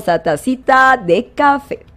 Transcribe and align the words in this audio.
tacita 0.00 0.96
de 0.96 1.22
café. 1.34 1.91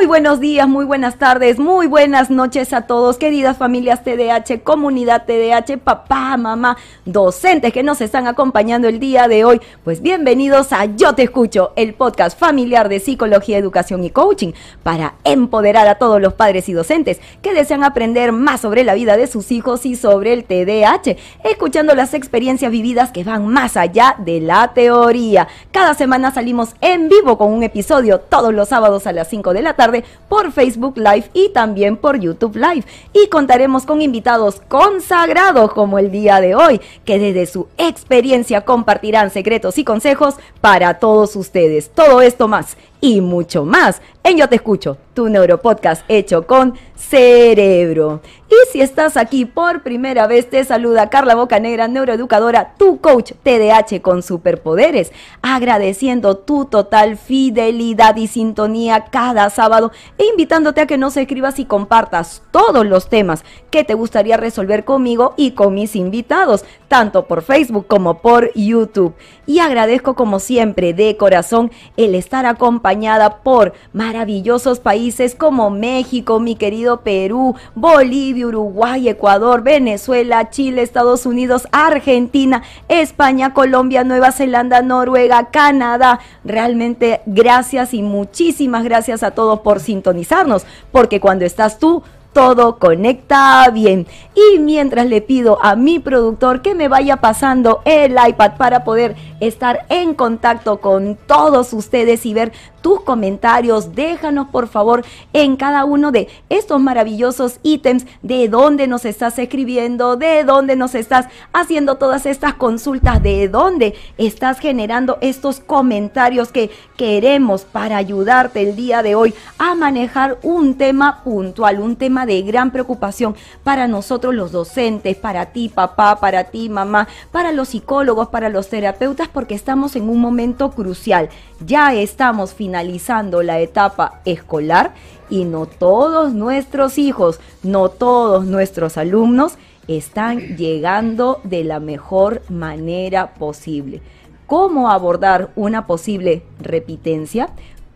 Muy 0.00 0.06
buenos 0.06 0.40
días, 0.40 0.66
muy 0.66 0.86
buenas 0.86 1.18
tardes, 1.18 1.58
muy 1.58 1.86
buenas 1.86 2.30
noches 2.30 2.72
a 2.72 2.86
todos, 2.86 3.18
queridas 3.18 3.58
familias 3.58 4.02
TDH, 4.02 4.62
comunidad 4.62 5.26
TDH, 5.26 5.76
papá, 5.76 6.38
mamá, 6.38 6.78
docentes 7.04 7.70
que 7.70 7.82
nos 7.82 8.00
están 8.00 8.26
acompañando 8.26 8.88
el 8.88 8.98
día 8.98 9.28
de 9.28 9.44
hoy. 9.44 9.60
Pues 9.84 10.00
bienvenidos 10.00 10.72
a 10.72 10.86
Yo 10.86 11.14
Te 11.14 11.24
Escucho, 11.24 11.74
el 11.76 11.92
podcast 11.92 12.38
familiar 12.38 12.88
de 12.88 12.98
psicología, 12.98 13.58
educación 13.58 14.02
y 14.02 14.08
coaching 14.08 14.52
para 14.82 15.16
empoderar 15.22 15.86
a 15.86 15.96
todos 15.96 16.18
los 16.18 16.32
padres 16.32 16.70
y 16.70 16.72
docentes 16.72 17.20
que 17.42 17.52
desean 17.52 17.84
aprender 17.84 18.32
más 18.32 18.62
sobre 18.62 18.84
la 18.84 18.94
vida 18.94 19.18
de 19.18 19.26
sus 19.26 19.52
hijos 19.52 19.84
y 19.84 19.96
sobre 19.96 20.32
el 20.32 20.44
TDH, 20.44 21.18
escuchando 21.44 21.94
las 21.94 22.14
experiencias 22.14 22.72
vividas 22.72 23.12
que 23.12 23.22
van 23.22 23.48
más 23.48 23.76
allá 23.76 24.14
de 24.16 24.40
la 24.40 24.72
teoría. 24.72 25.46
Cada 25.72 25.92
semana 25.92 26.32
salimos 26.32 26.70
en 26.80 27.10
vivo 27.10 27.36
con 27.36 27.52
un 27.52 27.62
episodio 27.64 28.20
todos 28.20 28.54
los 28.54 28.70
sábados 28.70 29.06
a 29.06 29.12
las 29.12 29.28
5 29.28 29.52
de 29.52 29.60
la 29.60 29.74
tarde 29.74 29.89
por 30.28 30.52
Facebook 30.52 30.96
Live 30.96 31.30
y 31.32 31.50
también 31.50 31.96
por 31.96 32.18
YouTube 32.18 32.56
Live. 32.56 32.84
Y 33.12 33.28
contaremos 33.28 33.84
con 33.84 34.02
invitados 34.02 34.60
consagrados 34.68 35.72
como 35.72 35.98
el 35.98 36.10
día 36.10 36.40
de 36.40 36.54
hoy, 36.54 36.80
que 37.04 37.18
desde 37.18 37.46
su 37.46 37.68
experiencia 37.78 38.64
compartirán 38.64 39.30
secretos 39.30 39.78
y 39.78 39.84
consejos 39.84 40.34
para 40.60 40.98
todos 40.98 41.36
ustedes. 41.36 41.90
Todo 41.90 42.22
esto 42.22 42.48
más 42.48 42.76
y 43.00 43.20
mucho 43.20 43.64
más 43.64 44.00
en 44.22 44.36
Yo 44.36 44.48
Te 44.48 44.56
Escucho, 44.56 44.98
tu 45.14 45.28
neuropodcast 45.28 46.04
hecho 46.08 46.46
con 46.46 46.74
cerebro. 46.94 48.20
Y 48.48 48.72
si 48.72 48.80
estás 48.80 49.16
aquí 49.16 49.44
por 49.44 49.82
primera 49.82 50.26
vez, 50.26 50.50
te 50.50 50.62
saluda 50.64 51.08
Carla 51.08 51.34
Bocanegra, 51.34 51.88
neuroeducadora, 51.88 52.74
tu 52.76 53.00
coach 53.00 53.32
TDH 53.42 54.02
con 54.02 54.22
superpoderes, 54.22 55.12
agradeciendo 55.40 56.36
tu 56.36 56.64
total 56.64 57.16
fidelidad 57.16 58.16
y 58.16 58.26
sintonía 58.26 59.06
cada 59.06 59.48
sábado 59.50 59.92
e 60.18 60.26
invitándote 60.26 60.80
a 60.80 60.86
que 60.86 60.98
nos 60.98 61.16
escribas 61.16 61.58
y 61.58 61.64
compartas 61.64 62.42
todos 62.50 62.84
los 62.84 63.08
temas 63.08 63.44
que 63.70 63.84
te 63.84 63.94
gustaría 63.94 64.36
resolver 64.36 64.84
conmigo 64.84 65.34
y 65.36 65.52
con 65.52 65.74
mis 65.74 65.96
invitados, 65.96 66.64
tanto 66.88 67.26
por 67.26 67.42
Facebook 67.42 67.86
como 67.86 68.20
por 68.20 68.52
YouTube. 68.54 69.14
Y 69.50 69.58
agradezco 69.58 70.14
como 70.14 70.38
siempre 70.38 70.94
de 70.94 71.16
corazón 71.16 71.72
el 71.96 72.14
estar 72.14 72.46
acompañada 72.46 73.38
por 73.38 73.72
maravillosos 73.92 74.78
países 74.78 75.34
como 75.34 75.70
México, 75.70 76.38
mi 76.38 76.54
querido 76.54 77.00
Perú, 77.00 77.56
Bolivia, 77.74 78.46
Uruguay, 78.46 79.08
Ecuador, 79.08 79.64
Venezuela, 79.64 80.50
Chile, 80.50 80.82
Estados 80.82 81.26
Unidos, 81.26 81.66
Argentina, 81.72 82.62
España, 82.88 83.52
Colombia, 83.52 84.04
Nueva 84.04 84.30
Zelanda, 84.30 84.82
Noruega, 84.82 85.50
Canadá. 85.50 86.20
Realmente 86.44 87.20
gracias 87.26 87.92
y 87.92 88.02
muchísimas 88.02 88.84
gracias 88.84 89.24
a 89.24 89.32
todos 89.32 89.58
por 89.62 89.80
sintonizarnos, 89.80 90.64
porque 90.92 91.18
cuando 91.18 91.44
estás 91.44 91.80
tú, 91.80 92.04
todo 92.32 92.78
conecta 92.78 93.68
bien. 93.70 94.06
Y 94.34 94.58
mientras 94.58 95.06
le 95.06 95.20
pido 95.20 95.58
a 95.62 95.76
mi 95.76 95.98
productor 95.98 96.62
que 96.62 96.74
me 96.74 96.88
vaya 96.88 97.16
pasando 97.16 97.82
el 97.84 98.12
iPad 98.12 98.52
para 98.56 98.84
poder 98.84 99.16
estar 99.40 99.86
en 99.88 100.14
contacto 100.14 100.80
con 100.80 101.16
todos 101.26 101.72
ustedes 101.72 102.24
y 102.26 102.34
ver 102.34 102.52
tus 102.80 103.00
comentarios. 103.00 103.94
Déjanos 103.94 104.48
por 104.48 104.68
favor 104.68 105.04
en 105.32 105.56
cada 105.56 105.84
uno 105.84 106.12
de 106.12 106.28
estos 106.48 106.80
maravillosos 106.80 107.58
ítems 107.62 108.06
de 108.22 108.48
dónde 108.48 108.86
nos 108.86 109.04
estás 109.04 109.38
escribiendo, 109.38 110.16
de 110.16 110.44
dónde 110.44 110.76
nos 110.76 110.94
estás 110.94 111.26
haciendo 111.52 111.96
todas 111.96 112.26
estas 112.26 112.54
consultas, 112.54 113.22
de 113.22 113.48
dónde 113.48 113.94
estás 114.18 114.58
generando 114.58 115.18
estos 115.20 115.60
comentarios 115.60 116.52
que 116.52 116.70
queremos 116.96 117.62
para 117.62 117.96
ayudarte 117.96 118.62
el 118.62 118.76
día 118.76 119.02
de 119.02 119.14
hoy 119.14 119.34
a 119.58 119.74
manejar 119.74 120.38
un 120.42 120.76
tema 120.76 121.22
puntual, 121.22 121.80
un 121.80 121.96
tema 121.96 122.19
de 122.26 122.42
gran 122.42 122.70
preocupación 122.70 123.34
para 123.64 123.88
nosotros 123.88 124.34
los 124.34 124.52
docentes, 124.52 125.16
para 125.16 125.46
ti 125.46 125.68
papá, 125.68 126.16
para 126.20 126.44
ti 126.44 126.68
mamá, 126.68 127.08
para 127.32 127.52
los 127.52 127.68
psicólogos, 127.68 128.28
para 128.28 128.48
los 128.48 128.68
terapeutas, 128.68 129.28
porque 129.28 129.54
estamos 129.54 129.96
en 129.96 130.08
un 130.08 130.20
momento 130.20 130.70
crucial. 130.70 131.28
Ya 131.64 131.94
estamos 131.94 132.54
finalizando 132.54 133.42
la 133.42 133.60
etapa 133.60 134.20
escolar 134.24 134.94
y 135.28 135.44
no 135.44 135.66
todos 135.66 136.32
nuestros 136.32 136.98
hijos, 136.98 137.40
no 137.62 137.88
todos 137.88 138.44
nuestros 138.44 138.96
alumnos 138.96 139.54
están 139.88 140.56
llegando 140.56 141.40
de 141.44 141.64
la 141.64 141.80
mejor 141.80 142.42
manera 142.48 143.34
posible. 143.34 144.02
¿Cómo 144.46 144.90
abordar 144.90 145.50
una 145.54 145.86
posible 145.86 146.42
repitencia? 146.60 147.50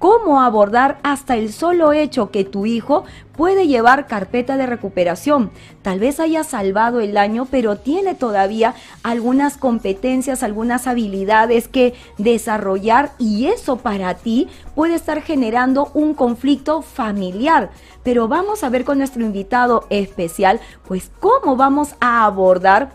Cómo 0.05 0.43
abordar 0.43 0.99
hasta 1.03 1.35
el 1.35 1.51
solo 1.51 1.95
hecho 1.95 2.31
que 2.31 2.45
tu 2.45 2.67
hijo 2.67 3.05
puede 3.39 3.67
llevar 3.67 4.07
carpeta 4.07 4.59
de 4.59 4.67
recuperación. 4.67 5.51
Tal 5.81 5.99
vez 5.99 6.21
haya 6.21 6.45
salvado 6.45 7.01
el 7.01 7.17
año, 7.17 7.47
pero 7.51 7.79
tiene 7.79 8.15
todavía 8.15 8.75
algunas 9.03 9.57
competencias, 9.57 10.43
algunas 10.43 10.87
habilidades 10.87 11.69
que 11.69 11.95
desarrollar 12.19 13.13
y 13.19 13.47
eso 13.47 13.79
para 13.79 14.13
ti 14.13 14.49
puede 14.75 14.95
estar 14.95 15.23
generando 15.23 15.91
un 15.95 16.13
conflicto 16.13 16.83
familiar. 16.83 17.71
Pero 18.03 18.29
vamos 18.29 18.63
a 18.63 18.69
ver 18.69 18.85
con 18.85 18.99
nuestro 18.99 19.25
invitado 19.25 19.87
especial, 19.89 20.61
pues 20.87 21.11
cómo 21.19 21.57
vamos 21.57 21.95
a 22.01 22.27
abordar 22.27 22.93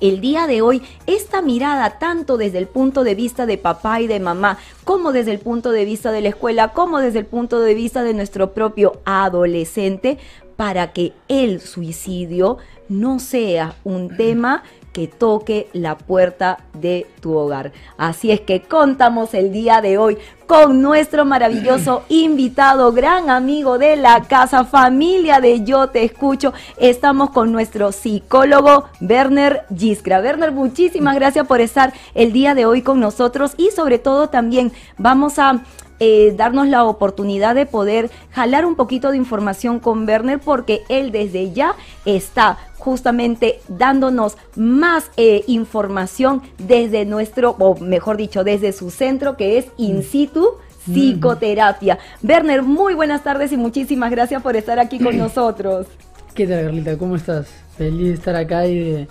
el 0.00 0.20
día 0.20 0.46
de 0.46 0.62
hoy 0.62 0.82
esta 1.06 1.42
mirada 1.42 1.98
tanto 1.98 2.36
desde 2.36 2.58
el 2.58 2.66
punto 2.66 3.04
de 3.04 3.14
vista 3.14 3.46
de 3.46 3.58
papá 3.58 4.00
y 4.00 4.06
de 4.06 4.20
mamá, 4.20 4.58
como 4.84 5.12
desde 5.12 5.32
el 5.32 5.38
punto 5.38 5.70
de 5.70 5.84
vista 5.84 6.12
de 6.12 6.22
la 6.22 6.30
escuela, 6.30 6.68
como 6.68 6.98
desde 6.98 7.20
el 7.20 7.26
punto 7.26 7.60
de 7.60 7.74
vista 7.74 8.02
de 8.02 8.14
nuestro 8.14 8.52
propio 8.52 9.00
adolescente, 9.04 10.18
para 10.56 10.92
que 10.92 11.12
el 11.28 11.60
suicidio 11.60 12.58
no 12.88 13.18
sea 13.18 13.74
un 13.84 14.16
tema 14.16 14.62
que 14.92 15.08
toque 15.08 15.68
la 15.72 15.96
puerta 15.96 16.58
de 16.74 17.06
tu 17.20 17.34
hogar. 17.34 17.72
Así 17.96 18.30
es 18.30 18.40
que 18.40 18.62
contamos 18.62 19.34
el 19.34 19.52
día 19.52 19.80
de 19.80 19.98
hoy 19.98 20.18
con 20.46 20.82
nuestro 20.82 21.24
maravilloso 21.24 22.02
invitado, 22.08 22.92
gran 22.92 23.30
amigo 23.30 23.78
de 23.78 23.96
la 23.96 24.22
casa, 24.22 24.64
familia 24.64 25.40
de 25.40 25.64
Yo 25.64 25.88
Te 25.88 26.04
Escucho. 26.04 26.52
Estamos 26.76 27.30
con 27.30 27.52
nuestro 27.52 27.92
psicólogo 27.92 28.84
Werner 29.00 29.64
Giskra. 29.74 30.20
Werner, 30.20 30.52
muchísimas 30.52 31.14
gracias 31.14 31.46
por 31.46 31.60
estar 31.60 31.92
el 32.14 32.32
día 32.32 32.54
de 32.54 32.66
hoy 32.66 32.82
con 32.82 33.00
nosotros 33.00 33.54
y 33.56 33.70
sobre 33.70 33.98
todo 33.98 34.28
también 34.28 34.72
vamos 34.98 35.38
a 35.38 35.62
eh, 36.04 36.34
darnos 36.36 36.66
la 36.66 36.82
oportunidad 36.82 37.54
de 37.54 37.64
poder 37.64 38.10
jalar 38.32 38.66
un 38.66 38.74
poquito 38.74 39.12
de 39.12 39.18
información 39.18 39.78
con 39.78 40.04
Werner 40.04 40.40
porque 40.40 40.82
él 40.88 41.12
desde 41.12 41.52
ya 41.52 41.76
está 42.04 42.58
justamente 42.82 43.60
dándonos 43.68 44.36
más 44.56 45.12
eh, 45.16 45.44
información 45.46 46.42
desde 46.58 47.04
nuestro, 47.04 47.54
o 47.60 47.76
mejor 47.76 48.16
dicho, 48.16 48.42
desde 48.42 48.72
su 48.72 48.90
centro 48.90 49.36
que 49.36 49.56
es 49.56 49.66
In 49.76 49.98
mm. 49.98 50.02
situ 50.02 50.48
psicoterapia. 50.84 52.00
Werner, 52.24 52.62
muy 52.62 52.94
buenas 52.94 53.22
tardes 53.22 53.52
y 53.52 53.56
muchísimas 53.56 54.10
gracias 54.10 54.42
por 54.42 54.56
estar 54.56 54.80
aquí 54.80 54.98
con 54.98 55.16
nosotros. 55.26 55.86
¿Qué 56.34 56.44
tal, 56.44 56.64
Carlita? 56.64 56.98
¿Cómo 56.98 57.14
estás? 57.14 57.46
Feliz 57.76 58.08
de 58.08 58.14
estar 58.14 58.34
acá 58.34 58.66
y 58.66 58.78
de 58.78 59.08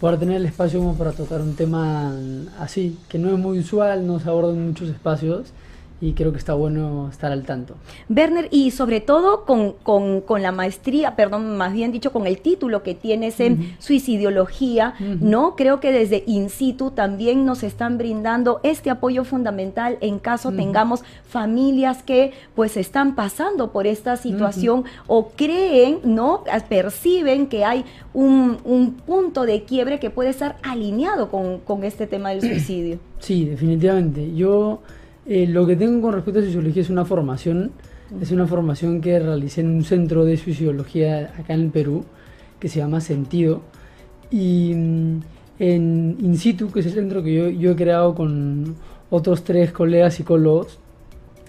poder 0.00 0.18
tener 0.18 0.38
el 0.38 0.46
espacio 0.46 0.80
como 0.80 0.96
para 0.96 1.12
tocar 1.12 1.40
un 1.42 1.54
tema 1.54 2.12
así, 2.58 2.98
que 3.08 3.18
no 3.20 3.28
es 3.28 3.38
muy 3.38 3.60
usual, 3.60 4.04
no 4.04 4.18
se 4.18 4.28
aborda 4.28 4.52
en 4.52 4.66
muchos 4.66 4.88
espacios 4.88 5.52
y 6.02 6.14
creo 6.14 6.32
que 6.32 6.38
está 6.38 6.54
bueno 6.54 7.08
estar 7.08 7.30
al 7.30 7.44
tanto. 7.44 7.76
Werner, 8.08 8.48
y 8.50 8.72
sobre 8.72 9.00
todo 9.00 9.44
con, 9.44 9.72
con, 9.72 10.42
la 10.42 10.50
maestría, 10.50 11.14
perdón, 11.14 11.56
más 11.56 11.72
bien 11.72 11.92
dicho, 11.92 12.10
con 12.12 12.26
el 12.26 12.38
título 12.40 12.82
que 12.82 12.96
tienes 12.96 13.38
en 13.38 13.76
suicidiología, 13.78 14.94
¿no? 14.98 15.54
Creo 15.54 15.78
que 15.78 15.92
desde 15.92 16.24
In 16.26 16.50
situ 16.50 16.90
también 16.90 17.46
nos 17.46 17.62
están 17.62 17.98
brindando 17.98 18.58
este 18.64 18.90
apoyo 18.90 19.22
fundamental 19.22 19.96
en 20.00 20.18
caso 20.18 20.50
tengamos 20.50 21.04
familias 21.24 22.02
que 22.02 22.32
pues 22.56 22.76
están 22.76 23.14
pasando 23.14 23.70
por 23.70 23.86
esta 23.86 24.16
situación 24.16 24.84
o 25.06 25.28
creen, 25.28 26.00
¿no? 26.02 26.42
Perciben 26.68 27.46
que 27.46 27.64
hay 27.64 27.84
un, 28.12 28.58
un, 28.64 28.94
punto 28.94 29.46
de 29.46 29.62
quiebre 29.62 30.00
que 30.00 30.10
puede 30.10 30.30
estar 30.30 30.56
alineado 30.64 31.30
con, 31.30 31.60
con 31.60 31.84
este 31.84 32.08
tema 32.08 32.30
del 32.30 32.40
suicidio. 32.40 32.98
Sí, 33.20 33.44
definitivamente. 33.44 34.34
Yo 34.34 34.80
eh, 35.26 35.46
lo 35.46 35.66
que 35.66 35.76
tengo 35.76 36.00
con 36.02 36.14
respecto 36.14 36.40
a 36.40 36.42
fisiología 36.42 36.82
es 36.82 36.90
una 36.90 37.04
formación, 37.04 37.72
es 38.20 38.30
una 38.30 38.46
formación 38.46 39.00
que 39.00 39.18
realicé 39.18 39.60
en 39.60 39.70
un 39.70 39.84
centro 39.84 40.24
de 40.24 40.36
fisiología 40.36 41.32
acá 41.38 41.54
en 41.54 41.70
Perú, 41.70 42.04
que 42.58 42.68
se 42.68 42.80
llama 42.80 43.00
Sentido. 43.00 43.62
Y 44.30 44.72
mm, 44.74 45.20
en 45.58 46.16
In 46.20 46.36
situ, 46.36 46.70
que 46.70 46.80
es 46.80 46.86
el 46.86 46.92
centro 46.92 47.22
que 47.22 47.34
yo, 47.34 47.48
yo 47.48 47.72
he 47.72 47.76
creado 47.76 48.14
con 48.14 48.76
otros 49.10 49.44
tres 49.44 49.72
colegas 49.72 50.14
psicólogos, 50.14 50.78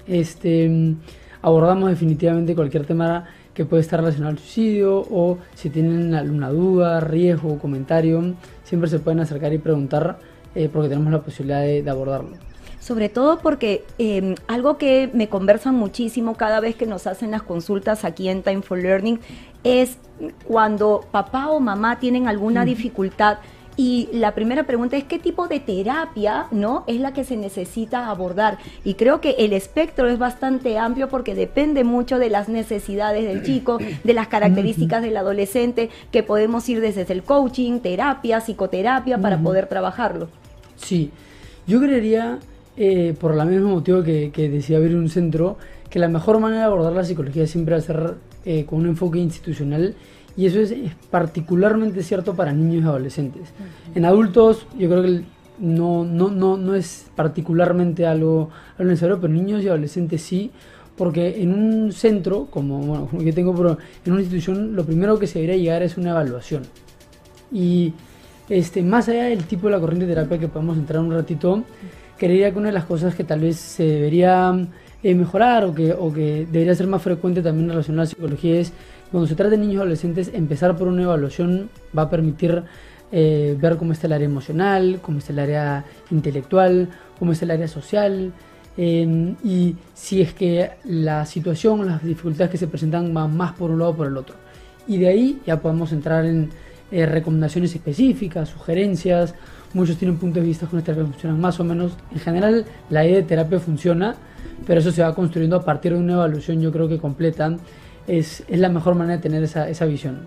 este, 0.08 0.69
mm, 0.69 0.98
abordamos 1.42 1.90
definitivamente 1.90 2.56
cualquier 2.56 2.86
tema 2.86 3.26
que 3.54 3.66
puede 3.66 3.81
estar 3.81 4.00
relacionado 4.00 4.31
al 4.31 4.40
suicidio 4.40 4.98
o 4.98 5.38
si 5.54 5.69
tienen 5.69 6.14
alguna 6.14 6.50
duda, 6.50 7.00
riesgo, 7.00 7.60
comentario, 7.60 8.36
siempre 8.64 8.90
se 8.90 9.00
pueden 9.00 9.19
acercar 9.19 9.54
y 9.54 9.60
preguntar 9.60 10.18
eh, 10.56 10.69
porque 10.72 10.90
tenemos 10.90 11.12
la 11.12 11.22
posibilidad 11.22 11.62
de, 11.62 11.88
abordarlo. 11.90 12.38
Sobre 12.83 13.07
todo 13.07 13.39
porque 13.39 13.85
em, 13.97 14.35
algo 14.47 14.77
que 14.77 15.09
me 15.13 15.30
conversan 15.30 15.74
muchísimo 15.74 16.35
cada 16.35 16.59
vez 16.59 16.75
que 16.75 16.85
nos 16.85 17.07
hacen 17.07 17.31
las 17.31 17.41
consultas 17.41 18.03
aquí 18.03 18.27
en 18.27 18.44
Time 18.44 18.62
for 18.62 18.77
Learning 18.77 19.21
es 19.63 19.97
cuando 20.44 21.06
papá 21.09 21.47
o 21.47 21.62
mamá 21.62 22.00
tienen 22.00 22.27
alguna 22.27 22.65
dificultad 22.65 23.38
y 23.77 24.09
la 24.12 24.35
primera 24.35 24.63
pregunta 24.63 24.97
es 24.97 25.06
qué 25.06 25.18
tipo 25.18 25.47
de 25.47 25.62
terapia, 25.62 26.47
¿no? 26.51 26.83
Es 26.85 27.00
la 27.00 27.13
que 27.13 27.24
se 27.24 27.38
necesita 27.38 28.09
abordar. 28.09 28.57
Y 28.83 28.95
creo 28.95 29.21
que 29.21 29.31
el 29.39 29.53
espectro 29.53 30.09
es 30.09 30.19
bastante 30.19 30.77
amplio 30.77 31.07
porque 31.07 31.35
depende 31.35 31.85
mucho 31.85 32.19
de 32.19 32.30
las 32.30 32.50
necesidades 32.50 33.24
del 33.24 33.44
chico, 33.44 33.80
de 34.03 34.13
las 34.13 34.27
características 34.27 35.01
del 35.01 35.15
adolescente, 35.15 35.89
que 36.12 36.21
podemos 36.21 36.68
ir 36.68 36.81
desde 36.81 37.12
el 37.13 37.24
coaching, 37.24 37.80
terapia, 37.80 38.41
psicoterapia 38.41 39.18
para 39.19 39.39
poder 39.39 39.68
trabajarlo. 39.68 40.27
Sí, 40.75 41.12
yo 41.65 41.80
creería, 41.80 42.39
eh, 42.75 43.16
por 43.20 43.38
el 43.38 43.46
mismo 43.48 43.70
motivo 43.70 44.04
que, 44.04 44.31
decía 44.36 44.78
abrir 44.78 44.96
un 44.96 45.10
centro, 45.10 45.58
que 45.90 46.00
la 46.00 46.08
mejor 46.08 46.40
manera 46.40 46.62
de 46.62 46.68
abordar 46.68 46.94
la 46.94 47.04
psicología 47.04 47.46
siempre 47.46 47.75
a 47.75 47.81
ser 47.81 48.16
eh, 48.46 48.66
con 48.66 48.80
un 48.80 48.88
enfoque 48.88 49.20
institucional 49.20 49.96
y 50.36 50.48
eso 50.48 50.60
es, 50.60 50.74
particularmente 51.12 52.02
cierto 52.02 52.36
para 52.36 52.52
niños 52.52 52.84
y 52.84 52.88
adolescentes. 52.88 53.50
En 53.94 54.06
adultos 54.06 54.66
yo 54.78 54.90
creo 54.90 55.04
que 55.04 55.22
no, 55.60 56.04
no, 56.04 56.30
no, 56.30 56.58
no 56.58 56.75
es 56.75 57.06
particularmente 57.16 58.08
algo, 58.08 58.50
algo 58.78 58.90
necesario, 58.90 59.22
pero 59.22 59.31
niños 59.31 59.64
y 59.64 59.68
adolescentes 59.68 60.22
sí, 60.22 60.52
porque 60.98 61.42
en 61.42 61.54
un 61.54 61.92
centro, 61.92 62.48
como, 62.50 62.80
bueno, 62.80 63.08
como 63.08 63.22
yo 63.22 63.34
tengo, 63.34 63.56
pero 63.56 63.78
en 64.06 64.12
una 64.12 64.22
institución, 64.22 64.76
lo 64.76 64.86
primero 64.86 65.19
que 65.19 65.28
se 65.28 65.40
debería 65.40 65.62
llegar 65.62 65.84
es 65.84 65.98
una 65.98 66.12
evaluación. 66.12 66.64
Y 67.52 67.94
este, 68.50 68.81
más 68.81 69.08
allá 69.10 69.26
del 69.26 69.46
tipo 69.46 69.68
de 69.68 69.74
la 69.74 69.80
corriente 69.80 70.06
de 70.06 70.14
terapia 70.16 70.40
que 70.40 70.48
podemos 70.48 70.78
entrar 70.78 71.02
un 71.02 71.12
ratito, 71.12 71.64
creería 72.18 72.51
que 72.51 72.60
una 72.60 72.69
de 72.69 72.74
las 72.74 72.86
cosas 72.86 73.15
que 73.15 73.24
tal 73.24 73.42
vez 73.42 73.57
se 73.57 73.83
debería 73.83 74.54
eh, 75.01 75.15
mejorar 75.15 75.65
o 75.65 75.74
que, 75.74 75.92
o 75.94 76.12
que 76.12 76.48
debería 76.51 76.75
ser 76.75 76.88
más 76.88 77.01
frecuente 77.01 77.42
también 77.42 77.69
relación 77.69 77.98
a 78.00 78.04
la 78.04 78.07
psicología 78.07 78.60
es 78.60 78.74
cuando 79.12 79.27
se 79.27 79.36
trata 79.36 79.51
de 79.51 79.57
niños 79.57 79.75
y 79.75 79.77
adolescentes, 79.77 80.31
empezar 80.33 80.75
por 80.75 80.88
una 80.88 81.04
evaluación 81.04 81.69
va 81.95 82.04
a 82.04 82.10
permitir 82.10 82.63
eh, 83.12 83.56
ver 83.62 83.77
cómo 83.77 83.94
está 83.94 84.07
el 84.07 84.13
área 84.13 84.25
emocional, 84.25 85.00
cómo 85.04 85.19
está 85.19 85.33
el 85.33 85.38
área 85.38 85.86
intelectual, 86.10 86.89
cómo 87.19 87.31
está 87.31 87.45
el 87.45 87.51
área 87.51 87.68
social. 87.68 88.33
Em, 88.75 89.36
y 89.44 89.75
si 89.94 90.24
es 90.24 90.33
que 90.33 90.71
la 90.86 91.27
situación, 91.27 91.86
las 91.86 92.04
dificultades 92.04 92.50
que 92.50 92.57
se 92.57 92.66
presentan 92.66 93.13
van 93.13 93.38
más 93.38 93.54
por 93.54 93.69
un 93.69 93.77
lado 93.77 93.92
o 93.92 93.95
por 93.95 94.07
el 94.07 94.18
otro. 94.18 94.36
Y 94.88 94.98
de 94.98 95.09
ahí 95.09 95.42
ya 95.45 95.62
podemos 95.62 95.92
entrar 95.92 96.25
en 96.25 96.50
eh, 96.92 97.06
recomendaciones 97.06 97.75
específicas, 97.75 98.50
sugerencias. 98.50 99.36
Muchos 99.74 99.98
tienen 99.98 100.18
puntos 100.18 100.42
de 100.42 100.48
vista 100.48 100.68
con 100.68 100.80
esta 100.80 100.94
terapia 100.94 101.12
funcionan 101.12 101.42
más 101.42 101.60
o 101.60 101.64
menos. 101.64 101.94
En 102.12 102.20
general, 102.20 102.66
la 102.90 103.06
idea 103.06 103.18
de 103.18 103.24
terapia 103.24 103.60
funciona, 103.60 104.16
pero 104.68 104.80
eso 104.80 104.92
se 104.92 105.02
va 105.02 105.16
construyendo 105.16 105.56
a 105.56 105.64
partir 105.64 105.94
de 105.94 106.00
una 106.00 106.14
evaluación, 106.14 106.62
yo 106.62 106.72
creo 106.72 106.88
que 106.88 107.00
completa 107.00 107.58
es, 108.08 108.44
es 108.48 108.60
la 108.60 108.70
mejor 108.70 108.96
manera 108.96 109.18
de 109.18 109.24
tener 109.24 109.44
esa, 109.44 109.70
esa 109.70 109.86
visión. 109.86 110.25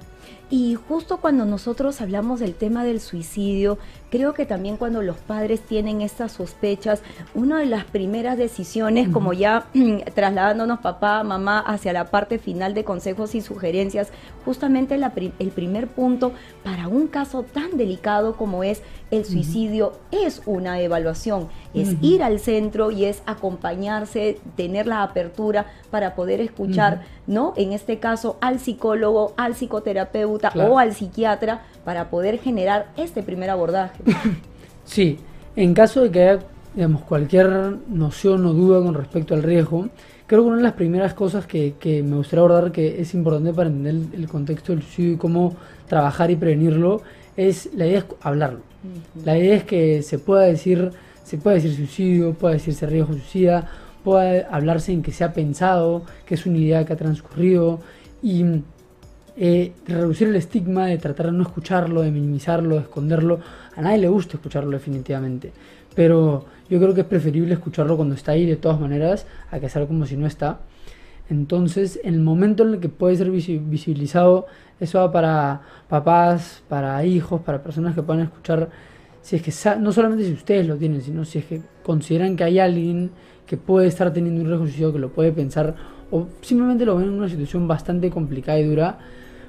Y 0.49 0.77
justo 0.77 1.17
cuando 1.17 1.45
nosotros 1.45 2.01
hablamos 2.01 2.39
del 2.39 2.55
tema 2.55 2.85
del 2.85 3.01
suicidio, 3.01 3.79
creo 4.11 4.33
que 4.33 4.47
también 4.47 4.77
cuando 4.77 5.03
los 5.03 5.17
padres 5.17 5.61
tienen 5.61 6.03
estas 6.03 6.33
sospechas, 6.33 7.03
una 7.35 7.59
de 7.59 7.67
las 7.67 7.85
primeras 7.85 8.39
decisiones, 8.39 9.09
como 9.09 9.33
ya 9.33 9.67
trasladándonos 10.15 10.79
papá, 10.79 11.25
mamá 11.25 11.59
hacia 11.59 11.93
la 11.93 12.07
parte 12.13 12.39
final 12.39 12.75
de 12.75 12.85
consejos 12.85 13.35
y 13.35 13.41
sugerencias, 13.41 14.13
justamente 14.45 14.95
el 14.95 15.51
primer 15.51 15.89
punto 15.89 16.33
para 16.63 16.87
un 16.87 17.09
caso 17.09 17.43
tan 17.43 17.77
delicado 17.77 18.37
como 18.37 18.63
es 18.63 18.83
el 19.11 19.25
suicidio 19.25 19.93
es 20.11 20.43
una 20.47 20.81
evaluación, 20.81 21.49
es 21.75 21.95
ir 22.01 22.25
al 22.25 22.41
centro 22.41 22.91
y 22.91 23.05
es 23.05 23.23
acompañarse, 23.27 24.41
tener 24.57 24.89
la 24.89 25.05
apertura 25.05 25.67
para 25.91 26.17
poder 26.17 26.41
escuchar, 26.41 27.05
¿no? 27.29 27.55
En 27.57 27.73
este 27.73 28.01
caso 28.01 28.37
al 28.41 28.59
psicólogo, 28.59 29.33
al 29.37 29.55
psicoterapeuta 29.55 30.36
o 30.55 30.79
al 30.79 30.95
psiquiatra 30.95 31.63
para 31.85 32.11
poder 32.11 32.39
generar 32.39 32.87
este 32.97 33.23
primer 33.23 33.51
abordaje. 33.51 34.03
Sí, 34.87 35.19
en 35.57 35.75
caso 35.75 36.03
de 36.03 36.13
que 36.13 36.23
haya 36.23 36.39
digamos, 36.77 37.03
cualquier 37.03 37.49
noción 37.89 38.45
o 38.45 38.53
duda 38.53 38.83
con 38.83 38.95
respecto 38.95 39.35
al 39.35 39.43
riesgo, 39.43 39.89
creo 40.27 40.43
que 40.43 40.49
una 40.49 40.59
de 40.59 40.63
las 40.63 40.75
primeras 40.75 41.15
cosas 41.15 41.47
que, 41.47 41.75
me 42.07 42.17
gustaría 42.17 42.45
abordar 42.45 42.71
que 42.71 43.01
es 43.01 43.15
importante 43.15 43.53
para 43.55 43.71
entender 43.71 44.21
el, 44.21 44.29
contexto 44.29 44.73
del 44.73 44.83
suicidio 44.83 45.15
y 45.15 45.17
cómo 45.17 45.57
trabajar 45.89 46.31
y 46.31 46.37
prevenirlo 46.37 47.01
es 47.37 47.71
la 47.75 47.87
idea 47.87 48.01
es 48.01 48.05
hablarlo. 48.21 48.61
La 49.25 49.37
idea 49.39 49.57
es 49.57 49.65
que 49.65 50.03
se 50.03 50.19
pueda 50.19 50.43
decir, 50.43 50.93
se 51.25 51.39
puede 51.39 51.57
decir 51.57 51.75
suicidio, 51.75 52.35
puede 52.35 52.55
decirse 52.55 52.87
riesgo 52.87 53.15
suicida, 53.15 53.69
pueda 54.05 54.47
hablarse 54.51 54.93
en 54.93 55.03
que 55.03 55.13
se 55.13 55.25
ha 55.25 55.33
pensado, 55.33 56.03
que 56.27 56.35
es 56.35 56.47
una 56.47 56.59
idea 56.59 56.85
que 56.85 56.93
ha 56.93 56.97
transcurrido 56.97 57.81
y 58.23 58.45
eh, 59.37 59.73
reducir 59.87 60.29
el 60.29 60.37
estigma 60.37 60.87
de 60.87 60.99
tratar 60.99 61.27
de 61.27 61.33
no 61.33 61.43
escucharlo, 61.43 62.03
de 62.03 62.11
minimizarlo, 62.11 62.77
de 62.77 62.83
esconderlo. 62.83 63.41
A 63.77 63.83
nadie 63.83 63.99
le 63.99 64.09
gusta 64.09 64.37
escucharlo 64.37 64.71
definitivamente, 64.71 65.53
pero 65.95 66.47
yo 66.71 66.79
creo 66.81 66.95
que 66.95 67.03
es 67.03 67.07
preferible 67.07 67.55
escucharlo 67.55 67.97
cuando 67.97 68.15
está 68.15 68.33
ahí 68.33 68.47
de 68.47 68.57
todas 68.57 68.81
maneras 68.81 69.27
a 69.51 69.61
que 69.61 69.67
hacerlo 69.67 69.89
como 69.89 70.07
si 70.07 70.17
no 70.17 70.27
está. 70.27 70.61
Entonces, 71.29 72.01
en 72.05 72.15
el 72.15 72.21
momento 72.21 72.63
en 72.63 72.75
el 72.75 72.81
que 72.81 72.89
puede 72.89 73.17
ser 73.17 73.31
visibilizado, 73.31 74.47
eso 74.79 74.99
va 75.01 75.11
para 75.13 75.61
papás, 75.89 76.63
para 76.69 77.05
hijos, 77.05 77.41
para 77.41 77.63
personas 77.63 77.95
que 77.95 78.03
puedan 78.03 78.23
escuchar, 78.23 78.71
si 79.23 79.37
es 79.37 79.43
que 79.43 79.53
no 79.81 79.93
solamente 79.93 80.25
si 80.25 80.33
ustedes 80.33 80.67
lo 80.69 80.77
tienen, 80.77 81.03
sino 81.03 81.25
si 81.25 81.39
es 81.39 81.45
que 81.47 81.61
consideran 81.83 82.37
que 82.37 82.45
hay 82.45 82.61
alguien 82.61 83.11
que 83.45 83.57
puede 83.57 83.89
estar 83.89 84.13
teniendo 84.13 84.43
un 84.43 84.67
riesgo 84.67 84.93
que 84.93 84.99
lo 84.99 85.11
puede 85.11 85.33
pensar 85.33 85.75
o 86.11 86.29
simplemente 86.41 86.85
lo 86.85 86.97
ven 86.97 87.09
en 87.09 87.15
una 87.15 87.29
situación 87.29 87.67
bastante 87.67 88.11
complicada 88.11 88.59
y 88.61 88.65
dura, 88.65 88.99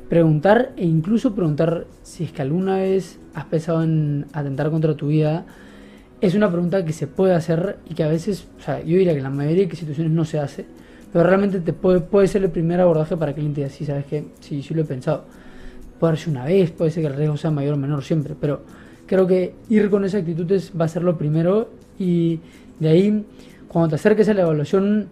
preguntar 0.09 0.71
e 0.77 0.85
incluso 0.85 1.35
preguntar 1.35 1.85
si 2.03 2.23
es 2.23 2.31
que 2.31 2.41
alguna 2.41 2.77
vez 2.77 3.19
has 3.33 3.45
pensado 3.45 3.83
en 3.83 4.25
atentar 4.33 4.71
contra 4.71 4.95
tu 4.95 5.07
vida, 5.07 5.45
es 6.21 6.33
una 6.33 6.49
pregunta 6.49 6.83
que 6.85 6.93
se 6.93 7.07
puede 7.07 7.33
hacer 7.35 7.77
y 7.89 7.93
que 7.93 8.03
a 8.03 8.07
veces, 8.07 8.47
o 8.57 8.61
sea, 8.61 8.79
yo 8.79 8.97
diría 8.97 9.11
que 9.11 9.19
en 9.19 9.23
la 9.23 9.29
mayoría 9.29 9.67
de 9.67 9.75
situaciones 9.75 10.11
no 10.11 10.25
se 10.25 10.39
hace, 10.39 10.65
pero 11.11 11.23
realmente 11.23 11.59
te 11.59 11.73
puede, 11.73 11.99
puede 11.99 12.27
ser 12.27 12.43
el 12.43 12.49
primer 12.49 12.81
abordaje 12.81 13.15
para 13.17 13.33
que 13.33 13.41
alguien 13.41 13.53
te 13.53 13.61
diga, 13.61 13.69
sí, 13.71 13.85
sabes 13.85 14.05
que 14.05 14.25
sí, 14.39 14.63
sí 14.63 14.73
lo 14.73 14.81
he 14.81 14.85
pensado. 14.85 15.25
Puede 15.99 16.17
ser 16.17 16.29
una 16.29 16.45
vez, 16.45 16.71
puede 16.71 16.91
ser 16.91 17.03
que 17.03 17.07
el 17.07 17.15
riesgo 17.15 17.37
sea 17.37 17.51
mayor 17.51 17.73
o 17.73 17.77
menor 17.77 18.03
siempre, 18.03 18.35
pero 18.39 18.61
creo 19.05 19.27
que 19.27 19.53
ir 19.69 19.89
con 19.89 20.05
esa 20.05 20.19
actitud 20.19 20.51
va 20.79 20.85
a 20.85 20.87
ser 20.87 21.03
lo 21.03 21.17
primero 21.17 21.69
y 21.99 22.39
de 22.79 22.89
ahí, 22.89 23.25
cuando 23.67 23.89
te 23.89 23.95
acerques 23.95 24.29
a 24.29 24.33
la 24.33 24.43
evaluación, 24.43 25.09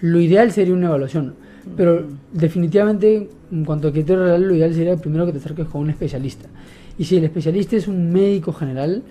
lo 0.00 0.20
ideal 0.20 0.50
sería 0.52 0.74
una 0.74 0.86
evaluación 0.86 1.34
pero 1.74 2.04
definitivamente, 2.32 3.28
en 3.50 3.64
cuanto 3.64 3.88
a 3.88 3.92
criterio 3.92 4.24
real, 4.24 4.42
lo 4.42 4.54
ideal 4.54 4.74
sería 4.74 4.96
primero 4.96 5.26
que 5.26 5.32
te 5.32 5.38
acerques 5.38 5.66
con 5.66 5.80
un 5.80 5.90
especialista. 5.90 6.48
Y 6.98 7.04
si 7.04 7.16
el 7.16 7.24
especialista 7.24 7.76
es 7.76 7.88
un 7.88 8.12
médico 8.12 8.52
general, 8.52 9.02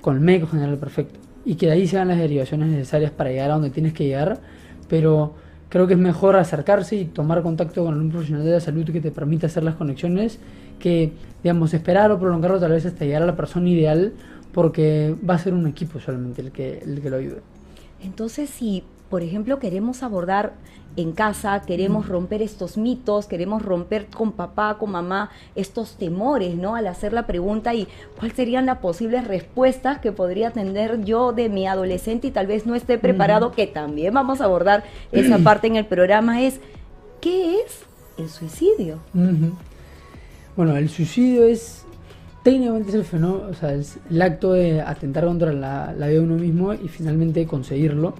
con 0.00 0.16
el 0.16 0.20
médico 0.20 0.46
general 0.46 0.78
perfecto. 0.78 1.18
Y 1.44 1.56
que 1.56 1.66
de 1.66 1.72
ahí 1.72 1.86
se 1.86 2.02
las 2.04 2.18
derivaciones 2.18 2.68
necesarias 2.68 3.10
para 3.10 3.30
llegar 3.30 3.50
a 3.50 3.54
donde 3.54 3.70
tienes 3.70 3.92
que 3.92 4.04
llegar. 4.04 4.40
Pero 4.88 5.34
creo 5.68 5.86
que 5.86 5.94
es 5.94 5.98
mejor 5.98 6.36
acercarse 6.36 6.96
y 6.96 7.04
tomar 7.06 7.42
contacto 7.42 7.84
con 7.84 7.98
un 7.98 8.10
profesional 8.10 8.44
de 8.44 8.52
la 8.52 8.60
salud 8.60 8.84
que 8.84 9.00
te 9.00 9.10
permita 9.10 9.46
hacer 9.46 9.62
las 9.62 9.76
conexiones 9.76 10.38
que, 10.78 11.12
digamos, 11.42 11.72
esperar 11.74 12.10
o 12.10 12.18
prolongarlo 12.18 12.58
tal 12.58 12.72
vez 12.72 12.86
hasta 12.86 13.04
llegar 13.04 13.22
a 13.22 13.26
la 13.26 13.36
persona 13.36 13.68
ideal 13.68 14.12
porque 14.52 15.14
va 15.28 15.34
a 15.34 15.38
ser 15.38 15.54
un 15.54 15.66
equipo 15.66 16.00
solamente 16.00 16.42
el 16.42 16.50
que, 16.50 16.78
el 16.78 17.00
que 17.00 17.10
lo 17.10 17.16
ayude. 17.16 17.40
Entonces, 18.02 18.50
si, 18.50 18.82
por 19.08 19.22
ejemplo, 19.22 19.58
queremos 19.58 20.02
abordar 20.02 20.54
en 20.96 21.12
casa, 21.12 21.62
queremos 21.62 22.08
romper 22.08 22.42
estos 22.42 22.76
mitos, 22.76 23.26
queremos 23.26 23.62
romper 23.62 24.06
con 24.06 24.32
papá, 24.32 24.76
con 24.78 24.90
mamá, 24.90 25.30
estos 25.54 25.96
temores, 25.96 26.56
¿no? 26.56 26.74
Al 26.74 26.86
hacer 26.86 27.12
la 27.12 27.26
pregunta 27.26 27.74
y 27.74 27.86
cuáles 28.18 28.36
serían 28.36 28.66
las 28.66 28.78
posibles 28.78 29.26
respuestas 29.26 29.98
que 29.98 30.12
podría 30.12 30.50
tener 30.50 31.04
yo 31.04 31.32
de 31.32 31.48
mi 31.48 31.66
adolescente 31.66 32.26
y 32.26 32.30
tal 32.30 32.46
vez 32.46 32.66
no 32.66 32.74
esté 32.74 32.98
preparado, 32.98 33.52
que 33.52 33.66
también 33.66 34.14
vamos 34.14 34.40
a 34.40 34.44
abordar 34.44 34.84
esa 35.12 35.38
parte 35.44 35.68
en 35.68 35.76
el 35.76 35.86
programa, 35.86 36.42
es 36.42 36.60
¿qué 37.20 37.60
es 37.60 37.82
el 38.18 38.28
suicidio? 38.28 38.98
Bueno, 40.56 40.76
el 40.76 40.88
suicidio 40.88 41.44
es 41.44 41.84
técnicamente 42.42 42.88
es 42.88 42.94
el 42.94 43.04
fenómeno, 43.04 43.48
o 43.50 43.54
sea, 43.54 43.74
es 43.74 43.98
el 44.10 44.20
acto 44.22 44.52
de 44.52 44.80
atentar 44.80 45.24
contra 45.24 45.52
la, 45.52 45.94
la 45.96 46.08
vida 46.08 46.18
de 46.18 46.24
uno 46.24 46.36
mismo 46.36 46.72
y 46.74 46.88
finalmente 46.88 47.46
conseguirlo 47.46 48.14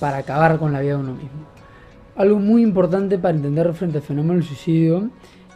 para 0.00 0.18
acabar 0.18 0.58
con 0.58 0.72
la 0.72 0.80
vida 0.80 0.94
de 0.94 1.00
uno 1.00 1.12
mismo. 1.12 1.46
Algo 2.16 2.38
muy 2.38 2.62
importante 2.62 3.18
para 3.18 3.36
entender 3.36 3.72
frente 3.74 3.98
al 3.98 4.02
fenómeno 4.02 4.34
del 4.34 4.44
suicidio, 4.44 5.10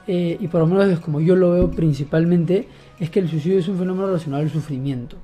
eh, 0.06 0.36
y 0.38 0.48
por 0.48 0.60
lo 0.60 0.66
menos 0.66 0.88
es 0.88 0.98
como 0.98 1.20
yo 1.20 1.36
lo 1.36 1.52
veo 1.52 1.70
principalmente, 1.70 2.68
es 2.98 3.10
que 3.10 3.20
el 3.20 3.28
suicidio 3.28 3.58
es 3.58 3.68
un 3.68 3.78
fenómeno 3.78 4.06
relacionado 4.06 4.42
al 4.42 4.50
sufrimiento. 4.50 5.16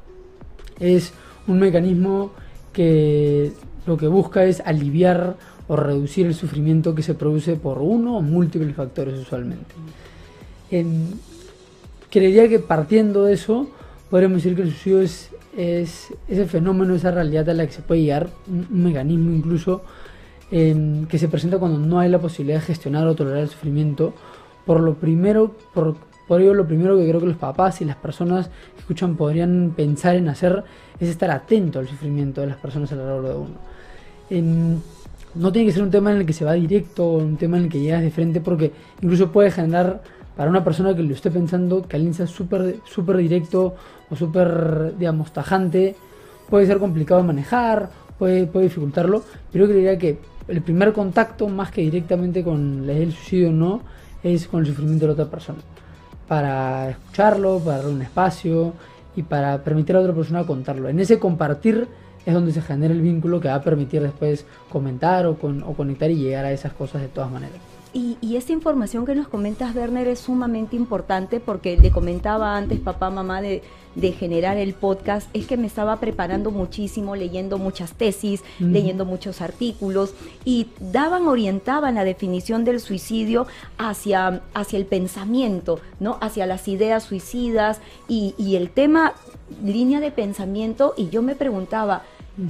Es 0.78 1.12
un 1.47 1.59
mecanismo 1.59 2.33
que 2.73 3.52
lo 3.87 3.97
que 3.97 4.07
busca 4.07 4.45
es 4.45 4.61
aliviar 4.61 5.37
o 5.67 5.76
reducir 5.76 6.26
el 6.26 6.35
sufrimiento 6.35 6.95
que 6.95 7.02
se 7.02 7.14
produce 7.14 7.57
por 7.57 7.78
uno 7.78 8.17
o 8.17 8.23
múltiples 8.23 8.75
factores 8.75 9.19
usualmente. 9.19 9.75
creería 12.11 12.49
que 12.49 12.59
partiendo 12.59 13.25
de 13.25 13.35
eso, 13.35 13.69
podríamos 14.11 14.43
decir 14.43 14.57
que 14.57 14.62
el 14.62 14.71
suicidio 14.71 15.02
es, 15.02 15.31
es 15.57 16.12
ese 16.28 16.47
fenómeno, 16.47 16.95
esa 16.95 17.11
realidad 17.11 17.49
a 17.49 17.55
la 17.55 17.67
que 17.67 17.73
se 17.73 17.83
puede 17.83 18.02
llegar, 18.02 18.28
un, 18.49 18.83
mecanismo 18.83 19.31
incluso 19.31 19.83
que 20.50 21.19
se 21.19 21.28
presenta 21.28 21.59
cuando 21.59 21.78
no 21.78 21.99
hay 21.99 22.09
la 22.09 22.19
posibilidad 22.19 22.59
de 22.61 22.64
gestionar 22.64 23.07
o 23.07 23.14
tolerar 23.14 23.40
el 23.40 23.49
sufrimiento. 23.49 24.14
Por 24.64 24.81
lo 24.81 24.95
primero, 24.95 25.55
por, 25.75 25.97
por 26.26 26.40
ello 26.40 26.55
lo 26.55 26.67
primero 26.67 26.97
que 26.97 27.07
creo 27.07 27.21
que 27.21 27.26
los 27.26 27.37
papás 27.37 27.81
y 27.81 27.85
las 27.85 27.97
personas 27.97 28.49
que 28.75 28.81
escuchan 28.81 29.17
podrían 29.17 29.73
pensar 29.76 30.17
en 30.17 30.28
hacer 30.28 30.64
es 31.00 31.09
estar 31.09 31.31
atento 31.31 31.78
al 31.78 31.88
sufrimiento 31.88 32.40
de 32.40 32.49
las 32.49 32.57
personas 32.57 32.90
alrededor 32.93 33.49
de 34.31 34.40
uno. 34.40 34.81
no 35.35 35.52
tiene 35.52 35.67
que 35.67 35.73
ser 35.73 35.83
un 35.83 35.90
tema 35.90 36.12
en 36.12 36.19
el 36.19 36.26
que 36.26 36.33
se 36.33 36.45
va 36.45 36.52
directo 36.52 37.05
o 37.05 37.19
un 37.19 37.37
tema 37.37 37.57
en 37.57 37.64
el 37.64 37.69
que 37.71 37.81
llegas 37.81 38.02
de 38.02 38.11
frente 38.11 38.40
porque 38.40 38.73
incluso 39.02 39.33
puede 39.33 39.50
generar 39.50 40.02
para 40.38 40.50
una 40.50 40.62
persona 40.62 40.95
que 40.95 41.02
lo 41.02 41.12
esté 41.14 41.33
pensando 41.33 41.83
que 41.83 41.97
alguien 41.97 42.14
sea 42.14 42.28
súper 42.28 42.76
super 42.85 43.16
directo 43.16 43.75
o 44.09 44.14
súper, 44.14 44.97
digamos, 44.97 45.33
tajante, 45.33 45.97
puede 46.49 46.64
ser 46.64 46.78
complicado 46.78 47.21
de 47.23 47.26
manejar, 47.26 47.90
puede, 48.21 48.47
puede 48.47 48.66
dificultarlo, 48.66 49.25
pero 49.50 49.64
yo 49.64 49.71
creería 49.73 49.99
que 49.99 50.21
el 50.47 50.62
primer 50.62 50.92
contacto, 50.92 51.49
más 51.49 51.73
que 51.73 51.80
directamente 51.80 52.45
con 52.45 52.87
del 52.87 53.12
suicidio, 53.12 53.50
no, 53.50 53.80
es 54.23 54.47
con 54.47 54.61
el 54.61 54.66
sufrimiento 54.68 55.07
de 55.07 55.09
la 55.09 55.12
otra 55.14 55.26
persona. 55.26 55.59
Para 56.28 56.90
escucharlo, 56.90 57.59
para 57.59 57.78
darle 57.78 57.95
un 57.95 58.02
espacio 58.02 58.75
y 59.16 59.25
para 59.25 59.64
permitir 59.64 59.97
a 59.97 60.00
otra 60.02 60.14
persona 60.14 60.47
contarlo. 60.47 60.88
En 60.88 61.00
ese 61.00 61.18
compartir 61.18 61.88
es 62.25 62.33
donde 62.33 62.52
se 62.52 62.62
genera 62.62 62.95
el 62.95 63.00
vínculo 63.00 63.40
que 63.40 63.49
va 63.49 63.57
a 63.57 63.62
permitir 63.62 64.02
después 64.02 64.47
comentar 64.71 65.26
o, 65.26 65.33
o 65.33 65.75
conectar 65.75 66.09
y 66.12 66.14
llegar 66.14 66.45
a 66.45 66.52
esas 66.52 66.73
cosas 66.75 67.02
de 67.02 67.09
todas 67.09 67.28
maneras. 67.28 67.68
Y, 67.92 68.37
esta 68.37 68.52
información 68.52 69.04
que 69.07 69.14
nos 69.14 69.28
comentas, 69.28 69.75
Werner, 69.75 70.09
es 70.09 70.21
sumamente 70.21 70.76
importante 70.76 71.40
porque 71.40 71.76
le 71.76 71.90
comentaba 71.90 72.57
antes, 72.57 72.78
papá, 72.78 73.11
mamá, 73.11 73.40
de, 73.40 73.62
generar 74.18 74.57
el 74.57 74.75
podcast, 74.75 75.28
es 75.35 75.47
que 75.47 75.57
me 75.57 75.66
estaba 75.66 75.97
preparando 75.97 76.52
muchísimo, 76.52 77.16
leyendo 77.16 77.59
muchas 77.59 77.95
tesis, 77.95 78.45
leyendo 78.61 79.04
muchos 79.04 79.40
artículos 79.40 80.14
y 80.45 80.68
daban, 80.78 81.26
orientaban 81.26 81.97
la 81.97 82.04
definición 82.04 82.64
del 82.64 82.78
suicidio 82.78 83.49
hacia, 83.76 84.42
hacia 84.54 84.78
el 84.78 84.87
pensamiento, 84.87 85.80
¿no? 85.99 86.16
Hacia 86.21 86.47
las 86.47 86.68
ideas 86.68 87.02
suicidas. 87.02 87.80
Y, 88.07 88.37
y 88.38 88.54
el 88.54 88.71
tema 88.71 89.14
línea 89.64 89.99
de 89.99 90.12
pensamiento 90.12 90.95
y 90.97 91.09
yo 91.09 91.23
me 91.23 91.35
preguntaba, 91.35 92.02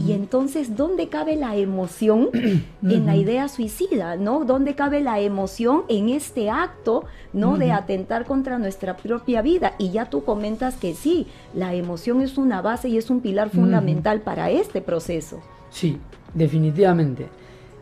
y 0.07 0.13
entonces, 0.13 0.77
¿dónde 0.77 1.09
cabe 1.09 1.37
la 1.37 1.57
emoción 1.57 2.29
en 2.83 3.07
la 3.07 3.17
idea 3.17 3.49
suicida? 3.49 4.17
¿No? 4.17 4.45
¿Dónde 4.45 4.75
cabe 4.75 5.01
la 5.01 5.19
emoción 5.21 5.85
en 5.89 6.11
este 6.11 6.51
acto, 6.51 7.05
¿no? 7.33 7.57
De 7.57 7.73
atentar 7.73 8.27
contra 8.27 8.59
nuestra 8.59 8.99
propia 8.99 9.41
vida. 9.41 9.75
Y 9.79 9.91
ya 9.91 10.11
tú 10.11 10.25
comentas 10.25 10.77
que 10.77 10.95
sí, 10.95 11.27
la 11.55 11.75
emoción 11.75 12.21
es 12.21 12.37
una 12.37 12.61
base 12.61 12.91
y 12.91 12.99
es 12.99 13.09
un 13.09 13.21
pilar 13.21 13.49
fundamental 13.49 14.21
para 14.21 14.51
este 14.51 14.83
proceso. 14.83 15.41
Sí, 15.71 15.99
definitivamente. 16.35 17.29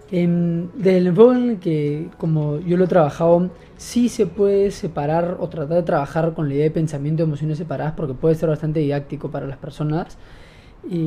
desde 0.09 0.99
el 0.99 1.09
enfoque 1.09 1.37
en 1.37 1.51
el 1.51 1.59
que, 1.59 2.09
como 2.19 2.61
yo 2.61 2.77
lo 2.77 2.85
he 2.85 2.89
trabajado, 2.89 3.51
sí 3.77 4.09
se 4.09 4.27
puede 4.27 4.71
separar 4.71 5.39
o 5.41 5.49
tratar 5.49 5.79
de 5.79 5.83
trabajar 5.83 6.35
con 6.35 6.49
la 6.49 6.55
idea 6.55 6.65
de 6.65 6.71
pensamiento 6.71 7.23
y 7.23 7.27
emociones 7.27 7.59
separadas 7.59 7.95
porque 7.97 8.15
puede 8.15 8.37
ser 8.37 8.49
bastante 8.49 8.79
didáctico 8.79 9.31
para 9.33 9.49
las 9.49 9.59
personas 9.59 10.17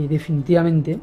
definitivamente. 0.08 1.00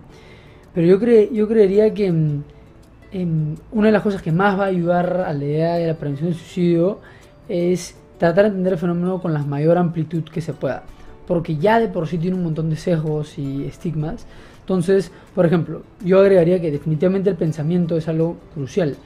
Pero 0.74 0.86
yo, 0.86 1.00
cre 1.00 1.30
yo 1.32 1.48
creería 1.48 1.94
que 1.94 2.12
mm, 2.12 3.54
una 3.72 3.86
de 3.86 3.92
las 3.92 4.02
cosas 4.02 4.22
que 4.22 4.32
más 4.32 4.58
va 4.58 4.64
a 4.64 4.68
ayudar 4.68 5.24
a 5.26 5.32
la 5.32 5.44
idea 5.44 5.74
de 5.76 5.86
la 5.86 5.94
prevención 5.94 6.30
del 6.30 6.38
suicidio 6.38 7.00
es 7.48 7.96
tratar 8.18 8.44
de 8.44 8.48
entender 8.48 8.74
el 8.74 8.78
fenómeno 8.78 9.20
con 9.20 9.32
la 9.32 9.42
mayor 9.42 9.78
amplitud 9.78 10.24
que 10.24 10.40
se 10.40 10.52
pueda. 10.52 10.84
Porque 11.26 11.56
ya 11.56 11.80
de 11.80 11.88
por 11.88 12.06
sí 12.06 12.18
tiene 12.18 12.36
un 12.36 12.44
montón 12.44 12.70
de 12.70 12.76
sesgos 12.76 13.38
y 13.38 13.64
estigmas. 13.64 14.26
Entonces, 14.60 15.10
por 15.34 15.46
ejemplo, 15.46 15.82
yo 16.04 16.20
agregaría 16.20 16.60
que 16.60 16.70
definitivamente 16.70 17.30
el 17.30 17.36
pensamiento 17.36 17.96
es 17.96 18.08
algo 18.08 18.36
crucial. 18.54 18.96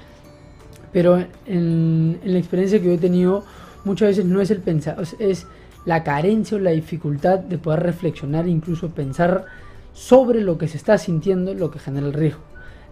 Pero 0.93 1.25
en, 1.47 2.19
la 2.25 2.39
experiencia 2.39 2.81
que 2.81 2.95
he 2.95 2.99
tenido, 2.99 3.45
muchas 3.85 4.09
veces 4.09 4.25
no 4.25 4.41
es 4.41 4.51
el 4.51 4.59
pensar, 4.59 4.97
es 5.19 5.47
la 5.85 6.05
carencia 6.05 6.57
o 6.57 6.61
la 6.61 6.71
dificultad 6.71 7.39
de 7.39 7.59
poder 7.59 7.81
reflexionar 7.81 8.49
incluso 8.49 8.91
pensar 8.91 9.47
sobre 9.93 10.41
lo 10.41 10.59
que 10.59 10.69
se 10.69 10.77
está 10.77 10.99
sintiendo, 10.99 11.55
lo 11.55 11.71
que 11.71 11.79
genera 11.79 12.07
el 12.07 12.13
riesgo. 12.13 12.43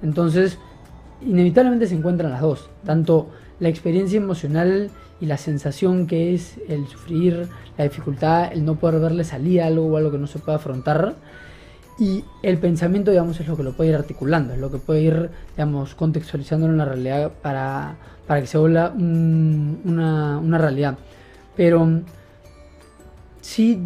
Entonces, 0.03 0.59
inevitablemente 1.23 1.87
se 1.87 1.95
encuentran 1.95 2.31
las 2.31 2.41
dos, 2.41 2.71
tanto 2.85 3.31
la 3.61 3.69
experiencia 3.69 4.17
emocional 4.17 4.91
y 5.21 5.27
la 5.27 5.37
sensación 5.37 6.07
que 6.07 6.35
es 6.35 6.59
el 6.69 6.87
sufrir, 6.87 7.49
la 7.77 7.85
dificultad, 7.85 8.53
el 8.53 8.65
no 8.65 8.77
poder 8.77 9.01
verle 9.01 9.25
salida 9.25 9.67
algo 9.67 9.87
o 9.87 9.97
algo 9.97 10.11
que 10.11 10.19
no 10.19 10.27
se 10.27 10.39
puede 10.39 10.57
afrontar, 10.57 11.17
y 11.99 12.25
el 12.45 12.59
pensamiento, 12.59 13.11
digamos, 13.11 13.41
es 13.41 13.49
lo 13.49 13.57
que 13.57 13.65
lo 13.65 13.73
puede 13.73 13.91
ir 13.91 13.97
articulando, 13.97 14.55
es 14.55 14.61
lo 14.61 14.71
que 14.71 14.79
puede 14.79 15.01
ir, 15.01 15.31
digamos, 15.57 15.97
contextualizando 15.97 16.67
en 16.67 16.77
la 16.77 16.85
realidad 16.85 17.33
para, 17.43 17.97
para 18.29 18.41
que 18.41 18.47
se 18.47 18.57
vuelva 18.57 18.91
una, 18.91 20.39
una 20.39 20.59
realidad. 20.59 20.97
Pero 21.57 22.03
sí 23.49 23.83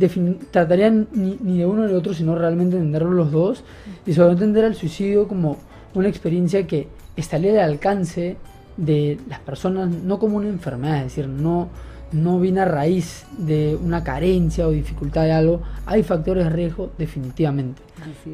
tratarían 0.50 1.06
ni, 1.12 1.38
ni, 1.40 1.58
de 1.58 1.66
uno 1.66 1.82
ni 1.82 1.92
de 1.92 1.96
otro, 1.96 2.14
sino 2.14 2.34
realmente 2.34 2.74
entenderlo 2.74 3.12
los 3.12 3.30
dos. 3.30 3.62
Y 4.04 4.12
sobre 4.12 4.32
entender 4.32 4.64
al 4.64 4.74
suicidio 4.74 5.28
como 5.28 5.56
una 5.94 6.08
experiencia 6.08 6.66
que 6.66 6.88
estaría 7.16 7.52
al 7.52 7.70
alcance 7.70 8.36
de 8.76 9.20
las 9.28 9.38
personas, 9.38 9.88
no 9.88 10.18
como 10.18 10.38
una 10.38 10.48
enfermedad, 10.48 10.98
es 10.98 11.04
decir, 11.04 11.28
no, 11.28 11.68
no 12.10 12.40
viene 12.40 12.60
a 12.60 12.64
raíz 12.64 13.24
de 13.38 13.78
una 13.80 14.02
carencia 14.02 14.66
o 14.66 14.70
dificultad 14.72 15.22
de 15.24 15.32
algo, 15.32 15.62
hay 15.86 16.02
factores 16.02 16.42
de 16.44 16.50
riesgo 16.50 16.90
definitivamente, 16.98 17.82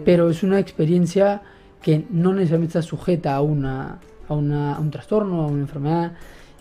pero 0.07 0.31
es 0.31 0.43
una 0.43 0.59
experiencia 0.59 1.43
que 1.83 2.07
no 2.09 2.33
necesariamente 2.33 2.79
está 2.79 2.83
sujeta 2.83 3.35
a, 3.35 3.43
una, 3.43 3.99
a, 4.29 4.35
una, 4.35 4.77
a 4.77 4.81
un 4.81 4.91
trastorno, 4.91 5.43
a 5.43 5.47
una 5.47 5.61
enfermedad. 5.61 6.13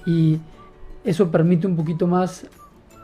Y 0.06 0.40
eso 1.06 1.32
permite 1.32 1.68
un 1.68 1.76
poquito 1.76 2.06
más 2.06 2.46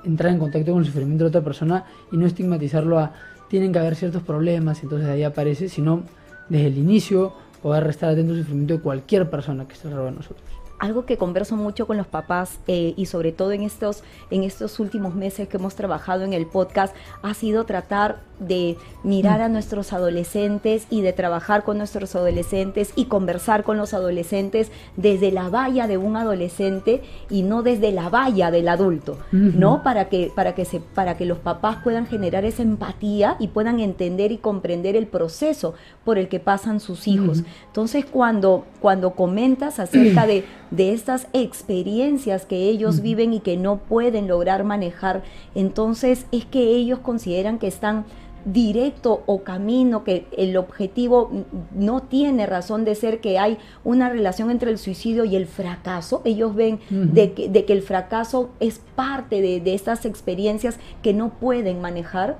entrar 0.06 0.32
en 0.32 0.40
contacto 0.40 0.72
con 0.72 0.82
el 0.82 0.86
sufrimiento 0.86 1.24
de 1.26 1.30
otra 1.30 1.42
persona 1.42 1.86
y 2.12 2.18
no 2.18 2.26
estigmatizarlo 2.26 3.00
a 3.00 3.14
tienen 3.50 3.72
que 3.72 3.80
haber 3.80 3.96
ciertos 3.96 4.24
problemas, 4.24 4.82
entonces 4.84 5.08
ahí 5.08 5.24
aparece, 5.24 5.70
sino 5.70 6.04
desde 6.50 6.68
el 6.68 6.78
inicio 6.78 7.34
poder 7.62 7.88
estar 7.88 8.10
atento 8.10 8.34
al 8.34 8.40
sufrimiento 8.40 8.74
de 8.76 8.80
cualquier 8.82 9.30
persona 9.30 9.68
que 9.68 9.74
esté 9.74 9.88
alrededor 9.88 10.12
de 10.12 10.18
nosotros 10.18 10.53
algo 10.84 11.06
que 11.06 11.16
converso 11.16 11.56
mucho 11.56 11.88
con 11.88 11.96
los 11.96 12.08
papás 12.08 12.60
eh, 12.68 12.94
y 12.98 13.06
sobre 13.06 13.32
todo 13.32 13.54
en 13.54 13.62
estos, 13.62 14.04
en 14.32 14.44
estos 14.44 14.82
últimos 14.82 15.16
meses 15.16 15.48
que 15.48 15.56
hemos 15.56 15.76
trabajado 15.76 16.26
en 16.26 16.34
el 16.34 16.46
podcast 16.46 16.94
ha 17.22 17.34
sido 17.34 17.64
tratar 17.64 18.20
de 18.40 18.78
mirar 19.04 19.42
a 19.42 19.48
nuestros 19.48 19.94
adolescentes 19.94 20.88
y 20.90 21.02
de 21.02 21.14
trabajar 21.14 21.64
con 21.64 21.78
nuestros 21.78 22.16
adolescentes 22.16 22.92
y 22.96 23.06
conversar 23.06 23.64
con 23.64 23.78
los 23.78 23.94
adolescentes 23.94 24.72
desde 24.98 25.32
la 25.32 25.48
valla 25.48 25.88
de 25.88 25.98
un 25.98 26.18
adolescente 26.18 27.02
y 27.30 27.44
no 27.44 27.64
desde 27.64 27.94
la 27.94 28.10
valla 28.10 28.52
del 28.52 28.68
adulto, 28.68 29.18
¿no? 29.32 29.84
Para 29.84 30.10
que, 30.10 30.32
para, 30.36 30.56
que 30.56 30.66
se, 30.66 30.80
para 30.80 31.16
que 31.16 31.26
los 31.26 31.38
papás 31.38 31.78
puedan 31.84 32.08
generar 32.08 32.44
esa 32.44 32.64
empatía 32.64 33.38
y 33.40 33.50
puedan 33.50 33.80
entender 33.80 34.32
y 34.32 34.38
comprender 34.38 34.96
el 34.96 35.08
proceso 35.08 35.76
por 36.04 36.18
el 36.18 36.28
que 36.28 36.40
pasan 36.40 36.80
sus 36.80 37.08
hijos. 37.08 37.44
Entonces, 37.68 38.06
cuando, 38.06 38.66
cuando 38.82 39.12
comentas 39.12 39.80
acerca 39.80 40.28
de, 40.28 40.44
de 40.76 40.92
estas 40.94 41.28
experiencias 41.34 42.46
que 42.46 42.68
ellos 42.70 43.02
viven 43.02 43.34
y 43.34 43.40
que 43.40 43.58
no 43.58 43.78
pueden 43.78 44.28
lograr 44.28 44.64
manejar, 44.64 45.24
entonces 45.56 46.26
es 46.32 46.46
que 46.46 46.76
ellos 46.76 47.00
consideran 47.00 47.60
que 47.60 47.68
están 47.68 48.06
directo 48.46 49.24
o 49.26 49.44
camino, 49.44 50.04
que 50.04 50.26
el 50.36 50.58
objetivo 50.58 51.46
no 51.74 52.02
tiene 52.02 52.46
razón 52.46 52.84
de 52.86 52.96
ser, 52.96 53.22
que 53.22 53.40
hay 53.40 53.58
una 53.84 54.10
relación 54.10 54.52
entre 54.52 54.72
el 54.72 54.78
suicidio 54.78 55.24
y 55.26 55.36
el 55.36 55.46
fracaso. 55.46 56.22
Ellos 56.26 56.54
ven 56.56 56.80
de, 56.90 57.32
que, 57.34 57.48
de, 57.50 57.66
que, 57.66 57.74
el 57.74 57.82
fracaso 57.82 58.50
es 58.60 58.82
parte 58.96 59.42
de, 59.42 59.74
estas 59.74 60.06
experiencias 60.06 60.78
que 61.02 61.14
no 61.14 61.30
pueden 61.30 61.82
manejar. 61.82 62.38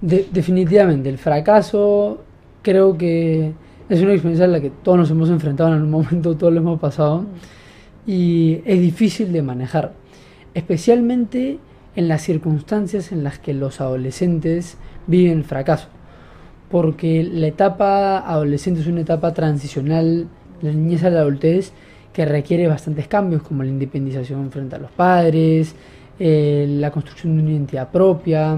definitivamente, 0.00 1.08
el 1.08 1.18
fracaso 1.18 2.22
creo 2.62 2.98
que 2.98 3.52
es 3.90 4.00
una 4.02 4.12
experiencia 4.12 4.44
en 4.44 4.52
la 4.52 4.60
que 4.60 4.70
todos 4.70 4.96
nos 4.96 5.10
hemos 5.10 5.28
enfrentado 5.30 5.70
en 5.70 5.76
algún 5.76 5.90
momento, 5.90 6.36
todos 6.38 6.52
lo 6.52 6.60
hemos 6.60 6.80
pasado, 6.80 7.26
y 8.06 8.60
es 8.64 8.80
difícil 8.80 9.32
de 9.32 9.42
manejar, 9.42 9.92
especialmente 10.54 11.58
en 11.96 12.08
las 12.08 12.22
circunstancias 12.22 13.10
en 13.10 13.24
las 13.24 13.40
que 13.40 13.52
los 13.52 13.80
adolescentes 13.80 14.78
viven 15.08 15.38
el 15.38 15.44
fracaso. 15.44 15.88
Porque 16.70 17.24
la 17.24 17.48
etapa 17.48 18.18
adolescente 18.18 18.80
es 18.80 18.86
una 18.86 19.00
etapa 19.00 19.34
transicional, 19.34 20.28
la 20.62 20.70
niñez 20.70 21.02
a 21.02 21.10
la 21.10 21.20
adultez, 21.20 21.72
que 22.12 22.24
requiere 22.24 22.68
bastantes 22.68 23.08
cambios, 23.08 23.42
como 23.42 23.64
la 23.64 23.70
independización 23.70 24.52
frente 24.52 24.76
a 24.76 24.78
los 24.78 24.92
padres, 24.92 25.74
eh, 26.20 26.64
la 26.68 26.92
construcción 26.92 27.36
de 27.36 27.42
una 27.42 27.50
identidad 27.50 27.90
propia, 27.90 28.56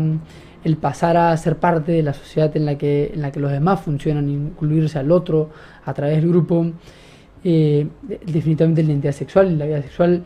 el 0.64 0.76
pasar 0.76 1.16
a 1.16 1.36
ser 1.36 1.56
parte 1.56 1.92
de 1.92 2.02
la 2.02 2.12
sociedad 2.12 2.56
en 2.56 2.66
la 2.66 2.78
que, 2.78 3.12
en 3.14 3.22
la 3.22 3.32
que 3.32 3.40
los 3.40 3.50
demás 3.50 3.80
funcionan, 3.80 4.28
incluirse 4.28 4.98
al 4.98 5.10
otro 5.10 5.50
a 5.84 5.92
través 5.94 6.16
del 6.16 6.28
grupo, 6.28 6.66
eh, 7.44 7.86
definitivamente 8.26 8.82
la 8.82 8.90
identidad 8.90 9.12
sexual 9.12 9.50
y 9.50 9.56
la 9.56 9.66
vida 9.66 9.82
sexual, 9.82 10.24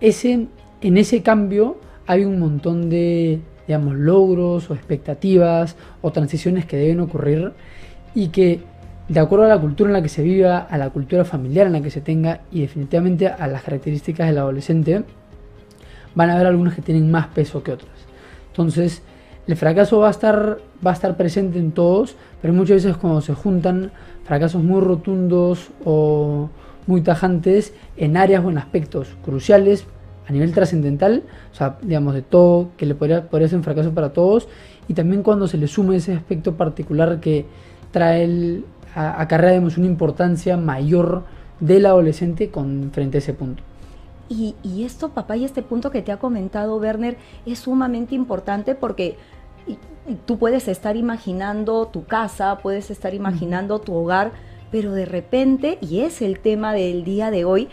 ese, 0.00 0.46
en 0.80 0.96
ese 0.96 1.22
cambio 1.22 1.78
hay 2.06 2.24
un 2.24 2.38
montón 2.38 2.88
de 2.88 3.40
digamos, 3.68 3.96
logros 3.96 4.70
o 4.70 4.74
expectativas 4.74 5.76
o 6.00 6.10
transiciones 6.10 6.64
que 6.64 6.78
deben 6.78 7.00
ocurrir 7.00 7.52
y 8.14 8.28
que 8.28 8.62
de 9.08 9.20
acuerdo 9.20 9.44
a 9.44 9.48
la 9.48 9.58
cultura 9.58 9.90
en 9.90 9.92
la 9.92 10.02
que 10.02 10.08
se 10.08 10.22
viva, 10.22 10.58
a 10.58 10.78
la 10.78 10.90
cultura 10.90 11.24
familiar 11.24 11.66
en 11.66 11.74
la 11.74 11.82
que 11.82 11.90
se 11.90 12.00
tenga 12.00 12.40
y 12.50 12.62
definitivamente 12.62 13.28
a 13.28 13.46
las 13.46 13.62
características 13.62 14.26
del 14.26 14.38
adolescente, 14.38 15.04
van 16.14 16.30
a 16.30 16.34
haber 16.34 16.46
algunas 16.46 16.74
que 16.74 16.82
tienen 16.82 17.10
más 17.10 17.28
peso 17.28 17.62
que 17.62 17.72
otras. 17.72 17.92
Entonces, 18.48 19.02
el 19.48 19.56
fracaso 19.56 19.98
va 19.98 20.08
a 20.08 20.10
estar, 20.10 20.58
va 20.86 20.90
a 20.90 20.94
estar 20.94 21.16
presente 21.16 21.58
en 21.58 21.72
todos, 21.72 22.14
pero 22.40 22.52
muchas 22.52 22.84
veces 22.84 22.96
cuando 22.98 23.22
se 23.22 23.34
juntan 23.34 23.90
fracasos 24.24 24.62
muy 24.62 24.80
rotundos 24.82 25.70
o 25.84 26.50
muy 26.86 27.00
tajantes 27.00 27.72
en 27.96 28.18
áreas 28.18 28.44
o 28.44 28.50
en 28.50 28.58
aspectos 28.58 29.08
cruciales 29.24 29.86
a 30.28 30.32
nivel 30.32 30.52
trascendental, 30.52 31.22
o 31.50 31.54
sea, 31.54 31.78
digamos, 31.80 32.12
de 32.12 32.20
todo, 32.20 32.68
que 32.76 32.84
le 32.84 32.94
podría, 32.94 33.30
podría 33.30 33.48
ser 33.48 33.56
un 33.56 33.64
fracaso 33.64 33.92
para 33.92 34.12
todos, 34.12 34.48
y 34.86 34.92
también 34.92 35.22
cuando 35.22 35.48
se 35.48 35.56
le 35.56 35.66
sume 35.66 35.96
ese 35.96 36.12
aspecto 36.12 36.54
particular 36.54 37.18
que 37.20 37.46
trae 37.90 38.24
el, 38.24 38.66
a, 38.94 39.22
acarrea 39.22 39.58
una 39.58 39.86
importancia 39.86 40.58
mayor 40.58 41.24
del 41.60 41.86
adolescente 41.86 42.50
con 42.50 42.90
frente 42.92 43.16
a 43.16 43.20
ese 43.20 43.32
punto. 43.32 43.62
Y, 44.28 44.54
y, 44.62 44.84
esto, 44.84 45.08
papá, 45.08 45.38
y 45.38 45.46
este 45.46 45.62
punto 45.62 45.90
que 45.90 46.02
te 46.02 46.12
ha 46.12 46.18
comentado 46.18 46.76
Werner 46.76 47.16
es 47.46 47.60
sumamente 47.60 48.14
importante 48.14 48.74
porque 48.74 49.16
tú 50.26 50.38
puedes 50.38 50.68
estar 50.68 50.96
imaginando 50.96 51.86
tu 51.86 52.04
casa, 52.04 52.58
puedes 52.58 52.90
estar 52.90 53.14
imaginando 53.14 53.80
tu 53.80 53.94
hogar, 53.94 54.32
pero 54.70 54.92
de 54.92 55.04
repente, 55.04 55.78
y 55.80 56.00
es 56.00 56.22
el 56.22 56.40
tema 56.40 56.72
del 56.72 57.04
día 57.04 57.30
de 57.30 57.44
hoy, 57.44 57.68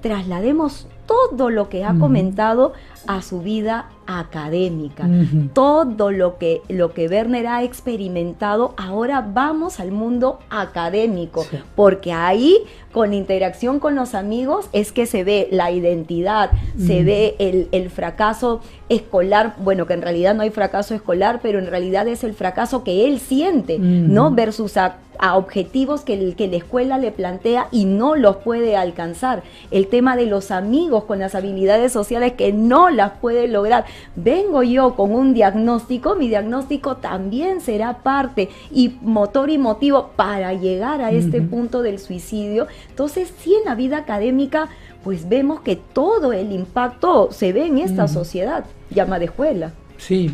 traslademos 0.00 0.88
todo 1.06 1.50
lo 1.50 1.68
que 1.68 1.84
ha 1.84 1.94
comentado 1.98 2.72
a 3.06 3.22
su 3.22 3.40
vida 3.40 3.88
académica. 4.06 5.08
Todo 5.52 6.10
lo 6.10 6.38
que, 6.38 6.62
lo 6.68 6.92
que 6.92 7.06
Werner 7.06 7.46
ha 7.46 7.62
experimentado, 7.62 8.74
ahora 8.76 9.26
vamos 9.26 9.78
al 9.78 9.92
mundo 9.92 10.40
académico, 10.50 11.46
porque 11.76 12.12
ahí, 12.12 12.58
con 12.92 13.14
interacción 13.14 13.78
con 13.78 13.94
los 13.94 14.14
amigos, 14.14 14.68
es 14.72 14.90
que 14.92 15.06
se 15.06 15.22
ve 15.22 15.48
la 15.50 15.70
identidad, 15.70 16.50
se 16.76 17.04
ve 17.04 17.36
el, 17.38 17.68
el, 17.72 17.90
fracaso 17.90 18.60
escolar, 18.88 19.54
bueno, 19.58 19.86
que 19.86 19.94
en 19.94 20.02
realidad 20.02 20.34
no 20.34 20.42
hay 20.42 20.50
fracaso 20.50 20.94
escolar, 20.94 21.40
pero 21.42 21.58
en 21.58 21.66
realidad 21.66 22.08
es 22.08 22.24
el 22.24 22.34
fracaso 22.34 22.82
que 22.82 23.06
él 23.06 23.20
siente, 23.20 23.78
¿no? 23.78 24.32
Versus 24.32 24.76
a 24.76 24.98
a 25.20 25.36
objetivos 25.36 26.00
que, 26.00 26.34
que 26.34 26.48
la 26.48 26.56
escuela 26.56 26.98
le 26.98 27.12
plantea 27.12 27.68
y 27.70 27.84
no 27.84 28.16
los 28.16 28.36
puede 28.36 28.76
alcanzar. 28.76 29.42
El 29.70 29.86
tema 29.86 30.16
de 30.16 30.26
los 30.26 30.50
amigos 30.50 31.04
con 31.04 31.18
las 31.18 31.34
habilidades 31.34 31.92
sociales 31.92 32.32
que 32.32 32.52
no 32.52 32.89
las 32.90 33.12
puede 33.12 33.48
lograr. 33.48 33.84
Vengo 34.16 34.62
yo 34.62 34.94
con 34.94 35.14
un 35.14 35.34
diagnóstico, 35.34 36.14
mi 36.16 36.28
diagnóstico 36.28 36.96
también 36.96 37.60
será 37.60 37.98
parte 37.98 38.48
y 38.70 38.96
motor 39.02 39.50
y 39.50 39.58
motivo 39.58 40.10
para 40.16 40.52
llegar 40.54 41.00
a 41.00 41.10
este 41.10 41.42
punto 41.42 41.82
del 41.82 41.98
suicidio. 41.98 42.66
Entonces, 42.88 43.32
si 43.38 43.54
en 43.54 43.64
la 43.64 43.74
vida 43.74 43.98
académica 43.98 44.68
pues 45.04 45.28
vemos 45.28 45.60
que 45.60 45.76
todo 45.76 46.32
el 46.32 46.52
impacto 46.52 47.30
se 47.32 47.52
ve 47.52 47.66
en 47.66 47.78
esta 47.78 48.08
sociedad 48.08 48.64
llamada 48.90 49.24
escuela. 49.24 49.72
Sí. 49.96 50.30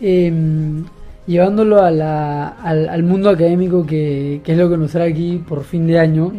Em, 0.00 0.84
llevándolo 1.26 1.80
a 1.80 1.90
la, 1.90 2.48
al, 2.48 3.02
mundo 3.04 3.30
académico, 3.30 3.86
que, 3.86 4.40
es 4.44 4.58
lo 4.58 4.68
que 4.68 4.76
nos 4.76 4.92
trae 4.92 5.10
aquí 5.10 5.42
por 5.46 5.64
fin 5.64 5.86
de 5.86 5.98
año, 5.98 6.32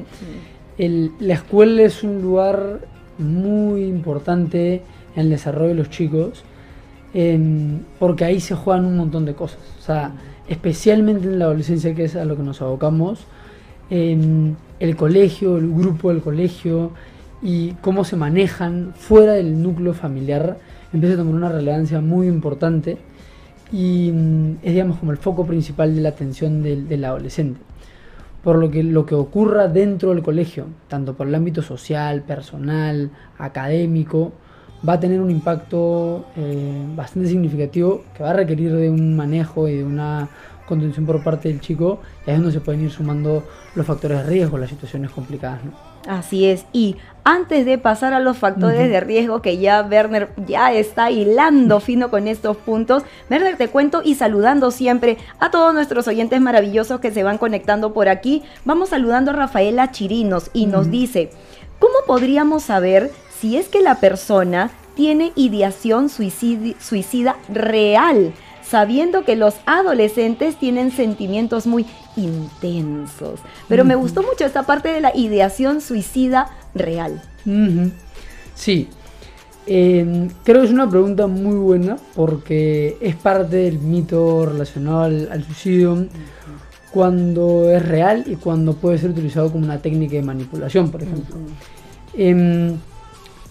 el, 0.77 1.11
la 1.19 1.35
escuela 1.35 1.83
es 1.83 2.03
un 2.03 2.21
lugar 2.21 2.81
muy 3.17 3.85
importante 3.85 4.81
en 5.15 5.22
el 5.22 5.29
desarrollo 5.29 5.69
de 5.69 5.75
los 5.75 5.89
chicos, 5.89 6.43
porque 7.99 8.25
ahí 8.25 8.39
se 8.39 8.56
juegan 8.56 8.86
un 8.86 8.97
montón 8.97 9.25
de 9.25 9.34
cosas. 9.34 9.60
O 9.80 9.82
sea, 9.82 10.12
especialmente 10.47 11.28
en 11.28 11.39
la 11.39 11.45
adolescencia, 11.45 11.95
que 11.95 12.06
es 12.06 12.15
a 12.15 12.25
lo 12.25 12.36
que 12.36 12.43
nos 12.43 12.62
abocamos, 12.62 13.25
el 13.89 14.95
colegio, 14.97 15.58
el 15.58 15.71
grupo 15.71 16.10
del 16.10 16.21
colegio 16.21 16.91
y 17.41 17.71
cómo 17.82 18.04
se 18.04 18.15
manejan 18.15 18.93
fuera 18.95 19.34
del 19.34 19.62
núcleo 19.62 19.93
familiar 19.93 20.58
empieza 20.95 21.15
a 21.15 21.17
tomar 21.17 21.36
una 21.36 21.49
relevancia 21.49 22.01
muy 22.01 22.28
importante 22.28 22.97
y 23.71 24.12
mm, 24.12 24.58
es 24.63 24.73
digamos 24.73 24.97
como 24.97 25.12
el 25.12 25.17
foco 25.17 25.45
principal 25.45 25.95
de 25.95 26.01
la 26.01 26.10
atención 26.10 26.63
del, 26.63 27.04
adolescente. 27.06 27.60
Por 28.43 28.58
lo 28.58 28.69
que 28.69 28.84
lo 28.84 29.06
que 29.06 29.15
ocurra 29.15 29.67
dentro 29.67 30.12
del 30.12 30.21
colegio, 30.21 30.67
tanto 30.88 31.15
por 31.15 31.28
el 31.28 31.36
ámbito 31.36 31.62
social, 31.62 32.21
personal, 32.21 33.10
académico, 33.39 34.34
va 34.88 34.93
a 34.93 35.00
tener 35.00 35.19
un 35.19 35.32
impacto 35.32 36.26
eh, 36.36 36.84
bastante 36.95 37.30
significativo 37.30 38.04
que 38.15 38.24
va 38.24 38.32
a 38.32 38.34
requerir 38.34 38.74
de 38.74 38.89
un 38.89 39.15
manejo 39.15 39.67
y 39.67 39.78
de 39.78 39.84
una 39.84 40.30
contención 40.65 41.06
por 41.06 41.24
parte 41.24 41.48
del 41.50 41.62
chico 41.62 42.00
y 42.26 42.30
ahí 42.30 42.36
es 42.36 42.41
donde 42.41 42.54
se 42.54 42.62
pueden 42.62 42.82
ir 42.82 42.91
sumando 42.91 43.43
los 43.76 43.86
factores 43.86 44.19
de 44.19 44.24
riesgo, 44.24 44.58
las 44.58 44.69
situaciones 44.69 45.12
complicadas. 45.12 45.63
¿no? 45.63 45.71
Así 46.08 46.45
es. 46.45 46.65
Y 46.71 46.98
antes 47.24 47.65
de 47.65 47.78
pasar 47.78 48.13
a 48.13 48.19
los 48.19 48.38
factores 48.38 48.89
de 48.89 49.00
riesgo 49.00 49.41
que 49.41 49.58
ya 49.58 49.82
Werner 49.82 50.30
ya 50.48 50.71
está 50.74 51.12
hilando 51.12 51.80
fino 51.82 52.10
con 52.10 52.28
estos 52.28 52.58
puntos, 52.58 53.04
Werner 53.30 53.58
te 53.58 53.67
cuento 53.67 54.02
y 54.04 54.15
saludando 54.15 54.71
siempre 54.71 55.17
a 55.39 55.52
todos 55.52 55.74
nuestros 55.74 56.08
oyentes 56.08 56.41
maravillosos 56.41 57.00
que 57.00 57.12
se 57.12 57.24
van 57.24 57.38
conectando 57.38 57.93
por 57.93 58.10
aquí. 58.10 58.43
Vamos 58.65 58.89
saludando 58.89 59.32
a 59.32 59.36
Rafaela 59.36 59.91
Chirinos 59.91 60.50
y 60.54 60.67
nos 60.67 60.91
dice, 60.91 61.32
¿cómo 61.80 61.95
podríamos 62.06 62.63
saber 62.63 63.12
si 63.45 63.58
es 63.58 63.67
que 63.67 63.84
la 63.84 63.99
persona 63.99 64.71
tiene 64.95 65.31
ideación 65.36 66.10
suicida 66.10 67.36
real? 67.47 68.34
sabiendo 68.67 69.23
que 69.23 69.36
los 69.36 69.53
adolescentes 69.67 70.58
tienen 70.58 70.89
sentimientos 70.89 71.67
muy 71.67 71.86
intensos. 72.15 73.39
Pero 73.67 73.86
me 73.86 73.93
gustó 73.93 74.23
mucho 74.23 74.43
esta 74.43 74.63
parte 74.63 74.89
de 74.89 75.01
la 75.01 75.15
ideación 75.15 75.81
suicida 75.81 76.49
real. 76.73 77.21
Sí, 78.55 78.88
em, 79.67 80.29
creo 80.43 80.62
que 80.62 80.65
es 80.65 80.73
una 80.73 80.89
pregunta 80.89 81.27
muy 81.27 81.58
buena 81.58 81.97
porque 82.15 82.97
es 82.99 83.15
parte 83.15 83.58
del 83.58 83.77
mito 83.77 84.47
relacionado 84.47 85.03
al, 85.03 85.43
suicidio 85.43 86.08
cuando 86.91 87.69
es 87.69 87.88
real 87.88 88.23
y 88.25 88.36
cuando 88.36 88.73
puede 88.73 88.97
ser 88.97 89.12
utilizado 89.12 89.51
como 89.51 89.63
una 89.63 89.79
técnica 89.79 90.15
de 90.15 90.23
manipulación, 90.23 90.89
por 90.89 91.03
ejemplo. 91.03 91.36
Em, 92.15 92.79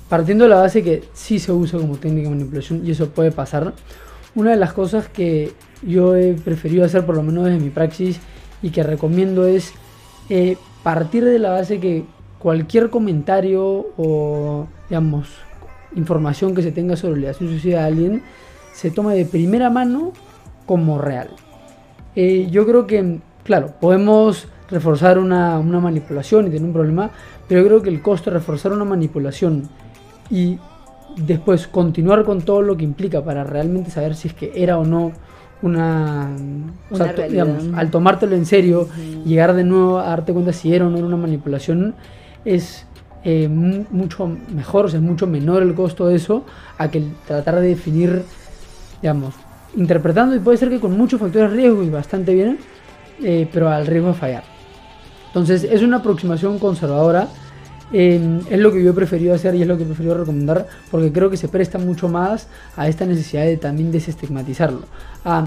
partiendo 0.08 0.44
de 0.44 0.50
la 0.50 0.56
base 0.56 0.82
que 0.82 1.04
sí 1.12 1.38
se 1.38 1.52
usa 1.52 1.78
como 1.78 1.96
técnica 1.96 2.28
de 2.28 2.34
manipulación 2.34 2.86
y 2.86 2.90
eso 2.90 3.08
puede 3.08 3.32
pasar, 3.32 3.72
una 4.34 4.50
de 4.50 4.56
las 4.56 4.72
cosas 4.72 5.08
que 5.08 5.52
yo 5.82 6.16
he 6.16 6.34
preferido 6.34 6.84
hacer, 6.84 7.06
por 7.06 7.14
lo 7.16 7.22
menos 7.22 7.44
desde 7.44 7.60
mi 7.60 7.70
praxis, 7.70 8.20
y 8.62 8.70
que 8.70 8.82
recomiendo 8.82 9.46
es 9.46 9.72
eh, 10.28 10.56
partir 10.82 11.24
de 11.24 11.38
la 11.38 11.50
base 11.50 11.80
que 11.80 12.04
cualquier 12.38 12.90
comentario 12.90 13.86
o, 13.96 14.66
digamos, 14.88 15.28
información 15.94 16.54
que 16.54 16.62
se 16.62 16.72
tenga 16.72 16.96
sobre 16.96 17.20
la 17.20 17.32
suicida 17.34 17.80
de 17.80 17.84
alguien 17.84 18.22
se 18.72 18.90
tome 18.90 19.14
de 19.14 19.24
primera 19.24 19.70
mano 19.70 20.12
como 20.66 20.98
real. 20.98 21.30
Eh, 22.16 22.48
yo 22.50 22.66
creo 22.66 22.86
que, 22.86 23.20
claro, 23.44 23.74
podemos 23.80 24.48
reforzar 24.70 25.18
una, 25.18 25.58
una 25.58 25.78
manipulación 25.78 26.46
y 26.46 26.50
tener 26.50 26.64
un 26.64 26.72
problema, 26.72 27.10
pero 27.48 27.60
yo 27.60 27.66
creo 27.66 27.82
que 27.82 27.90
el 27.90 28.02
costo 28.02 28.30
de 28.30 28.38
reforzar 28.38 28.72
una 28.72 28.84
manipulación 28.84 29.68
y 30.30 30.58
después 31.16 31.66
continuar 31.66 32.24
con 32.24 32.42
todo 32.42 32.62
lo 32.62 32.76
que 32.76 32.84
implica 32.84 33.24
para 33.24 33.44
realmente 33.44 33.90
saber 33.90 34.14
si 34.14 34.28
es 34.28 34.34
que 34.34 34.52
era 34.54 34.78
o 34.78 34.84
no 34.84 35.12
una, 35.62 36.30
digamos, 37.30 37.64
al 37.74 37.90
tomártelo 37.90 38.36
en 38.36 38.44
serio, 38.44 38.88
llegar 39.24 39.54
de 39.54 39.64
nuevo 39.64 39.98
a 39.98 40.08
darte 40.08 40.32
cuenta 40.32 40.52
si 40.52 40.74
era 40.74 40.86
o 40.86 40.90
no 40.90 40.98
era 40.98 41.06
una 41.06 41.16
manipulación, 41.16 41.94
es 42.44 42.86
eh, 43.24 43.48
mucho 43.48 44.30
mejor, 44.54 44.86
o 44.86 44.88
sea, 44.88 44.98
es 44.98 45.04
mucho 45.04 45.26
menor 45.26 45.62
el 45.62 45.74
costo 45.74 46.06
de 46.06 46.16
eso 46.16 46.44
a 46.76 46.90
que 46.90 47.02
tratar 47.26 47.60
de 47.60 47.68
definir, 47.68 48.24
digamos, 49.00 49.34
interpretando 49.74 50.36
y 50.36 50.40
puede 50.40 50.58
ser 50.58 50.68
que 50.68 50.80
con 50.80 50.96
muchos 50.96 51.18
factores 51.18 51.50
de 51.50 51.56
riesgo 51.56 51.82
y 51.82 51.88
bastante 51.88 52.34
bien, 52.34 52.58
eh, 53.22 53.48
pero 53.50 53.70
al 53.70 53.86
riesgo 53.86 54.08
de 54.08 54.14
fallar. 54.14 54.44
Entonces 55.28 55.64
es 55.64 55.82
una 55.82 55.98
aproximación 55.98 56.58
conservadora 56.58 57.28
es 57.94 58.58
lo 58.58 58.72
que 58.72 58.82
yo 58.82 58.90
he 58.90 58.94
preferido 58.94 59.34
hacer 59.34 59.54
y 59.54 59.62
es 59.62 59.68
lo 59.68 59.76
que 59.76 59.84
he 59.84 59.86
preferido 59.86 60.16
recomendar 60.16 60.66
porque 60.90 61.12
creo 61.12 61.30
que 61.30 61.36
se 61.36 61.46
presta 61.46 61.78
mucho 61.78 62.08
más 62.08 62.48
a 62.76 62.88
esta 62.88 63.06
necesidad 63.06 63.44
de 63.44 63.56
también 63.56 63.92
desestigmatizarlo. 63.92 64.80
A 65.24 65.46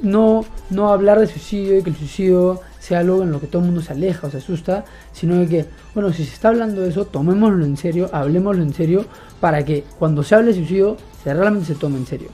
no, 0.00 0.44
no 0.70 0.90
hablar 0.90 1.18
de 1.20 1.26
suicidio 1.26 1.78
y 1.78 1.82
que 1.82 1.90
el 1.90 1.96
suicidio 1.96 2.60
sea 2.78 3.00
algo 3.00 3.22
en 3.22 3.32
lo 3.32 3.40
que 3.40 3.48
todo 3.48 3.60
el 3.60 3.66
mundo 3.66 3.82
se 3.82 3.92
aleja 3.92 4.28
o 4.28 4.30
se 4.30 4.38
asusta, 4.38 4.84
sino 5.12 5.36
de 5.36 5.46
que, 5.46 5.66
bueno, 5.94 6.10
si 6.12 6.24
se 6.24 6.32
está 6.32 6.48
hablando 6.48 6.80
de 6.80 6.88
eso, 6.88 7.04
tomémoslo 7.04 7.64
en 7.64 7.76
serio, 7.76 8.08
hablemoslo 8.12 8.62
en 8.62 8.72
serio, 8.72 9.04
para 9.40 9.64
que 9.64 9.84
cuando 9.98 10.22
se 10.22 10.36
hable 10.36 10.48
de 10.48 10.54
suicidio, 10.54 10.96
se 11.22 11.34
realmente 11.34 11.66
se 11.66 11.74
tome 11.74 11.98
en 11.98 12.06
serio. 12.06 12.28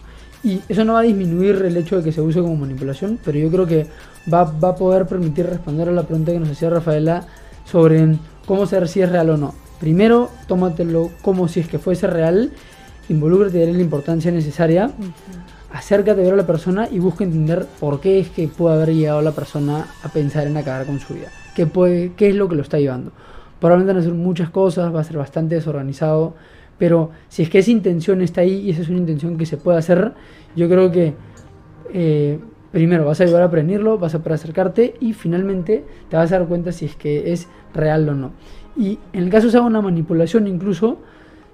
Y 0.44 0.61
eso 0.68 0.85
no 0.85 0.92
va 0.92 1.01
a 1.01 1.03
disminuir 1.03 1.57
el 1.57 1.77
hecho 1.77 1.97
de 1.97 2.05
que 2.05 2.12
se 2.12 2.20
use 2.20 2.40
como 2.40 2.55
manipulación, 2.55 3.18
pero 3.25 3.38
yo 3.38 3.51
creo 3.51 3.66
que 3.66 3.87
va, 4.33 4.44
va 4.44 4.68
a 4.68 4.77
poder 4.77 5.07
permitir 5.07 5.47
responder 5.47 5.88
a 5.88 5.92
la 5.92 6.03
pregunta 6.03 6.31
que 6.31 6.38
nos 6.38 6.51
hacía 6.51 6.70
Rafaela 6.70 7.27
sobre 7.64 8.16
cómo 8.47 8.67
saber 8.67 8.89
si 8.89 9.03
es 9.03 9.11
real 9.11 9.31
o 9.31 9.37
no. 9.37 9.55
Primero, 9.81 10.31
tómatelo 10.47 11.11
como 11.23 11.49
si 11.49 11.61
es 11.61 11.69
que 11.69 11.79
fuese 11.79 12.07
real, 12.07 12.53
involúcrate 13.09 13.59
dale 13.61 13.75
la 13.75 13.83
importancia 13.83 14.31
necesaria, 14.31 14.91
acércate 15.73 16.21
a 16.21 16.25
ver 16.25 16.33
a 16.33 16.37
la 16.37 16.47
persona 16.47 16.89
y 16.91 17.01
busca 17.01 17.25
entender 17.25 17.67
por 17.81 18.01
qué 18.01 18.21
es 18.21 18.29
que 18.31 18.49
puede 18.49 18.77
haber 18.77 18.95
llegado 18.95 19.21
la 19.23 19.33
persona 19.33 19.87
a 20.03 20.09
pensar 20.09 20.47
en 20.47 20.57
acabar 20.57 20.87
con 20.87 21.01
su 21.01 21.15
vida, 21.15 21.29
qué, 21.55 21.67
puede, 21.67 22.13
qué 22.15 22.29
es 22.29 22.35
lo 22.37 22.49
que 22.49 22.55
lo 22.55 22.63
está 22.63 22.79
llevando. 22.79 23.13
Probablemente 23.61 23.95
van 23.95 24.03
a 24.03 24.05
ser 24.05 24.15
muchas 24.15 24.51
cosas, 24.51 24.95
va 24.95 25.01
a 25.01 25.05
ser 25.05 25.17
bastante 25.17 25.57
desorganizado, 25.57 26.35
pero 26.79 27.11
si 27.29 27.43
es 27.43 27.51
que 27.51 27.59
esa 27.59 27.71
intención 27.71 28.23
está 28.23 28.43
ahí 28.43 28.61
y 28.61 28.71
esa 28.71 28.83
es 28.83 28.89
una 28.89 28.99
intención 28.99 29.37
que 29.37 29.47
se 29.47 29.57
puede 29.57 29.79
hacer, 29.79 30.13
yo 30.55 30.69
creo 30.69 30.91
que 30.91 31.15
eh, 31.93 32.39
primero 32.75 33.05
vas 33.05 33.21
a 33.21 33.25
ayudar 33.25 33.45
a 33.45 33.51
prevenirlo, 33.53 33.99
vas 33.99 34.17
a 34.17 34.19
poder 34.19 34.33
acercarte 34.33 34.95
y 34.99 35.13
finalmente 35.13 35.85
te 36.11 36.17
vas 36.17 36.33
a 36.33 36.41
dar 36.41 36.49
cuenta 36.49 36.73
si 36.73 36.87
es 36.87 36.97
que 36.97 37.33
es 37.33 37.47
real 37.73 38.09
o 38.09 38.15
no. 38.15 38.33
Y 38.77 38.99
en 39.13 39.23
el 39.23 39.31
caso 39.31 39.49
sea 39.49 39.61
una 39.61 39.81
manipulación 39.81 40.49
incluso, 40.49 40.99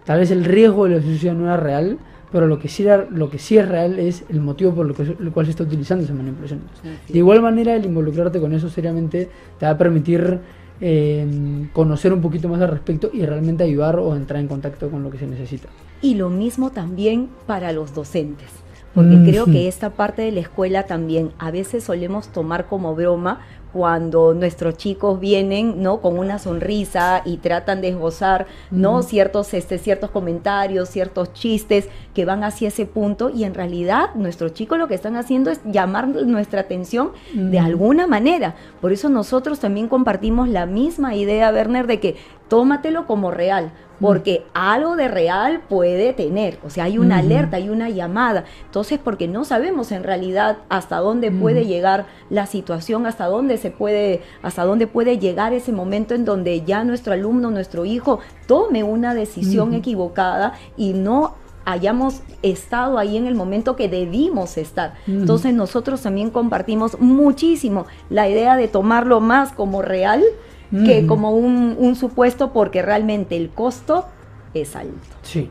tal 0.06 0.20
vez 0.20 0.30
el 0.30 0.46
riesgo 0.46 0.86
de 0.86 0.96
la 0.96 1.02
suicidio 1.02 1.34
no 1.34 1.44
era 1.44 1.58
real, 1.58 1.98
pero 2.32 2.46
lo 2.46 2.58
que 2.58 2.68
sí, 2.68 2.86
lo 3.10 3.28
que 3.28 3.38
sí 3.38 3.58
es 3.58 3.68
real 3.68 3.98
es 3.98 4.24
el 4.30 4.40
motivo 4.40 4.74
por 4.74 4.86
lo, 4.86 4.94
que, 4.94 5.02
el 5.02 5.30
cual 5.30 5.44
se 5.44 5.50
está 5.50 5.62
utilizando 5.62 6.06
esa 6.06 6.14
manipulación. 6.14 6.60
De 7.06 7.18
igual 7.18 7.42
manera, 7.42 7.76
el 7.76 7.84
involucrarte 7.84 8.40
con 8.40 8.54
eso 8.54 8.70
seriamente 8.70 9.28
te 9.58 9.66
va 9.66 9.72
a 9.72 9.76
permitir 9.76 10.38
eh, 10.80 11.68
conocer 11.74 12.14
un 12.14 12.22
poquito 12.22 12.48
más 12.48 12.62
al 12.62 12.70
respecto 12.70 13.10
y 13.12 13.26
realmente 13.26 13.62
ayudar 13.62 13.98
o 13.98 14.16
entrar 14.16 14.40
en 14.40 14.48
contacto 14.48 14.88
con 14.88 15.02
lo 15.02 15.10
que 15.10 15.18
se 15.18 15.26
necesita. 15.26 15.68
Y 16.00 16.14
lo 16.14 16.30
mismo 16.30 16.70
también 16.70 17.28
para 17.46 17.72
los 17.72 17.94
docentes 17.94 18.48
porque 18.94 19.22
creo 19.24 19.46
que 19.46 19.68
esta 19.68 19.90
parte 19.90 20.22
de 20.22 20.32
la 20.32 20.40
escuela 20.40 20.84
también 20.84 21.32
a 21.38 21.50
veces 21.50 21.84
solemos 21.84 22.28
tomar 22.28 22.66
como 22.66 22.94
broma 22.94 23.40
cuando 23.72 24.34
nuestros 24.34 24.76
chicos 24.76 25.20
vienen, 25.20 25.82
¿no? 25.82 26.00
Con 26.00 26.18
una 26.18 26.38
sonrisa 26.38 27.22
y 27.24 27.36
tratan 27.36 27.80
de 27.80 27.90
esbozar, 27.90 28.46
¿no? 28.70 29.02
Ciertos, 29.02 29.54
este, 29.54 29.78
ciertos 29.78 30.10
comentarios, 30.10 30.88
ciertos 30.88 31.32
chistes 31.32 31.88
que 32.14 32.24
van 32.24 32.42
hacia 32.42 32.68
ese 32.68 32.86
punto 32.86 33.30
y 33.30 33.44
en 33.44 33.54
realidad 33.54 34.14
nuestros 34.14 34.54
chicos 34.54 34.78
lo 34.78 34.88
que 34.88 34.94
están 34.94 35.16
haciendo 35.16 35.50
es 35.50 35.60
llamar 35.64 36.08
nuestra 36.08 36.62
atención 36.62 37.12
de 37.32 37.58
alguna 37.58 38.06
manera. 38.06 38.56
Por 38.80 38.92
eso 38.92 39.08
nosotros 39.08 39.60
también 39.60 39.88
compartimos 39.88 40.48
la 40.48 40.66
misma 40.66 41.14
idea, 41.14 41.52
Werner, 41.52 41.86
de 41.86 42.00
que 42.00 42.16
tómatelo 42.50 43.06
como 43.06 43.30
real, 43.30 43.70
porque 44.00 44.44
algo 44.54 44.96
de 44.96 45.08
real 45.08 45.60
puede 45.68 46.12
tener, 46.12 46.58
o 46.64 46.70
sea, 46.70 46.84
hay 46.84 46.98
una 46.98 47.18
alerta, 47.18 47.58
hay 47.58 47.68
una 47.68 47.88
llamada. 47.90 48.44
Entonces, 48.64 48.98
porque 49.02 49.28
no 49.28 49.44
sabemos 49.44 49.92
en 49.92 50.02
realidad 50.02 50.58
hasta 50.68 50.96
dónde 50.96 51.30
puede 51.30 51.66
llegar 51.66 52.06
la 52.28 52.46
situación, 52.46 53.06
hasta 53.06 53.26
dónde 53.26 53.56
se 53.56 53.70
puede, 53.70 54.22
hasta 54.42 54.64
dónde 54.64 54.88
puede 54.88 55.18
llegar 55.18 55.52
ese 55.52 55.70
momento 55.70 56.14
en 56.14 56.24
donde 56.24 56.62
ya 56.62 56.82
nuestro 56.82 57.12
alumno, 57.12 57.50
nuestro 57.50 57.84
hijo 57.84 58.18
tome 58.46 58.82
una 58.82 59.14
decisión 59.14 59.72
equivocada 59.72 60.54
y 60.76 60.92
no 60.92 61.36
hayamos 61.64 62.22
estado 62.42 62.98
ahí 62.98 63.16
en 63.16 63.26
el 63.26 63.36
momento 63.36 63.76
que 63.76 63.88
debimos 63.88 64.56
estar. 64.58 64.94
Entonces 65.06 65.54
nosotros 65.54 66.02
también 66.02 66.30
compartimos 66.30 66.98
muchísimo 66.98 67.86
la 68.08 68.28
idea 68.28 68.56
de 68.56 68.66
tomarlo 68.66 69.20
más 69.20 69.52
como 69.52 69.82
real 69.82 70.24
que 70.70 71.06
como 71.06 71.32
un, 71.32 71.96
supuesto 71.96 72.52
porque 72.52 72.82
realmente 72.82 73.36
el 73.36 73.50
costo 73.50 74.06
es 74.54 74.76
alto. 74.76 74.94
Sí. 75.22 75.50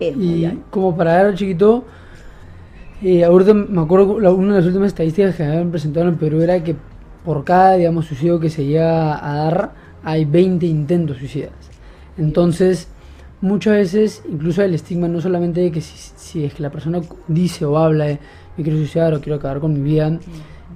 y 0.00 0.46
como 0.70 0.96
para 0.96 1.22
dar 1.22 1.34
chiquito, 1.34 1.84
eh, 3.02 3.24
ahorita 3.24 3.52
me 3.52 3.82
acuerdo, 3.82 4.14
una 4.14 4.54
de 4.54 4.60
las 4.60 4.66
últimas 4.66 4.88
estadísticas 4.88 5.36
que 5.36 5.44
habían 5.44 5.70
presentado 5.70 6.08
en 6.08 6.16
Perú 6.16 6.40
era 6.40 6.62
que 6.64 6.74
por 7.24 7.44
cada, 7.44 7.74
digamos, 7.74 8.06
suicidio 8.06 8.40
que 8.40 8.50
se 8.50 8.64
llega 8.64 9.14
a 9.14 9.44
dar, 9.44 9.72
hay 10.02 10.24
20 10.24 10.64
intentos 10.66 11.18
suicidas. 11.18 11.52
Entonces, 12.16 12.88
muchas 13.40 13.74
veces, 13.74 14.22
incluso 14.30 14.62
el 14.62 14.74
estigma 14.74 15.08
no 15.08 15.20
solamente 15.20 15.60
de 15.60 15.70
que 15.70 15.80
si, 15.80 16.44
es 16.44 16.54
que 16.54 16.62
la 16.62 16.70
persona 16.70 17.00
dice 17.28 17.64
o 17.64 17.76
habla 17.76 18.06
de 18.06 18.18
me 18.56 18.62
quiero 18.62 18.78
suicidar 18.78 19.12
o 19.14 19.20
quiero 19.20 19.36
acabar 19.36 19.60
con 19.60 19.72
mi 19.74 19.80
vida, 19.80 20.18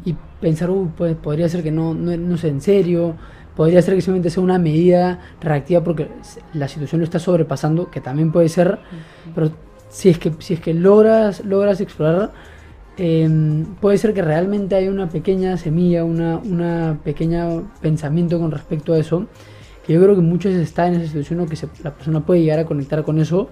y 0.04 0.14
pensar, 0.40 0.70
pues 0.96 1.16
podría 1.16 1.48
ser 1.48 1.62
que 1.62 1.70
no, 1.70 1.94
no, 1.94 2.16
no 2.16 2.36
sea 2.36 2.50
en 2.50 2.60
serio, 2.60 3.14
podría 3.58 3.82
ser 3.82 3.96
que 3.96 4.02
simplemente 4.02 4.30
sea 4.30 4.40
una 4.40 4.56
medida 4.56 5.18
reactiva 5.40 5.82
porque 5.82 6.06
la 6.54 6.68
situación 6.68 7.00
lo 7.00 7.04
está 7.04 7.18
sobrepasando, 7.18 7.90
que 7.90 8.00
también 8.00 8.30
puede 8.30 8.48
ser, 8.48 8.78
pero 9.34 9.50
si 9.88 10.10
es 10.10 10.18
que, 10.20 10.32
si 10.38 10.54
es 10.54 10.60
que 10.60 10.72
logras, 10.72 11.44
logras 11.44 11.80
explorar, 11.80 12.30
em, 12.98 13.64
puede 13.80 13.98
ser 13.98 14.14
que 14.14 14.22
realmente 14.22 14.76
hay 14.76 14.86
una 14.86 15.08
pequeña 15.08 15.56
semilla, 15.56 16.04
una, 16.04 16.36
una 16.36 17.00
pequeña 17.02 17.48
pensamiento 17.80 18.38
con 18.38 18.52
respecto 18.52 18.94
a 18.94 18.98
eso, 19.00 19.26
que 19.84 19.92
yo 19.92 20.00
creo 20.00 20.14
que 20.14 20.22
muchas 20.22 20.52
veces 20.52 20.68
está 20.68 20.86
en 20.86 20.94
esa 20.94 21.06
situación 21.06 21.40
o 21.40 21.46
que 21.46 21.56
la 21.82 21.92
persona 21.92 22.24
puede 22.24 22.42
llegar 22.42 22.60
a 22.60 22.64
conectar 22.64 23.02
con 23.02 23.18
eso 23.18 23.48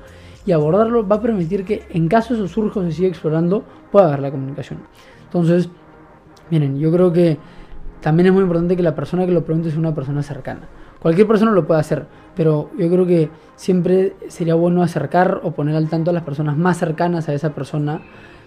y 0.46 0.52
abordarlo 0.52 1.04
va 1.08 1.16
a 1.16 1.20
permitir 1.20 1.64
que 1.64 1.82
en 1.90 2.06
caso 2.06 2.34
eso 2.34 2.46
surja 2.46 2.78
o 2.78 2.84
se 2.84 2.92
siga 2.92 3.08
explorando, 3.08 3.64
pueda 3.90 4.06
haber 4.06 4.20
la 4.20 4.30
comunicación. 4.30 4.78
Entonces, 5.24 5.68
miren, 6.48 6.78
yo 6.78 6.92
creo 6.92 7.12
que 7.12 7.38
también 8.00 8.28
es 8.28 8.32
muy 8.32 8.42
importante 8.42 8.76
que 8.76 8.82
la 8.82 8.94
persona 8.94 9.26
que 9.26 9.32
lo 9.32 9.44
pregunte 9.44 9.70
sea 9.70 9.78
una 9.78 9.94
persona 9.94 10.22
cercana. 10.22 10.68
Cualquier 11.00 11.26
persona 11.26 11.52
lo 11.52 11.66
puede 11.66 11.80
hacer, 11.80 12.06
pero 12.34 12.70
yo 12.78 12.88
creo 12.88 13.06
que 13.06 13.30
siempre 13.56 14.16
sería 14.28 14.54
bueno 14.54 14.82
acercar 14.82 15.40
o 15.42 15.52
poner 15.52 15.76
al 15.76 15.88
tanto 15.88 16.10
a 16.10 16.14
las 16.14 16.22
personas 16.22 16.56
más 16.56 16.78
cercanas 16.78 17.28
a 17.28 17.34
esa 17.34 17.54
persona 17.54 18.00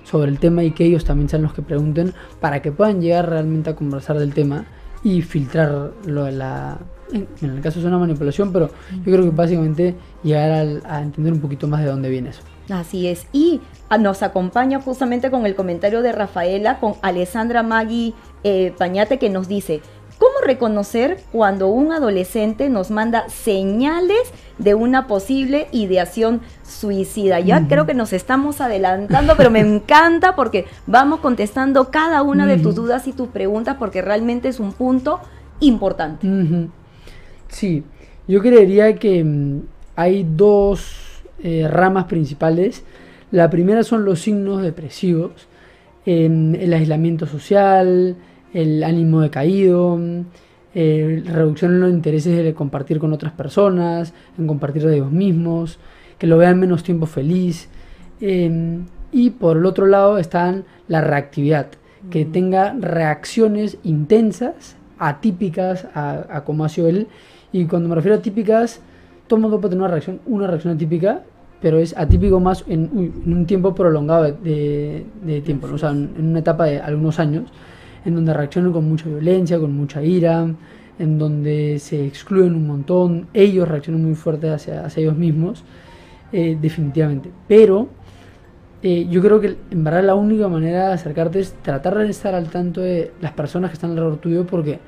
sobre 0.04 0.32
el 0.32 0.40
tema 0.40 0.64
y 0.64 0.72
que 0.72 0.86
ellos 0.86 1.06
también 1.06 1.30
sean 1.30 1.42
los 1.42 1.54
que 1.54 1.62
pregunten 1.62 2.14
para 2.40 2.62
que 2.62 2.72
puedan 2.72 3.02
llegar 3.02 3.30
realmente 3.30 3.70
a 3.70 3.76
conversar 3.76 4.18
del 4.18 4.34
tema 4.34 4.66
y 5.04 5.22
filtrar 5.22 5.92
lo 6.06 6.26
de 6.26 6.32
la... 6.32 6.80
En, 7.12 7.28
el 7.42 7.62
caso 7.62 7.80
es 7.80 7.86
una 7.86 7.98
manipulación, 7.98 8.52
pero 8.52 8.70
yo 8.92 9.04
creo 9.04 9.24
que 9.24 9.32
básicamente 9.32 9.96
llegar 10.24 10.82
a 10.86 11.02
entender 11.02 11.34
un 11.34 11.40
poquito 11.40 11.68
más 11.68 11.82
de 11.82 11.88
dónde 11.88 12.10
viene 12.10 12.30
eso. 12.30 12.42
Así 12.70 13.08
es. 13.08 13.28
Y 13.32 13.62
ah, 13.90 13.98
nos 13.98 14.22
acompaña 14.24 14.80
justamente 14.80 15.32
con 15.32 15.46
el 15.46 15.56
comentario 15.56 16.02
de 16.02 16.12
Rafaela, 16.12 16.80
con 16.80 16.94
Alessandra 17.02 17.64
Magui 17.64 18.14
eh, 18.44 18.74
Pañate, 18.78 19.20
que 19.20 19.30
nos 19.30 19.48
dice, 19.48 19.82
¿cómo 20.18 20.34
reconocer 20.46 21.18
cuando 21.32 21.68
un 21.68 21.92
adolescente 21.92 22.70
nos 22.70 22.92
manda 22.92 23.28
señales 23.30 24.20
de 24.58 24.76
una 24.76 25.08
posible 25.08 25.68
ideación 25.72 26.42
suicida? 26.64 27.40
Ya 27.40 27.68
creo 27.68 27.86
que 27.86 27.94
nos 27.94 28.14
estamos 28.14 28.62
adelantando, 28.62 29.36
pero 29.38 29.50
me 29.50 29.60
encanta 29.76 30.36
porque 30.36 30.66
vamos 30.86 31.22
contestando 31.22 31.90
cada 31.90 32.22
una 32.22 32.46
de 32.46 32.58
tus 32.58 32.76
dudas 32.76 33.08
y 33.08 33.14
tus 33.14 33.30
preguntas 33.30 33.78
porque 33.80 34.02
realmente 34.02 34.50
es 34.50 34.60
un 34.60 34.74
punto 34.74 35.20
importante. 35.62 36.28
Sí, 37.48 37.84
yo 38.28 38.42
creería 38.42 38.96
que 38.96 39.24
mm, 39.24 39.62
hay 39.96 40.28
dos 40.30 41.24
eh, 41.42 41.68
ramas 41.70 42.06
principales. 42.06 42.84
La 43.32 43.50
primera 43.50 43.84
son 43.84 44.06
los 44.06 44.20
signos 44.22 44.62
depresivos, 44.62 45.32
el 46.06 46.74
aislamiento 46.74 47.28
social, 47.28 48.16
el 48.54 48.84
ánimo 48.84 49.22
decaído, 49.22 50.00
eh, 50.76 51.24
reducción 51.26 51.74
en 51.74 51.80
los 51.82 51.92
intereses 51.92 52.44
de 52.44 52.54
compartir 52.54 53.00
con 53.00 53.14
otras 53.14 53.34
personas, 53.34 54.14
en 54.38 54.48
compartir 54.48 54.84
de 54.86 54.96
ellos 54.96 55.12
mismos, 55.12 55.80
que 56.18 56.28
lo 56.28 56.38
vean 56.38 56.60
menos 56.60 56.84
tiempo 56.84 57.06
feliz. 57.06 57.70
Em, 58.22 58.86
y 59.12 59.32
por 59.32 59.58
el 59.58 59.66
otro 59.66 59.88
lado 59.88 60.18
están 60.18 60.66
la 60.88 61.02
reactividad, 61.02 61.68
que 62.12 62.26
tenga 62.26 62.74
reacciones 62.80 63.78
intensas, 63.84 64.76
atípicas 65.00 65.88
a, 65.94 66.26
a 66.30 66.44
como 66.44 66.66
ha 66.66 66.70
sido 66.70 66.88
él. 66.88 67.08
Y 67.52 67.66
cuando 67.66 67.90
me 67.90 67.96
refiero 67.96 68.16
a 68.16 68.20
atípicas, 68.20 68.82
todo 69.28 69.40
mundo 69.40 69.62
puede 69.62 69.72
tener 69.72 69.84
una 69.84 69.92
reacción, 69.92 70.20
una 70.26 70.48
reacción 70.48 70.76
atípica, 70.76 71.24
pero 71.62 71.78
es 71.78 71.96
atípico 71.98 72.40
más 72.40 72.64
en, 72.68 72.90
un 73.26 73.46
tiempo 73.46 73.76
prolongado 73.76 74.24
de, 74.24 75.06
tiempo, 75.46 75.68
o 75.72 75.78
sea, 75.78 75.92
en, 75.92 76.14
una 76.18 76.40
etapa 76.40 76.66
de 76.66 76.80
algunos 76.80 77.20
años, 77.20 77.50
en 78.06 78.16
donde 78.16 78.34
reaccionan 78.34 78.72
con 78.72 78.88
mucha 78.88 79.08
violencia, 79.08 79.60
con 79.60 79.76
mucha 79.76 80.02
ira, 80.04 80.48
en 80.98 81.18
donde 81.18 81.80
se 81.80 82.06
excluyen 82.06 82.56
un 82.56 82.68
montón, 82.68 83.28
ellos 83.34 83.68
reaccionan 83.68 84.04
muy 84.04 84.16
fuerte 84.16 84.50
hacia, 84.50 84.86
hacia 84.86 85.02
ellos 85.02 85.16
mismos, 85.16 85.64
eh, 86.32 86.58
definitivamente. 86.60 87.32
Pero 87.48 87.88
eh, 88.82 89.08
yo 89.10 89.22
creo 89.22 89.40
que 89.40 89.58
en 89.72 89.84
verdad 89.84 90.04
la 90.04 90.16
única 90.16 90.48
manera 90.48 90.88
de 90.88 90.94
acercarte 90.94 91.40
es 91.40 91.54
tratar 91.62 91.98
de 91.98 92.10
estar 92.10 92.36
al 92.36 92.50
tanto 92.50 92.82
de 92.82 93.12
las 93.22 93.32
personas 93.32 93.72
que 93.72 93.76
están 93.76 93.92
alrededor 93.92 94.18
tuyo, 94.18 94.46
porque 94.46 94.80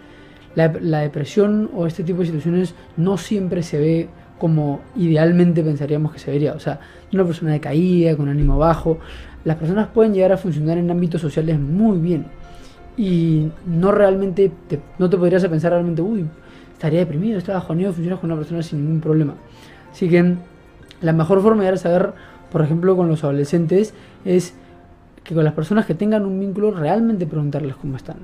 la, 0.56 0.74
la 0.82 1.00
depresión 1.00 1.70
o 1.74 1.88
este 1.88 2.04
tipo 2.04 2.20
de 2.20 2.26
situaciones 2.26 2.76
no 2.98 3.18
siempre 3.18 3.64
se 3.64 3.80
ve 3.80 4.10
como 4.42 4.80
idealmente 4.96 5.64
pensaríamos 5.64 6.14
que 6.14 6.18
se 6.18 6.32
vería. 6.32 6.54
O 6.54 6.60
sea, 6.60 6.80
una 7.14 7.24
persona 7.24 7.52
decaída, 7.52 8.18
con 8.18 8.28
ánimo 8.28 8.58
bajo. 8.58 8.98
Las 9.46 9.58
personas 9.58 9.90
pueden 9.90 10.16
llegar 10.16 10.32
a 10.32 10.38
funcionar 10.38 10.80
en 10.80 10.90
ámbitos 10.90 11.22
sociales 11.22 11.60
muy 11.60 12.00
bien. 12.00 12.26
Y 13.02 13.52
no 13.66 13.92
realmente, 13.92 14.52
no 15.00 15.10
te 15.10 15.18
podrías 15.18 15.44
pensar 15.48 15.72
realmente, 15.72 16.04
uy, 16.04 16.24
estaría 16.74 17.00
deprimido, 17.00 17.40
está 17.40 17.54
bajoneado, 17.54 17.94
funcionas 17.94 18.20
con 18.20 18.32
una 18.32 18.40
persona 18.40 18.62
sin 18.62 18.80
ningún 18.80 19.02
problema. 19.02 19.34
Así 19.92 20.08
que 20.08 20.36
la 21.02 21.12
mejor 21.12 21.42
forma 21.42 21.64
de 21.64 21.78
saber, 21.78 22.14
por 22.52 22.62
ejemplo, 22.62 22.96
con 22.96 23.08
los 23.08 23.24
adolescentes 23.24 23.96
es 24.24 24.54
que 25.24 25.34
con 25.34 25.44
las 25.44 25.54
personas 25.54 25.88
que 25.88 25.96
tengan 25.96 26.28
un 26.28 26.40
vínculo 26.40 26.70
realmente 26.70 27.26
preguntarles 27.26 27.76
cómo 27.76 27.98
están. 27.98 28.18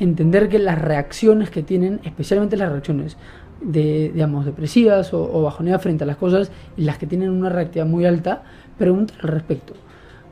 entender 0.00 0.48
que 0.48 0.58
las 0.58 0.82
reacciones 0.82 1.48
que 1.48 1.62
tienen, 1.62 2.00
especialmente 2.02 2.56
las 2.56 2.72
reacciones 2.72 3.16
de, 3.60 4.10
digamos, 4.12 4.46
depresivas 4.46 5.14
o, 5.14 5.32
o 5.32 5.42
bajoneadas 5.42 5.80
frente 5.80 6.02
a 6.02 6.08
las 6.08 6.16
cosas 6.16 6.50
y 6.76 6.82
las 6.82 6.98
que 6.98 7.06
tienen 7.06 7.30
una 7.30 7.50
reactividad 7.50 7.86
muy 7.86 8.04
alta, 8.04 8.42
preguntar 8.76 9.16
al 9.22 9.28
respecto. 9.28 9.74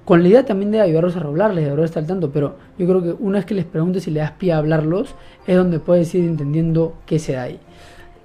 Con 0.05 0.23
la 0.23 0.29
idea 0.29 0.45
también 0.45 0.73
de 0.73 0.81
ayudarlos 0.81 1.17
a 1.17 1.21
roblarles, 1.21 1.59
de 1.59 1.62
ayudarlos 1.67 1.87
estar 1.87 2.03
al 2.03 2.09
tanto, 2.09 2.33
pero 2.33 2.57
yo 2.77 2.87
creo 2.88 3.03
que 3.03 3.23
una 3.23 3.38
vez 3.38 3.47
que 3.47 3.55
les 3.55 3.65
preguntes 3.65 4.09
y 4.09 4.11
le 4.11 4.21
das 4.21 4.33
pie 4.33 4.53
a 4.53 4.59
hablarlos, 4.59 5.15
es 5.47 5.57
donde 5.57 5.79
puedes 5.79 6.12
ir 6.15 6.25
entendiendo 6.25 6.95
qué 7.07 7.21
se 7.21 7.35
da 7.35 7.43
ahí. 7.43 7.61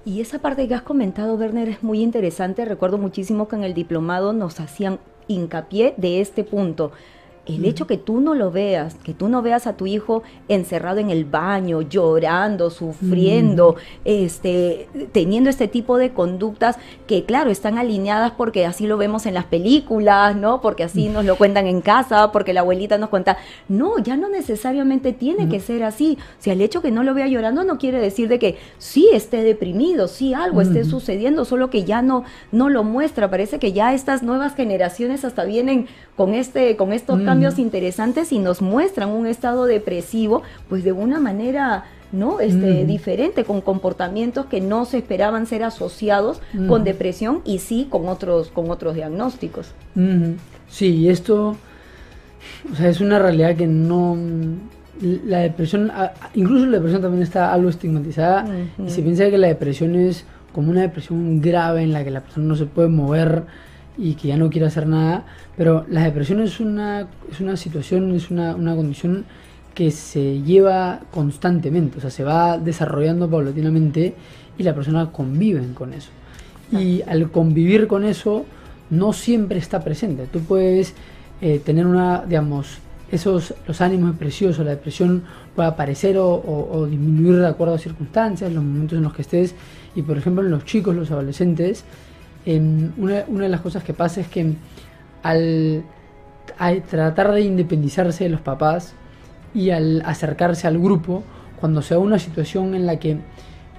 Y 0.04 0.22
esa 0.22 0.40
parte 0.40 0.68
que 0.68 0.74
has 0.74 0.82
comentado, 0.82 1.36
Werner, 1.36 1.70
es 1.70 1.84
muy 1.84 2.02
interesante. 2.02 2.66
Recuerdo 2.66 2.98
muchísimo 2.98 3.48
que 3.48 3.58
en 3.58 3.64
el 3.64 3.74
diplomado 3.74 4.34
nos 4.34 4.60
hacían 4.60 5.00
hincapié 5.28 5.94
de 5.98 6.22
este 6.22 6.44
punto 6.44 6.92
el 7.48 7.66
hecho 7.66 7.88
que 7.88 7.98
tú 7.98 8.20
no 8.20 8.36
lo 8.36 8.52
veas, 8.52 8.96
que 8.96 9.14
tú 9.14 9.30
no 9.30 9.42
veas 9.42 9.68
a 9.68 9.78
tu 9.78 9.88
hijo 9.88 10.24
encerrado 10.48 11.00
en 11.00 11.10
el 11.10 11.26
baño, 11.26 11.82
llorando, 11.82 12.70
sufriendo, 12.70 13.76
este, 14.04 14.90
teniendo 15.14 15.50
este 15.50 15.68
tipo 15.68 15.98
de 15.98 16.12
conductas 16.12 16.78
que, 17.08 17.24
claro, 17.24 17.50
están 17.50 17.78
alineadas 17.78 18.32
porque 18.32 18.66
así 18.66 18.86
lo 18.86 18.98
vemos 18.98 19.26
en 19.26 19.34
las 19.34 19.46
películas, 19.46 20.36
¿no? 20.36 20.62
Porque 20.62 20.84
así 20.84 21.08
nos 21.08 21.26
lo 21.26 21.38
cuentan 21.38 21.68
en 21.68 21.82
casa, 21.82 22.32
porque 22.32 22.54
la 22.54 22.62
abuelita 22.62 22.98
nos 22.98 23.10
cuenta. 23.10 23.38
No, 23.70 23.98
ya 23.98 24.18
no 24.18 24.30
necesariamente 24.30 25.14
tiene 25.14 25.48
que 25.48 25.60
ser 25.60 25.84
así. 25.84 26.18
O 26.40 26.44
sea, 26.44 26.54
el 26.54 26.62
hecho 26.62 26.82
que 26.82 26.92
no 26.92 27.04
lo 27.04 27.14
vea 27.14 27.28
llorando 27.28 27.64
no 27.64 27.78
quiere 27.78 28.00
decir 28.00 28.28
de 28.28 28.40
que 28.40 28.58
sí 28.78 29.10
esté 29.14 29.44
deprimido, 29.44 30.08
sí 30.08 30.34
algo 30.34 30.62
esté 30.62 30.84
sucediendo, 30.84 31.46
solo 31.46 31.70
que 31.70 31.84
ya 31.84 32.02
no, 32.02 32.26
no 32.52 32.70
lo 32.70 32.84
muestra. 32.84 33.30
Parece 33.30 33.60
que 33.60 33.72
ya 33.72 33.94
estas 33.94 34.22
nuevas 34.24 34.56
generaciones 34.56 35.24
hasta 35.24 35.46
vienen 35.46 35.88
con 36.16 36.34
este, 36.34 36.76
con 36.76 36.94
estos 36.94 37.22
cambios 37.22 37.37
interesantes 37.60 38.32
y 38.32 38.40
nos 38.40 38.62
muestran 38.62 39.10
un 39.10 39.28
estado 39.28 39.66
depresivo, 39.66 40.44
pues 40.70 40.84
de 40.84 40.92
una 40.92 41.20
manera 41.20 41.86
¿no? 42.12 42.40
Este, 42.40 42.86
diferente, 42.86 43.44
con 43.44 43.60
comportamientos 43.60 44.46
que 44.46 44.62
no 44.62 44.86
se 44.86 45.00
esperaban 45.00 45.46
ser 45.46 45.64
asociados 45.64 46.42
con 46.68 46.86
depresión 46.86 47.42
y 47.44 47.60
sí 47.60 47.88
con 47.90 48.08
otros, 48.08 48.50
con 48.50 48.72
otros 48.72 48.96
diagnósticos. 48.96 49.74
Sí, 50.70 51.10
esto 51.10 51.58
o 52.72 52.76
sea, 52.76 52.90
es 52.90 53.02
una 53.02 53.20
realidad 53.20 53.56
que 53.56 53.68
no... 53.68 54.18
La 55.00 55.40
depresión, 55.40 55.92
incluso 56.34 56.66
la 56.66 56.78
depresión 56.78 57.04
también 57.04 57.22
está 57.22 57.54
algo 57.54 57.70
estigmatizada 57.70 58.48
y 58.84 58.90
se 58.90 59.04
piensa 59.04 59.30
que 59.30 59.38
la 59.38 59.48
depresión 59.48 59.96
es 59.96 60.26
como 60.54 60.72
una 60.72 60.82
depresión 60.82 61.40
grave 61.40 61.84
en 61.84 61.94
la 61.94 62.04
que 62.04 62.10
la 62.10 62.22
persona 62.22 62.48
no 62.48 62.56
se 62.56 62.66
puede 62.66 62.88
mover 62.88 63.44
y 63.96 64.16
que 64.16 64.30
ya 64.30 64.38
no 64.38 64.50
quiere 64.50 64.66
hacer 64.66 64.88
nada, 64.88 65.24
pero 65.58 65.86
la 65.90 66.04
depresión 66.04 66.40
es 66.42 66.60
una, 66.60 67.08
es 67.32 67.42
una 67.42 67.58
situación, 67.58 68.14
es 68.16 68.30
una, 68.30 68.56
una 68.56 68.76
condición 68.76 69.26
que 69.74 69.92
se 69.92 70.42
lleva 70.42 71.02
constantemente, 71.12 71.98
o 71.98 72.02
sea, 72.02 72.10
se 72.10 72.24
va 72.24 72.58
desarrollando 72.58 73.30
paulatinamente 73.30 74.16
y 74.58 74.64
la 74.64 74.74
persona 74.74 75.12
convive 75.12 75.62
con 75.74 75.94
eso. 75.94 76.10
Y 76.72 77.02
al 77.04 77.32
convivir 77.32 77.88
con 77.88 78.04
eso, 78.04 78.46
no 78.90 79.14
siempre 79.14 79.60
está 79.60 79.84
presente. 79.84 80.28
Tú 80.32 80.40
puedes 80.42 80.94
eh, 81.42 81.62
tener 81.64 81.86
una, 81.86 82.24
digamos, 82.26 82.80
esos, 83.12 83.54
los 83.68 83.80
ánimos 83.82 84.12
depresivos 84.14 84.60
o 84.60 84.64
la 84.64 84.72
depresión 84.72 85.24
puede 85.56 85.70
aparecer 85.70 86.18
o, 86.18 86.28
o, 86.28 86.86
disminuir 86.88 87.40
de 87.40 87.48
acuerdo 87.48 87.76
a 87.76 87.78
circunstancias, 87.78 88.52
los 88.52 88.64
momentos 88.64 88.98
en 88.98 89.04
los 89.04 89.14
que 89.14 89.22
estés. 89.22 89.56
Y 89.96 90.02
por 90.02 90.18
ejemplo, 90.18 90.44
en 90.44 90.52
los 90.52 90.66
chicos, 90.66 90.96
los 90.96 91.10
adolescentes, 91.12 91.86
una, 92.46 93.26
una, 93.28 93.44
de 93.44 93.50
las 93.50 93.62
cosas 93.62 93.84
que 93.84 93.94
pasa 93.94 94.22
es 94.22 94.28
que 94.28 94.54
al, 95.28 95.84
tratar 96.90 97.34
de 97.34 97.42
independizarse 97.42 98.24
de 98.24 98.30
los 98.30 98.42
papás 98.42 98.94
y 99.54 99.72
al 99.72 100.02
acercarse 100.06 100.68
al 100.68 100.80
grupo, 100.80 101.24
cuando 101.60 101.82
se 101.82 101.94
da 101.94 102.00
una 102.00 102.20
situación 102.20 102.76
en 102.76 102.86
la 102.86 102.98
que 102.98 103.18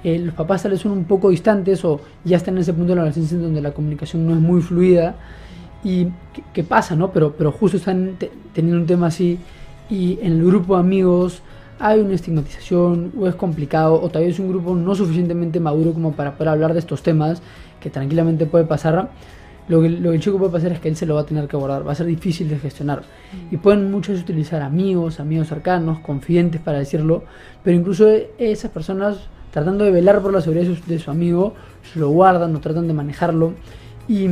eh, 0.05 0.19
los 0.19 0.35
papás 0.35 0.63
tal 0.63 0.73
vez 0.73 0.81
son 0.81 0.93
un 0.93 1.05
poco 1.05 1.31
distantes 1.31 1.85
o 1.85 2.01
ya 2.25 2.37
están 2.37 2.55
en 2.55 2.61
ese 2.61 2.73
punto 2.73 2.91
de 2.91 2.97
la 2.97 3.01
adolescencia 3.03 3.37
en 3.37 3.43
donde 3.43 3.61
la 3.61 3.73
comunicación 3.73 4.27
no 4.27 4.35
es 4.35 4.41
muy 4.41 4.61
fluida 4.61 5.17
y 5.83 6.09
qué 6.53 6.65
pasa, 6.65 6.95
¿no? 6.95 7.13
Pero, 7.13 7.35
pero 7.37 7.53
justo 7.53 7.77
están 7.77 8.17
teniendo 8.53 8.81
un 8.81 8.87
tema 8.87 9.07
así 9.07 9.39
y 9.89 10.19
en 10.21 10.33
el 10.33 10.45
grupo 10.45 10.77
amigos 10.77 11.43
hay 11.81 12.01
una 12.01 12.15
estigmatización 12.15 13.13
o 13.19 13.29
es 13.29 13.37
complicado 13.37 13.95
o 13.95 14.09
todavía 14.09 14.31
es 14.31 14.39
un 14.39 14.49
grupo 14.49 14.75
no 14.75 14.95
suficientemente 14.95 15.61
maduro 15.61 15.93
como 15.93 16.13
para 16.13 16.33
poder 16.33 16.49
hablar 16.49 16.73
de 16.73 16.81
estos 16.81 17.03
temas 17.03 17.41
que 17.81 17.91
tranquilamente 17.91 18.47
puede 18.47 18.65
pasar, 18.65 19.11
lo 19.69 19.83
que, 19.83 19.89
lo 19.89 20.11
que 20.11 20.17
el 20.17 20.23
chico 20.23 20.39
puede 20.39 20.53
pasar 20.53 20.73
es 20.73 20.81
que 20.81 20.89
él 20.89 20.97
se 20.97 21.07
lo 21.07 21.15
va 21.15 21.23
a 21.23 21.27
tener 21.27 21.47
que 21.47 21.57
abordar, 21.57 21.87
va 21.87 21.93
a 21.93 21.95
ser 21.95 22.07
difícil 22.07 22.49
de 22.49 22.59
gestionar. 22.59 23.03
Y 23.51 23.59
pueden 23.59 23.91
muchos 23.91 24.21
utilizar 24.21 24.63
amigos, 24.63 25.21
amigos 25.21 25.49
cercanos, 25.49 26.01
confidentes 26.01 26.61
para 26.61 26.79
decirlo, 26.79 27.25
pero 27.63 27.77
incluso 27.77 28.09
esas 28.39 28.71
personas 28.71 29.19
tratando 29.51 29.85
de 29.85 29.91
velar 29.91 30.21
por 30.23 30.33
la 30.33 30.41
seguridad 30.41 30.67
de 30.87 30.99
su, 30.99 31.11
amigo, 31.11 31.55
se 31.93 31.99
lo 31.99 32.11
guardan 32.11 32.55
o 32.55 32.61
tratan 32.61 32.87
de 32.87 32.95
manejarlo. 32.95 33.55
Y 34.09 34.29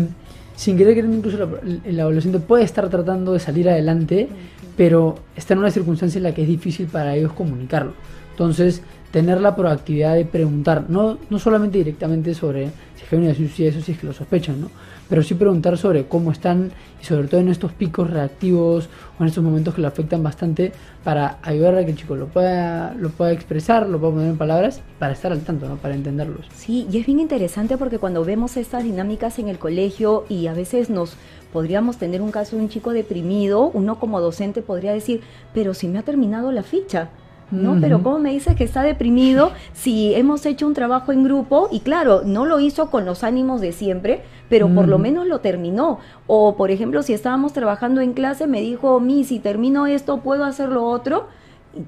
sin 0.55 0.77
querer 0.77 0.95
querer 0.95 1.11
incluso 1.11 1.59
el, 1.85 2.01
adolescente 2.01 2.39
puede 2.39 2.65
estar 2.65 2.89
tratando 2.89 3.33
de 3.33 3.41
salir 3.41 3.69
adelante, 3.69 4.29
pero 4.77 5.17
está 5.35 5.55
en 5.55 5.61
una 5.61 5.71
circunstancia 5.71 6.19
en 6.19 6.25
la 6.25 6.35
que 6.35 6.43
es 6.43 6.49
difícil 6.49 6.87
para 6.87 7.15
ellos 7.15 7.33
comunicarlo. 7.33 7.93
Entonces, 8.31 8.83
tener 9.17 9.41
la 9.41 9.57
proactividad 9.57 10.15
de 10.15 10.27
preguntar, 10.27 10.91
no, 10.91 11.17
no 11.31 11.39
solamente 11.39 11.79
directamente 11.79 12.35
sobre 12.35 12.67
si 12.97 13.17
hay 13.17 13.23
una 13.23 13.35
suicida, 13.35 13.71
eso 13.71 13.81
sí 13.81 13.93
es 13.93 13.99
que 13.99 14.07
lo 14.07 14.13
sospechan, 14.13 14.61
¿no? 14.61 14.71
Pero 15.09 15.23
sí 15.23 15.33
preguntar 15.33 15.79
sobre 15.79 16.05
cómo 16.05 16.33
están 16.33 16.71
y 17.01 17.05
sobre 17.07 17.27
todo 17.27 17.41
en 17.41 17.49
estos 17.49 17.73
picos 17.73 18.11
reactivos 18.11 18.91
o 19.19 19.23
en 19.23 19.29
estos 19.29 19.43
momentos 19.43 19.75
que 19.75 19.81
lo 19.81 19.89
afectan 19.89 20.23
bastante 20.23 20.71
para 21.03 21.39
ayudar 21.41 21.77
a 21.77 21.85
que 21.87 21.93
el 21.93 21.97
chico 21.97 22.15
lo 22.15 22.27
pueda, 22.27 22.93
lo 22.93 23.09
pueda 23.09 23.33
expresar, 23.33 23.89
lo 23.89 23.99
pueda 23.99 24.13
poner 24.13 24.29
en 24.29 24.37
palabras 24.37 24.83
para 24.99 25.15
estar 25.15 25.33
al 25.33 25.41
tanto, 25.41 25.67
¿no? 25.67 25.77
Para 25.77 25.95
entenderlos. 25.95 26.45
Sí, 26.55 26.87
y 26.93 26.99
es 26.99 27.07
bien 27.07 27.19
interesante 27.19 27.79
porque 27.79 27.99
cuando 27.99 28.23
vemos 28.23 28.59
estas 28.59 28.85
dinámicas 28.85 29.39
en 29.39 29.49
el 29.49 29.59
colegio 29.59 30.27
y 30.29 30.47
a 30.49 30.53
veces 30.53 30.91
nos 30.91 31.17
podríamos 31.55 31.97
tener 31.97 32.21
un 32.21 32.33
caso 32.33 32.57
de 32.57 32.63
un 32.65 32.69
chico 32.69 32.93
deprimido, 32.93 33.71
uno 33.73 33.99
como 33.99 34.21
docente 34.21 34.61
podría 34.61 34.93
decir, 34.93 35.23
pero 35.55 35.73
si 35.73 35.89
me 35.89 36.01
ha 36.01 36.03
terminado 36.03 36.53
la 36.53 36.63
ficha, 36.63 37.09
¿no? 37.51 37.79
Pero 37.81 38.03
¿cómo 38.03 38.19
me 38.19 38.33
dices 38.33 38.57
que 38.57 38.65
está 38.65 38.83
deprimido 38.83 39.53
si 39.73 40.15
hemos 40.15 40.45
hecho 40.47 40.67
un 40.67 40.75
trabajo 40.75 41.13
en 41.13 41.25
grupo 41.25 41.69
y 41.71 41.81
claro, 41.81 42.23
no 42.25 42.45
lo 42.45 42.61
hizo 42.61 42.91
con 42.91 43.05
los 43.05 43.25
ánimos 43.25 43.61
de 43.61 43.73
siempre, 43.73 44.23
pero 44.49 44.69
por 44.69 44.89
lo 44.89 44.99
menos 44.99 45.27
lo 45.27 45.41
terminó? 45.41 45.99
O 46.27 46.57
por 46.57 46.71
ejemplo, 46.71 47.03
si 47.03 47.13
estábamos 47.13 47.53
trabajando 47.53 48.01
en 48.01 48.13
clase, 48.13 48.47
me 48.47 48.61
dijo, 48.61 49.01
mi, 49.01 49.25
si 49.25 49.39
termino 49.39 49.87
esto, 49.87 50.19
¿puedo 50.19 50.45
hacer 50.45 50.71
lo 50.71 50.85
otro? 50.85 51.29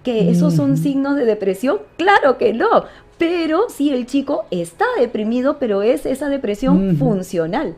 ¿Que 0.03 0.31
esos 0.31 0.55
son 0.55 0.77
signos 0.77 1.17
de 1.17 1.25
depresión? 1.25 1.79
Claro 1.97 2.39
que 2.39 2.53
no, 2.53 2.85
pero 3.19 3.69
sí 3.69 3.91
el 3.91 4.07
chico 4.07 4.45
está 4.51 4.85
deprimido, 4.99 5.59
pero 5.59 5.83
es 5.83 6.07
esa 6.07 6.29
depresión 6.29 6.97
funcional. 6.97 7.75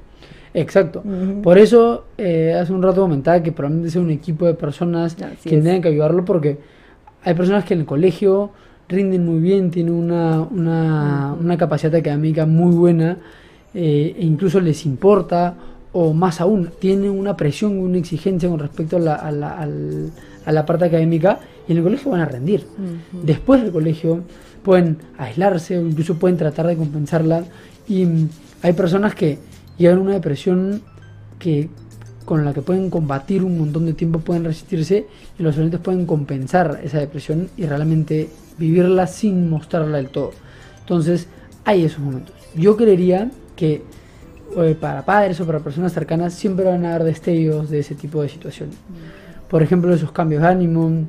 Exacto. 0.53 1.03
Por 1.43 1.59
eso 1.59 2.05
eh, 2.19 2.57
hace 2.61 2.73
un 2.73 2.83
rato 2.83 3.01
comentaba 3.01 3.43
que 3.43 3.53
probablemente 3.53 3.93
sea 3.93 4.03
un 4.03 4.11
equipo 4.11 4.47
de 4.47 4.55
personas 4.55 5.17
que 5.45 5.57
tengan 5.57 5.81
que 5.81 5.89
ayudarlo 5.89 6.25
porque 6.25 6.59
hay 7.23 7.35
personas 7.35 7.65
que 7.65 7.75
en 7.75 7.81
el 7.81 7.87
colegio 7.87 8.51
rinden 8.89 9.25
muy 9.25 9.41
bien, 9.41 9.71
tienen 9.71 9.95
una, 9.95 10.41
una, 10.43 11.35
una 11.39 11.57
capacidad 11.57 11.95
académica 11.95 12.47
muy 12.47 12.75
buena 12.75 13.19
eh, 13.73 14.17
e 14.19 14.25
incluso 14.25 14.61
les 14.61 14.85
importa 14.85 15.55
o 15.93 16.13
más 16.13 16.41
aún, 16.41 16.71
tienen 16.79 17.11
una 17.11 17.37
presión, 17.37 17.79
una 17.79 17.99
exigencia 17.99 18.49
con 18.49 18.59
respecto 18.59 18.97
a 18.97 19.01
la, 19.01 19.15
a 19.15 19.31
la, 19.33 19.67
a 20.45 20.53
la 20.53 20.67
parte 20.67 20.85
académica 20.85 21.41
y 21.67 21.73
en 21.73 21.79
el 21.79 21.85
colegio 21.85 22.13
van 22.13 22.21
a 22.21 22.27
rendir. 22.27 22.65
Después 23.25 23.63
del 23.63 23.73
colegio 23.73 24.21
pueden 24.63 24.99
aislarse 25.19 25.79
o 25.79 25.87
incluso 25.87 26.17
pueden 26.17 26.37
tratar 26.37 26.67
de 26.67 26.77
compensarla 26.77 27.45
y 27.89 28.07
hay 28.63 28.73
personas 28.73 29.15
que 29.15 29.39
llegan 29.79 29.99
a 29.99 30.01
una 30.03 30.13
depresión 30.13 30.83
que 31.39 31.69
con 32.25 32.45
la 32.45 32.53
que 32.53 32.63
pueden 32.63 32.91
combatir 32.91 33.43
un 33.43 33.59
montón 33.59 33.87
de 33.87 33.95
tiempo, 33.95 34.21
pueden 34.21 34.45
resistirse 34.45 35.07
y 35.39 35.43
los 35.43 35.51
estudiantes 35.51 35.81
pueden 35.81 36.07
compensar 36.07 36.81
esa 36.83 36.99
depresión 36.99 37.49
y 37.57 37.67
realmente 37.67 38.29
vivirla 38.59 39.07
sin 39.07 39.51
mostrarla 39.51 39.97
del 39.97 40.11
todo. 40.11 40.33
Entonces, 40.81 41.27
hay 41.65 41.85
esos 41.85 42.01
momentos. 42.01 42.35
Yo 42.55 42.77
creería 42.77 43.31
que 43.57 43.83
eh, 44.57 44.77
para 44.79 45.05
padres 45.05 45.41
o 45.41 45.47
para 45.47 45.61
personas 45.61 45.93
cercanas 45.93 46.35
siempre 46.35 46.65
van 46.65 46.85
a 46.85 46.95
haber 46.95 47.05
destellos 47.05 47.71
de 47.71 47.81
ese 47.81 47.95
tipo 47.95 48.23
de 48.23 48.29
situaciones. 48.29 48.77
Por 49.49 49.63
ejemplo, 49.63 49.93
esos 49.95 50.13
cambios 50.13 50.43
de 50.43 50.49
ánimo, 50.49 51.07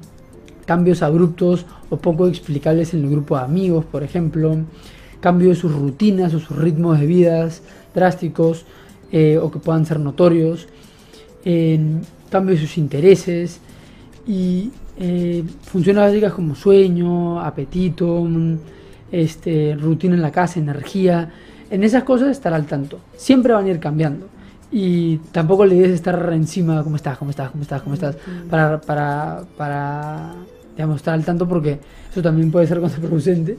cambios 0.66 1.02
abruptos 1.02 1.66
o 1.90 1.98
poco 1.98 2.28
explicables 2.28 2.94
en 2.94 3.04
el 3.04 3.10
grupo 3.10 3.38
de 3.38 3.44
amigos, 3.44 3.86
por 3.86 4.04
ejemplo, 4.04 4.58
cambio 5.20 5.50
de 5.50 5.56
sus 5.56 5.74
rutinas 5.74 6.34
o 6.34 6.40
sus 6.40 6.58
ritmos 6.58 7.00
de 7.00 7.06
vidas 7.06 7.62
drásticos 7.94 8.66
eh, 9.12 9.38
o 9.38 9.52
que 9.52 9.60
puedan 9.60 9.86
ser 9.86 10.00
notorios 10.00 10.68
en 11.44 12.02
cambio 12.30 12.56
de 12.56 12.62
sus 12.62 12.78
intereses 12.78 13.60
y 14.28 14.72
eh, 14.98 15.44
funciones 15.64 16.04
básicas 16.04 16.34
como 16.34 16.56
sueño, 16.56 17.40
apetito, 17.40 18.28
este, 19.12 19.76
rutina 19.80 20.16
en 20.16 20.22
la 20.22 20.32
casa, 20.32 20.60
energía. 20.60 21.32
En 21.70 21.84
esas 21.84 22.04
cosas 22.04 22.30
estar 22.30 22.54
al 22.54 22.66
tanto. 22.66 23.00
Siempre 23.18 23.54
van 23.54 23.66
a 23.66 23.70
ir 23.70 23.80
cambiando. 23.80 24.28
y 24.74 25.18
tampoco 25.34 25.66
la 25.66 25.74
idea 25.74 25.88
es 25.88 25.94
estar 25.94 26.32
encima, 26.34 26.82
¿cómo 26.84 26.96
estás? 26.96 27.18
¿Cómo 27.18 27.32
estás? 27.32 27.52
¿Cómo 27.52 27.64
estás? 27.64 27.82
¿Cómo 27.82 27.94
estás? 27.96 28.16
Para, 28.50 28.80
para, 28.80 29.44
para 29.58 30.34
digamos, 30.76 30.98
estar 30.98 31.14
al 31.14 31.26
tanto 31.26 31.48
porque 31.48 31.80
eso 32.10 32.22
también 32.22 32.52
puede 32.52 32.68
ser 32.68 32.80
contraproducente. 32.82 33.58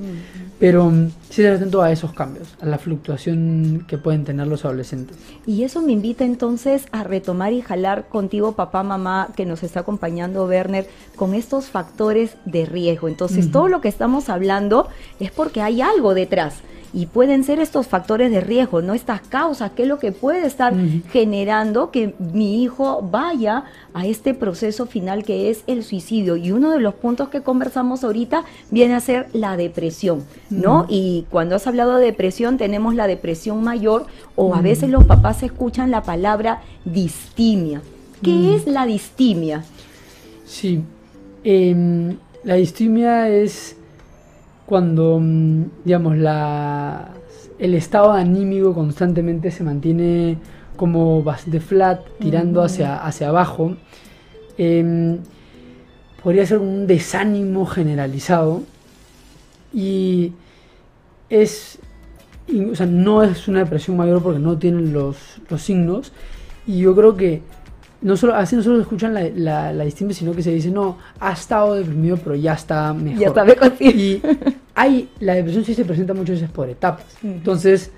Pero 0.63 0.89
mm, 0.91 1.11
sí 1.29 1.43
estar 1.43 1.57
atento 1.57 1.83
a 1.83 1.91
esos 1.91 2.13
cambios, 2.13 2.55
a 2.61 2.67
la 2.67 2.79
fluctuación 2.79 3.85
que 3.89 3.99
pueden 3.99 4.25
tener 4.25 4.47
los 4.47 4.65
adolescentes. 4.65 5.17
Y 5.45 5.65
eso 5.65 5.83
me 5.83 5.91
invita 5.91 6.25
entonces 6.25 6.87
a 6.93 7.03
retomar 7.03 7.53
y 7.53 7.63
jalar 7.63 8.07
contigo, 8.09 8.53
papá, 8.53 8.85
mamá, 8.85 9.31
que 9.35 9.45
nos 9.45 9.65
está 9.65 9.81
acompañando, 9.81 10.47
Werner, 10.47 10.87
con 11.17 11.35
estos 11.35 11.65
factores 11.67 12.37
de 12.45 12.65
riesgo. 12.65 13.09
Entonces, 13.09 13.51
todo 13.51 13.67
lo 13.67 13.81
que 13.81 13.89
estamos 13.89 14.29
hablando 14.29 14.87
es 15.19 15.33
porque 15.33 15.63
hay 15.63 15.83
algo 15.83 16.15
detrás 16.15 16.63
y 16.95 17.07
pueden 17.07 17.43
ser 17.43 17.59
estos 17.59 17.87
factores 17.87 18.31
de 18.31 18.41
riesgo, 18.41 18.83
no 18.83 18.93
estas 18.93 19.21
causas, 19.23 19.73
que 19.73 19.83
es 19.83 19.89
lo 19.89 19.99
que 19.99 20.13
puede 20.13 20.47
estar 20.47 20.75
generando 21.11 21.91
que 21.91 22.15
mi 22.19 22.63
hijo 22.63 23.01
vaya 23.03 23.65
a 23.95 24.07
este 24.07 24.35
proceso 24.35 24.87
final 24.87 25.25
que 25.25 25.51
es 25.51 25.65
el 25.67 25.85
suicidio. 25.85 26.37
Y 26.37 26.53
uno 26.53 26.71
de 26.71 26.81
los 26.81 26.95
puntos 26.95 27.31
que 27.31 27.41
conversamos 27.41 28.05
ahorita 28.05 28.45
viene 28.71 28.95
a 28.95 29.01
ser 29.01 29.29
la 29.33 29.57
depresión, 29.57 30.25
¿no? 30.51 30.87
Y 30.89 31.27
cuando 31.31 31.57
has 31.57 31.67
hablado 31.67 31.97
de 31.97 32.07
depresión, 32.07 32.59
tenemos 32.59 32.95
la 32.95 33.07
depresión 33.07 33.63
mayor 33.63 34.07
o 34.37 34.55
a 34.55 34.61
veces 34.61 34.91
los 34.91 35.05
papás 35.05 35.43
escuchan 35.43 35.91
la 35.91 36.03
palabra 36.03 36.63
distimia. 36.85 37.81
¿Qué 38.23 38.55
es 38.55 38.67
la 38.67 38.87
distimia? 38.87 39.65
Sí, 40.45 40.83
em, 41.43 42.17
la 42.45 42.55
distimia 42.55 43.29
es 43.29 43.77
cuando, 44.73 45.21
mm, 45.21 45.65
digamos, 45.85 46.17
la, 46.17 47.11
el 47.59 47.75
estado 47.75 48.13
anímico 48.13 48.73
constantemente 48.73 49.51
se 49.51 49.63
mantiene 49.65 50.39
como 50.77 51.23
bastante 51.23 51.61
flat, 51.61 52.01
tirando 52.19 52.63
hacia, 52.63 52.97
hacia 53.05 53.29
abajo, 53.29 53.77
em, 54.57 55.19
podría 56.23 56.47
ser 56.47 56.57
un 56.57 56.87
desánimo 56.87 57.67
generalizado 57.67 58.63
y 59.75 60.33
es, 61.29 61.79
o 62.71 62.75
sea, 62.75 62.87
no 62.87 63.23
es 63.23 63.49
una 63.49 63.59
depresión 63.59 63.99
mayor 63.99 64.23
porque 64.23 64.39
no 64.39 64.57
tienen 64.57 64.95
los, 64.95 65.19
los 65.51 65.61
signos 65.61 66.15
y 66.67 66.79
yo 66.79 66.97
creo 66.97 67.15
que 67.15 67.43
no 68.01 68.17
solo, 68.17 68.35
así 68.35 68.57
no 68.57 68.63
solo 68.63 68.81
escuchan 68.81 69.13
la, 69.13 69.29
la, 69.35 69.73
la 69.75 69.85
distinta, 69.85 70.15
sino 70.15 70.33
que 70.33 70.43
se 70.43 70.51
dice, 70.51 70.71
no, 70.71 70.97
ha 71.21 71.33
estado 71.33 71.75
deprimido, 71.75 72.17
pero 72.17 72.37
ya 72.37 72.55
está 72.55 72.95
mejor. 72.95 73.21
Ya 73.21 73.27
está 73.29 73.45
mejor. 73.45 73.75
Y 73.79 74.23
hay, 74.75 75.09
la 75.21 75.35
depresión 75.35 75.65
sí 75.65 75.75
se 75.75 75.85
presenta 75.85 76.15
muchas 76.15 76.41
veces 76.41 76.51
por 76.51 76.69
etapas. 76.69 77.07
Entonces, 77.23 77.91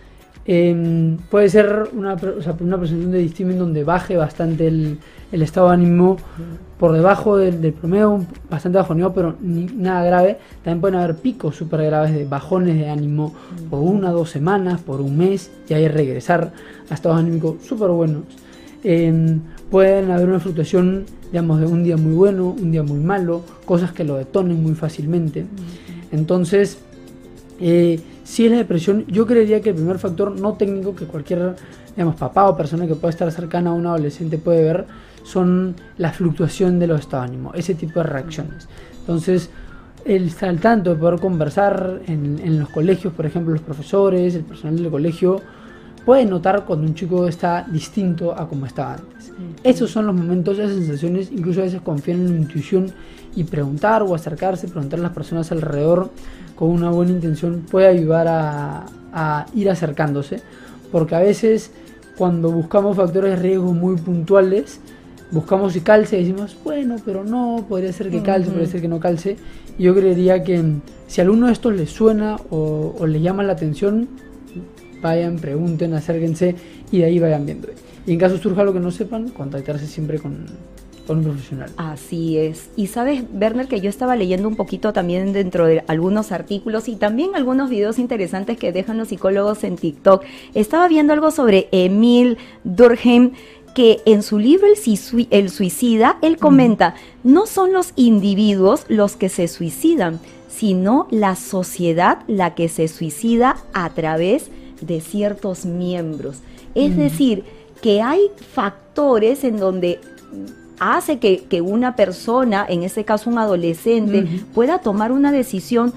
em, 0.46 1.16
puede 1.30 1.48
ser 1.48 1.88
una, 1.92 2.14
o 2.14 2.42
sea, 2.42 2.54
una 2.60 2.78
presentación 2.78 3.12
de 3.12 3.18
distimia 3.18 3.56
donde 3.56 3.84
baje 3.84 4.16
bastante 4.16 4.66
el, 4.66 4.98
el 5.32 5.42
estado 5.42 5.68
de 5.68 5.74
ánimo 5.74 6.16
por 6.78 6.92
debajo 6.92 7.36
del, 7.36 7.60
del 7.60 7.72
promedio, 7.72 8.24
bastante 8.50 8.78
bajoneado, 8.78 9.12
pero 9.14 9.36
ni, 9.40 9.64
nada 9.64 10.04
grave. 10.04 10.38
También 10.62 10.80
pueden 10.80 10.96
haber 10.96 11.16
picos 11.16 11.56
súper 11.56 11.82
graves 11.84 12.12
de 12.12 12.24
bajones 12.24 12.76
de 12.76 12.88
ánimo 12.88 13.34
por 13.70 13.80
una, 13.80 14.10
dos 14.10 14.30
semanas, 14.30 14.80
por 14.80 15.00
un 15.00 15.16
mes, 15.16 15.50
y 15.68 15.74
ahí 15.74 15.88
regresar 15.88 16.52
a 16.90 16.94
estados 16.94 17.18
anímicos 17.18 17.62
súper 17.64 17.90
buenos. 17.90 18.22
Em, 18.82 19.40
pueden 19.70 20.10
haber 20.10 20.28
una 20.28 20.40
fluctuación, 20.40 21.06
digamos, 21.32 21.58
de 21.58 21.66
un 21.66 21.84
día 21.84 21.96
muy 21.96 22.12
bueno, 22.12 22.48
un 22.48 22.70
día 22.70 22.82
muy 22.82 22.98
malo, 22.98 23.42
cosas 23.64 23.92
que 23.92 24.04
lo 24.04 24.16
detonen 24.16 24.62
muy 24.62 24.74
fácilmente. 24.74 25.46
Entonces, 26.14 26.78
eh, 27.60 28.00
si 28.22 28.46
es 28.46 28.52
la 28.52 28.58
depresión, 28.58 29.04
yo 29.08 29.26
creería 29.26 29.60
que 29.60 29.70
el 29.70 29.74
primer 29.74 29.98
factor 29.98 30.38
no 30.40 30.54
técnico 30.54 30.94
que 30.94 31.06
cualquier, 31.06 31.56
digamos, 31.96 32.14
papá 32.14 32.48
o 32.48 32.56
persona 32.56 32.86
que 32.86 32.94
pueda 32.94 33.10
estar 33.10 33.30
cercana 33.32 33.70
a 33.70 33.72
un 33.72 33.86
adolescente 33.86 34.38
puede 34.38 34.62
ver 34.62 34.86
son 35.24 35.74
la 35.98 36.12
fluctuación 36.12 36.78
de 36.78 36.86
los 36.86 37.00
estados 37.00 37.28
de 37.28 37.34
ánimo, 37.34 37.52
ese 37.54 37.74
tipo 37.74 37.98
de 37.98 38.04
reacciones. 38.04 38.68
Entonces, 39.00 39.50
el 40.04 40.26
estar 40.26 40.50
al 40.50 40.60
tanto 40.60 40.90
de 40.90 40.96
poder 40.96 41.18
conversar 41.18 42.02
en, 42.06 42.38
en 42.38 42.60
los 42.60 42.68
colegios, 42.68 43.12
por 43.12 43.26
ejemplo, 43.26 43.52
los 43.52 43.62
profesores, 43.62 44.36
el 44.36 44.44
personal 44.44 44.76
del 44.76 44.90
colegio, 44.90 45.40
puede 46.04 46.24
notar 46.26 46.64
cuando 46.64 46.86
un 46.86 46.94
chico 46.94 47.26
está 47.26 47.66
distinto 47.68 48.38
a 48.38 48.48
como 48.48 48.66
estaba 48.66 48.94
antes. 48.94 49.32
Esos 49.64 49.90
son 49.90 50.06
los 50.06 50.14
momentos, 50.14 50.58
esas 50.58 50.76
sensaciones, 50.76 51.32
incluso 51.32 51.60
a 51.60 51.64
veces 51.64 51.80
confían 51.80 52.20
en 52.20 52.34
la 52.34 52.40
intuición 52.42 52.92
y 53.36 53.44
preguntar 53.44 54.02
o 54.02 54.14
acercarse, 54.14 54.68
preguntar 54.68 55.00
a 55.00 55.02
las 55.02 55.12
personas 55.12 55.50
alrededor 55.52 56.10
con 56.54 56.70
una 56.70 56.90
buena 56.90 57.12
intención 57.12 57.64
puede 57.70 57.86
ayudar 57.86 58.28
a, 58.28 58.86
a 59.12 59.46
ir 59.54 59.70
acercándose, 59.70 60.40
porque 60.92 61.14
a 61.14 61.20
veces 61.20 61.70
cuando 62.16 62.50
buscamos 62.50 62.96
factores 62.96 63.30
de 63.32 63.36
riesgo 63.36 63.72
muy 63.72 63.96
puntuales, 63.96 64.80
buscamos 65.30 65.72
si 65.72 65.80
calce 65.80 66.16
y 66.16 66.24
decimos, 66.24 66.56
bueno, 66.62 66.96
pero 67.04 67.24
no, 67.24 67.64
podría 67.68 67.92
ser 67.92 68.10
que 68.10 68.22
calce, 68.22 68.50
podría 68.50 68.68
ser 68.68 68.80
que 68.80 68.88
no 68.88 69.00
calce. 69.00 69.36
Yo 69.78 69.94
creería 69.94 70.44
que 70.44 70.62
si 71.08 71.20
a 71.20 71.24
alguno 71.24 71.48
de 71.48 71.52
estos 71.52 71.74
les 71.74 71.90
suena 71.90 72.36
o, 72.50 72.94
o 72.98 73.06
les 73.06 73.20
llama 73.20 73.42
la 73.42 73.54
atención, 73.54 74.08
vayan, 75.02 75.36
pregunten, 75.36 75.92
acérquense 75.94 76.54
y 76.92 76.98
de 76.98 77.04
ahí 77.04 77.18
vayan 77.18 77.44
viendo. 77.44 77.68
Y 78.06 78.12
en 78.12 78.18
caso 78.18 78.38
surja 78.38 78.62
lo 78.62 78.72
que 78.72 78.80
no 78.80 78.90
sepan, 78.90 79.30
contactarse 79.30 79.86
siempre 79.86 80.18
con, 80.18 80.46
con 81.06 81.18
un 81.18 81.24
profesional. 81.24 81.70
Así 81.76 82.38
es. 82.38 82.70
Y 82.76 82.86
sabes, 82.86 83.24
Werner, 83.32 83.68
que 83.68 83.80
yo 83.80 83.88
estaba 83.88 84.16
leyendo 84.16 84.48
un 84.48 84.56
poquito 84.56 84.92
también 84.92 85.32
dentro 85.32 85.66
de 85.66 85.84
algunos 85.86 86.32
artículos 86.32 86.88
y 86.88 86.96
también 86.96 87.34
algunos 87.34 87.70
videos 87.70 87.98
interesantes 87.98 88.58
que 88.58 88.72
dejan 88.72 88.98
los 88.98 89.08
psicólogos 89.08 89.64
en 89.64 89.76
TikTok. 89.76 90.24
Estaba 90.54 90.88
viendo 90.88 91.12
algo 91.12 91.30
sobre 91.30 91.68
Emil 91.72 92.38
Durkheim 92.64 93.32
que 93.74 94.00
en 94.06 94.22
su 94.22 94.38
libro 94.38 94.68
El, 95.30 95.50
Suicida, 95.50 96.16
él 96.22 96.38
comenta, 96.38 96.94
no 97.24 97.46
son 97.46 97.72
los 97.72 97.92
individuos 97.96 98.84
los 98.88 99.16
que 99.16 99.28
se 99.28 99.48
suicidan, 99.48 100.20
sino 100.48 101.08
la 101.10 101.34
sociedad 101.34 102.20
la 102.28 102.54
que 102.54 102.68
se 102.68 102.86
suicida 102.86 103.56
a 103.72 103.90
través 103.90 104.50
de 104.80 105.00
ciertos 105.00 105.66
miembros. 105.66 106.38
Es 106.76 106.96
decir, 106.96 107.44
que 107.82 108.00
hay 108.00 108.30
factores 108.52 109.42
en 109.42 109.58
donde 109.58 110.00
hace 110.78 111.18
que, 111.18 111.60
una 111.60 111.96
persona, 111.96 112.66
en 112.68 112.82
este 112.82 113.04
caso 113.04 113.30
un 113.30 113.38
adolescente, 113.38 114.26
pueda 114.54 114.78
tomar 114.78 115.12
una 115.12 115.32
decisión, 115.32 115.92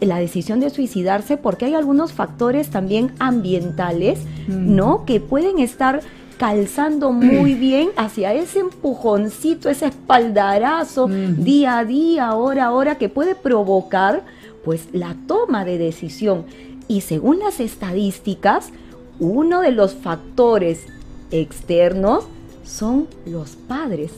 la 0.00 0.18
decisión 0.18 0.60
de 0.60 0.70
suicidarse, 0.70 1.36
porque 1.36 1.66
hay 1.66 1.74
algunos 1.74 2.12
factores 2.12 2.70
también 2.70 3.12
ambientales, 3.18 4.20
¿no? 4.46 5.04
Que 5.04 5.20
pueden 5.20 5.58
estar 5.58 6.00
calzando 6.38 7.12
muy 7.12 7.54
bien 7.54 7.90
hacia 7.96 8.32
ese 8.32 8.60
empujoncito, 8.60 9.68
ese 9.68 9.86
espaldarazo 9.86 11.08
día 11.08 11.78
a 11.78 11.84
día, 11.84 12.34
hora 12.34 12.66
a 12.66 12.72
hora, 12.72 12.96
que 12.96 13.08
puede 13.08 13.34
provocar 13.34 14.24
pues 14.64 14.88
la 14.92 15.16
toma 15.26 15.64
de 15.64 15.78
decisión. 15.78 16.44
Y 16.88 17.02
según 17.02 17.38
las 17.38 17.60
estadísticas, 17.60 18.70
uno 19.18 19.60
de 19.60 19.72
los 19.72 19.94
factores 19.94 20.86
externos 21.30 22.24
son 22.68 23.08
los 23.26 23.56
padres, 23.56 24.12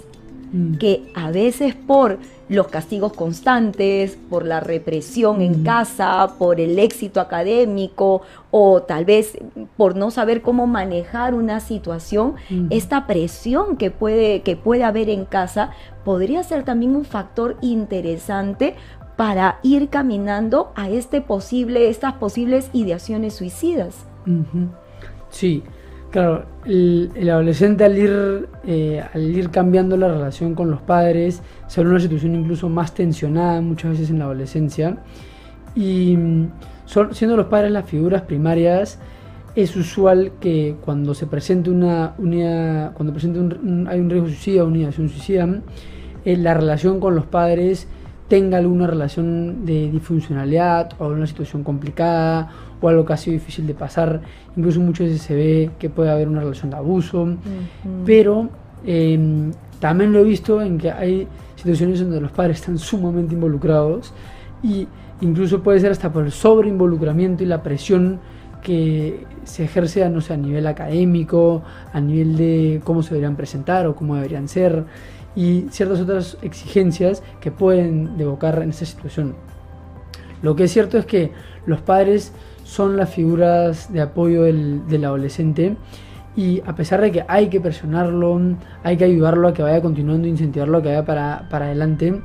mm. 0.53 0.77
que 0.79 1.11
a 1.15 1.31
veces 1.31 1.75
por 1.75 2.19
los 2.49 2.67
castigos 2.67 3.13
constantes, 3.13 4.19
por 4.29 4.45
la 4.45 4.59
represión 4.59 5.41
en 5.41 5.63
mm. 5.63 5.65
casa, 5.65 6.35
por 6.37 6.61
el 6.61 6.79
éxito 6.81 7.21
académico 7.21 8.23
o 8.51 8.83
tal 8.83 9.05
vez 9.05 9.39
por 9.77 9.95
no 9.95 10.11
saber 10.11 10.43
cómo 10.43 10.67
manejar 10.67 11.35
una 11.35 11.61
situación, 11.61 12.35
mm. 12.51 12.67
esta 12.71 13.07
presión 13.07 13.77
que 13.77 13.93
puede, 13.93 14.43
que 14.43 14.57
puede 14.57 14.83
haber 14.83 15.09
en 15.11 15.25
casa 15.25 15.71
podría 16.05 16.43
ser 16.43 16.65
también 16.65 16.97
un 16.97 17.05
factor 17.05 17.57
interesante 17.61 18.75
para 19.17 19.61
ir 19.63 19.91
caminando 19.91 20.73
a 20.75 20.89
este 20.89 21.21
posible, 21.21 21.89
estas 21.89 22.15
posibles 22.15 22.71
ideaciones 22.73 23.35
suicidas. 23.35 24.07
Sí, 25.29 25.63
Claro, 26.11 26.45
el, 26.65 27.31
adolescente 27.31 27.85
al 27.85 27.97
ir, 27.97 28.49
eh, 28.67 29.01
al 29.15 29.31
ir 29.31 29.51
cambiando 29.51 29.97
la 29.97 30.09
relación 30.09 30.57
con 30.57 30.69
los 30.69 30.83
padres, 30.83 31.41
se 31.69 31.85
ve 31.85 31.91
una 31.91 32.01
situación 32.01 32.35
incluso 32.35 32.69
más 32.69 32.95
tensionada 32.95 33.61
muchas 33.61 33.93
veces 33.93 34.11
en 34.11 34.19
la 34.19 34.25
adolescencia. 34.25 34.99
Y 35.77 36.17
mm, 36.17 36.51
siendo 37.13 37.37
los 37.37 37.47
padres 37.47 37.71
las 37.71 37.89
figuras 37.89 38.23
primarias, 38.23 38.99
es 39.55 39.77
usual 39.77 40.33
que 40.41 40.77
cuando 40.81 41.15
se 41.15 41.27
presente 41.27 41.71
una 41.71 42.15
unidad, 42.19 42.93
cuando 42.95 43.13
presente 43.13 43.39
un, 43.39 43.87
hay 43.89 44.01
un 44.01 44.11
riesgo 44.11 44.29
suicida, 44.29 44.65
una 44.65 44.79
ideación 44.79 45.09
suicida, 45.09 45.49
eh, 46.25 46.37
la 46.37 46.55
relación 46.55 46.99
con 46.99 47.15
los 47.15 47.27
padres 47.27 47.87
tenga 48.27 48.59
alguna 48.59 48.87
relación 48.87 49.65
de 49.65 49.91
disfuncionalidad 49.91 50.93
o 50.99 51.05
alguna 51.05 51.27
situación 51.27 51.65
complicada 51.65 52.49
o 52.81 52.89
algo 52.89 53.05
que 53.05 53.13
ha 53.13 53.17
sido 53.17 53.35
difícil 53.35 53.67
de 53.67 53.75
pasar. 53.75 54.21
Incluso 54.57 54.81
muchas 54.81 55.09
veces 55.09 55.23
se 55.23 55.35
ve 55.35 55.71
que 55.79 55.91
puede 55.91 56.11
haber 56.11 56.29
una 56.29 56.41
relación 56.41 56.71
de 56.71 56.77
abuso, 56.77 57.29
pero 58.05 58.49
em, 58.85 59.53
también 59.79 60.13
lo 60.13 60.21
he 60.21 60.25
visto 60.25 60.61
en 60.63 60.79
que 60.79 60.91
hay 60.91 61.27
situaciones 61.57 62.01
donde 62.01 62.21
los 62.21 62.33
padres 62.33 62.61
están 62.61 62.79
sumamente 62.79 63.35
involucrados 63.35 64.13
y 64.63 64.89
incluso 65.21 65.63
puede 65.63 65.81
ser 65.81 65.93
hasta 65.93 66.13
por 66.13 66.25
el 66.25 66.33
sobreinvolucramiento 66.33 67.43
y 67.43 67.47
la 67.47 67.63
presión 67.63 68.21
que 68.63 69.27
se 69.45 69.65
ejerce 69.65 70.09
no 70.09 70.21
sé, 70.21 70.35
a 70.35 70.37
nivel 70.37 70.67
académico, 70.67 71.63
a 71.93 72.01
nivel 72.01 72.37
de 72.37 72.81
cómo 72.85 73.03
se 73.03 73.11
deberían 73.11 73.37
presentar 73.37 73.87
o 73.87 73.95
cómo 73.95 74.15
deberían 74.17 74.49
ser, 74.49 74.85
y 75.35 75.67
ciertas 75.71 76.01
otras 76.01 76.37
exigencias 76.43 77.23
que 77.41 77.51
pueden 77.51 78.17
devocar 78.17 78.63
en 78.63 78.71
esa 78.71 78.85
situación. 78.85 79.35
Lo 80.43 80.57
que 80.57 80.65
es 80.65 80.73
cierto 80.73 80.99
es 80.99 81.07
que 81.07 81.33
los 81.67 81.81
padres 81.81 82.33
son 82.71 82.97
las 82.97 83.11
figuras 83.11 83.93
de 83.93 84.01
apoyo 84.01 84.45
del, 84.45 84.87
del 84.87 85.05
adolescente 85.05 85.77
y 86.37 86.63
a 86.65 86.77
pesar 86.77 87.01
de 87.01 87.11
que 87.11 87.25
hay 87.27 87.49
que 87.49 87.61
presionarlo, 87.61 88.41
hay 88.85 88.97
que 88.97 89.05
ayudarlo 89.05 89.49
a 89.49 89.53
que 89.53 89.65
vaya 89.65 89.83
continuando, 89.83 90.29
incentivarlo 90.29 90.79
a 90.79 90.83
que 90.83 90.89
vaya 90.89 91.05
para, 91.05 91.49
para 91.51 91.65
adelante, 91.67 92.23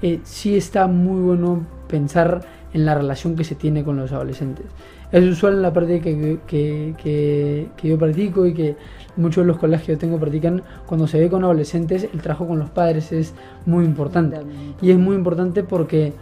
eh, 0.00 0.20
sí 0.22 0.56
está 0.56 0.86
muy 0.86 1.20
bueno 1.20 1.66
pensar 1.88 2.40
en 2.72 2.86
la 2.86 2.94
relación 2.94 3.36
que 3.36 3.44
se 3.44 3.54
tiene 3.54 3.84
con 3.84 3.98
los 3.98 4.12
adolescentes. 4.12 4.64
Es 5.12 5.24
usual 5.24 5.52
en 5.52 5.62
la 5.62 5.74
parte 5.74 6.00
que, 6.00 6.40
que, 6.46 6.94
que, 6.96 7.68
que, 7.76 7.88
yo 7.88 7.98
practico 7.98 8.46
y 8.46 8.54
que 8.54 8.76
muchos 9.16 9.44
de 9.44 9.48
los 9.48 9.58
colegios 9.58 9.86
que 9.86 9.92
yo 9.92 9.98
tengo 9.98 10.18
practican, 10.18 10.62
cuando 10.86 11.06
se 11.06 11.20
ve 11.20 11.28
con 11.28 11.44
adolescentes, 11.44 12.08
el 12.10 12.22
trabajo 12.22 12.48
con 12.48 12.58
los 12.58 12.70
padres 12.70 13.12
es 13.12 13.34
muy 13.66 13.84
importante. 13.84 14.38
Y 14.80 14.90
es 14.90 14.96
muy 14.96 15.16
importante 15.16 15.62
porque 15.62 16.14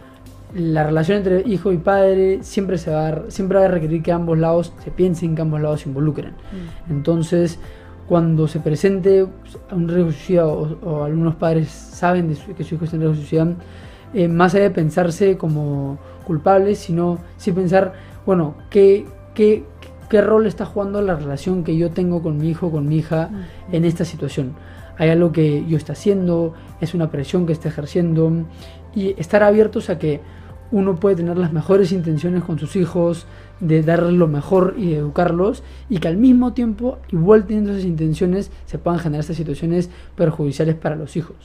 la 0.53 0.83
relación 0.83 1.19
entre 1.19 1.41
hijo 1.49 1.71
y 1.71 1.77
padre 1.77 2.39
siempre 2.41 2.77
se 2.77 2.91
va 2.91 3.07
a, 3.07 3.23
siempre 3.29 3.59
va 3.59 3.65
a 3.65 3.67
requerir 3.69 4.03
que 4.03 4.11
ambos 4.11 4.37
lados 4.37 4.73
se 4.83 4.91
piensen, 4.91 5.35
que 5.35 5.41
ambos 5.41 5.61
lados 5.61 5.81
se 5.81 5.89
involucren. 5.89 6.31
Mm. 6.31 6.91
Entonces, 6.91 7.59
cuando 8.07 8.47
se 8.47 8.59
presente 8.59 9.25
un 9.71 9.87
riesgo 9.87 10.07
de 10.07 10.11
suicidio 10.13 10.77
o, 10.83 11.03
algunos 11.03 11.35
padres 11.35 11.69
saben 11.69 12.27
de 12.27 12.53
que 12.53 12.63
su 12.63 12.75
hijo 12.75 12.85
está 12.85 12.97
en 12.97 13.03
riesgo 13.03 13.15
de 13.15 13.21
suicidio, 13.21 13.55
eh, 14.13 14.27
más 14.27 14.53
allá 14.53 14.65
de 14.65 14.71
pensarse 14.71 15.37
como 15.37 15.97
culpables, 16.25 16.79
sino 16.79 17.19
sí 17.37 17.51
pensar, 17.51 17.93
bueno, 18.25 18.55
¿qué, 18.69 19.05
qué, 19.33 19.63
qué 20.09 20.21
rol 20.21 20.45
está 20.45 20.65
jugando 20.65 21.01
la 21.01 21.15
relación 21.15 21.63
que 21.63 21.77
yo 21.77 21.91
tengo 21.91 22.21
con 22.21 22.37
mi 22.37 22.49
hijo, 22.49 22.69
con 22.71 22.87
mi 22.87 22.97
hija 22.97 23.29
mm. 23.31 23.75
en 23.75 23.85
esta 23.85 24.03
situación. 24.03 24.53
Hay 24.97 25.09
algo 25.09 25.31
que 25.31 25.65
yo 25.67 25.77
está 25.77 25.93
haciendo, 25.93 26.53
es 26.81 26.93
una 26.93 27.09
presión 27.09 27.45
que 27.47 27.53
está 27.53 27.69
ejerciendo 27.69 28.29
y 28.93 29.15
estar 29.19 29.41
abiertos 29.41 29.89
a 29.89 29.97
que 29.97 30.19
uno 30.71 30.95
puede 30.95 31.17
tener 31.17 31.37
las 31.37 31.53
mejores 31.53 31.91
intenciones 31.91 32.43
con 32.43 32.57
sus 32.59 32.75
hijos, 32.75 33.25
de 33.59 33.83
darles 33.83 34.13
lo 34.13 34.27
mejor 34.27 34.75
y 34.77 34.91
de 34.91 34.97
educarlos, 34.97 35.63
y 35.89 35.97
que 35.97 36.07
al 36.07 36.17
mismo 36.17 36.53
tiempo, 36.53 36.97
igual 37.11 37.45
teniendo 37.45 37.71
esas 37.71 37.85
intenciones, 37.85 38.51
se 38.65 38.77
puedan 38.77 38.99
generar 38.99 39.21
estas 39.21 39.37
situaciones 39.37 39.89
perjudiciales 40.15 40.75
para 40.75 40.95
los 40.95 41.15
hijos. 41.17 41.35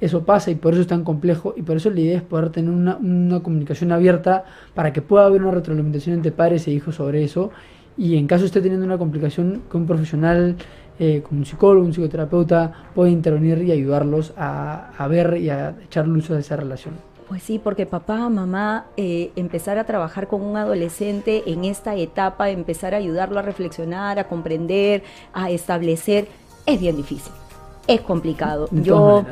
Eso 0.00 0.24
pasa 0.24 0.50
y 0.50 0.56
por 0.56 0.74
eso 0.74 0.82
es 0.82 0.88
tan 0.88 1.04
complejo 1.04 1.54
y 1.56 1.62
por 1.62 1.76
eso 1.76 1.88
la 1.88 2.00
idea 2.00 2.16
es 2.18 2.22
poder 2.22 2.50
tener 2.50 2.70
una, 2.70 2.96
una 2.96 3.40
comunicación 3.40 3.92
abierta 3.92 4.44
para 4.74 4.92
que 4.92 5.00
pueda 5.00 5.24
haber 5.24 5.42
una 5.42 5.52
retroalimentación 5.52 6.16
entre 6.16 6.32
padres 6.32 6.66
e 6.68 6.70
hijos 6.70 6.96
sobre 6.96 7.24
eso 7.24 7.50
y 7.96 8.16
en 8.16 8.26
caso 8.26 8.44
esté 8.44 8.60
teniendo 8.60 8.84
una 8.84 8.98
complicación 8.98 9.62
que 9.70 9.76
un 9.78 9.86
profesional 9.86 10.56
eh, 10.98 11.22
como 11.26 11.40
un 11.40 11.46
psicólogo, 11.46 11.86
un 11.86 11.92
psicoterapeuta 11.94 12.90
puede 12.94 13.10
intervenir 13.10 13.62
y 13.62 13.72
ayudarlos 13.72 14.34
a, 14.36 14.90
a 14.98 15.08
ver 15.08 15.38
y 15.40 15.48
a 15.48 15.74
echar 15.84 16.06
luz 16.06 16.30
a 16.30 16.38
esa 16.38 16.56
relación. 16.56 17.15
Pues 17.28 17.42
sí, 17.42 17.58
porque 17.58 17.86
papá, 17.86 18.28
mamá, 18.28 18.86
eh, 18.96 19.32
empezar 19.34 19.78
a 19.78 19.84
trabajar 19.84 20.28
con 20.28 20.42
un 20.42 20.56
adolescente 20.56 21.42
en 21.46 21.64
esta 21.64 21.96
etapa, 21.96 22.50
empezar 22.50 22.94
a 22.94 22.98
ayudarlo 22.98 23.40
a 23.40 23.42
reflexionar, 23.42 24.20
a 24.20 24.28
comprender, 24.28 25.02
a 25.32 25.50
establecer, 25.50 26.28
es 26.66 26.80
bien 26.80 26.96
difícil, 26.96 27.32
es 27.88 28.00
complicado. 28.02 28.68
Yo, 28.70 29.24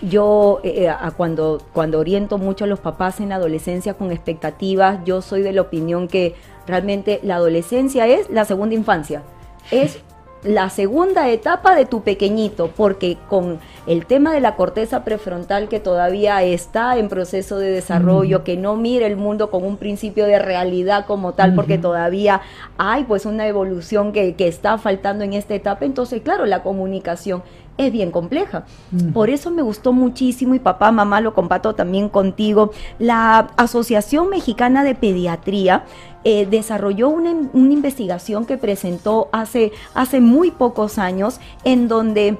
yo 0.00 0.60
eh, 0.64 0.88
a 0.88 1.10
cuando, 1.10 1.60
cuando 1.74 1.98
oriento 1.98 2.38
mucho 2.38 2.64
a 2.64 2.68
los 2.68 2.80
papás 2.80 3.20
en 3.20 3.28
la 3.28 3.34
adolescencia 3.34 3.94
con 3.94 4.12
expectativas, 4.12 5.04
yo 5.04 5.20
soy 5.20 5.42
de 5.42 5.52
la 5.52 5.60
opinión 5.60 6.08
que 6.08 6.34
realmente 6.66 7.20
la 7.22 7.34
adolescencia 7.36 8.06
es 8.06 8.30
la 8.30 8.46
segunda 8.46 8.74
infancia, 8.74 9.22
es 9.70 10.00
la 10.44 10.70
segunda 10.70 11.28
etapa 11.28 11.76
de 11.76 11.84
tu 11.84 12.02
pequeñito, 12.02 12.68
porque 12.76 13.16
con 13.28 13.60
el 13.86 14.06
tema 14.06 14.32
de 14.32 14.40
la 14.40 14.56
corteza 14.56 15.04
prefrontal 15.04 15.68
que 15.68 15.78
todavía 15.78 16.42
está 16.42 16.96
en 16.98 17.08
proceso 17.08 17.58
de 17.58 17.70
desarrollo, 17.70 18.42
que 18.42 18.56
no 18.56 18.76
mira 18.76 19.06
el 19.06 19.16
mundo 19.16 19.50
con 19.50 19.64
un 19.64 19.76
principio 19.76 20.26
de 20.26 20.38
realidad 20.38 21.06
como 21.06 21.34
tal, 21.34 21.54
porque 21.54 21.78
todavía 21.78 22.40
hay 22.76 23.04
pues 23.04 23.24
una 23.24 23.46
evolución 23.46 24.12
que, 24.12 24.34
que 24.34 24.48
está 24.48 24.78
faltando 24.78 25.22
en 25.22 25.32
esta 25.32 25.54
etapa, 25.54 25.84
entonces 25.84 26.22
claro, 26.22 26.44
la 26.46 26.62
comunicación 26.62 27.42
es 27.78 27.92
bien 27.92 28.10
compleja. 28.10 28.64
Por 29.14 29.30
eso 29.30 29.50
me 29.50 29.62
gustó 29.62 29.92
muchísimo 29.92 30.54
y 30.54 30.58
papá, 30.58 30.92
mamá, 30.92 31.20
lo 31.20 31.34
comparto 31.34 31.74
también 31.74 32.08
contigo. 32.08 32.72
La 32.98 33.50
Asociación 33.56 34.28
Mexicana 34.28 34.84
de 34.84 34.94
Pediatría 34.94 35.84
eh, 36.24 36.46
desarrolló 36.46 37.08
una, 37.08 37.34
una, 37.52 37.72
investigación 37.72 38.44
que 38.44 38.58
presentó 38.58 39.28
hace, 39.32 39.72
hace 39.94 40.20
muy 40.20 40.50
pocos 40.50 40.98
años 40.98 41.40
en 41.64 41.88
donde 41.88 42.38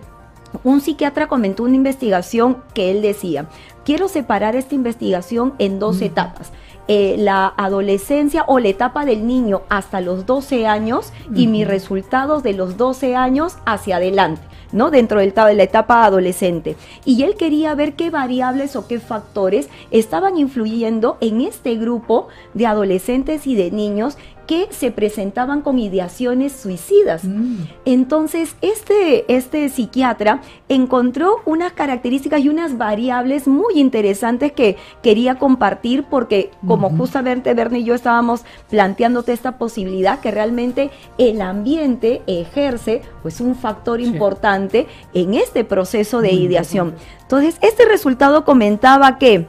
un 0.65 0.81
psiquiatra 0.81 1.29
comentó 1.29 1.65
una 1.65 1.77
investigación 1.77 2.59
que 2.75 2.91
él 2.91 3.03
decía, 3.03 3.47
quiero 3.85 4.09
separar 4.09 4.55
esta 4.55 4.75
investigación 4.75 5.55
en 5.59 5.79
dos 5.79 6.01
etapas. 6.01 6.53
Eh, 6.89 7.15
la 7.17 7.47
adolescencia 7.57 8.45
o 8.49 8.59
la 8.59 8.69
etapa 8.69 9.05
del 9.05 9.27
niño 9.27 9.63
hasta 9.69 10.01
los 10.01 10.27
12 10.27 10.67
años 10.67 11.13
y 11.33 11.47
mis 11.47 11.67
resultados 11.67 12.43
de 12.43 12.55
los 12.55 12.77
12 12.77 13.15
años 13.15 13.57
hacia 13.67 13.97
adelante. 13.97 14.43
¿No? 14.73 14.91
Dentro 14.91 15.21
de 15.21 15.33
la 15.55 15.63
etapa 15.63 16.05
adolescente. 16.05 16.77
Y 17.05 17.23
él 17.23 17.37
quería 17.37 17.75
ver 17.75 17.95
qué 17.95 18.11
variables 18.11 18.77
o 18.77 18.87
qué 18.87 19.01
factores 19.01 19.69
estaban 19.91 20.37
influyendo 20.37 21.17
en 21.21 21.41
este 21.41 21.77
grupo 21.77 22.29
de 22.55 22.67
adolescentes 22.67 23.47
y 23.47 23.55
de 23.55 23.71
niños 23.71 24.17
que 24.47 24.69
se 24.71 24.91
presentaban 24.91 25.63
con 25.63 25.79
ideaciones 25.79 26.53
suicidas. 26.53 27.25
Mm. 27.25 27.65
Entonces, 27.85 28.57
este, 28.61 29.33
este 29.33 29.69
psiquiatra 29.69 30.41
encontró 30.69 31.37
unas 31.45 31.73
características 31.73 32.41
y 32.41 32.49
unas 32.49 32.77
variables 32.79 33.47
muy 33.47 33.75
interesantes 33.75 34.53
que 34.53 34.77
quería 35.03 35.37
compartir 35.37 36.05
porque 36.05 36.51
como 36.67 36.91
justamente 36.91 37.55
Bernie 37.55 37.81
y 37.81 37.85
yo 37.85 37.95
estábamos 37.95 38.45
planteándote 38.71 39.33
esta 39.33 39.59
posibilidad 39.59 40.21
que 40.21 40.31
realmente 40.31 40.91
el 41.19 41.41
ambiente 41.41 42.23
ejerce 42.27 43.03
pues 43.23 43.41
un 43.41 43.55
factor 43.55 44.01
importante 44.01 44.87
en 45.15 45.35
este 45.35 45.65
proceso 45.65 46.21
de 46.21 46.33
ideación. 46.33 46.95
Entonces, 47.23 47.57
este 47.63 47.85
resultado 47.85 48.45
comentaba 48.45 49.19
que 49.19 49.47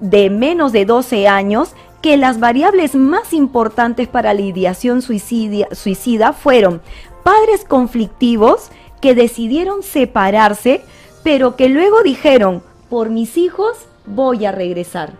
de 0.00 0.30
menos 0.30 0.72
de 0.72 0.84
12 0.84 1.28
años 1.28 1.74
que 2.00 2.16
las 2.16 2.40
variables 2.40 2.94
más 2.94 3.32
importantes 3.32 4.08
para 4.08 4.34
la 4.34 4.40
ideación 4.40 5.02
suicida 5.02 6.32
fueron 6.32 6.80
padres 7.22 7.64
conflictivos 7.64 8.70
que 9.00 9.14
decidieron 9.14 9.82
separarse, 9.82 10.82
pero 11.22 11.56
que 11.56 11.68
luego 11.68 12.02
dijeron, 12.02 12.62
por 12.88 13.10
mis 13.10 13.36
hijos 13.36 13.86
voy 14.06 14.44
a 14.46 14.52
regresar. 14.52 15.12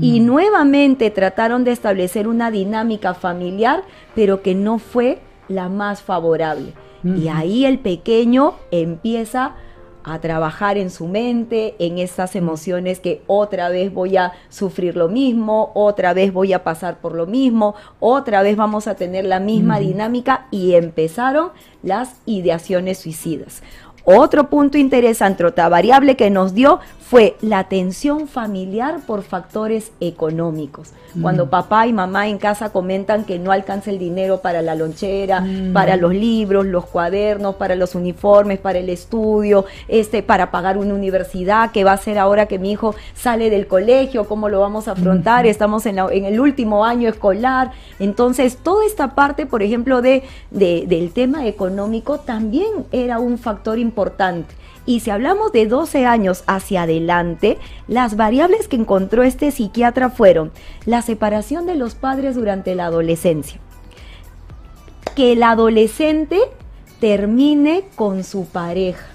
Y 0.00 0.20
mm. 0.20 0.26
nuevamente 0.26 1.10
trataron 1.10 1.64
de 1.64 1.72
establecer 1.72 2.28
una 2.28 2.50
dinámica 2.50 3.14
familiar, 3.14 3.82
pero 4.14 4.42
que 4.42 4.54
no 4.54 4.78
fue 4.78 5.20
la 5.48 5.68
más 5.68 6.02
favorable. 6.02 6.74
Y 7.04 7.28
ahí 7.28 7.64
el 7.64 7.78
pequeño 7.78 8.54
empieza 8.72 9.44
a 9.44 9.56
trabajar 10.20 10.78
en 10.78 10.90
su 10.90 11.06
mente, 11.06 11.76
en 11.78 11.98
esas 11.98 12.34
emociones 12.34 13.00
que 13.00 13.22
otra 13.26 13.68
vez 13.68 13.92
voy 13.92 14.16
a 14.16 14.32
sufrir 14.48 14.96
lo 14.96 15.08
mismo, 15.08 15.70
otra 15.74 16.14
vez 16.14 16.32
voy 16.32 16.52
a 16.52 16.64
pasar 16.64 17.00
por 17.00 17.14
lo 17.14 17.26
mismo, 17.26 17.74
otra 18.00 18.42
vez 18.42 18.56
vamos 18.56 18.86
a 18.86 18.94
tener 18.94 19.24
la 19.26 19.40
misma 19.40 19.78
dinámica 19.78 20.46
y 20.50 20.74
empezaron 20.74 21.50
las 21.82 22.16
ideaciones 22.26 22.98
suicidas. 22.98 23.62
Otro 24.10 24.48
punto 24.48 24.78
interesante, 24.78 25.44
otra 25.44 25.68
variable 25.68 26.16
que 26.16 26.30
nos 26.30 26.54
dio 26.54 26.80
fue 26.98 27.36
la 27.42 27.64
tensión 27.64 28.26
familiar 28.26 29.00
por 29.06 29.22
factores 29.22 29.92
económicos. 30.00 30.92
Cuando 31.22 31.46
mm. 31.46 31.48
papá 31.48 31.86
y 31.86 31.92
mamá 31.94 32.28
en 32.28 32.36
casa 32.36 32.70
comentan 32.70 33.24
que 33.24 33.38
no 33.38 33.50
alcanza 33.50 33.90
el 33.90 33.98
dinero 33.98 34.42
para 34.42 34.60
la 34.60 34.74
lonchera, 34.74 35.40
mm. 35.40 35.72
para 35.72 35.96
los 35.96 36.14
libros, 36.14 36.66
los 36.66 36.84
cuadernos, 36.86 37.56
para 37.56 37.76
los 37.76 37.94
uniformes, 37.94 38.58
para 38.58 38.78
el 38.78 38.90
estudio, 38.90 39.64
este, 39.88 40.22
para 40.22 40.50
pagar 40.50 40.76
una 40.76 40.92
universidad, 40.94 41.70
¿qué 41.70 41.84
va 41.84 41.92
a 41.92 41.96
ser 41.96 42.18
ahora 42.18 42.46
que 42.46 42.58
mi 42.58 42.72
hijo 42.72 42.94
sale 43.14 43.48
del 43.48 43.66
colegio? 43.66 44.28
¿Cómo 44.28 44.50
lo 44.50 44.60
vamos 44.60 44.88
a 44.88 44.92
afrontar? 44.92 45.46
Estamos 45.46 45.86
en, 45.86 45.98
en, 45.98 46.24
el 46.26 46.40
último 46.40 46.84
año 46.84 47.08
escolar. 47.08 47.72
Entonces, 47.98 48.58
toda 48.58 48.84
esta 48.86 49.14
parte, 49.14 49.46
por 49.46 49.62
ejemplo, 49.62 50.02
de, 50.02 50.24
de, 50.50 50.84
del 50.86 51.12
tema 51.12 51.46
económico 51.46 52.18
también 52.20 52.86
era 52.92 53.18
un 53.18 53.38
factor 53.38 53.78
importante. 53.78 53.97
Y 54.86 55.00
si 55.00 55.10
hablamos 55.10 55.52
de 55.52 55.66
12 55.66 56.06
años 56.06 56.44
hacia 56.46 56.82
adelante, 56.82 57.58
las 57.88 58.16
variables 58.16 58.68
que 58.68 58.76
encontró 58.76 59.22
este 59.22 59.50
psiquiatra 59.50 60.08
fueron 60.08 60.50
la 60.86 61.02
separación 61.02 61.66
de 61.66 61.74
los 61.74 61.94
padres 61.94 62.36
durante 62.36 62.74
la 62.74 62.86
adolescencia, 62.86 63.60
que 65.14 65.32
el 65.32 65.42
adolescente 65.42 66.38
termine 67.00 67.84
con 67.96 68.24
su 68.24 68.46
pareja, 68.46 69.06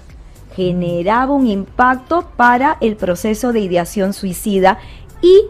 generaba 0.54 1.32
un 1.32 1.48
impacto 1.48 2.28
para 2.36 2.78
el 2.80 2.94
proceso 2.94 3.52
de 3.52 3.60
ideación 3.60 4.12
suicida 4.12 4.78
y 5.22 5.42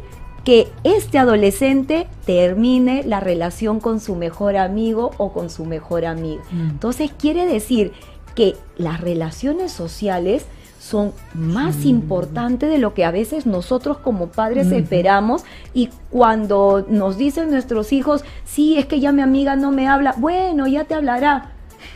que 0.44 0.68
este 0.84 1.18
adolescente 1.18 2.06
termine 2.26 3.02
la 3.04 3.20
relación 3.20 3.80
con 3.80 3.98
su 3.98 4.14
mejor 4.14 4.56
amigo 4.56 5.10
o 5.16 5.32
con 5.32 5.48
su 5.48 5.64
mejor 5.64 6.04
amiga. 6.04 6.42
Mm. 6.50 6.70
Entonces 6.70 7.10
quiere 7.18 7.46
decir 7.46 7.92
que 8.34 8.56
las 8.76 9.00
relaciones 9.00 9.72
sociales 9.72 10.46
son 10.80 11.12
más 11.32 11.86
importantes 11.86 12.68
de 12.68 12.76
lo 12.76 12.92
que 12.92 13.06
a 13.06 13.10
veces 13.10 13.46
nosotros 13.46 13.96
como 13.96 14.28
padres 14.28 14.70
esperamos 14.70 15.42
y 15.72 15.88
cuando 16.10 16.84
nos 16.88 17.16
dicen 17.16 17.50
nuestros 17.50 17.92
hijos, 17.92 18.22
sí, 18.44 18.76
es 18.76 18.84
que 18.84 19.00
ya 19.00 19.10
mi 19.10 19.22
amiga 19.22 19.56
no 19.56 19.70
me 19.70 19.88
habla, 19.88 20.14
bueno, 20.18 20.66
ya 20.66 20.84
te 20.84 20.94
hablará. 20.94 21.52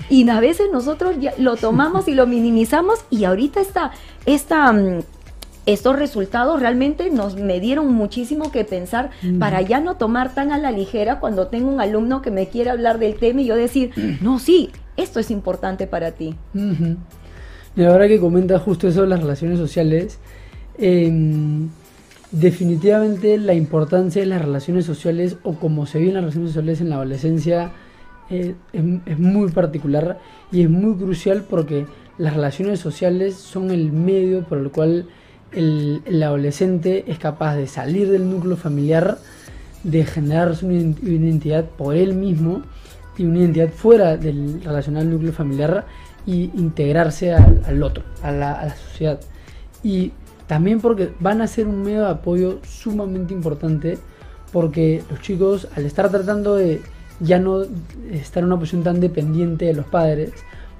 Y 0.08 0.26
a 0.30 0.40
veces 0.40 0.68
nosotros 0.72 1.16
ya 1.20 1.34
lo 1.38 1.56
tomamos 1.56 2.08
y 2.08 2.14
lo 2.14 2.26
minimizamos 2.26 3.00
y 3.10 3.24
ahorita 3.24 3.60
está 3.60 3.90
esta... 4.24 4.72
mm, 4.72 5.00
estos 5.66 5.96
resultados 5.96 6.60
realmente 6.60 7.10
nos 7.10 7.36
me 7.36 7.60
dieron 7.60 7.92
muchísimo 7.92 8.50
que 8.50 8.64
pensar 8.64 9.10
Ujú. 9.22 9.38
para 9.38 9.60
ya 9.60 9.80
no 9.80 9.96
tomar 9.96 10.34
tan 10.34 10.50
a 10.50 10.56
la 10.56 10.70
ligera 10.72 11.20
cuando 11.20 11.48
tengo 11.48 11.68
un 11.68 11.78
alumno 11.78 12.22
que 12.22 12.30
me 12.30 12.48
quiere 12.48 12.70
hablar 12.70 12.98
del 12.98 13.16
tema 13.16 13.42
y 13.42 13.44
yo 13.44 13.54
decir, 13.54 13.90
no, 14.22 14.38
sí, 14.38 14.70
esto 14.98 15.20
es 15.20 15.30
importante 15.30 15.86
para 15.86 16.12
ti. 16.12 16.34
Ujú. 16.54 16.96
Y 17.76 17.84
ahora 17.84 18.08
que 18.08 18.18
comenta 18.18 18.58
justo 18.58 18.88
eso 18.88 19.02
de 19.02 19.08
las 19.08 19.20
relaciones 19.20 19.58
sociales, 19.58 20.18
em, 20.76 21.68
definitivamente 22.32 23.38
la 23.38 23.54
importancia 23.54 24.20
de 24.20 24.26
las 24.26 24.42
relaciones 24.42 24.84
sociales 24.84 25.36
o 25.44 25.54
cómo 25.54 25.86
se 25.86 25.98
viven 25.98 26.14
las 26.14 26.22
relaciones 26.24 26.50
sociales 26.50 26.80
en 26.80 26.90
la 26.90 26.96
adolescencia 26.96 27.70
eh, 28.30 28.54
es, 28.72 29.18
muy 29.18 29.50
particular 29.50 30.18
y 30.52 30.62
es 30.62 30.68
muy 30.68 30.96
crucial 30.96 31.44
porque 31.48 31.86
las 32.18 32.34
relaciones 32.34 32.80
sociales 32.80 33.36
son 33.36 33.70
el 33.70 33.92
medio 33.92 34.44
por 34.44 34.58
el 34.58 34.70
cual 34.70 35.06
el, 35.52 36.02
el 36.04 36.22
adolescente 36.22 37.04
es 37.06 37.18
capaz 37.18 37.56
de 37.56 37.66
salir 37.66 38.10
del 38.10 38.28
núcleo 38.28 38.56
familiar, 38.56 39.18
de 39.82 40.04
ident- 40.04 41.00
una 41.00 41.10
identidad 41.10 41.64
por 41.64 41.96
él 41.96 42.14
mismo 42.14 42.64
y 43.18 43.24
una 43.24 43.40
identidad 43.40 43.68
fuera 43.68 44.16
del 44.16 44.62
relacional 44.62 45.10
núcleo 45.10 45.32
familiar 45.32 45.84
y 46.26 46.50
integrarse 46.54 47.32
al, 47.32 47.62
al 47.66 47.82
otro, 47.82 48.04
a 48.22 48.32
la, 48.32 48.52
a 48.52 48.66
la 48.66 48.76
sociedad. 48.76 49.20
Y 49.82 50.12
también 50.46 50.80
porque 50.80 51.10
van 51.20 51.42
a 51.42 51.46
ser 51.46 51.66
un 51.66 51.82
medio 51.82 52.02
de 52.02 52.10
apoyo 52.10 52.60
sumamente 52.64 53.34
importante 53.34 53.98
porque 54.52 55.02
los 55.10 55.20
chicos 55.20 55.68
al 55.76 55.84
estar 55.84 56.10
tratando 56.10 56.54
de 56.54 56.80
ya 57.20 57.38
no 57.38 57.62
estar 58.10 58.42
en 58.42 58.46
una 58.46 58.58
posición 58.58 58.82
tan 58.82 59.00
dependiente 59.00 59.66
de 59.66 59.74
los 59.74 59.86
padres, 59.86 60.32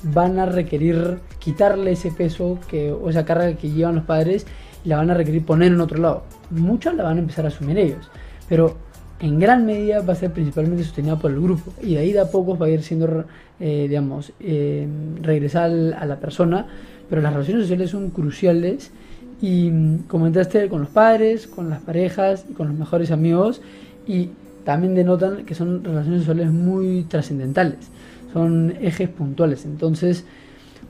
van 0.02 0.38
a 0.38 0.46
requerir 0.46 1.18
quitarle 1.38 1.92
ese 1.92 2.10
peso 2.12 2.58
que, 2.68 2.92
o 2.92 3.10
esa 3.10 3.24
carga 3.24 3.54
que 3.54 3.70
llevan 3.70 3.96
los 3.96 4.04
padres 4.04 4.46
y 4.84 4.88
la 4.88 4.98
van 4.98 5.10
a 5.10 5.14
requerir 5.14 5.44
poner 5.44 5.72
en 5.72 5.80
otro 5.80 5.98
lado. 5.98 6.22
Muchos 6.50 6.94
la 6.94 7.04
van 7.04 7.16
a 7.16 7.20
empezar 7.20 7.44
a 7.44 7.48
asumir 7.48 7.78
ellos, 7.78 8.08
pero 8.48 8.76
en 9.20 9.38
gran 9.38 9.66
medida 9.66 10.00
va 10.00 10.12
a 10.12 10.16
ser 10.16 10.32
principalmente 10.32 10.84
sostenida 10.84 11.16
por 11.16 11.30
el 11.30 11.40
grupo 11.40 11.72
y 11.82 11.94
de 11.94 11.98
ahí 11.98 12.12
de 12.12 12.20
a 12.20 12.30
pocos 12.30 12.60
va 12.60 12.66
a 12.66 12.70
ir 12.70 12.82
siendo, 12.82 13.24
eh, 13.58 13.86
digamos, 13.88 14.32
eh, 14.40 14.86
regresar 15.22 15.70
a 15.98 16.06
la 16.06 16.16
persona, 16.16 16.66
pero 17.10 17.20
las 17.20 17.32
relaciones 17.32 17.64
sociales 17.64 17.90
son 17.90 18.10
cruciales 18.10 18.92
y 19.40 19.70
mm, 19.70 20.04
comentaste 20.06 20.68
con 20.68 20.80
los 20.82 20.90
padres, 20.90 21.46
con 21.46 21.68
las 21.68 21.80
parejas 21.80 22.46
y 22.48 22.52
con 22.52 22.68
los 22.68 22.76
mejores 22.76 23.10
amigos 23.10 23.60
y 24.06 24.30
también 24.64 24.94
denotan 24.94 25.44
que 25.44 25.54
son 25.54 25.82
relaciones 25.82 26.20
sociales 26.20 26.52
muy 26.52 27.04
trascendentales, 27.08 27.90
son 28.32 28.74
ejes 28.80 29.08
puntuales. 29.08 29.64
Entonces, 29.64 30.24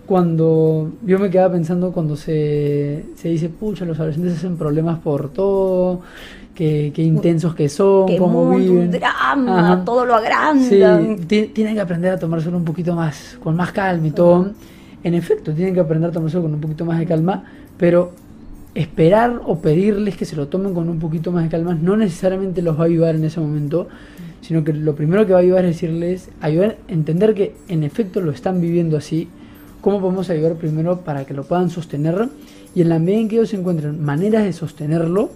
cuando 0.06 0.92
yo 1.04 1.18
me 1.18 1.30
quedaba 1.30 1.52
pensando 1.52 1.92
cuando 1.92 2.16
se, 2.16 3.04
se 3.14 3.28
dice, 3.28 3.48
pucha, 3.50 3.84
los 3.84 3.98
adolescentes 3.98 4.38
hacen 4.38 4.56
problemas 4.56 4.98
por 5.00 5.32
todo, 5.32 6.00
que, 6.58 6.90
que 6.92 7.02
intensos 7.04 7.54
que 7.54 7.68
son, 7.68 8.06
Que 8.08 8.16
cómo 8.16 8.42
un 8.42 8.58
viven. 8.58 8.90
drama, 8.90 9.60
Ajá. 9.74 9.84
todo 9.84 10.04
lo 10.04 10.18
Sí, 10.18 10.24
agrandan. 10.82 11.18
ti- 11.28 11.50
tienen 11.54 11.76
que 11.76 11.80
aprender 11.80 12.10
a 12.12 12.18
tomárselo 12.18 12.56
un 12.56 12.64
poquito 12.64 12.96
más, 12.96 13.38
con 13.40 13.54
más 13.54 13.70
calma 13.70 14.08
y 14.08 14.10
todo. 14.10 14.50
En 15.04 15.14
efecto, 15.14 15.52
tienen 15.54 15.72
que 15.72 15.78
aprender 15.78 16.10
a 16.10 16.12
tomárselo 16.12 16.42
con 16.42 16.54
un 16.54 16.60
poquito 16.60 16.84
más 16.84 16.98
de 16.98 17.06
calma, 17.06 17.44
pero 17.76 18.10
esperar 18.74 19.40
o 19.46 19.60
pedirles 19.60 20.16
que 20.16 20.24
se 20.24 20.34
lo 20.34 20.48
tomen 20.48 20.74
con 20.74 20.88
un 20.88 20.98
poquito 20.98 21.30
más 21.32 21.44
de 21.44 21.48
calma 21.48 21.74
no 21.80 21.96
necesariamente 21.96 22.60
los 22.60 22.76
va 22.76 22.82
a 22.82 22.86
ayudar 22.86 23.14
en 23.14 23.24
ese 23.24 23.38
momento, 23.40 23.86
sino 24.40 24.64
que 24.64 24.72
lo 24.72 24.96
primero 24.96 25.26
que 25.26 25.32
va 25.34 25.38
a 25.38 25.42
ayudar 25.42 25.64
es 25.64 25.76
decirles, 25.76 26.28
ayudar 26.40 26.76
a 26.88 26.92
entender 26.92 27.34
que 27.34 27.54
en 27.68 27.84
efecto 27.84 28.20
lo 28.20 28.32
están 28.32 28.60
viviendo 28.60 28.96
así, 28.96 29.28
cómo 29.80 30.00
podemos 30.00 30.28
ayudar 30.30 30.54
primero 30.54 31.02
para 31.02 31.24
que 31.24 31.34
lo 31.34 31.44
puedan 31.44 31.70
sostener 31.70 32.28
y 32.74 32.82
en 32.82 32.88
la 32.88 32.98
medida 32.98 33.20
en 33.20 33.28
que 33.28 33.36
ellos 33.36 33.54
encuentren 33.54 34.04
maneras 34.04 34.42
de 34.42 34.52
sostenerlo, 34.52 35.30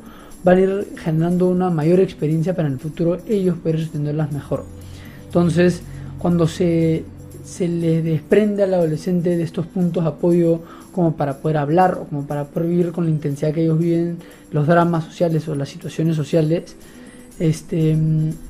van 0.44 0.58
a 0.58 0.60
ir 0.60 0.88
generando 0.96 1.48
una 1.48 1.70
mayor 1.70 2.00
experiencia 2.00 2.54
para 2.54 2.68
en 2.68 2.74
el 2.74 2.80
futuro 2.80 3.18
ellos 3.28 3.56
poder 3.58 3.80
sostenerlas 3.80 4.32
mejor. 4.32 4.64
Entonces, 5.26 5.82
cuando 6.18 6.46
se, 6.46 7.04
se 7.44 7.68
le 7.68 8.02
desprende 8.02 8.62
al 8.62 8.74
adolescente 8.74 9.36
de 9.36 9.42
estos 9.42 9.66
puntos 9.66 10.04
de 10.04 10.10
apoyo 10.10 10.60
como 10.92 11.16
para 11.16 11.38
poder 11.38 11.56
hablar 11.56 11.98
o 12.00 12.04
como 12.04 12.26
para 12.26 12.44
poder 12.44 12.68
vivir 12.68 12.92
con 12.92 13.04
la 13.04 13.10
intensidad 13.10 13.52
que 13.52 13.62
ellos 13.62 13.78
viven 13.78 14.18
los 14.50 14.66
dramas 14.66 15.04
sociales 15.04 15.48
o 15.48 15.54
las 15.54 15.68
situaciones 15.68 16.16
sociales, 16.16 16.76
este, 17.38 17.96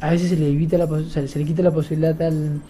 a 0.00 0.10
veces 0.10 0.30
se 0.30 0.36
le, 0.36 0.48
evita 0.48 0.76
la, 0.76 0.88
se 1.08 1.38
le 1.38 1.44
quita 1.44 1.62
la 1.62 1.70
posibilidad 1.70 2.20
al, 2.20 2.60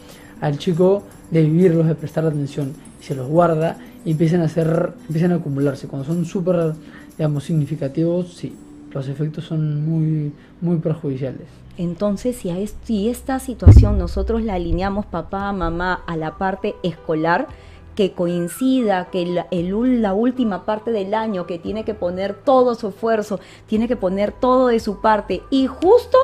al 0.41 0.59
chico 0.59 1.03
de 1.31 1.43
vivirlos, 1.43 1.87
de 1.87 1.95
prestar 1.95 2.27
atención, 2.27 2.73
y 3.01 3.05
se 3.05 3.15
los 3.15 3.29
guarda 3.29 3.79
y 4.05 4.11
empiezan 4.11 4.43
a 4.43 4.45
hacer, 4.45 4.93
empiezan 5.07 5.33
a 5.33 5.37
acumularse. 5.37 5.87
Cuando 5.87 6.07
son 6.07 6.25
súper, 6.27 6.75
digamos, 7.17 7.45
significativos, 7.45 8.35
sí, 8.35 8.55
los 8.93 9.09
efectos 9.09 9.45
son 9.45 9.85
muy, 9.85 10.33
muy 10.61 10.77
perjudiciales. 10.77 11.47
Entonces, 11.79 12.37
si, 12.37 12.51
a 12.51 12.57
si 12.85 13.09
esta 13.09 13.39
situación 13.39 13.99
nosotros 13.99 14.43
la 14.43 14.55
alineamos 14.55 15.07
papá, 15.07 15.53
mamá 15.53 16.03
a 16.07 16.17
la 16.17 16.37
parte 16.37 16.75
escolar, 16.83 17.49
que 17.95 18.13
coincida 18.13 19.09
que 19.11 19.27
la, 19.27 19.47
el 19.51 20.03
la 20.03 20.15
última 20.15 20.65
parte 20.65 20.93
del 20.93 21.15
año, 21.15 21.47
que 21.47 21.59
tiene 21.59 21.85
que 21.85 21.95
poner 21.95 22.35
todo 22.35 22.75
su 22.75 22.89
esfuerzo, 22.89 23.41
tiene 23.67 23.89
que 23.89 23.97
poner 23.97 24.33
todo 24.33 24.69
de 24.69 24.81
su 24.81 25.01
parte 25.01 25.43
y 25.51 25.67
justo 25.67 26.19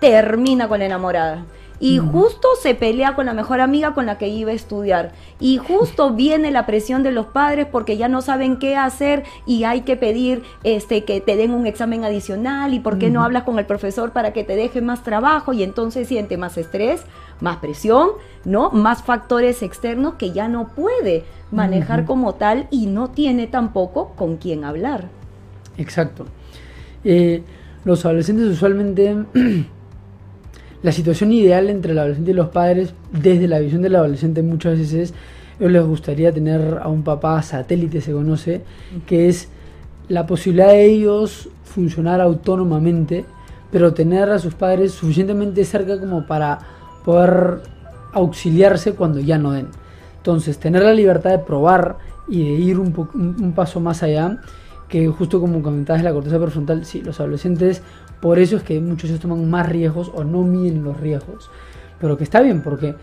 termina 0.00 0.68
con 0.68 0.80
la 0.80 0.86
enamorada. 0.86 1.44
Y 1.82 1.98
justo 1.98 2.46
se 2.60 2.76
pelea 2.76 3.16
con 3.16 3.26
la 3.26 3.34
mejor 3.34 3.60
amiga 3.60 3.92
con 3.92 4.06
la 4.06 4.16
que 4.16 4.28
iba 4.28 4.52
a 4.52 4.54
estudiar. 4.54 5.10
Y 5.40 5.56
justo 5.56 6.10
viene 6.14 6.52
la 6.52 6.64
presión 6.64 7.02
de 7.02 7.10
los 7.10 7.26
padres 7.26 7.66
porque 7.66 7.96
ya 7.96 8.06
no 8.06 8.22
saben 8.22 8.60
qué 8.60 8.76
hacer 8.76 9.24
y 9.46 9.64
hay 9.64 9.80
que 9.80 9.96
pedir 9.96 10.44
este, 10.62 11.02
que 11.02 11.20
te 11.20 11.34
den 11.34 11.50
un 11.50 11.66
examen 11.66 12.04
adicional 12.04 12.72
y 12.72 12.78
por 12.78 12.98
qué 12.98 13.10
no 13.10 13.24
hablas 13.24 13.42
con 13.42 13.58
el 13.58 13.66
profesor 13.66 14.12
para 14.12 14.32
que 14.32 14.44
te 14.44 14.54
deje 14.54 14.80
más 14.80 15.02
trabajo 15.02 15.52
y 15.52 15.64
entonces 15.64 16.06
siente 16.06 16.36
más 16.36 16.56
estrés, 16.56 17.02
más 17.40 17.56
presión, 17.56 18.10
¿no? 18.44 18.70
Más 18.70 19.02
factores 19.02 19.64
externos 19.64 20.14
que 20.14 20.30
ya 20.30 20.46
no 20.46 20.68
puede 20.68 21.24
manejar 21.50 22.04
como 22.04 22.36
tal 22.36 22.68
y 22.70 22.86
no 22.86 23.10
tiene 23.10 23.48
tampoco 23.48 24.12
con 24.14 24.36
quién 24.36 24.62
hablar. 24.64 25.08
Exacto. 25.78 26.26
Eh, 27.02 27.42
los 27.84 28.04
adolescentes 28.04 28.46
usualmente, 28.46 29.16
la 30.82 30.92
situación 30.92 31.32
ideal 31.32 31.70
entre 31.70 31.92
el 31.92 31.98
adolescente 31.98 32.30
y 32.32 32.34
los 32.34 32.48
padres, 32.48 32.94
desde 33.12 33.46
la 33.48 33.58
visión 33.60 33.82
del 33.82 33.94
adolescente 33.96 34.42
muchas 34.42 34.78
veces 34.78 34.92
es, 35.10 35.14
ellos 35.60 35.72
les 35.72 35.84
gustaría 35.84 36.32
tener 36.32 36.78
a 36.82 36.88
un 36.88 37.02
papá 37.04 37.40
satélite, 37.42 38.00
se 38.00 38.12
conoce, 38.12 38.62
que 39.06 39.28
es 39.28 39.48
la 40.08 40.26
posibilidad 40.26 40.68
de 40.68 40.84
ellos 40.86 41.48
funcionar 41.64 42.20
autónomamente, 42.20 43.24
pero 43.70 43.94
tener 43.94 44.28
a 44.30 44.38
sus 44.38 44.54
padres 44.54 44.92
suficientemente 44.92 45.64
cerca 45.64 45.98
como 46.00 46.26
para 46.26 46.58
poder 47.04 47.60
auxiliarse 48.12 48.92
cuando 48.94 49.20
ya 49.20 49.38
no 49.38 49.52
den. 49.52 49.68
Entonces, 50.18 50.58
tener 50.58 50.82
la 50.82 50.92
libertad 50.94 51.30
de 51.30 51.38
probar 51.38 51.96
y 52.28 52.44
de 52.44 52.50
ir 52.60 52.78
un, 52.78 52.94
un- 53.14 53.52
paso 53.52 53.80
más 53.80 54.02
allá, 54.02 54.38
que 54.88 55.08
justo 55.08 55.40
como 55.40 55.62
comentabas 55.62 56.02
la 56.02 56.12
corteza 56.12 56.38
prefrontal, 56.38 56.84
sí, 56.84 57.00
los 57.00 57.18
adolescentes, 57.18 57.82
por 58.22 58.38
eso 58.38 58.56
es 58.56 58.62
que 58.62 58.78
muchos 58.78 59.10
ellos 59.10 59.20
toman 59.20 59.50
más 59.50 59.68
riesgos 59.68 60.12
o 60.14 60.22
no 60.22 60.44
miden 60.44 60.84
los 60.84 60.98
riesgos. 61.00 61.50
Pero 62.00 62.16
que 62.16 62.22
está 62.22 62.40
bien, 62.40 62.62
porque 62.62 62.94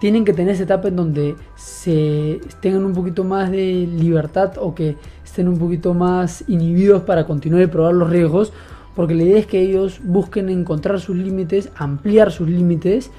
tienen 0.00 0.24
que 0.24 0.32
tener 0.32 0.54
esa 0.54 0.64
etapa 0.64 0.88
en 0.88 0.96
donde 0.96 1.36
se 1.54 2.40
tengan 2.60 2.84
un 2.84 2.92
poquito 2.92 3.22
más 3.22 3.52
de 3.52 3.88
libertad 3.88 4.54
o 4.58 4.74
que 4.74 4.96
estén 5.24 5.46
un 5.46 5.58
poquito 5.58 5.94
más 5.94 6.42
inhibidos 6.48 7.04
para 7.04 7.24
continuar 7.24 7.62
y 7.62 7.68
probar 7.68 7.94
los 7.94 8.10
riesgos, 8.10 8.52
porque 8.96 9.14
la 9.14 9.22
idea 9.22 9.38
es 9.38 9.46
que 9.46 9.60
ellos 9.60 10.00
busquen 10.02 10.48
encontrar 10.48 11.00
sus 11.00 11.16
límites, 11.16 11.70
ampliar 11.76 12.32
sus 12.32 12.48
límites, 12.48 13.12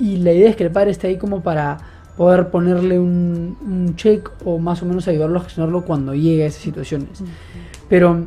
y 0.00 0.16
la 0.16 0.32
idea 0.32 0.50
es 0.50 0.56
que 0.56 0.64
el 0.64 0.72
padre 0.72 0.90
esté 0.90 1.06
ahí 1.06 1.18
como 1.18 1.40
para 1.40 1.78
poder 2.16 2.50
ponerle 2.50 2.98
un, 2.98 3.56
un 3.60 3.94
check 3.94 4.28
o 4.44 4.58
más 4.58 4.82
o 4.82 4.86
menos 4.86 5.06
ayudarlo 5.06 5.38
a 5.38 5.44
gestionarlo 5.44 5.82
cuando 5.82 6.14
llegue 6.16 6.42
a 6.42 6.46
esas 6.46 6.62
situaciones. 6.62 7.22
Pero 7.88 8.24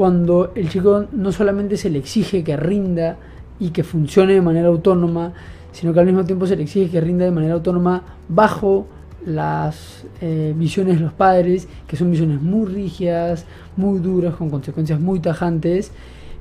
cuando 0.00 0.52
el 0.54 0.70
chico 0.70 1.04
no 1.12 1.30
solamente 1.30 1.76
se 1.76 1.90
le 1.90 1.98
exige 1.98 2.42
que 2.42 2.56
rinda 2.56 3.18
y 3.58 3.68
que 3.68 3.84
funcione 3.84 4.32
de 4.32 4.40
manera 4.40 4.68
autónoma, 4.68 5.34
sino 5.72 5.92
que 5.92 6.00
al 6.00 6.06
mismo 6.06 6.24
tiempo 6.24 6.46
se 6.46 6.56
le 6.56 6.62
exige 6.62 6.90
que 6.90 7.02
rinda 7.02 7.26
de 7.26 7.30
manera 7.30 7.52
autónoma 7.52 8.02
bajo 8.26 8.86
las 9.26 10.06
eh, 10.22 10.54
visiones 10.56 10.94
de 10.94 11.00
los 11.00 11.12
padres, 11.12 11.68
que 11.86 11.98
son 11.98 12.10
visiones 12.10 12.40
muy 12.40 12.64
rígidas, 12.64 13.44
muy 13.76 13.98
duras, 14.00 14.36
con 14.36 14.48
consecuencias 14.48 14.98
muy 14.98 15.20
tajantes, 15.20 15.92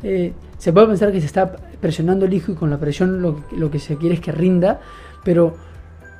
eh, 0.03 0.31
se 0.57 0.71
puede 0.71 0.87
pensar 0.87 1.11
que 1.11 1.19
se 1.19 1.25
está 1.25 1.51
presionando 1.81 2.27
el 2.27 2.33
hijo 2.33 2.53
y 2.53 2.55
con 2.55 2.69
la 2.69 2.79
presión 2.79 3.21
lo, 3.21 3.43
lo 3.57 3.69
que 3.69 3.79
se 3.79 3.97
quiere 3.97 4.15
es 4.15 4.21
que 4.21 4.31
rinda, 4.31 4.79
pero 5.25 5.55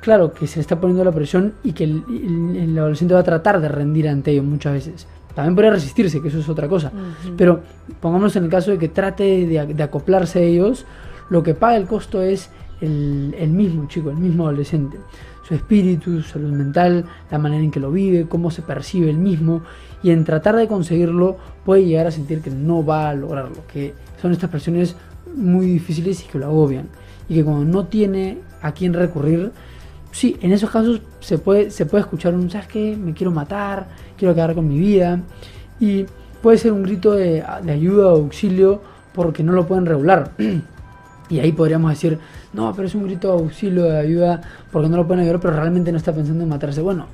claro 0.02 0.34
que 0.34 0.46
se 0.46 0.56
le 0.56 0.60
está 0.60 0.78
poniendo 0.78 1.04
la 1.04 1.12
presión 1.12 1.54
y 1.64 1.72
que 1.72 1.84
el, 1.84 2.76
adolescente 2.76 3.14
va 3.14 3.20
a 3.20 3.24
tratar 3.24 3.62
de 3.62 3.68
rendir 3.68 4.10
ante 4.10 4.32
ello 4.32 4.42
muchas 4.42 4.74
veces. 4.74 5.06
También 5.34 5.54
podría 5.54 5.72
resistirse, 5.72 6.20
que 6.20 6.28
eso 6.28 6.38
es 6.38 6.48
otra 6.48 6.68
cosa. 6.68 6.92
Pero 7.36 7.60
pongámonos 8.00 8.34
en 8.36 8.44
el 8.44 8.50
caso 8.50 8.70
de 8.70 8.78
que 8.78 8.88
trate 8.88 9.46
de, 9.46 9.82
acoplarse 9.82 10.40
a 10.40 10.42
ellos, 10.42 10.86
lo 11.28 11.42
que 11.42 11.54
paga 11.54 11.76
el 11.76 11.86
costo 11.86 12.22
es 12.22 12.50
el, 12.80 13.34
el, 13.38 13.50
mismo 13.50 13.86
chico, 13.88 14.10
el 14.10 14.16
mismo 14.16 14.46
adolescente. 14.46 14.98
Su 15.46 15.54
espíritu, 15.54 16.20
su 16.22 16.28
salud 16.30 16.52
mental, 16.52 17.04
la 17.30 17.38
manera 17.38 17.62
en 17.62 17.70
que 17.70 17.80
lo 17.80 17.90
vive, 17.90 18.26
cómo 18.28 18.50
se 18.50 18.62
percibe 18.62 19.10
el 19.10 19.18
mismo. 19.18 19.62
Y 20.02 20.10
en 20.10 20.24
tratar 20.24 20.56
de 20.56 20.66
conseguirlo 20.66 21.36
puede 21.64 21.84
llegar 21.84 22.06
a 22.06 22.10
sentir 22.10 22.40
que 22.40 22.50
no 22.50 22.84
va 22.84 23.10
a 23.10 23.14
lograrlo, 23.14 23.66
que 23.72 23.94
son 24.20 24.32
estas 24.32 24.50
presiones 24.50 24.96
muy 25.34 25.66
difíciles 25.66 26.24
y 26.24 26.28
que 26.28 26.38
lo 26.38 26.46
agobian. 26.46 26.88
Y 27.28 27.34
que 27.34 27.44
cuando 27.44 27.64
no 27.64 27.86
tiene 27.86 28.38
a 28.62 28.72
quién 28.72 28.94
recurrir, 28.94 29.52
sí, 30.10 30.36
en 30.40 30.52
esos 30.52 30.70
casos 30.70 31.00
se 31.20 31.38
puede, 31.38 31.70
se 31.70 31.86
puede 31.86 32.02
escuchar 32.02 32.34
un, 32.34 32.50
¿sabes 32.50 32.66
qué? 32.66 32.96
Me 32.96 33.12
quiero 33.12 33.30
matar, 33.30 33.86
quiero 34.16 34.32
acabar 34.32 34.54
con 34.54 34.68
mi 34.68 34.78
vida. 34.78 35.20
Y 35.78 36.06
puede 36.42 36.58
ser 36.58 36.72
un 36.72 36.82
grito 36.82 37.12
de, 37.12 37.42
ayuda 37.42 38.08
o 38.08 38.16
auxilio 38.16 38.80
porque 39.14 39.42
no 39.42 39.52
lo 39.52 39.66
pueden 39.66 39.86
regular. 39.86 40.32
y 41.30 41.38
ahí 41.38 41.52
podríamos 41.52 41.90
decir, 41.90 42.18
no, 42.52 42.72
pero 42.74 42.88
es 42.88 42.94
un 42.94 43.04
grito 43.04 43.28
de 43.28 43.42
auxilio, 43.42 43.84
de 43.84 43.98
ayuda, 43.98 44.40
porque 44.72 44.88
no 44.88 44.96
lo 44.96 45.06
pueden 45.06 45.22
ayudar, 45.22 45.40
pero 45.40 45.54
realmente 45.54 45.92
no 45.92 45.98
está 45.98 46.12
pensando 46.12 46.42
en 46.42 46.50
matarse. 46.50 46.80
Bueno, 46.80 47.06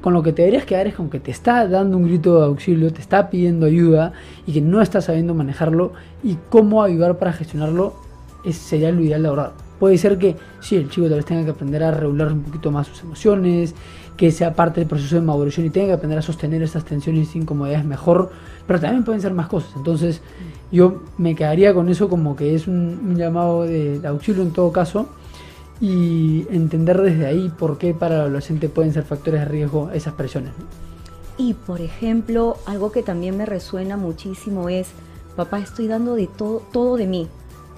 con 0.00 0.12
lo 0.12 0.22
que 0.22 0.32
te 0.32 0.42
deberías 0.42 0.64
quedar 0.64 0.86
es 0.86 0.94
con 0.94 1.10
que 1.10 1.20
te 1.20 1.30
está 1.30 1.66
dando 1.66 1.96
un 1.96 2.04
grito 2.04 2.38
de 2.38 2.46
auxilio, 2.46 2.92
te 2.92 3.00
está 3.00 3.28
pidiendo 3.28 3.66
ayuda 3.66 4.12
y 4.46 4.52
que 4.52 4.60
no 4.60 4.80
está 4.80 5.00
sabiendo 5.00 5.34
manejarlo 5.34 5.92
y 6.22 6.38
cómo 6.48 6.82
ayudar 6.82 7.18
para 7.18 7.32
gestionarlo 7.32 7.94
es, 8.44 8.56
sería 8.56 8.92
lo 8.92 9.02
ideal 9.02 9.22
de 9.22 9.30
verdad 9.30 9.52
puede 9.82 9.98
ser 9.98 10.16
que 10.16 10.36
sí, 10.60 10.76
el 10.76 10.88
chico 10.88 11.08
tal 11.08 11.16
vez 11.16 11.24
tenga 11.24 11.44
que 11.44 11.50
aprender 11.50 11.82
a 11.82 11.90
regular 11.90 12.32
un 12.32 12.42
poquito 12.42 12.70
más 12.70 12.86
sus 12.86 13.02
emociones, 13.02 13.74
que 14.16 14.30
sea 14.30 14.54
parte 14.54 14.78
del 14.78 14.88
proceso 14.88 15.16
de 15.16 15.22
maduración 15.22 15.66
y 15.66 15.70
tenga 15.70 15.88
que 15.88 15.92
aprender 15.94 16.20
a 16.20 16.22
sostener 16.22 16.62
esas 16.62 16.84
tensiones 16.84 17.34
y 17.34 17.40
incomodidades 17.40 17.84
mejor, 17.84 18.30
pero 18.64 18.78
también 18.78 19.02
pueden 19.02 19.20
ser 19.20 19.34
más 19.34 19.48
cosas. 19.48 19.72
Entonces, 19.74 20.20
yo 20.70 21.02
me 21.18 21.34
quedaría 21.34 21.74
con 21.74 21.88
eso 21.88 22.08
como 22.08 22.36
que 22.36 22.54
es 22.54 22.68
un, 22.68 23.16
llamado 23.16 23.64
de, 23.64 24.00
auxilio 24.06 24.44
en 24.44 24.52
todo 24.52 24.70
caso 24.70 25.08
y 25.80 26.46
entender 26.48 27.02
desde 27.02 27.26
ahí 27.26 27.50
por 27.58 27.76
qué 27.76 27.92
para 27.92 28.14
el 28.14 28.20
adolescente 28.20 28.68
pueden 28.68 28.92
ser 28.92 29.02
factores 29.02 29.40
de 29.40 29.46
riesgo 29.46 29.90
esas 29.90 30.14
presiones. 30.14 30.52
Y 31.38 31.54
por 31.54 31.80
ejemplo, 31.80 32.56
algo 32.66 32.92
que 32.92 33.02
también 33.02 33.36
me 33.36 33.46
resuena 33.46 33.96
muchísimo 33.96 34.68
es, 34.68 34.86
papá, 35.34 35.58
estoy 35.58 35.88
dando 35.88 36.14
de 36.14 36.28
todo, 36.28 36.62
todo 36.72 36.96
de 36.96 37.08
mí. 37.08 37.26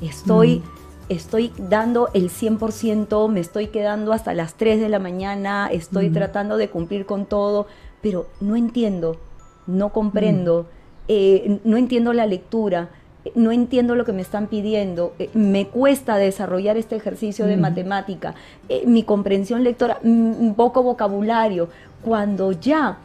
Estoy 0.03 0.61
estoy 1.09 1.53
dando 1.59 2.09
el 2.15 2.31
100%, 2.31 3.29
me 3.29 3.41
estoy 3.41 3.69
quedando 3.69 4.13
hasta 4.13 4.35
las 4.35 4.55
3 4.55 4.81
de 4.81 4.89
la 4.89 4.99
mañana, 4.99 5.69
estoy 5.71 6.11
tratando 6.11 6.57
de 6.57 6.69
cumplir 6.69 7.07
con 7.07 7.27
todo, 7.27 7.67
pero 8.01 8.27
no 8.41 8.57
entiendo, 8.57 9.17
no 9.67 9.91
comprendo, 9.91 10.67
eh, 11.09 11.61
no 11.65 11.77
entiendo 11.77 12.13
la 12.13 12.27
lectura, 12.27 12.91
no 13.35 13.53
entiendo 13.53 13.95
lo 13.95 14.05
que 14.05 14.13
me 14.13 14.23
están 14.23 14.49
pidiendo, 14.49 15.15
eh, 15.19 15.31
me 15.35 15.69
cuesta 15.69 16.17
desarrollar 16.17 16.77
este 16.77 16.97
ejercicio 16.97 17.47
de 17.47 17.57
matemática, 17.57 18.35
eh, 18.69 18.85
mi 18.87 19.03
comprensión 19.03 19.65
lectora, 19.65 19.99
poco 20.57 20.83
vocabulario, 20.83 21.69
cuando 22.03 22.53
ya 22.53 22.99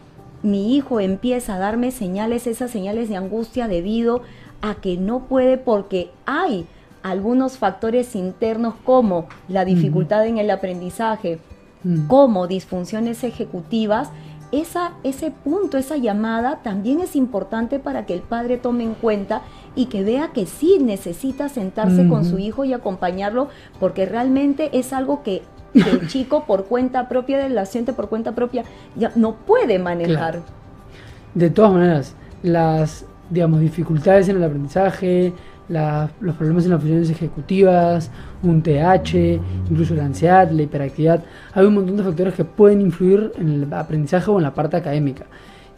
mi 0.43 0.75
hijo 0.75 0.99
empieza 0.99 1.55
a 1.55 1.59
darme 1.59 1.91
señales, 1.91 2.47
esas 2.47 2.71
señales 2.71 3.09
de 3.09 3.17
angustia 3.17 3.67
debido 3.67 4.21
a 4.61 4.75
que 4.75 4.97
no 4.97 5.21
puede 5.25 5.57
porque 5.57 6.11
hay 6.25 6.65
algunos 7.03 7.57
factores 7.57 8.15
internos 8.15 8.75
como 8.83 9.27
la 9.47 9.65
dificultad 9.65 10.25
en 10.25 10.37
el 10.37 10.49
aprendizaje, 10.51 11.39
como 12.07 12.47
disfunciones 12.47 13.23
ejecutivas, 13.23 14.09
esa, 14.51 14.93
ese 15.03 15.31
punto, 15.31 15.77
esa 15.77 15.97
llamada 15.97 16.59
también 16.63 17.01
es 17.01 17.15
importante 17.15 17.77
para 17.77 18.05
que 18.05 18.15
el 18.15 18.21
padre 18.21 18.57
tome 18.57 18.83
en 18.83 18.95
cuenta 18.95 19.43
y 19.75 19.85
que 19.85 20.03
vea 20.03 20.31
que 20.33 20.47
sí 20.47 20.79
necesita 20.81 21.49
sentarse 21.49 22.07
con 22.07 22.25
su 22.25 22.39
hijo 22.39 22.65
y 22.65 22.73
acompañarlo, 22.73 23.49
porque 23.79 24.05
realmente 24.07 24.69
es 24.73 24.91
algo 24.91 25.21
que, 25.21 25.43
el 25.75 26.07
chico 26.07 26.45
por 26.45 26.65
cuenta 26.65 27.07
propia, 27.07 27.37
del 27.37 27.51
adolescente 27.51 27.93
por 27.93 28.09
cuenta 28.09 28.33
propia, 28.33 28.63
ya 28.95 29.11
no 29.15 29.35
puede 29.35 29.77
manejar. 29.77 30.41
De 31.35 31.51
todas 31.51 31.71
maneras, 31.71 32.15
las 32.41 33.05
digamos, 33.29 33.59
dificultades 33.59 34.27
en 34.29 34.37
el 34.37 34.43
aprendizaje, 34.43 35.33
los 35.69 36.35
problemas 36.35 36.65
en 36.65 36.71
las 36.71 36.79
funciones 36.79 37.09
ejecutivas, 37.09 38.11
un 38.43 38.61
TH, 38.61 39.39
incluso 39.69 39.93
la 39.95 40.05
ansiedad, 40.05 40.49
la 40.51 40.63
hiperactividad. 40.63 41.23
Hay 41.53 41.65
un 41.65 41.75
montón 41.75 41.97
de 41.97 42.03
factores 42.03 42.33
que 42.33 42.43
pueden 42.43 42.81
influir 42.81 43.31
en 43.37 43.49
el 43.49 43.73
aprendizaje 43.73 44.31
o 44.31 44.37
en 44.37 44.43
la 44.43 44.53
parte 44.53 44.77
académica. 44.77 45.25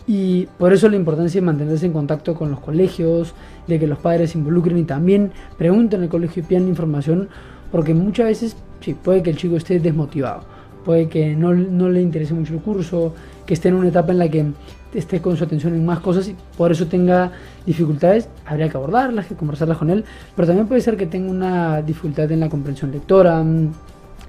Y 0.07 0.47
por 0.57 0.73
eso 0.73 0.89
la 0.89 0.95
importancia 0.95 1.39
de 1.39 1.45
mantenerse 1.45 1.85
en 1.85 1.93
contacto 1.93 2.33
con 2.33 2.49
los 2.49 2.59
colegios, 2.59 3.33
de 3.67 3.79
que 3.79 3.87
los 3.87 3.99
padres 3.99 4.31
se 4.31 4.37
involucren 4.37 4.77
y 4.77 4.83
también 4.83 5.31
pregunten 5.57 5.99
en 5.99 6.03
el 6.05 6.09
colegio 6.09 6.41
y 6.41 6.45
pidan 6.45 6.67
información, 6.67 7.29
porque 7.71 7.93
muchas 7.93 8.27
veces 8.27 8.55
sí, 8.79 8.93
puede 8.93 9.21
que 9.21 9.29
el 9.29 9.37
chico 9.37 9.57
esté 9.57 9.79
desmotivado, 9.79 10.41
puede 10.83 11.07
que 11.07 11.35
no 11.35 11.53
le 11.53 12.01
interese 12.01 12.33
mucho 12.33 12.53
el 12.53 12.61
curso, 12.61 13.13
que 13.45 13.53
esté 13.53 13.69
en 13.69 13.75
una 13.75 13.89
etapa 13.89 14.11
en 14.11 14.17
la 14.17 14.29
que 14.29 14.51
esté 14.93 15.21
con 15.21 15.37
su 15.37 15.43
atención 15.43 15.73
en 15.73 15.85
más 15.85 15.99
cosas 15.99 16.27
y 16.27 16.35
por 16.57 16.71
eso 16.71 16.87
tenga 16.87 17.31
dificultades, 17.65 18.27
habría 18.45 18.69
que 18.69 18.77
abordarlas, 18.77 19.25
que 19.25 19.35
conversarlas 19.35 19.77
con 19.77 19.89
él, 19.89 20.03
pero 20.35 20.47
también 20.47 20.67
puede 20.67 20.81
ser 20.81 20.97
que 20.97 21.05
tenga 21.05 21.31
una 21.31 21.81
dificultad 21.81 22.31
en 22.31 22.39
la 22.39 22.49
comprensión 22.49 22.91
lectora, 22.91 23.41
mm, 23.41 23.73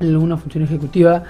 en 0.01 0.09
alguna 0.09 0.37
función 0.37 0.65
ejecutiva 0.65 1.23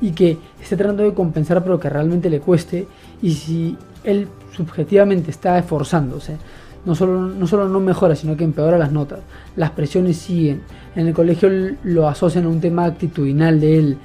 y 0.00 0.10
que 0.10 0.38
esté 0.60 0.76
tratando 0.76 1.02
de 1.02 1.14
compensar 1.14 1.62
pero 1.62 1.80
que 1.80 1.88
realmente 1.88 2.28
le 2.30 2.40
cueste. 2.40 2.86
Y 3.22 3.32
si 3.32 3.76
él 4.04 4.28
subjetivamente 4.54 5.30
está 5.30 5.58
esforzándose, 5.58 6.36
no 6.84 6.94
solo, 6.94 7.20
no 7.22 7.46
solo 7.46 7.68
no 7.68 7.80
mejora, 7.80 8.14
sino 8.14 8.36
que 8.36 8.44
empeora 8.44 8.78
las 8.78 8.92
notas, 8.92 9.20
las 9.56 9.70
presiones 9.72 10.18
siguen, 10.18 10.62
en 10.94 11.08
el 11.08 11.14
colegio 11.14 11.50
lo 11.82 12.08
asocian 12.08 12.44
a 12.44 12.48
un 12.48 12.60
tema 12.60 12.84
actitudinal 12.84 13.60
de 13.60 13.78
él, 13.78 13.98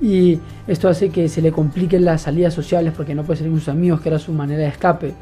y 0.00 0.38
esto 0.66 0.88
hace 0.88 1.10
que 1.10 1.28
se 1.28 1.42
le 1.42 1.52
compliquen 1.52 2.04
las 2.04 2.22
salidas 2.22 2.54
sociales 2.54 2.92
porque 2.96 3.14
no 3.14 3.24
puede 3.24 3.38
salir 3.38 3.52
con 3.52 3.60
sus 3.60 3.68
amigos, 3.68 4.00
que 4.00 4.08
era 4.08 4.18
su 4.18 4.32
manera 4.32 4.62
de 4.62 4.68
escape, 4.68 5.14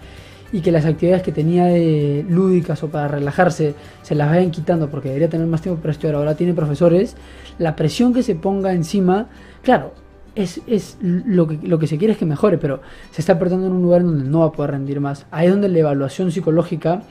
y 0.53 0.61
que 0.61 0.71
las 0.71 0.85
actividades 0.85 1.23
que 1.23 1.33
tenía 1.33 1.67
de 1.67 2.25
lúdicas 2.29 2.83
o 2.83 2.89
para 2.89 3.09
relajarse 3.09 3.75
se 4.03 4.15
las 4.15 4.31
vayan 4.31 4.51
quitando 4.51 4.89
porque 4.89 5.09
debería 5.09 5.29
tener 5.29 5.47
más 5.47 5.61
tiempo 5.61 5.81
para 5.81 5.93
estudiar, 5.93 6.15
ahora 6.15 6.35
tiene 6.35 6.55
profesores, 6.55 7.17
la 7.59 7.75
presión 7.75 8.15
que 8.15 8.23
se 8.23 8.35
ponga 8.35 8.73
encima, 8.73 9.27
claro, 9.63 9.93
es, 10.35 10.61
es 10.67 10.99
lo, 11.01 11.49
que, 11.49 11.59
lo 11.67 11.79
que 11.79 11.87
se 11.87 11.99
quiere 11.99 12.13
es 12.13 12.19
que 12.19 12.27
mejore, 12.27 12.59
pero 12.59 12.81
se 13.11 13.23
está 13.23 13.39
perdiendo 13.39 13.67
en 13.67 13.73
un 13.73 13.83
lugar 13.83 14.05
donde 14.05 14.25
no 14.25 14.41
va 14.41 14.47
a 14.47 14.53
poder 14.53 14.73
rendir 14.73 15.01
más. 15.01 15.27
Ahí 15.31 15.47
es 15.47 15.53
donde 15.53 15.69
la 15.69 15.79
evaluación 15.79 16.31
psicológica 16.31 17.03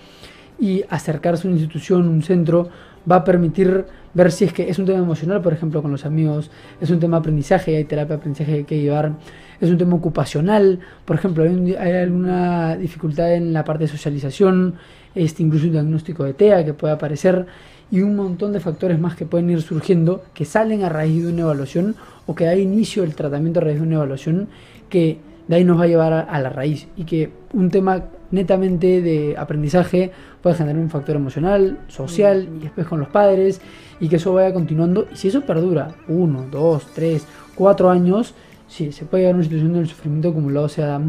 y 0.59 0.83
acercarse 0.89 1.47
a 1.47 1.51
una 1.51 1.59
institución, 1.59 2.07
un 2.07 2.21
centro, 2.21 2.69
va 3.09 3.17
a 3.17 3.23
permitir 3.23 3.85
ver 4.13 4.31
si 4.31 4.45
es 4.45 4.53
que 4.53 4.69
es 4.69 4.79
un 4.79 4.85
tema 4.85 4.99
emocional, 4.99 5.41
por 5.41 5.53
ejemplo, 5.53 5.81
con 5.81 5.91
los 5.91 6.05
amigos, 6.05 6.49
es 6.79 6.89
un 6.89 6.99
tema 6.99 7.17
aprendizaje, 7.17 7.75
hay 7.75 7.83
terapia 7.83 8.15
de 8.15 8.19
aprendizaje 8.19 8.51
que 8.51 8.57
hay 8.57 8.63
que 8.63 8.81
llevar, 8.81 9.13
es 9.59 9.69
un 9.69 9.77
tema 9.77 9.95
ocupacional, 9.95 10.79
por 11.03 11.17
ejemplo, 11.17 11.43
hay, 11.43 11.91
alguna 11.91 12.77
dificultad 12.77 13.33
en 13.33 13.53
la 13.53 13.63
parte 13.63 13.83
de 13.83 13.87
socialización, 13.89 14.75
este, 15.13 15.43
incluso 15.43 15.65
un 15.65 15.73
diagnóstico 15.73 16.23
de 16.23 16.33
TEA 16.33 16.65
que 16.65 16.73
puede 16.73 16.93
aparecer 16.93 17.45
y 17.91 18.01
un 18.01 18.15
montón 18.15 18.53
de 18.53 18.59
factores 18.59 18.99
más 18.99 19.15
que 19.15 19.25
pueden 19.25 19.49
ir 19.49 19.61
surgiendo 19.61 20.23
que 20.33 20.45
salen 20.45 20.83
a 20.83 20.89
raíz 20.89 21.23
de 21.23 21.31
una 21.31 21.41
evaluación 21.41 21.95
o 22.25 22.35
que 22.35 22.45
da 22.45 22.55
inicio 22.55 23.03
el 23.03 23.15
tratamiento 23.15 23.59
a 23.59 23.63
raíz 23.63 23.77
de 23.77 23.83
una 23.83 23.95
evaluación 23.95 24.47
que 24.89 25.19
de 25.47 25.55
ahí 25.55 25.63
nos 25.63 25.79
va 25.79 25.83
a 25.83 25.87
llevar 25.87 26.13
a 26.13 26.39
la 26.39 26.49
raíz 26.49 26.87
y 26.95 27.03
que 27.03 27.31
un 27.53 27.69
tema 27.69 28.03
netamente 28.31 29.01
de 29.01 29.35
aprendizaje 29.37 30.11
puede 30.41 30.55
generar 30.55 30.81
un 30.81 30.89
factor 30.89 31.15
emocional, 31.15 31.79
social 31.87 32.49
y 32.57 32.63
después 32.63 32.87
con 32.87 32.99
los 32.99 33.09
padres 33.09 33.61
y 33.99 34.09
que 34.09 34.17
eso 34.17 34.33
vaya 34.33 34.53
continuando. 34.53 35.07
Y 35.11 35.15
si 35.15 35.27
eso 35.27 35.41
perdura 35.41 35.95
uno, 36.07 36.45
dos, 36.51 36.87
tres, 36.93 37.27
cuatro 37.55 37.89
años, 37.89 38.33
sí, 38.67 38.91
se 38.91 39.05
puede 39.05 39.23
llegar 39.23 39.33
a 39.33 39.37
una 39.37 39.43
situación 39.43 39.69
donde 39.71 39.83
el 39.83 39.89
sufrimiento 39.89 40.29
acumulado 40.29 40.69
sea, 40.69 40.99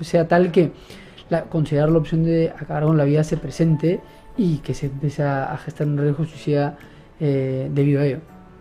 sea 0.00 0.26
tal 0.28 0.50
que 0.52 0.72
la, 1.28 1.42
considerar 1.44 1.90
la 1.90 1.98
opción 1.98 2.24
de 2.24 2.52
acabar 2.56 2.84
con 2.84 2.96
la 2.96 3.04
vida 3.04 3.24
se 3.24 3.36
presente 3.36 4.00
y 4.36 4.58
que 4.58 4.74
se 4.74 4.86
empiece 4.86 5.22
a 5.22 5.56
gestar 5.58 5.86
un 5.86 5.98
riesgo 5.98 6.24
suicida 6.24 6.76
eh, 7.20 7.70
debido 7.72 8.00
a 8.00 8.06
ello. 8.06 8.20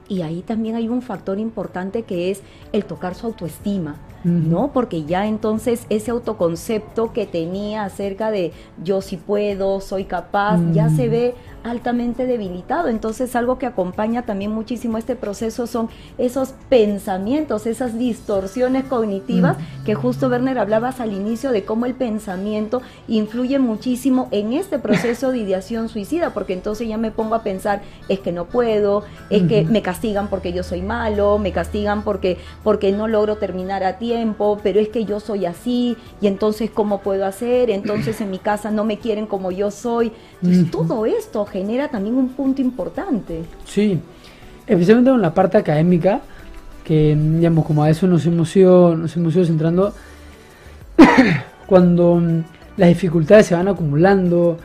Y 0.10 0.24
ahí 0.24 0.42
también 0.42 0.76
hay 0.76 0.90
un 0.90 1.02
factor 1.02 1.40
importante 1.40 2.02
que 2.02 2.32
es 2.32 2.42
el 2.74 2.84
tocar 2.84 3.14
su 3.14 3.28
autoestima, 3.28 3.96
¿no? 4.24 4.72
Porque 4.74 5.06
ya 5.06 5.28
entonces 5.28 5.86
ese 5.90 6.12
autoconcepto 6.12 7.14
que 7.14 7.26
tenía 7.28 7.86
acerca 7.86 8.32
de 8.32 8.52
yo 8.84 9.02
sí 9.02 9.18
puedo, 9.18 9.80
soy 9.80 10.06
capaz, 10.06 10.60
ya 10.74 10.90
se 10.90 11.08
ve 11.08 11.36
altamente 11.64 12.26
debilitado. 12.26 12.88
Entonces 12.88 13.36
algo 13.36 13.58
que 13.58 13.66
acompaña 13.66 14.24
también 14.24 14.52
muchísimo 14.52 14.98
este 14.98 15.16
proceso 15.16 15.68
son 15.68 15.90
esos 16.18 16.54
pensamientos, 16.70 17.66
esas 17.66 17.98
distorsiones 17.98 18.86
cognitivas 18.86 19.58
mm. 19.58 19.84
que 19.86 19.96
justo 19.96 20.28
Werner 20.28 20.60
hablabas 20.60 21.00
al 21.00 21.14
inicio 21.14 21.52
de 21.52 21.66
cómo 21.66 21.86
el 21.86 21.96
pensamiento 21.96 22.82
influye 23.08 23.60
muchísimo 23.60 24.28
en 24.32 24.54
este 24.54 24.80
proceso 24.80 25.32
de 25.32 25.40
ideación 25.40 25.90
suicida, 25.90 26.34
porque 26.34 26.54
entonces 26.54 26.88
ya 26.88 26.98
me 26.98 27.12
pongo 27.12 27.36
a 27.36 27.44
pensar, 27.44 27.82
es 28.08 28.20
que 28.20 28.32
no 28.32 28.46
puedo, 28.46 29.04
es 29.30 29.44
que 29.44 29.64
me 29.64 29.82
castigan 29.82 30.30
porque 30.30 30.54
yo 30.54 30.64
soy 30.64 30.82
malo, 30.82 31.38
me 31.38 31.52
castigan 31.52 32.04
porque, 32.04 32.38
porque 32.64 32.92
no 32.92 33.08
logro 33.08 33.38
terminar 33.38 33.84
a 33.84 33.98
tiempo, 33.98 34.60
pero 34.64 34.80
es 34.80 34.90
que 34.90 35.06
yo 35.06 35.20
soy 35.20 35.46
así, 35.46 35.98
y 36.22 36.28
entonces 36.28 36.70
¿cómo 36.72 37.00
puedo 37.02 37.26
hacer? 37.26 37.70
Entonces 37.70 38.22
en 38.22 38.32
mi 38.32 38.40
casa 38.40 38.72
no 38.72 38.84
me 38.84 39.00
quieren 39.00 39.26
como 39.26 39.52
yo 39.52 39.72
soy. 39.72 40.12
Entonces 40.42 40.72
todo 40.72 41.06
esto 41.06 41.46
genera 41.52 41.88
también 41.88 42.16
un 42.16 42.30
punto 42.30 42.62
importante. 42.62 43.44
Sí, 43.66 44.00
especialmente 44.68 45.12
en 45.12 45.22
la 45.22 45.34
parte 45.34 45.58
académica, 45.58 46.22
que 46.84 47.16
digamos 47.16 47.66
como 47.66 47.84
a 47.84 47.90
eso 47.90 48.08
nos 48.08 48.26
hemos 48.26 48.56
ido, 48.56 48.96
nos 48.96 49.16
hemos 49.16 49.36
ido 49.36 49.46
centrando, 49.46 49.94
cuando 51.68 52.22
las 52.78 52.90
dificultades 52.90 53.48
se 53.48 53.56
van 53.56 53.68
acumulando 53.68 54.58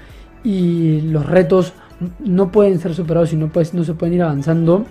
y 0.43 1.01
los 1.03 1.27
retos 1.27 1.73
no 2.21 2.51
pueden 2.51 2.79
ser 2.79 2.95
superados 2.95 3.33
y 3.33 3.37
no, 3.37 3.51
no 3.73 3.85
se 3.85 3.95
pueden 3.95 4.15
ir 4.15 4.23
avanzando, 4.23 4.87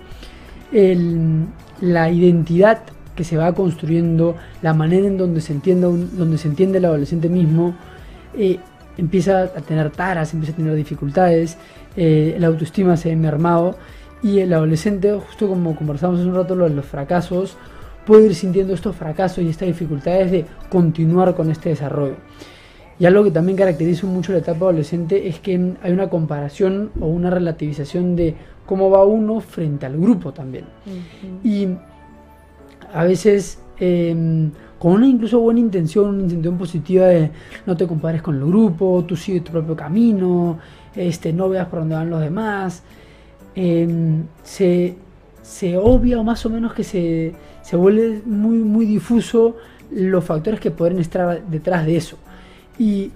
la 1.80 2.10
identidad 2.10 2.80
que 3.14 3.24
se 3.24 3.36
va 3.36 3.52
construyendo, 3.52 4.36
la 4.62 4.74
manera 4.74 5.06
en 5.06 5.16
donde 5.16 5.40
se 5.40 5.52
entiende, 5.52 5.86
donde 5.86 6.38
se 6.38 6.48
entiende 6.48 6.78
el 6.78 6.84
adolescente 6.84 7.28
mismo, 7.28 7.74
eh, 8.36 8.58
empieza 8.96 9.42
a 9.42 9.60
tener 9.60 9.90
taras, 9.90 10.34
empieza 10.34 10.52
a 10.52 10.56
tener 10.56 10.74
dificultades, 10.74 11.56
eh, 11.96 12.36
la 12.38 12.48
autoestima 12.48 12.96
se 12.96 13.10
ve 13.10 13.16
mermado 13.16 13.76
y 14.22 14.40
el 14.40 14.52
adolescente, 14.52 15.12
justo 15.12 15.48
como 15.48 15.76
conversamos 15.76 16.20
hace 16.20 16.28
un 16.28 16.34
rato 16.34 16.54
lo 16.54 16.68
de 16.68 16.74
los 16.74 16.86
fracasos, 16.86 17.56
puede 18.06 18.26
ir 18.26 18.34
sintiendo 18.34 18.74
estos 18.74 18.96
fracasos 18.96 19.44
y 19.44 19.48
estas 19.48 19.68
dificultades 19.68 20.30
de 20.30 20.46
continuar 20.70 21.34
con 21.34 21.50
este 21.50 21.70
desarrollo. 21.70 22.16
Y 22.98 23.06
algo 23.06 23.24
que 23.24 23.30
también 23.30 23.58
caracteriza 23.58 24.06
mucho 24.06 24.32
la 24.32 24.38
etapa 24.38 24.66
adolescente 24.66 25.28
es 25.28 25.40
que 25.40 25.74
hay 25.82 25.92
una 25.92 26.08
comparación 26.08 26.90
o 27.00 27.06
una 27.06 27.28
relativización 27.28 28.14
de 28.14 28.34
cómo 28.66 28.88
va 28.90 29.04
uno 29.04 29.40
frente 29.40 29.84
al 29.86 29.98
grupo 29.98 30.32
también. 30.32 30.64
Y 31.42 31.68
a 32.92 33.04
veces 33.04 33.58
em, 33.80 34.52
con 34.78 34.92
una 34.92 35.06
incluso 35.06 35.40
buena 35.40 35.60
intención, 35.60 36.08
una 36.08 36.22
intención 36.22 36.56
positiva 36.56 37.06
de 37.06 37.30
no 37.66 37.76
te 37.76 37.86
compares 37.86 38.22
con 38.22 38.36
el 38.36 38.44
grupo, 38.46 39.04
tú 39.06 39.16
sigue 39.16 39.40
tu 39.40 39.50
propio 39.50 39.74
camino, 39.74 40.58
este, 40.96 41.32
no 41.32 41.48
veas 41.48 41.68
por 41.68 41.80
dónde 41.80 41.94
van 41.94 42.10
los 42.10 42.20
demás. 42.20 42.82
Em, 43.54 44.24
se, 44.42 44.96
se, 45.42 45.76
obvia 45.76 46.18
o 46.18 46.24
más 46.24 46.44
o 46.46 46.50
menos 46.50 46.74
que 46.74 46.84
se, 46.84 47.34
se 47.62 47.76
vuelve 47.76 48.22
muy, 48.24 48.58
muy 48.58 48.86
difuso 48.86 49.56
los 49.90 50.24
factores 50.24 50.60
que 50.60 50.70
pueden 50.70 50.98
estar 50.98 51.42
detrás 51.46 51.86
de 51.86 51.96
eso. 51.96 52.18
Y 52.78 53.10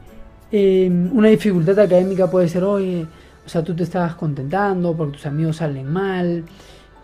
em, 0.52 1.10
una 1.16 1.28
dificultad 1.28 1.78
académica 1.78 2.30
puede 2.30 2.48
ser, 2.48 2.64
oye, 2.64 3.06
o 3.44 3.48
sea, 3.48 3.64
tú 3.64 3.74
te 3.74 3.82
estabas 3.82 4.14
contentando 4.14 4.96
porque 4.96 5.14
tus 5.14 5.26
amigos 5.26 5.56
salen 5.56 5.90
mal. 5.90 6.44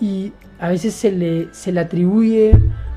Y 0.00 0.32
a 0.58 0.68
veces 0.68 0.94
se 0.94 1.12
le, 1.12 1.48
se 1.52 1.72
le 1.72 1.80
atribuye 1.80 2.52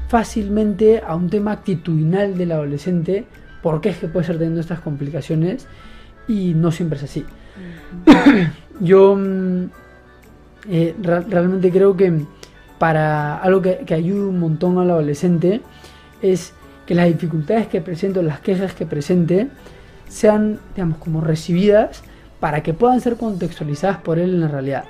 fácilmente 0.08 1.02
a 1.06 1.16
un 1.16 1.30
tema 1.30 1.52
actitudinal 1.52 2.38
del 2.38 2.52
adolescente, 2.52 3.26
porque 3.62 3.90
es 3.90 3.98
que 3.98 4.08
puede 4.08 4.24
estar 4.24 4.38
teniendo 4.38 4.62
estas 4.62 4.80
complicaciones 4.80 5.68
y 6.28 6.54
no 6.54 6.72
siempre 6.72 6.98
es 6.98 7.04
así. 7.04 7.26
Yo 8.80 9.16
mm, 9.16 9.70
eh, 10.70 10.96
realmente 11.02 11.72
creo 11.72 11.96
que 11.96 12.26
para 12.78 13.38
algo 13.38 13.62
que, 13.62 13.78
que 13.86 13.94
ayude 13.94 14.28
un 14.28 14.40
montón 14.40 14.78
al 14.78 14.92
adolescente 14.92 15.62
es 16.22 16.54
que 16.86 16.96
las 16.96 17.08
dificultades 17.08 17.68
que 17.68 17.82
presente 17.82 18.22
las 18.24 18.40
quejas 18.40 18.74
que 18.74 18.86
presente 18.86 19.50
sean, 20.08 20.60
digamos, 20.76 20.98
como 20.98 21.22
recibidas 21.22 22.02
para 22.40 22.64
que 22.64 22.74
puedan 22.74 23.02
ser 23.02 23.18
contextualizadas 23.18 23.98
por 23.98 24.20
él 24.20 24.36
en 24.36 24.42
la 24.42 24.48
realidad. 24.48 24.86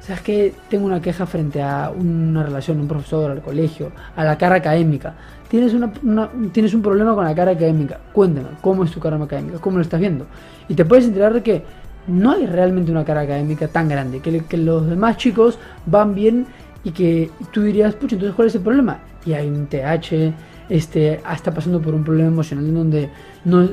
¿Sabes 0.00 0.20
que 0.20 0.54
Tengo 0.68 0.84
una 0.84 1.00
queja 1.00 1.24
frente 1.24 1.62
a 1.62 1.90
una 1.90 2.42
relación, 2.42 2.78
un 2.78 2.88
profesor, 2.88 3.30
al 3.30 3.40
colegio, 3.40 3.90
a 4.14 4.24
la 4.24 4.36
cara 4.36 4.56
académica. 4.56 5.14
Tienes, 5.48 5.72
una, 5.72 5.92
tienes 6.52 6.74
un 6.74 6.82
problema 6.82 7.14
con 7.14 7.24
la 7.24 7.34
cara 7.34 7.52
académica. 7.52 8.00
Cuéntame, 8.12 8.48
¿cómo 8.60 8.84
es 8.84 8.90
tu 8.90 9.00
cara 9.00 9.16
académica? 9.16 9.58
¿Cómo 9.60 9.76
lo 9.78 9.82
estás 9.82 10.00
viendo? 10.00 10.26
Y 10.68 10.74
te 10.74 10.84
puedes 10.84 11.06
enterar 11.06 11.32
de 11.32 11.42
que 11.42 11.62
no 12.06 12.32
hay 12.32 12.46
realmente 12.46 12.90
una 12.90 13.04
cara 13.04 13.22
académica 13.22 13.68
tan 13.68 13.88
grande, 13.88 14.20
que, 14.20 14.56
los 14.56 14.86
demás 14.86 15.16
chicos 15.16 15.58
van 15.86 16.14
bien 16.14 16.46
y 16.82 16.90
que 16.90 17.30
tú 17.52 17.62
dirías, 17.62 17.94
pucha, 17.94 18.16
entonces 18.16 18.34
¿cuál 18.34 18.48
es 18.48 18.54
el 18.54 18.60
problema? 18.60 18.98
Y 19.24 19.32
hay 19.32 19.48
un 19.48 19.66
TH, 19.66 20.34
este, 20.68 21.20
está 21.32 21.52
pasando 21.52 21.80
por 21.80 21.94
un 21.94 22.04
problema 22.04 22.28
emocional 22.28 22.66
en 22.66 22.74
donde 22.74 23.10
no 23.44 23.68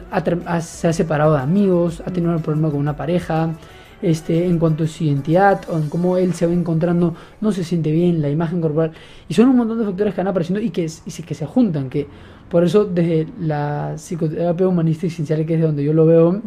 se 0.62 0.88
ha 0.88 0.94
separado 0.94 1.36
de 1.36 1.42
amigos, 1.42 2.02
ha 2.06 2.12
tenido 2.12 2.34
un 2.34 2.42
problema 2.42 2.70
con 2.70 2.80
una 2.80 2.96
pareja, 2.96 3.54
este, 4.02 4.48
en 4.48 4.58
cuanto 4.58 4.84
a 4.84 4.88
su 4.88 5.04
identidad 5.04 5.62
o 5.70 5.78
en 5.78 5.88
cómo 5.90 6.18
él 6.18 6.34
se 6.34 6.48
va 6.48 6.54
encontrando, 6.54 7.16
no 7.40 7.52
se 7.52 7.64
siente 7.64 7.92
bien, 7.92 8.22
la 8.22 8.30
imagen 8.30 8.60
corporal. 8.60 8.92
Y 9.30 9.34
son 9.34 9.50
un 9.50 9.58
montón 9.58 9.78
de 9.80 9.86
factores 9.86 10.14
que 10.14 10.22
van 10.22 10.28
apareciendo 10.28 10.60
y 10.60 10.72
que, 10.72 10.90
se 10.90 11.46
juntan, 11.46 11.90
que 11.90 12.08
por 12.50 12.64
eso 12.64 12.86
desde 12.86 13.28
la 13.40 13.94
psicoterapia 13.96 14.68
humanista 14.68 15.06
y 15.06 15.10
esencial, 15.10 15.46
que 15.46 15.54
es 15.54 15.60
de 15.60 15.66
donde 15.68 15.84
yo 15.84 15.94
lo 15.94 16.06
veo, 16.06 16.42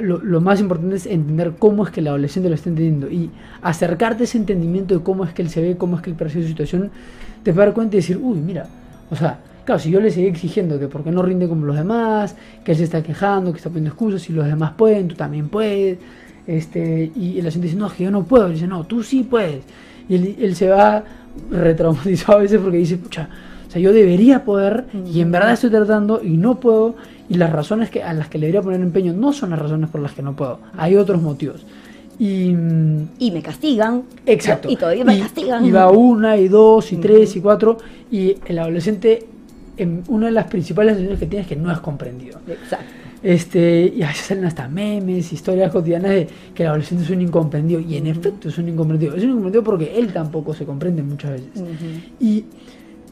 lo, 0.00 0.18
lo, 0.18 0.40
más 0.40 0.60
importante 0.60 0.96
es 0.96 1.06
entender 1.06 1.54
cómo 1.58 1.84
es 1.84 1.90
que 1.90 2.00
el 2.00 2.08
adolescente 2.08 2.48
lo 2.48 2.54
está 2.54 2.68
entendiendo 2.68 3.10
y 3.10 3.30
acercarte 3.62 4.22
a 4.22 4.24
ese 4.24 4.38
entendimiento 4.38 4.96
de 4.96 5.02
cómo 5.02 5.24
es 5.24 5.32
que 5.32 5.42
él 5.42 5.50
se 5.50 5.62
ve, 5.62 5.76
cómo 5.76 5.96
es 5.96 6.02
que 6.02 6.10
él 6.10 6.16
percibe 6.16 6.42
su 6.42 6.48
situación, 6.48 6.90
te 7.42 7.52
vas 7.52 7.58
a 7.58 7.64
dar 7.66 7.74
cuenta 7.74 7.96
y 7.96 8.00
decir, 8.00 8.18
uy, 8.22 8.38
mira, 8.38 8.66
o 9.10 9.16
sea, 9.16 9.40
Claro, 9.68 9.80
si 9.80 9.90
yo 9.90 10.00
le 10.00 10.10
seguí 10.10 10.28
exigiendo 10.28 10.78
que 10.78 10.88
porque 10.88 11.10
no 11.10 11.20
rinde 11.20 11.46
como 11.46 11.66
los 11.66 11.76
demás, 11.76 12.34
que 12.64 12.72
él 12.72 12.78
se 12.78 12.84
está 12.84 13.02
quejando, 13.02 13.52
que 13.52 13.58
está 13.58 13.68
poniendo 13.68 13.90
excusas, 13.90 14.22
si 14.22 14.32
los 14.32 14.46
demás 14.46 14.72
pueden, 14.78 15.08
tú 15.08 15.14
también 15.14 15.50
puedes, 15.50 15.98
este, 16.46 17.12
y 17.14 17.42
la 17.42 17.50
gente 17.50 17.66
dice, 17.66 17.76
no, 17.76 17.88
es 17.88 17.92
que 17.92 18.04
yo 18.04 18.10
no 18.10 18.24
puedo. 18.24 18.48
Y 18.48 18.54
dice, 18.54 18.66
no, 18.66 18.84
tú 18.84 19.02
sí 19.02 19.24
puedes. 19.24 19.62
Y 20.08 20.14
él, 20.42 20.56
se 20.56 20.70
va 20.70 21.04
retraumatizado 21.50 22.38
a 22.38 22.40
veces 22.40 22.58
porque 22.58 22.78
dice, 22.78 22.96
pucha, 22.96 23.28
o 23.68 23.70
sea, 23.70 23.78
yo 23.78 23.92
debería 23.92 24.42
poder 24.42 24.86
y 25.04 25.20
en 25.20 25.30
verdad 25.30 25.52
estoy 25.52 25.68
tratando 25.68 26.22
y 26.24 26.38
no 26.38 26.58
puedo. 26.58 26.96
Y 27.28 27.34
las 27.34 27.52
razones 27.52 27.90
que, 27.90 28.02
a 28.02 28.12
las 28.12 28.28
que 28.28 28.38
le 28.38 28.46
debería 28.46 28.62
poner 28.62 28.80
empeño 28.80 29.12
no 29.12 29.32
son 29.32 29.50
las 29.50 29.58
razones 29.58 29.90
por 29.90 30.00
las 30.00 30.12
que 30.12 30.22
no 30.22 30.34
puedo. 30.34 30.60
Hay 30.76 30.96
otros 30.96 31.20
motivos. 31.20 31.64
Y, 32.18 32.48
y 33.18 33.30
me 33.30 33.42
castigan. 33.42 34.02
Exacto. 34.26 34.70
Y 34.70 34.76
todavía 34.76 35.04
me 35.04 35.18
castigan. 35.18 35.64
Y 35.64 35.70
va 35.70 35.90
una, 35.90 36.36
y 36.36 36.48
dos, 36.48 36.92
y 36.92 36.96
tres, 36.96 37.36
y 37.36 37.40
cuatro. 37.40 37.78
Y 38.10 38.36
el 38.46 38.58
adolescente, 38.58 39.26
en 39.76 40.02
una 40.08 40.26
de 40.26 40.32
las 40.32 40.46
principales 40.46 40.94
decisiones 40.94 41.20
que 41.20 41.26
tiene 41.26 41.42
es 41.42 41.48
que 41.48 41.56
no 41.56 41.70
es 41.70 41.78
comprendido. 41.80 42.40
Exacto. 42.48 42.86
Este, 43.22 43.92
y 43.96 44.02
a 44.02 44.08
veces 44.08 44.26
salen 44.26 44.44
hasta 44.44 44.68
memes, 44.68 45.32
historias 45.32 45.72
cotidianas 45.72 46.10
de 46.12 46.28
que 46.54 46.62
el 46.62 46.68
adolescente 46.68 47.04
es 47.04 47.10
un 47.10 47.20
incomprendido. 47.20 47.80
Y 47.80 47.96
en 47.96 48.06
efecto 48.06 48.48
es 48.48 48.58
un 48.58 48.68
incomprendido. 48.68 49.14
Es 49.14 49.22
un 49.22 49.30
incomprendido 49.30 49.64
porque 49.64 49.98
él 49.98 50.12
tampoco 50.12 50.54
se 50.54 50.64
comprende 50.64 51.02
muchas 51.02 51.32
veces. 51.32 51.62
Y 52.18 52.46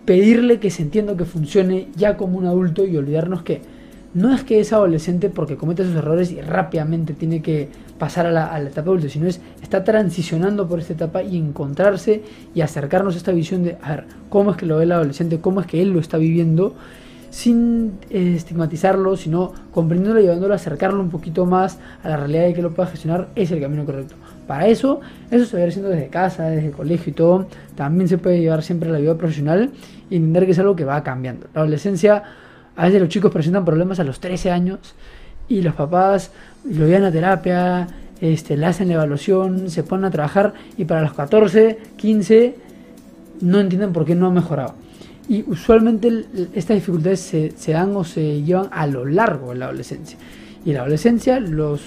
pedirle 0.04 0.58
que 0.58 0.70
se 0.70 0.82
entienda 0.82 1.16
que 1.16 1.24
funcione 1.24 1.88
ya 1.96 2.16
como 2.16 2.38
un 2.38 2.46
adulto 2.46 2.86
y 2.86 2.96
olvidarnos 2.96 3.42
que 3.42 3.75
no 4.16 4.34
es 4.34 4.42
que 4.44 4.58
es 4.60 4.72
adolescente 4.72 5.28
porque 5.28 5.56
comete 5.56 5.84
sus 5.84 5.94
errores 5.94 6.32
y 6.32 6.40
rápidamente 6.40 7.12
tiene 7.12 7.42
que 7.42 7.68
pasar 7.98 8.24
a 8.26 8.32
la, 8.32 8.60
etapa 8.62 8.88
adulta, 8.88 9.10
sino 9.10 9.26
es 9.26 9.42
está 9.62 9.84
transicionando 9.84 10.66
por 10.66 10.80
esta 10.80 10.94
etapa 10.94 11.22
y 11.22 11.36
encontrarse 11.36 12.22
y 12.54 12.62
acercarnos 12.62 13.14
a 13.14 13.18
esta 13.18 13.32
visión 13.32 13.62
de, 13.62 13.76
a 13.82 13.90
ver, 13.90 14.04
cómo 14.30 14.52
es 14.52 14.56
que 14.56 14.64
lo 14.64 14.78
ve 14.78 14.84
el 14.84 14.92
adolescente, 14.92 15.38
cómo 15.38 15.60
es 15.60 15.66
que 15.66 15.82
él 15.82 15.90
lo 15.90 16.00
está 16.00 16.16
viviendo 16.16 16.74
sin 17.28 17.98
eh, 18.08 18.32
estigmatizarlo, 18.36 19.18
sino 19.18 19.52
comprendiéndolo 19.70 20.22
llevándolo 20.22 20.54
acercarlo 20.54 21.02
un 21.02 21.10
poquito 21.10 21.44
más 21.44 21.78
a 22.02 22.08
la 22.08 22.16
realidad 22.16 22.44
de 22.44 22.54
que 22.54 22.62
lo 22.62 22.70
pueda 22.70 22.88
gestionar, 22.88 23.28
es 23.34 23.50
el 23.50 23.60
camino 23.60 23.84
correcto. 23.84 24.14
Para 24.46 24.66
eso, 24.66 25.00
eso 25.30 25.44
se 25.44 25.56
va 25.56 25.60
a 25.60 25.62
ir 25.64 25.68
haciendo 25.68 25.90
desde 25.90 26.08
casa, 26.08 26.44
desde 26.44 26.68
el 26.68 26.72
colegio 26.72 27.10
y 27.10 27.14
todo. 27.14 27.48
También 27.74 28.08
se 28.08 28.16
puede 28.16 28.40
llevar 28.40 28.62
siempre 28.62 28.88
a 28.88 28.92
la 28.92 28.98
vida 28.98 29.14
profesional 29.18 29.72
y 30.08 30.16
entender 30.16 30.46
que 30.46 30.52
es 30.52 30.58
algo 30.58 30.74
que 30.74 30.86
va 30.86 31.02
cambiando. 31.02 31.48
La 31.52 31.60
adolescencia, 31.60 32.22
a 32.76 32.84
veces 32.86 33.00
los 33.00 33.08
chicos 33.08 33.32
presentan 33.32 33.64
problemas 33.64 33.98
a 34.00 34.04
los 34.04 34.20
13 34.20 34.50
años 34.50 34.78
y 35.48 35.62
los 35.62 35.74
papás 35.74 36.30
lo 36.64 36.86
llevan 36.86 37.04
a 37.04 37.12
terapia, 37.12 37.86
este, 38.20 38.56
le 38.56 38.66
hacen 38.66 38.88
la 38.88 38.94
evaluación, 38.94 39.70
se 39.70 39.82
ponen 39.82 40.06
a 40.06 40.10
trabajar 40.10 40.54
y 40.76 40.84
para 40.84 41.02
los 41.02 41.12
14, 41.14 41.78
15 41.96 42.54
no 43.40 43.60
entienden 43.60 43.92
por 43.92 44.04
qué 44.04 44.14
no 44.14 44.26
ha 44.26 44.30
mejorado. 44.30 44.74
Y 45.28 45.44
usualmente 45.48 46.24
estas 46.54 46.76
dificultades 46.76 47.20
se, 47.20 47.72
dan 47.72 47.96
o 47.96 48.04
se 48.04 48.42
llevan 48.42 48.68
a 48.70 48.86
lo 48.86 49.04
largo 49.04 49.50
de 49.50 49.56
la 49.56 49.66
adolescencia. 49.66 50.18
Y 50.64 50.72
la 50.72 50.80
adolescencia 50.80 51.40
los 51.40 51.80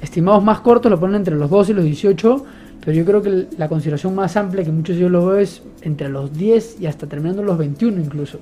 estimados 0.00 0.44
más 0.44 0.60
cortos 0.60 0.90
lo 0.90 1.00
ponen 1.00 1.16
entre 1.16 1.34
los 1.34 1.50
12 1.50 1.72
y 1.72 1.74
los 1.74 1.84
18, 1.84 2.44
pero 2.80 2.92
yo 2.92 3.04
creo 3.04 3.22
que 3.22 3.46
la 3.56 3.68
consideración 3.68 4.14
más 4.14 4.36
amplia 4.36 4.64
que 4.64 4.70
muchos 4.70 4.96
ellos 4.96 5.10
lo 5.10 5.26
veo 5.26 5.38
es 5.38 5.62
entre 5.82 6.08
los 6.08 6.32
10 6.32 6.80
y 6.80 6.86
hasta 6.86 7.06
terminando 7.06 7.42
los 7.42 7.58
21 7.58 8.00
incluso. 8.00 8.38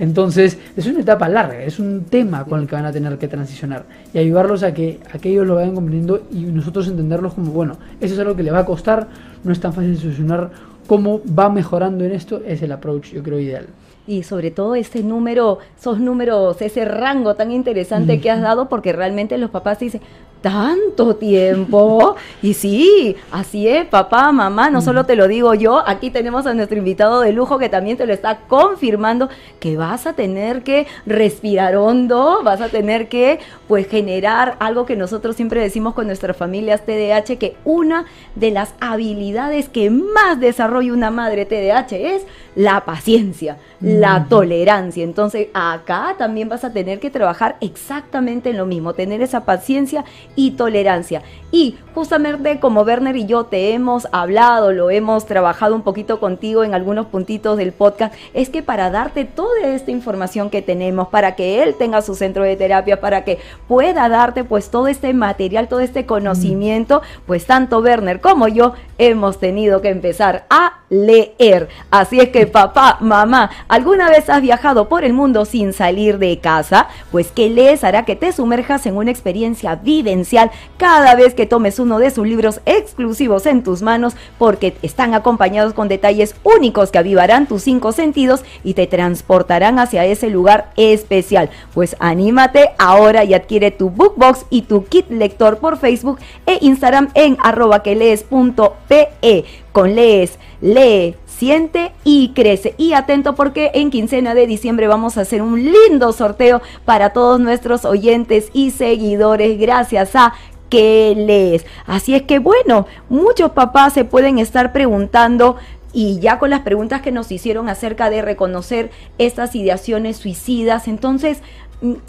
Entonces, 0.00 0.58
es 0.78 0.86
una 0.86 1.00
etapa 1.00 1.28
larga, 1.28 1.62
es 1.62 1.78
un 1.78 2.04
tema 2.04 2.46
con 2.46 2.60
el 2.60 2.66
que 2.66 2.74
van 2.74 2.86
a 2.86 2.92
tener 2.92 3.18
que 3.18 3.28
transicionar 3.28 3.84
y 4.14 4.18
ayudarlos 4.18 4.62
a 4.62 4.72
que, 4.72 4.98
a 5.12 5.18
ellos 5.22 5.46
lo 5.46 5.56
vayan 5.56 5.74
comprendiendo 5.74 6.22
y 6.32 6.40
nosotros 6.40 6.88
entenderlos 6.88 7.34
como, 7.34 7.52
bueno, 7.52 7.76
eso 8.00 8.14
es 8.14 8.20
algo 8.20 8.34
que 8.34 8.42
le 8.42 8.50
va 8.50 8.60
a 8.60 8.64
costar, 8.64 9.08
no 9.44 9.52
es 9.52 9.60
tan 9.60 9.74
fácil 9.74 9.98
solucionar, 9.98 10.50
cómo 10.86 11.20
va 11.38 11.50
mejorando 11.50 12.02
en 12.06 12.12
esto 12.12 12.40
es 12.46 12.62
el 12.62 12.72
approach, 12.72 13.12
yo 13.12 13.22
creo, 13.22 13.38
ideal. 13.38 13.66
Y 14.06 14.22
sobre 14.22 14.50
todo 14.50 14.74
ese 14.74 15.02
número, 15.02 15.58
esos 15.78 16.00
números, 16.00 16.62
ese 16.62 16.86
rango 16.86 17.34
tan 17.34 17.52
interesante 17.52 18.22
que 18.22 18.30
has 18.30 18.40
dado, 18.40 18.70
porque 18.70 18.94
realmente 18.94 19.36
los 19.36 19.50
papás 19.50 19.80
dicen, 19.80 20.00
tanto 20.40 21.16
tiempo. 21.16 22.16
y 22.42 22.54
sí, 22.54 23.16
así 23.30 23.68
es, 23.68 23.86
papá, 23.86 24.32
mamá, 24.32 24.70
no 24.70 24.80
solo 24.80 25.04
te 25.04 25.16
lo 25.16 25.28
digo 25.28 25.54
yo, 25.54 25.82
aquí 25.86 26.10
tenemos 26.10 26.46
a 26.46 26.54
nuestro 26.54 26.78
invitado 26.78 27.20
de 27.20 27.32
lujo 27.32 27.58
que 27.58 27.68
también 27.68 27.96
te 27.96 28.06
lo 28.06 28.12
está 28.12 28.40
confirmando, 28.48 29.28
que 29.58 29.76
vas 29.76 30.06
a 30.06 30.14
tener 30.14 30.62
que 30.62 30.86
respirar 31.06 31.76
hondo, 31.76 32.42
vas 32.42 32.60
a 32.60 32.68
tener 32.68 33.08
que 33.08 33.40
pues 33.68 33.88
generar 33.88 34.56
algo 34.60 34.86
que 34.86 34.96
nosotros 34.96 35.36
siempre 35.36 35.60
decimos 35.60 35.94
con 35.94 36.06
nuestras 36.06 36.36
familias 36.36 36.84
TDAH, 36.84 37.38
que 37.38 37.56
una 37.64 38.06
de 38.34 38.50
las 38.50 38.74
habilidades 38.80 39.68
que 39.68 39.90
más 39.90 40.40
desarrolla 40.40 40.92
una 40.92 41.10
madre 41.10 41.46
TDAH 41.46 41.96
es 41.96 42.26
la 42.54 42.84
paciencia, 42.84 43.58
la 43.80 44.26
tolerancia. 44.28 45.04
Entonces 45.04 45.48
acá 45.54 46.14
también 46.18 46.48
vas 46.48 46.64
a 46.64 46.72
tener 46.72 47.00
que 47.00 47.10
trabajar 47.10 47.56
exactamente 47.60 48.50
en 48.50 48.58
lo 48.58 48.66
mismo, 48.66 48.94
tener 48.94 49.22
esa 49.22 49.44
paciencia 49.44 50.04
y 50.40 50.52
tolerancia. 50.52 51.22
Y 51.52 51.76
justamente 51.94 52.60
como 52.60 52.82
Werner 52.82 53.16
y 53.16 53.26
yo 53.26 53.44
te 53.44 53.74
hemos 53.74 54.08
hablado, 54.12 54.72
lo 54.72 54.90
hemos 54.90 55.26
trabajado 55.26 55.74
un 55.74 55.82
poquito 55.82 56.18
contigo 56.18 56.64
en 56.64 56.74
algunos 56.74 57.06
puntitos 57.06 57.58
del 57.58 57.72
podcast, 57.72 58.14
es 58.32 58.48
que 58.48 58.62
para 58.62 58.90
darte 58.90 59.26
toda 59.26 59.66
esta 59.66 59.90
información 59.90 60.48
que 60.48 60.62
tenemos, 60.62 61.08
para 61.08 61.34
que 61.34 61.62
él 61.62 61.74
tenga 61.74 62.00
su 62.00 62.14
centro 62.14 62.44
de 62.44 62.56
terapia, 62.56 63.00
para 63.00 63.24
que 63.24 63.38
pueda 63.68 64.08
darte 64.08 64.44
pues 64.44 64.70
todo 64.70 64.86
este 64.86 65.12
material, 65.12 65.68
todo 65.68 65.80
este 65.80 66.06
conocimiento, 66.06 67.02
pues 67.26 67.44
tanto 67.44 67.80
Werner 67.80 68.20
como 68.20 68.48
yo 68.48 68.72
hemos 68.96 69.38
tenido 69.38 69.82
que 69.82 69.88
empezar 69.88 70.46
a 70.48 70.84
leer. 70.88 71.68
Así 71.90 72.20
es 72.20 72.30
que 72.30 72.46
papá, 72.46 72.96
mamá, 73.00 73.50
¿alguna 73.68 74.08
vez 74.08 74.30
has 74.30 74.40
viajado 74.40 74.88
por 74.88 75.04
el 75.04 75.12
mundo 75.12 75.44
sin 75.44 75.72
salir 75.72 76.18
de 76.18 76.38
casa? 76.38 76.88
Pues 77.10 77.30
que 77.30 77.50
lees 77.50 77.84
hará 77.84 78.04
que 78.04 78.16
te 78.16 78.32
sumerjas 78.32 78.86
en 78.86 78.96
una 78.96 79.10
experiencia 79.10 79.74
vivencial 79.74 80.29
cada 80.76 81.14
vez 81.14 81.34
que 81.34 81.46
tomes 81.46 81.78
uno 81.78 81.98
de 81.98 82.10
sus 82.10 82.26
libros 82.26 82.60
exclusivos 82.66 83.46
en 83.46 83.62
tus 83.62 83.82
manos 83.82 84.14
porque 84.38 84.76
están 84.82 85.14
acompañados 85.14 85.74
con 85.74 85.88
detalles 85.88 86.34
únicos 86.44 86.90
que 86.90 86.98
avivarán 86.98 87.46
tus 87.46 87.62
cinco 87.62 87.92
sentidos 87.92 88.42
y 88.64 88.74
te 88.74 88.86
transportarán 88.86 89.78
hacia 89.78 90.04
ese 90.04 90.30
lugar 90.30 90.70
especial. 90.76 91.50
Pues 91.74 91.96
anímate 91.98 92.70
ahora 92.78 93.24
y 93.24 93.34
adquiere 93.34 93.70
tu 93.70 93.90
bookbox 93.90 94.46
y 94.50 94.62
tu 94.62 94.84
kit 94.84 95.10
lector 95.10 95.58
por 95.58 95.78
Facebook 95.78 96.18
e 96.46 96.58
Instagram 96.60 97.10
en 97.14 97.36
arroba 97.42 97.82
que 97.82 97.94
lees.pe 97.94 99.44
con 99.72 99.94
lees, 99.94 100.38
lee, 100.60 101.14
siente 101.40 101.92
y 102.04 102.32
crece. 102.34 102.74
Y 102.76 102.92
atento 102.92 103.34
porque 103.34 103.70
en 103.72 103.90
quincena 103.90 104.34
de 104.34 104.46
diciembre 104.46 104.88
vamos 104.88 105.16
a 105.16 105.22
hacer 105.22 105.40
un 105.40 105.64
lindo 105.64 106.12
sorteo 106.12 106.60
para 106.84 107.14
todos 107.14 107.40
nuestros 107.40 107.86
oyentes 107.86 108.50
y 108.52 108.72
seguidores 108.72 109.58
gracias 109.58 110.14
a 110.14 110.34
que 110.68 111.14
lees. 111.16 111.64
Así 111.86 112.14
es 112.14 112.22
que 112.22 112.40
bueno, 112.40 112.86
muchos 113.08 113.52
papás 113.52 113.94
se 113.94 114.04
pueden 114.04 114.38
estar 114.38 114.70
preguntando 114.74 115.56
y 115.94 116.20
ya 116.20 116.38
con 116.38 116.50
las 116.50 116.60
preguntas 116.60 117.00
que 117.00 117.10
nos 117.10 117.32
hicieron 117.32 117.70
acerca 117.70 118.10
de 118.10 118.20
reconocer 118.20 118.90
estas 119.16 119.56
ideaciones 119.56 120.18
suicidas, 120.18 120.88
entonces 120.88 121.38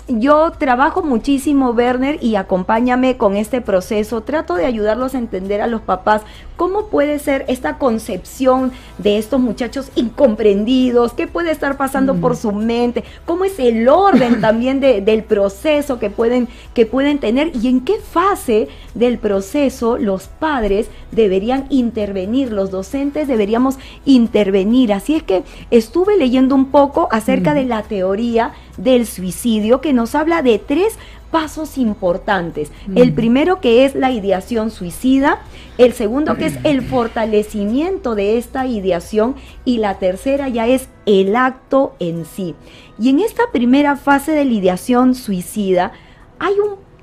yo 0.08 0.52
trabajo 0.52 1.02
muchísimo, 1.02 1.70
Werner, 1.70 2.22
y 2.22 2.36
acompáñame 2.36 3.18
con 3.18 3.38
este 3.38 3.62
proceso. 3.62 4.22
Trato 4.22 4.56
de 4.56 4.66
ayudarlos 4.66 5.16
a 5.16 5.18
entender 5.18 5.62
a 5.62 5.68
los 5.68 5.82
papás 5.82 6.24
cómo 6.62 6.88
puede 6.88 7.18
ser 7.18 7.46
esta 7.48 7.80
concepción 7.80 8.72
de 9.00 9.18
estos 9.18 9.40
muchachos 9.40 9.90
incomprendidos, 9.96 11.14
qué 11.14 11.26
puede 11.26 11.50
estar 11.50 11.76
pasando 11.76 12.16
por 12.18 12.34
mm. 12.34 12.36
su 12.36 12.52
mente, 12.52 13.04
cómo 13.26 13.46
es 13.46 13.58
el 13.58 13.90
orden 13.90 14.42
también 14.42 14.80
del 14.80 15.24
proceso 15.24 15.98
que 15.98 16.12
pueden, 16.12 16.48
que 16.76 16.86
pueden 16.86 17.18
tener 17.18 17.52
y 17.56 17.68
en 17.68 17.82
qué 17.82 17.96
fase 17.98 18.68
del 18.94 19.18
proceso 19.18 19.98
los 19.98 20.28
padres 20.28 20.88
deberían 21.12 21.66
intervenir, 21.70 22.52
los 22.52 22.70
docentes 22.70 23.28
deberíamos 23.28 23.78
intervenir. 24.06 24.94
Así 24.94 25.16
es 25.16 25.24
que 25.24 25.44
estuve 25.72 26.16
leyendo 26.18 26.54
un 26.54 26.66
poco 26.66 27.08
acerca 27.12 27.56
de 27.56 27.66
la 27.66 27.82
teoría 27.84 28.54
del 28.78 29.06
suicidio 29.06 29.82
que 29.82 29.94
nos 29.94 30.16
habla 30.16 30.42
de 30.42 30.60
tres 30.60 30.98
pasos 31.32 31.78
importantes. 31.78 32.72
El 32.94 33.14
primero 33.14 33.62
que 33.62 33.86
es 33.86 33.96
la 33.96 34.12
ideación 34.12 34.70
suicida, 34.70 35.40
el 35.78 35.94
segundo 35.94 36.36
que 36.36 36.48
es 36.48 36.58
el 36.64 36.82
fortalecimiento 36.90 38.16
de 38.16 38.38
esta 38.38 38.68
ideación 38.68 39.36
y 39.66 39.78
la 39.78 39.98
tercera 39.98 40.50
ya 40.50 40.68
es 40.68 40.90
el 41.06 41.36
acto 41.36 41.96
en 42.00 42.26
sí. 42.26 42.54
Y 43.00 43.10
en 43.10 43.20
esta 43.20 43.44
primera 43.52 43.96
fase 43.96 44.34
de 44.34 44.46
la 44.46 44.52
ideación 44.52 45.16
suicida 45.16 45.94
hay 46.38 46.54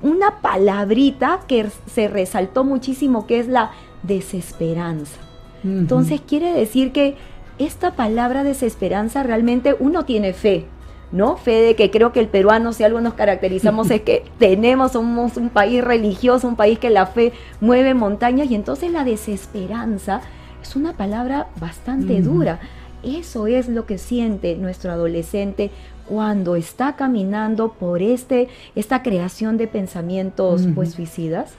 una 0.01 0.41
palabrita 0.41 1.41
que 1.47 1.67
se 1.91 2.07
resaltó 2.07 2.63
muchísimo 2.63 3.25
que 3.25 3.39
es 3.39 3.47
la 3.47 3.71
desesperanza. 4.03 5.19
Entonces 5.63 6.21
quiere 6.21 6.53
decir 6.53 6.93
que 6.93 7.17
esta 7.57 7.95
palabra 7.95 8.45
desesperanza 8.45 9.23
realmente 9.23 9.75
uno 9.77 10.05
tiene 10.05 10.31
fe, 10.31 10.65
¿no? 11.11 11.37
Fe 11.37 11.61
de 11.61 11.75
que 11.75 11.91
creo 11.91 12.11
que 12.11 12.19
el 12.19 12.27
peruano, 12.27 12.73
si 12.73 12.83
algo 12.83 13.01
nos 13.01 13.13
caracterizamos, 13.13 13.89
es 13.91 14.01
que 14.01 14.23
tenemos, 14.39 14.93
somos 14.93 15.37
un 15.37 15.49
país 15.49 15.83
religioso, 15.83 16.47
un 16.47 16.55
país 16.55 16.79
que 16.79 16.89
la 16.89 17.05
fe 17.07 17.33
mueve 17.61 17.93
montañas 17.93 18.49
y 18.51 18.55
entonces 18.55 18.91
la 18.91 19.03
desesperanza 19.03 20.21
es 20.61 20.75
una 20.75 20.93
palabra 20.93 21.47
bastante 21.59 22.21
dura. 22.21 22.59
Eso 23.03 23.47
es 23.47 23.69
lo 23.69 23.85
que 23.85 23.97
siente 23.97 24.55
nuestro 24.55 24.91
adolescente 24.91 25.71
cuando 26.05 26.55
está 26.55 26.95
caminando 26.95 27.73
por 27.73 28.01
este, 28.01 28.49
esta 28.75 29.03
creación 29.03 29.57
de 29.57 29.67
pensamientos 29.67 30.67
pues 30.75 30.91
suicidas. 30.91 31.53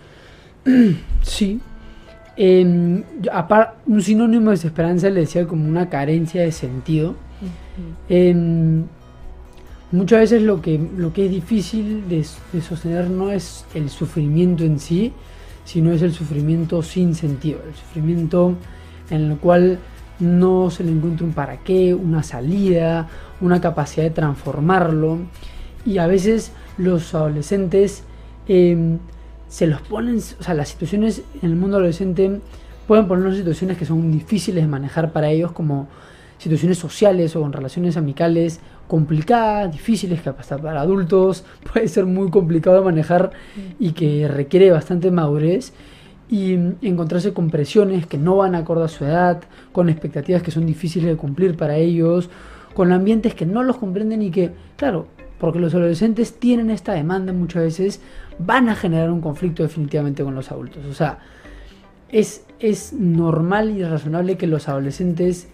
Sí. 1.23 1.61
un 2.37 4.03
sinónimo 4.03 4.47
de 4.47 4.57
desesperanza 4.57 5.11
le 5.11 5.21
decía 5.21 5.47
como 5.47 5.69
una 5.69 5.89
carencia 5.89 6.43
de 6.43 6.53
sentido 6.53 7.15
muchas 9.93 10.21
veces 10.21 10.43
lo 10.43 10.61
que, 10.63 10.79
lo 10.97 11.13
que 11.13 11.27
es 11.27 11.31
difícil 11.31 12.09
de, 12.09 12.25
sostener 12.61 13.11
no 13.11 13.31
es 13.31 13.65
el 13.75 13.91
sufrimiento 13.91 14.65
en 14.65 14.79
sí, 14.79 15.13
sino 15.65 15.93
es 15.93 16.03
el 16.03 16.13
sufrimiento 16.13 16.83
sin 16.83 17.15
sentido, 17.15 17.61
el 17.67 17.75
sufrimiento 17.75 18.55
en 19.11 19.31
el 19.31 19.37
cual 19.39 19.79
no 20.19 20.71
se 20.71 20.85
le 20.85 20.93
encuentra 20.93 21.27
un 21.27 21.33
para 21.33 21.59
qué, 21.59 21.95
una 21.95 22.23
salida, 22.23 23.09
una 23.41 23.61
capacidad 23.61 24.05
de 24.05 24.11
transformarlo. 24.11 25.19
Y 25.85 25.99
a 25.99 26.07
veces 26.07 26.53
los 26.77 27.15
adolescentes 27.15 28.05
em, 28.47 28.99
se 29.49 29.67
los 29.67 29.81
ponen, 29.81 30.19
o 30.19 30.43
sea, 30.43 30.55
las 30.55 30.69
situaciones 30.69 31.23
en 31.43 31.51
el 31.51 31.57
mundo 31.57 31.79
adolescente 31.79 32.41
pueden 32.87 33.09
ponernos 33.09 33.37
situaciones 33.37 33.79
que 33.79 33.87
son 33.87 34.13
difíciles 34.13 34.63
de 34.63 34.69
manejar 34.69 35.13
para 35.13 35.31
ellos, 35.31 35.53
como 35.53 35.89
situaciones 36.39 36.79
sociales 36.79 37.37
o 37.37 37.41
con 37.41 37.53
relaciones 37.53 37.97
amicales 37.97 38.61
complicadas, 38.91 39.71
difíciles, 39.71 40.21
que 40.21 40.33
para 40.33 40.81
adultos 40.81 41.45
puede 41.73 41.87
ser 41.87 42.07
muy 42.07 42.29
complicado 42.29 42.79
de 42.79 42.85
manejar 42.85 43.31
y 43.79 43.93
que 43.93 44.27
requiere 44.27 44.73
bastante 44.73 45.13
madurez 45.13 45.73
y 46.29 46.55
encontrarse 46.83 47.33
con 47.33 47.51
presiones 47.51 48.07
que 48.07 48.19
no 48.19 48.35
van 48.35 48.57
acorde 48.57 48.87
a 48.87 48.89
su 48.89 49.05
edad, 49.05 49.43
con 49.71 49.89
expectativas 49.89 50.43
que 50.43 50.51
son 50.51 50.67
difíciles 50.67 51.09
de 51.09 51.17
cumplir 51.17 51.57
para 51.57 51.77
ellos, 51.77 52.31
con 52.75 52.91
ambientes 52.91 53.33
que 53.37 53.47
no 53.47 53.63
los 53.63 53.77
comprenden 53.77 54.23
y 54.23 54.33
que, 54.33 54.51
claro, 54.75 55.07
porque 55.39 55.61
los 55.61 55.73
adolescentes 55.73 56.41
tienen 56.41 56.69
esta 56.69 56.93
demanda 56.93 57.33
muchas 57.33 57.63
veces, 57.63 58.01
van 58.41 58.69
a 58.69 58.75
generar 58.75 59.13
un 59.13 59.21
conflicto 59.21 59.63
definitivamente 59.63 60.25
con 60.25 60.35
los 60.35 60.51
adultos. 60.51 60.85
O 60.87 60.95
sea, 60.95 61.21
es, 62.09 62.45
es 62.59 62.93
normal 62.93 63.71
y 63.71 63.85
razonable 63.85 64.37
que 64.37 64.49
los 64.49 64.69
adolescentes 64.69 65.49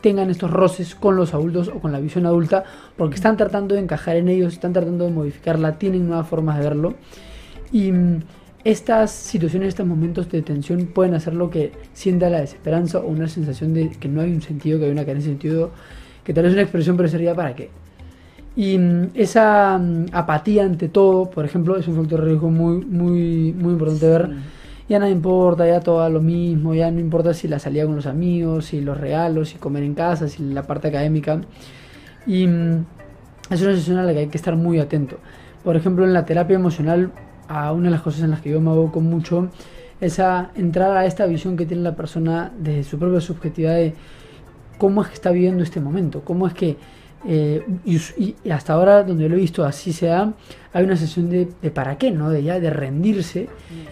tengan 0.00 0.30
estos 0.30 0.50
roces 0.50 0.94
con 0.94 1.16
los 1.16 1.34
adultos 1.34 1.68
o 1.68 1.80
con 1.80 1.92
la 1.92 2.00
visión 2.00 2.26
adulta, 2.26 2.64
porque 2.96 3.16
están 3.16 3.36
tratando 3.36 3.74
de 3.74 3.80
encajar 3.80 4.16
en 4.16 4.28
ellos, 4.28 4.52
están 4.52 4.72
tratando 4.72 5.04
de 5.04 5.10
modificarla, 5.10 5.78
tienen 5.78 6.06
nuevas 6.06 6.28
formas 6.28 6.58
de 6.58 6.64
verlo. 6.64 6.94
Y 7.72 7.92
mm, 7.92 8.20
estas 8.64 9.10
situaciones, 9.10 9.68
estos 9.70 9.86
momentos 9.86 10.30
de 10.30 10.42
tensión 10.42 10.86
pueden 10.86 11.14
hacer 11.14 11.34
lo 11.34 11.50
que 11.50 11.72
sienta 11.92 12.30
la 12.30 12.40
desesperanza 12.40 12.98
o 12.98 13.06
una 13.06 13.28
sensación 13.28 13.74
de 13.74 13.90
que 13.90 14.08
no 14.08 14.20
hay 14.20 14.32
un 14.32 14.42
sentido, 14.42 14.78
que 14.78 14.86
hay 14.86 14.90
una 14.90 15.04
carencia 15.04 15.30
de 15.30 15.34
sentido, 15.34 15.70
que 16.24 16.34
tal 16.34 16.44
vez 16.44 16.52
una 16.52 16.62
expresión, 16.62 16.96
pero 16.96 17.08
sería 17.08 17.34
para 17.34 17.54
qué. 17.54 17.70
Y 18.56 18.78
mm, 18.78 19.10
esa 19.14 19.78
mm, 19.78 20.06
apatía 20.12 20.64
ante 20.64 20.88
todo, 20.88 21.30
por 21.30 21.44
ejemplo, 21.44 21.76
es 21.76 21.88
un 21.88 21.96
factor 21.96 22.20
de 22.20 22.26
riesgo 22.26 22.50
muy, 22.50 22.84
muy, 22.84 23.52
muy 23.52 23.72
importante 23.72 24.08
ver 24.08 24.30
ya 24.88 24.98
nada 24.98 25.10
importa, 25.10 25.66
ya 25.66 25.80
todo 25.80 26.08
lo 26.08 26.20
mismo, 26.20 26.74
ya 26.74 26.90
no 26.90 27.00
importa 27.00 27.34
si 27.34 27.46
la 27.46 27.58
salida 27.58 27.84
con 27.84 27.96
los 27.96 28.06
amigos, 28.06 28.66
si 28.66 28.80
los 28.80 28.98
regalos, 28.98 29.50
si 29.50 29.58
comer 29.58 29.82
en 29.82 29.94
casa, 29.94 30.28
si 30.28 30.42
la 30.42 30.62
parte 30.62 30.88
académica. 30.88 31.40
Y 32.26 32.46
mm, 32.46 32.84
es 33.50 33.62
una 33.62 33.72
situación 33.72 33.98
a 33.98 34.02
la 34.04 34.12
que 34.12 34.20
hay 34.20 34.28
que 34.28 34.38
estar 34.38 34.56
muy 34.56 34.78
atento. 34.80 35.18
Por 35.62 35.76
ejemplo, 35.76 36.04
en 36.04 36.12
la 36.12 36.24
terapia 36.24 36.54
emocional, 36.54 37.12
a 37.48 37.72
una 37.72 37.84
de 37.84 37.90
las 37.90 38.02
cosas 38.02 38.22
en 38.22 38.30
las 38.30 38.40
que 38.40 38.50
yo 38.50 38.60
me 38.60 38.70
aboco 38.70 39.00
mucho 39.00 39.48
es 40.00 40.20
a 40.20 40.50
entrar 40.54 40.96
a 40.96 41.06
esta 41.06 41.26
visión 41.26 41.56
que 41.56 41.66
tiene 41.66 41.82
la 41.82 41.96
persona 41.96 42.52
de 42.58 42.84
su 42.84 42.98
propia 42.98 43.20
subjetividad 43.20 43.74
de 43.74 43.94
cómo 44.78 45.02
es 45.02 45.08
que 45.08 45.14
está 45.14 45.30
viviendo 45.30 45.64
este 45.64 45.80
momento, 45.80 46.22
cómo 46.24 46.46
es 46.46 46.54
que 46.54 46.76
eh, 47.26 47.64
y, 47.84 48.34
hasta 48.50 48.74
ahora 48.74 49.02
donde 49.02 49.28
lo 49.28 49.36
he 49.36 49.40
visto 49.40 49.64
así 49.64 49.92
se 49.92 50.06
da, 50.06 50.32
hay 50.72 50.84
una 50.84 50.96
sesión 50.96 51.30
de, 51.30 51.46
para 51.70 51.98
qué, 51.98 52.10
¿no? 52.10 52.30
De 52.30 52.42
ya 52.42 52.60
de 52.60 52.70
rendirse 52.70 53.48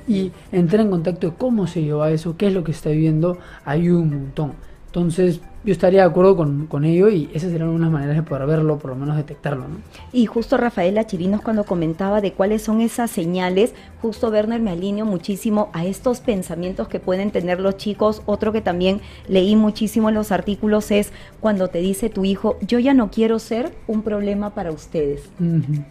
y 0.07 0.33
entrar 0.53 0.83
en 0.83 0.91
contacto 0.91 1.31
de 1.31 1.37
cómo 1.37 1.67
se 1.67 1.83
lleva 1.83 2.11
eso, 2.11 2.37
qué 2.37 2.49
es 2.49 2.53
lo 2.53 2.65
que 2.65 2.73
está 2.73 2.91
viviendo, 2.91 3.39
hay 3.65 3.91
un 3.91 4.11
montón. 4.11 4.53
Entonces, 4.97 5.43
yo 5.63 5.73
estaría 5.73 6.01
de 6.01 6.09
acuerdo 6.09 6.39
con, 6.39 6.67
con, 6.69 6.87
ello 6.87 7.11
y 7.11 7.29
esas 7.35 7.51
serían 7.51 7.69
unas 7.69 7.91
maneras 7.91 8.17
de 8.17 8.23
poder 8.23 8.47
verlo, 8.47 8.79
por 8.79 8.93
lo 8.93 8.97
menos 8.97 9.15
detectarlo. 9.19 9.69
¿no? 9.69 9.77
Y 10.11 10.25
justo 10.25 10.57
Rafaela 10.57 11.07
Chirinos 11.07 11.43
cuando 11.43 11.65
comentaba 11.65 12.23
de 12.23 12.33
cuáles 12.33 12.63
son 12.63 12.81
esas 12.81 13.11
señales, 13.11 13.75
justo 14.01 14.31
Werner 14.31 14.59
me 14.59 14.71
alineo 14.71 15.05
muchísimo 15.05 15.69
a 15.75 15.85
estos 15.85 16.21
pensamientos 16.21 16.89
que 16.89 16.99
pueden 16.99 17.31
tener 17.31 17.61
los 17.61 17.77
chicos. 17.77 18.23
Otro 18.25 18.53
que 18.53 18.63
también 18.63 19.03
leí 19.29 19.55
muchísimo 19.55 20.09
en 20.09 20.15
los 20.15 20.33
artículos 20.33 20.91
es 20.91 21.13
cuando 21.41 21.69
te 21.69 21.81
dice 21.81 22.09
tu 22.09 22.25
hijo, 22.25 22.57
yo 22.63 22.79
ya 22.79 22.95
no 22.95 23.11
quiero 23.11 23.39
ser 23.39 23.75
un 23.87 24.01
problema 24.01 24.55
para 24.55 24.73
ustedes, 24.73 25.29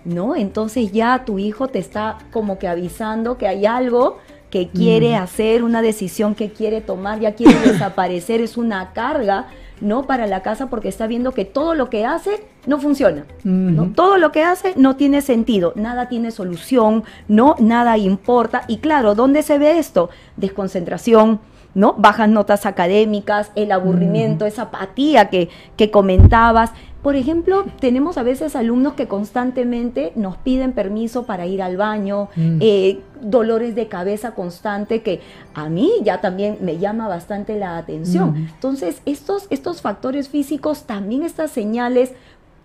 ¿no? 0.04 0.36
Entonces 0.36 0.92
ya 0.94 1.26
tu 1.26 1.38
hijo 1.38 1.68
te 1.68 1.78
está 1.78 2.18
como 2.34 2.58
que 2.58 2.68
avisando 2.68 3.38
que 3.38 3.48
hay 3.48 3.68
algo 3.68 4.18
que 4.56 4.70
quiere 4.70 5.18
hacer, 5.18 5.64
una 5.64 5.82
decisión 5.82 6.34
que 6.34 6.50
quiere 6.50 6.80
tomar, 6.80 7.20
ya 7.20 7.34
quiere 7.36 7.60
desaparecer, 7.74 8.40
es 8.40 8.56
una 8.56 8.94
carga 8.94 9.48
¿no? 9.82 10.08
Para 10.08 10.28
la 10.28 10.42
casa 10.44 10.70
porque 10.70 10.88
está 10.88 11.08
viendo 11.08 11.34
que 11.34 11.44
todo 11.44 11.76
lo 11.76 11.90
que 11.90 12.06
hace 12.06 12.42
no 12.66 12.80
funciona, 12.80 13.26
¿no? 13.44 13.92
Todo 13.94 14.18
lo 14.18 14.32
que 14.32 14.42
hace 14.42 14.72
no 14.78 14.96
tiene 14.96 15.22
sentido, 15.22 15.74
nada 15.76 16.08
tiene 16.08 16.32
solución, 16.32 17.04
¿no? 17.28 17.58
Nada 17.60 17.98
importa. 17.98 18.64
Y 18.70 18.78
claro, 18.78 19.14
¿dónde 19.14 19.44
se 19.44 19.58
ve 19.58 19.78
esto? 19.78 20.10
Desconcentración, 20.38 21.42
¿no? 21.76 21.94
Bajas 21.98 22.30
notas 22.30 22.66
académicas, 22.66 23.52
el 23.56 23.72
aburrimiento, 23.72 24.46
esa 24.46 24.64
apatía 24.64 25.30
que, 25.30 25.50
que 25.76 25.92
comentabas. 25.92 26.72
Por 27.04 27.16
ejemplo, 27.16 27.66
tenemos 27.80 28.18
a 28.18 28.24
veces 28.24 28.56
alumnos 28.56 28.94
que 28.94 29.08
constantemente 29.08 30.12
nos 30.16 30.38
piden 30.38 30.72
permiso 30.72 31.28
para 31.28 31.46
ir 31.46 31.62
al 31.62 31.78
baño, 31.78 32.30
mm. 32.36 32.58
eh, 32.62 33.00
dolores 33.22 33.76
de 33.76 33.88
cabeza 33.88 34.32
constante 34.32 35.04
que 35.04 35.22
a 35.54 35.70
mí 35.70 35.92
ya 36.02 36.20
también 36.20 36.58
me 36.62 36.80
llama 36.80 37.08
bastante 37.08 37.60
la 37.60 37.78
atención. 37.78 38.32
Mm. 38.32 38.48
Entonces, 38.56 39.02
estos, 39.06 39.46
estos 39.52 39.84
factores 39.84 40.30
físicos, 40.30 40.86
también 40.86 41.22
estas 41.22 41.52
señales, 41.52 42.14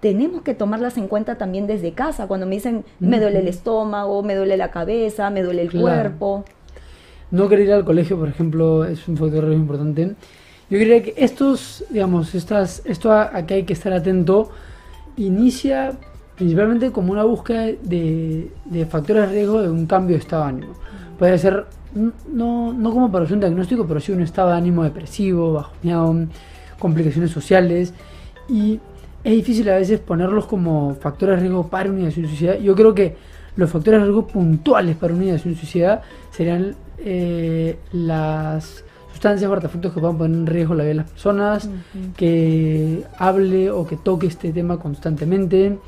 tenemos 0.00 0.40
que 0.40 0.54
tomarlas 0.54 0.96
en 0.96 1.08
cuenta 1.08 1.36
también 1.36 1.66
desde 1.66 1.92
casa, 1.92 2.26
cuando 2.26 2.46
me 2.46 2.54
dicen 2.54 2.86
me 2.98 3.20
duele 3.20 3.40
el 3.40 3.48
estómago, 3.48 4.22
me 4.22 4.34
duele 4.34 4.56
la 4.56 4.70
cabeza, 4.70 5.28
me 5.28 5.42
duele 5.42 5.62
el 5.62 5.70
cuerpo. 5.70 6.44
No 7.30 7.48
querer 7.48 7.66
ir 7.66 7.72
al 7.72 7.84
colegio, 7.84 8.18
por 8.18 8.28
ejemplo, 8.28 8.84
es 8.84 9.06
un 9.06 9.16
factor 9.16 9.46
muy 9.46 9.56
importante. 9.56 10.14
Yo 10.68 10.78
diría 10.78 11.02
que 11.02 11.14
estos, 11.16 11.84
digamos, 11.90 12.34
estas, 12.34 12.82
esto 12.84 13.12
a, 13.12 13.44
que 13.46 13.54
hay 13.54 13.62
que 13.64 13.72
estar 13.72 13.92
atento, 13.92 14.50
inicia 15.16 15.92
principalmente 16.36 16.90
como 16.90 17.12
una 17.12 17.24
búsqueda 17.24 17.66
de, 17.82 18.50
factores 18.88 19.28
de 19.28 19.34
riesgo 19.34 19.62
de 19.62 19.68
un 19.68 19.86
cambio 19.86 20.16
de 20.16 20.20
estado 20.22 20.44
de 20.44 20.48
ánimo. 20.48 20.72
Puede 21.18 21.38
ser, 21.38 21.66
no, 22.32 22.72
no 22.72 22.90
como 22.92 23.12
para 23.12 23.26
un 23.26 23.40
diagnóstico, 23.40 23.86
pero 23.86 24.00
sí 24.00 24.12
un 24.12 24.22
estado 24.22 24.50
de 24.50 24.56
ánimo 24.56 24.84
depresivo, 24.84 25.52
bajoneado, 25.52 26.26
complicaciones 26.78 27.30
sociales. 27.30 27.92
Y 28.48 28.80
es 29.22 29.32
difícil 29.32 29.68
a 29.68 29.76
veces 29.76 30.00
ponerlos 30.00 30.46
como 30.46 30.94
factores 30.94 31.36
de 31.36 31.40
riesgo 31.42 31.68
para 31.68 31.90
una 31.90 32.00
ideación 32.00 32.26
suicida. 32.26 32.56
Yo 32.56 32.74
creo 32.74 32.94
que 32.94 33.16
los 33.56 33.70
factores 33.70 34.00
de 34.00 34.06
riesgo 34.06 34.26
puntuales 34.26 34.96
para 34.96 35.14
una 35.14 35.24
ideación 35.24 35.56
suicida 35.56 36.02
serían 36.30 36.74
eh, 37.04 37.78
las 37.92 38.84
sustancias 39.12 39.50
o 39.50 39.52
artefactos 39.52 39.92
que 39.92 40.00
puedan 40.00 40.16
poner 40.16 40.38
en 40.38 40.46
riesgo 40.46 40.74
la 40.74 40.84
vida 40.84 40.88
de 40.88 40.94
las 40.94 41.10
personas, 41.10 41.68
que 42.16 43.04
hable 43.18 43.70
o 43.70 43.86
que 43.86 43.96
toque 43.96 44.26
este 44.26 44.52
tema 44.52 44.78
constantemente, 44.78 45.78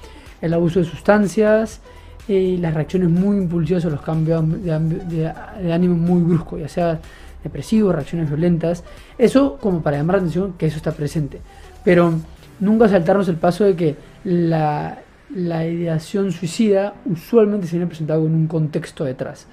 el 0.43 0.55
abuso 0.55 0.81
de 0.81 0.85
sustancias 0.85 1.81
y 2.29 2.57
las 2.59 2.75
reacciones 2.75 3.09
muy 3.09 3.39
impulsivas 3.39 3.85
o 3.87 3.91
los 3.91 4.03
cambios 4.03 4.45
de, 4.63 5.33
ánimo 5.73 5.95
muy 5.95 6.23
bruscos, 6.23 6.61
ya 6.61 6.69
sea 6.69 7.01
depresivos, 7.43 7.95
reacciones 7.95 8.29
violentas. 8.29 8.85
Eso 9.19 9.57
como 9.61 9.83
para 9.83 9.97
llamar 9.97 10.17
la 10.17 10.19
atención 10.21 10.53
que 10.59 10.67
eso 10.67 10.77
está 10.77 10.93
presente. 10.93 11.41
Pero 11.85 12.13
nunca 12.61 12.89
saltarnos 12.89 13.29
el 13.29 13.37
paso 13.37 13.65
de 13.65 13.77
que 13.77 13.97
la, 14.25 14.99
ideación 15.35 16.31
suicida 16.31 16.95
usualmente 17.07 17.67
se 17.67 17.77
viene 17.77 17.87
presentado 17.87 18.23
con 18.23 18.35
un 18.35 18.47
contexto 18.47 19.05
detrás. 19.05 19.47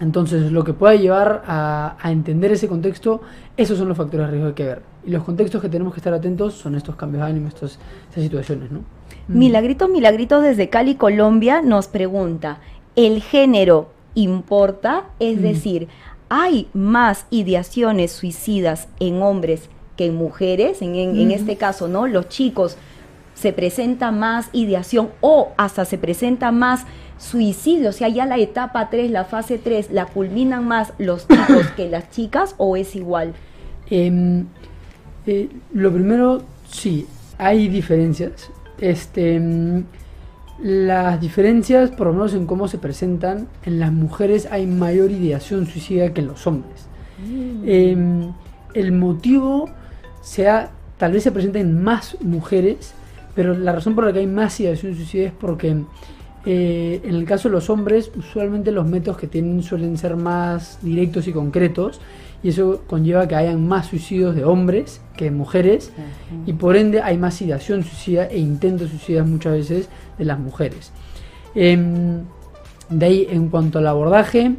Entonces, 0.00 0.50
lo 0.50 0.64
que 0.64 0.72
pueda 0.72 0.96
llevar 0.96 1.44
a, 1.46 1.96
entender 2.04 2.50
ese 2.52 2.66
contexto, 2.68 3.20
esos 3.56 3.78
son 3.78 3.88
los 3.88 3.96
factores 3.96 4.26
de 4.26 4.32
riesgo 4.32 4.54
que 4.54 4.62
hay 4.62 4.68
que 4.68 4.74
ver. 4.74 4.82
Y 5.06 5.10
los 5.10 5.22
contextos 5.22 5.62
que 5.62 5.68
tenemos 5.68 5.94
que 5.94 6.00
estar 6.00 6.12
atentos 6.12 6.54
son 6.54 6.74
estos 6.74 6.96
cambios 6.96 7.22
de 7.22 7.30
ánimo, 7.30 7.48
estas 7.48 7.78
situaciones, 8.12 8.72
¿no? 8.72 8.80
Mm. 9.28 9.38
Milagrito, 9.38 9.88
Milagrito 9.88 10.40
desde 10.40 10.68
Cali, 10.68 10.96
Colombia, 10.96 11.62
nos 11.62 11.86
pregunta, 11.86 12.58
¿el 12.96 13.22
género 13.22 13.90
importa? 14.14 15.04
Es 15.20 15.38
mm. 15.38 15.42
decir, 15.42 15.88
¿hay 16.28 16.68
más 16.74 17.26
ideaciones 17.30 18.10
suicidas 18.10 18.88
en 18.98 19.22
hombres 19.22 19.68
que 19.96 20.06
en 20.06 20.16
mujeres? 20.16 20.82
En, 20.82 20.96
en 20.96 21.30
este 21.30 21.56
caso, 21.56 21.86
¿no? 21.86 22.08
Los 22.08 22.28
chicos 22.28 22.76
se 23.34 23.52
presenta 23.52 24.10
más 24.10 24.48
ideación 24.52 25.10
o 25.20 25.52
hasta 25.56 25.84
se 25.84 25.98
presenta 25.98 26.52
más 26.52 26.84
suicidio, 27.18 27.90
o 27.90 27.92
sea, 27.92 28.08
ya 28.08 28.26
la 28.26 28.38
etapa 28.38 28.90
3, 28.90 29.10
la 29.10 29.24
fase 29.24 29.58
3, 29.58 29.90
¿la 29.90 30.06
culminan 30.06 30.66
más 30.66 30.92
los 30.98 31.26
chicos 31.28 31.66
que 31.76 31.88
las 31.88 32.10
chicas 32.10 32.54
o 32.58 32.76
es 32.76 32.96
igual? 32.96 33.34
Em, 33.90 34.46
eh, 35.26 35.48
lo 35.72 35.92
primero, 35.92 36.42
sí, 36.68 37.06
hay 37.38 37.68
diferencias. 37.68 38.50
Este, 38.78 39.36
em, 39.36 39.84
las 40.62 41.20
diferencias, 41.20 41.90
por 41.90 42.08
lo 42.08 42.12
menos 42.12 42.34
en 42.34 42.46
cómo 42.46 42.68
se 42.68 42.78
presentan, 42.78 43.48
en 43.64 43.80
las 43.80 43.92
mujeres 43.92 44.48
hay 44.50 44.66
mayor 44.66 45.10
ideación 45.10 45.66
suicida 45.66 46.12
que 46.12 46.20
en 46.20 46.28
los 46.28 46.46
hombres. 46.46 46.86
Mm. 47.26 47.62
Em, 47.66 48.32
el 48.74 48.92
motivo 48.92 49.68
sea, 50.20 50.70
tal 50.98 51.12
vez 51.12 51.22
se 51.22 51.32
presenten 51.32 51.82
más 51.82 52.16
mujeres, 52.20 52.94
pero 53.34 53.54
la 53.54 53.72
razón 53.72 53.94
por 53.94 54.04
la 54.04 54.12
que 54.12 54.20
hay 54.20 54.26
más 54.26 54.58
ideación 54.60 54.94
suicida 54.94 55.26
es 55.26 55.32
porque 55.32 55.76
eh, 56.46 57.00
en 57.02 57.14
el 57.14 57.24
caso 57.24 57.48
de 57.48 57.54
los 57.54 57.70
hombres, 57.70 58.10
usualmente 58.16 58.70
los 58.70 58.86
métodos 58.86 59.18
que 59.18 59.26
tienen 59.26 59.62
suelen 59.62 59.96
ser 59.96 60.16
más 60.16 60.78
directos 60.82 61.26
y 61.26 61.32
concretos, 61.32 62.00
y 62.42 62.50
eso 62.50 62.82
conlleva 62.86 63.26
que 63.26 63.34
hayan 63.34 63.66
más 63.66 63.86
suicidios 63.86 64.36
de 64.36 64.44
hombres 64.44 65.00
que 65.16 65.24
de 65.24 65.30
mujeres, 65.30 65.92
y 66.44 66.52
por 66.52 66.76
ende 66.76 67.00
hay 67.00 67.16
más 67.16 67.40
ideación 67.40 67.82
suicida 67.82 68.26
e 68.26 68.38
intentos 68.38 68.90
suicidas 68.90 69.26
muchas 69.26 69.54
veces 69.54 69.88
de 70.18 70.24
las 70.26 70.38
mujeres. 70.38 70.92
Em, 71.54 72.24
de 72.90 73.06
ahí, 73.06 73.26
en 73.30 73.48
cuanto 73.48 73.78
al 73.78 73.86
abordaje, 73.86 74.54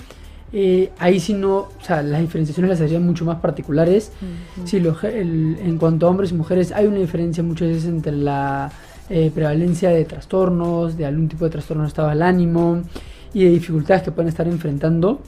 eh, 0.57 0.93
ahí 0.99 1.19
sí 1.19 1.33
no, 1.33 1.57
o 1.57 1.83
sea, 1.83 2.01
las 2.01 2.21
diferenciaciones 2.21 2.69
las 2.69 2.79
harían 2.79 3.05
mucho 3.05 3.25
más 3.25 3.41
particulares. 3.41 4.13
en 4.71 5.77
cuanto 5.77 6.07
a 6.07 6.09
hombres 6.09 6.31
y 6.31 6.33
mujeres, 6.33 6.71
hay 6.71 6.85
una 6.85 6.99
diferencia 6.99 7.43
muchas 7.43 7.67
veces 7.67 7.85
entre 7.87 8.13
la 8.13 8.71
eh, 9.09 9.31
prevalencia 9.35 9.89
de 9.89 10.05
trastornos, 10.05 10.95
de 10.95 11.05
algún 11.05 11.27
tipo 11.27 11.43
de 11.43 11.51
trastorno 11.51 11.83
de 11.83 11.89
estado 11.89 12.07
del 12.07 12.21
ánimo 12.21 12.83
y 13.33 13.43
de 13.43 13.49
dificultades 13.49 14.03
que 14.03 14.11
pueden 14.11 14.29
estar 14.29 14.47
enfrentando, 14.47 15.19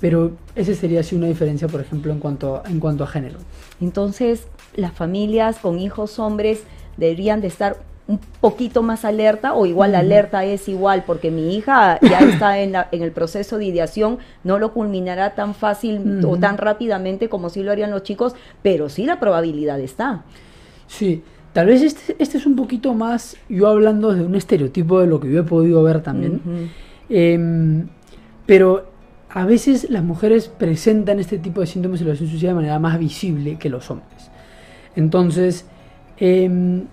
pero 0.00 0.32
esa 0.56 0.74
sería 0.74 0.98
así 0.98 1.14
una 1.14 1.28
diferencia, 1.28 1.68
por 1.68 1.80
ejemplo, 1.80 2.12
en 2.12 2.18
cuanto, 2.18 2.64
en 2.66 2.80
cuanto 2.80 3.04
a 3.04 3.06
género. 3.06 3.38
Entonces, 3.80 4.48
las 4.74 4.92
familias 4.92 5.58
con 5.58 5.78
hijos 5.78 6.18
hombres 6.18 6.64
deberían 6.96 7.40
de 7.40 7.46
estar 7.46 7.76
un 8.12 8.20
poquito 8.40 8.82
más 8.82 9.04
alerta 9.04 9.54
o 9.54 9.66
igual 9.66 9.92
la 9.92 10.00
alerta 10.00 10.44
es 10.44 10.68
igual 10.68 11.04
porque 11.06 11.30
mi 11.30 11.56
hija 11.56 11.98
ya 12.00 12.18
está 12.28 12.58
en, 12.58 12.74
en, 12.90 13.02
el 13.02 13.12
proceso 13.12 13.58
de 13.58 13.66
ideación, 13.66 14.18
no 14.44 14.58
lo 14.58 14.72
culminará 14.72 15.34
tan 15.34 15.54
fácil 15.54 16.24
o 16.26 16.38
tan 16.38 16.58
rápidamente 16.58 17.28
como 17.28 17.50
si 17.50 17.62
lo 17.62 17.72
harían 17.72 17.90
los 17.90 18.02
chicos, 18.02 18.34
pero 18.62 18.88
sí 18.88 19.04
la 19.04 19.18
probabilidad 19.20 19.80
está. 19.80 20.24
Sí, 20.86 21.22
Tal 21.52 21.66
vez 21.66 21.82
este, 21.82 22.16
este, 22.18 22.38
es 22.38 22.46
un 22.46 22.56
poquito 22.56 22.94
más 22.94 23.36
yo 23.48 23.68
hablando 23.68 24.14
de 24.14 24.24
un 24.24 24.34
estereotipo 24.34 25.00
de 25.00 25.06
lo 25.06 25.20
que 25.20 25.30
yo 25.30 25.40
he 25.40 25.44
podido 25.44 25.82
ver 25.82 26.02
también. 26.02 26.40
Em, 27.10 27.88
pero 28.46 28.90
a 29.28 29.44
veces 29.44 29.90
las 29.90 30.02
mujeres 30.02 30.48
presentan 30.48 31.18
este 31.18 31.38
tipo 31.38 31.60
de 31.60 31.66
síntomas 31.66 32.00
de 32.00 32.06
la 32.06 32.16
suicida 32.16 32.50
de 32.50 32.54
manera 32.54 32.78
más 32.78 32.98
visible 32.98 33.58
que 33.58 33.68
los 33.68 33.90
hombres. 33.90 34.30
Entonces, 34.96 35.66
eh, 36.18 36.84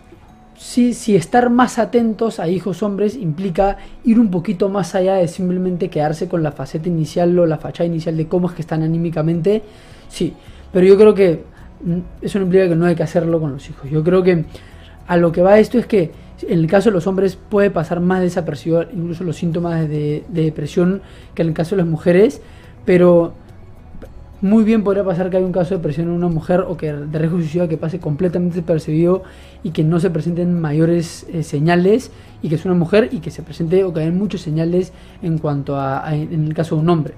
sí, 0.59 0.93
si 0.93 1.15
estar 1.15 1.49
más 1.49 1.79
atentos 1.79 2.39
a 2.39 2.49
hijos 2.49 2.83
hombres 2.83 3.15
implica 3.15 3.77
ir 4.03 4.19
un 4.19 4.29
poquito 4.29 4.67
más 4.69 4.93
allá 4.93 5.15
de 5.15 5.27
simplemente 5.27 5.89
quedarse 5.89 6.27
con 6.27 6.43
la 6.43 6.51
faceta 6.51 6.89
inicial 6.89 7.37
o 7.39 7.45
la 7.45 7.57
fachada 7.57 7.87
inicial 7.87 8.17
de 8.17 8.27
cómo 8.27 8.49
es 8.49 8.55
que 8.55 8.61
están 8.61 8.83
anímicamente, 8.83 9.63
sí. 10.09 10.35
Pero 10.71 10.85
yo 10.85 10.97
creo 10.97 11.13
que 11.15 11.45
eso 12.21 12.39
no 12.39 12.45
implica 12.45 12.67
que 12.67 12.75
no 12.75 12.85
hay 12.85 12.95
que 12.95 13.03
hacerlo 13.03 13.39
con 13.39 13.53
los 13.53 13.69
hijos. 13.69 13.89
Yo 13.89 14.03
creo 14.03 14.21
que 14.21 14.45
a 15.07 15.17
lo 15.17 15.31
que 15.31 15.41
va 15.41 15.59
esto 15.59 15.79
es 15.79 15.85
que 15.87 16.11
En 16.47 16.59
el 16.59 16.67
caso 16.67 16.89
de 16.89 16.93
los 16.93 17.07
hombres 17.07 17.35
puede 17.35 17.69
pasar 17.69 17.99
más 17.99 18.21
desapercibido 18.21 18.83
incluso 18.93 19.23
los 19.25 19.35
síntomas 19.35 19.89
de, 19.89 20.23
de 20.29 20.43
depresión 20.43 21.01
que 21.35 21.41
en 21.41 21.49
el 21.49 21.53
caso 21.53 21.75
de 21.75 21.81
las 21.81 21.87
mujeres, 21.89 22.41
pero 22.85 23.33
muy 24.41 24.63
bien 24.63 24.83
podría 24.83 25.03
pasar 25.03 25.29
que 25.29 25.37
haya 25.37 25.45
un 25.45 25.51
caso 25.51 25.71
de 25.71 25.77
depresión 25.77 26.07
en 26.07 26.13
una 26.13 26.29
mujer 26.29 26.61
o 26.61 26.77
que 26.77 26.93
de 26.93 27.19
riesgo 27.19 27.37
suicida 27.37 27.67
que 27.67 27.77
pase 27.77 27.99
completamente 27.99 28.61
percibido 28.61 29.23
y 29.63 29.71
que 29.71 29.83
no 29.83 29.99
se 29.99 30.09
presenten 30.09 30.59
mayores 30.59 31.25
eh, 31.33 31.43
señales 31.43 32.11
y 32.41 32.49
que 32.49 32.55
es 32.55 32.65
una 32.65 32.73
mujer 32.73 33.09
y 33.11 33.19
que 33.19 33.31
se 33.31 33.43
presente 33.43 33.83
o 33.83 33.93
que 33.93 34.01
haya 34.01 34.11
muchos 34.11 34.41
señales 34.41 34.93
en 35.21 35.39
cuanto 35.39 35.77
a, 35.77 36.03
en 36.15 36.45
el 36.45 36.53
caso 36.53 36.75
de 36.75 36.81
un 36.81 36.89
hombre. 36.89 37.13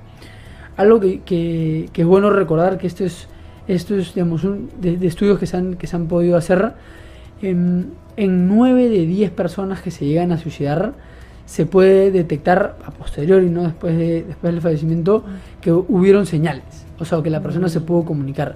Algo 0.78 1.00
que, 1.00 1.22
que, 1.22 1.90
es 1.94 2.06
bueno 2.06 2.32
recordar 2.32 2.78
que 2.80 2.88
esto 2.88 3.06
es, 3.06 3.28
esto 3.68 3.96
es 3.96 4.16
digamos, 4.16 4.44
un, 4.44 4.70
de, 4.80 5.06
estudios 5.06 5.38
que 5.38 5.46
se 5.46 5.58
han, 5.58 5.76
que 5.76 5.86
se 5.86 5.96
han 5.96 6.08
podido 6.08 6.38
hacer 6.38 6.74
en, 7.44 7.92
en 8.18 8.48
9 8.48 8.90
de 8.90 9.06
10 9.06 9.32
personas 9.32 9.82
que 9.82 9.92
se 9.92 10.06
llegan 10.06 10.32
a 10.32 10.38
suicidar 10.38 10.94
se 11.46 11.66
puede 11.66 12.12
detectar 12.12 12.78
a 12.86 12.92
posteriori, 12.92 13.50
no 13.50 13.64
después, 13.64 13.98
de, 13.98 14.24
después 14.24 14.54
del 14.54 14.62
fallecimiento, 14.62 15.26
que 15.60 15.72
hubieron 15.72 16.26
señales, 16.26 16.86
o 17.02 17.06
sea, 17.06 17.22
que 17.22 17.30
la 17.30 17.42
persona 17.42 17.68
se 17.70 17.82
pudo 17.82 18.06
comunicar. 18.06 18.56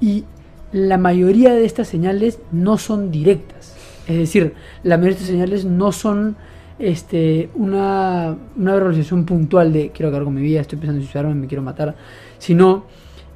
Y 0.00 0.24
la 0.72 0.98
mayoría 0.98 1.54
de 1.54 1.64
estas 1.64 1.88
señales 1.88 2.38
no 2.52 2.78
son 2.78 3.10
directas, 3.10 3.74
es 4.06 4.16
decir, 4.16 4.54
la 4.82 4.96
mayoría 4.96 5.16
de 5.16 5.22
estas 5.22 5.28
señales 5.28 5.64
no 5.64 5.92
son 5.92 6.36
este, 6.78 7.50
una, 7.54 8.36
una 8.56 8.74
verbalización 8.74 9.24
puntual 9.24 9.72
de 9.72 9.90
quiero 9.90 10.08
acabar 10.08 10.24
con 10.24 10.34
mi 10.34 10.42
vida, 10.42 10.60
estoy 10.60 10.78
pensando 10.78 11.00
en 11.00 11.04
suicidarme, 11.04 11.34
me 11.34 11.46
quiero 11.46 11.62
matar, 11.62 11.96
sino 12.38 12.84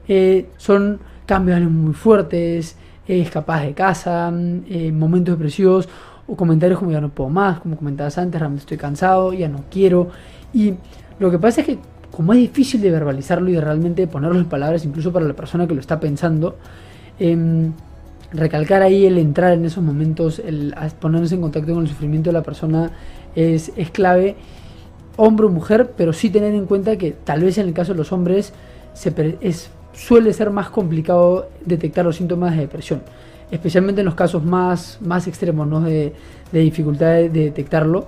eh, 0.07 0.48
son 0.57 1.00
cambios 1.26 1.61
muy 1.62 1.94
fuertes, 1.94 2.76
escapadas 3.07 3.64
de 3.64 3.74
casa, 3.74 4.32
eh, 4.68 4.92
momentos 4.92 5.36
depresivos 5.36 5.88
o 6.26 6.36
comentarios 6.36 6.78
como 6.78 6.92
ya 6.92 7.00
no 7.00 7.09
puedo 7.09 7.30
más, 7.30 7.61
como 7.61 7.76
comentabas 7.76 8.16
antes, 8.18 8.40
realmente 8.40 8.62
estoy 8.62 8.78
cansado, 8.78 9.32
ya 9.32 9.48
no 9.48 9.64
quiero. 9.70 10.09
Y 10.53 10.74
lo 11.18 11.30
que 11.30 11.38
pasa 11.38 11.61
es 11.61 11.66
que 11.66 11.78
como 12.12 12.32
es 12.34 12.38
difícil 12.38 12.80
de 12.80 12.90
verbalizarlo 12.90 13.50
y 13.50 13.54
de 13.54 13.60
realmente 13.60 14.06
ponerlo 14.06 14.38
en 14.38 14.44
palabras, 14.44 14.84
incluso 14.84 15.12
para 15.12 15.26
la 15.26 15.34
persona 15.34 15.66
que 15.66 15.74
lo 15.74 15.80
está 15.80 15.98
pensando, 15.98 16.56
em, 17.18 17.72
recalcar 18.32 18.82
ahí 18.82 19.06
el 19.06 19.18
entrar 19.18 19.52
en 19.54 19.64
esos 19.64 19.82
momentos, 19.82 20.38
el 20.38 20.74
ponerse 21.00 21.34
en 21.34 21.40
contacto 21.40 21.74
con 21.74 21.82
el 21.82 21.88
sufrimiento 21.88 22.30
de 22.30 22.34
la 22.34 22.42
persona 22.42 22.90
es, 23.34 23.72
es 23.76 23.90
clave, 23.90 24.36
hombre 25.16 25.46
o 25.46 25.48
mujer, 25.48 25.92
pero 25.96 26.12
sí 26.12 26.30
tener 26.30 26.54
en 26.54 26.66
cuenta 26.66 26.96
que 26.96 27.12
tal 27.12 27.42
vez 27.42 27.58
en 27.58 27.66
el 27.66 27.74
caso 27.74 27.92
de 27.92 27.98
los 27.98 28.12
hombres 28.12 28.52
suele 29.94 30.32
ser 30.32 30.50
más 30.50 30.70
complicado 30.70 31.48
detectar 31.64 32.04
los 32.04 32.16
síntomas 32.16 32.52
de 32.52 32.60
depresión 32.60 33.02
especialmente 33.52 34.00
en 34.00 34.06
los 34.06 34.14
casos 34.14 34.42
más, 34.42 34.98
más 35.02 35.28
extremos 35.28 35.68
¿no? 35.68 35.82
de 35.82 36.14
dificultad 36.50 37.06
de 37.06 37.28
detectarlo 37.28 38.06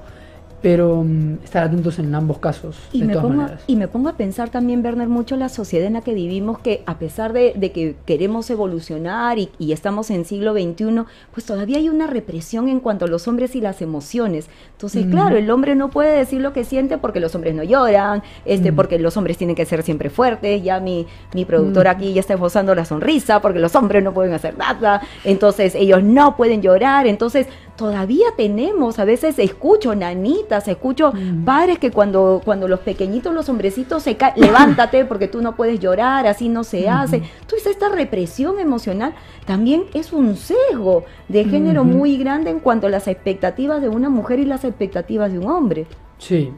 pero 0.65 1.05
mm, 1.05 1.45
estar 1.45 1.63
atentos 1.63 1.99
en 1.99 2.15
ambos 2.15 2.39
casos. 2.39 2.79
Y, 2.91 3.03
me 3.03 3.15
pongo, 3.19 3.45
y 3.67 3.77
me 3.77 3.87
pongo 3.87 4.09
a 4.09 4.15
pensar 4.15 4.49
también, 4.49 4.83
Werner, 4.83 5.09
mucho 5.11 5.37
la 5.37 5.51
sociedad 5.51 5.87
en 5.87 5.93
la 5.93 6.01
que 6.01 6.15
vivimos, 6.15 6.59
que 6.59 6.83
a 6.87 6.99
pesar 6.99 7.35
de, 7.35 7.53
que 7.53 7.97
queremos 8.07 8.49
evolucionar 8.49 9.39
y, 9.39 9.51
estamos 9.75 10.11
en 10.11 10.25
siglo 10.25 10.55
XXI, 10.55 11.03
pues 11.35 11.45
todavía 11.45 11.77
hay 11.77 11.91
una 11.91 12.07
represión 12.07 12.69
en 12.69 12.81
cuanto 12.81 13.05
a 13.05 13.09
los 13.09 13.29
hombres 13.29 13.55
y 13.57 13.61
las 13.61 13.83
emociones. 13.83 14.49
Entonces, 14.73 15.05
claro, 15.05 15.37
el 15.37 15.51
hombre 15.51 15.75
no 15.75 15.91
puede 15.91 16.17
decir 16.17 16.41
lo 16.41 16.55
que 16.55 16.65
siente 16.65 16.97
porque 16.97 17.21
los 17.21 17.35
hombres 17.35 17.55
no 17.55 17.63
lloran, 17.63 18.23
este, 18.47 18.73
porque 18.73 18.99
los 18.99 19.19
hombres 19.19 19.37
tienen 19.37 19.57
que 19.57 19.67
ser 19.67 19.83
siempre 19.83 20.09
fuertes. 20.09 20.63
Ya 20.63 20.81
mi, 20.81 21.07
mi 21.35 21.45
productor 21.45 21.89
aquí 21.89 22.15
ya 22.15 22.21
está 22.21 22.35
esbozando 22.35 22.75
la 22.75 22.87
sonrisa 22.87 23.43
porque 23.43 23.59
los 23.59 23.75
hombres 23.75 24.03
no 24.03 24.15
pueden 24.15 24.33
hacer 24.33 24.57
nada. 24.57 25.03
Entonces, 25.25 25.75
ellos 25.75 26.03
no 26.03 26.37
pueden 26.37 26.63
llorar. 26.63 27.07
Entonces, 27.07 27.49
todavía 27.77 28.27
tenemos, 28.37 28.99
a 28.99 29.05
veces 29.05 29.39
escucho 29.39 29.95
nanitas, 29.95 30.69
escucho 30.69 31.13
padres 31.45 31.79
que 31.79 31.91
cuando, 31.91 32.41
cuando 32.45 32.69
los 32.69 32.81
pequeñitos, 32.81 33.35
los 33.35 33.49
hombrecitos 33.49 34.03
se 34.03 34.17
caen, 34.17 34.35
levántate 34.37 35.05
porque 35.07 35.29
tú 35.29 35.43
no 35.43 35.57
puedes 35.57 35.81
llorar, 35.81 36.27
así 36.27 36.49
no 36.49 36.65
se 36.65 36.89
hace. 36.89 37.23
Entonces 37.41 37.67
esta 37.67 37.89
represión 37.89 38.61
emocional 38.61 39.15
también 39.45 39.85
es 39.93 40.13
un 40.13 40.37
sesgo 40.37 41.05
de 41.29 41.45
género 41.45 41.85
muy 41.85 42.17
grande 42.17 42.51
en 42.51 42.61
cuanto 42.61 42.87
a 42.87 42.91
las 42.91 43.09
expectativas 43.09 43.83
de 43.83 43.89
una 43.89 44.09
mujer 44.09 44.39
y 44.39 44.45
las 44.45 44.65
expectativas 44.65 45.33
de 45.33 45.39
un 45.39 45.51
hombre. 45.51 45.87
Sí. 46.19 46.53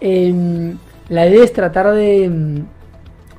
Em, 0.00 0.78
la 1.08 1.26
idea 1.26 1.42
es 1.42 1.52
tratar 1.52 1.92
de 1.94 2.28
mm, 2.28 2.58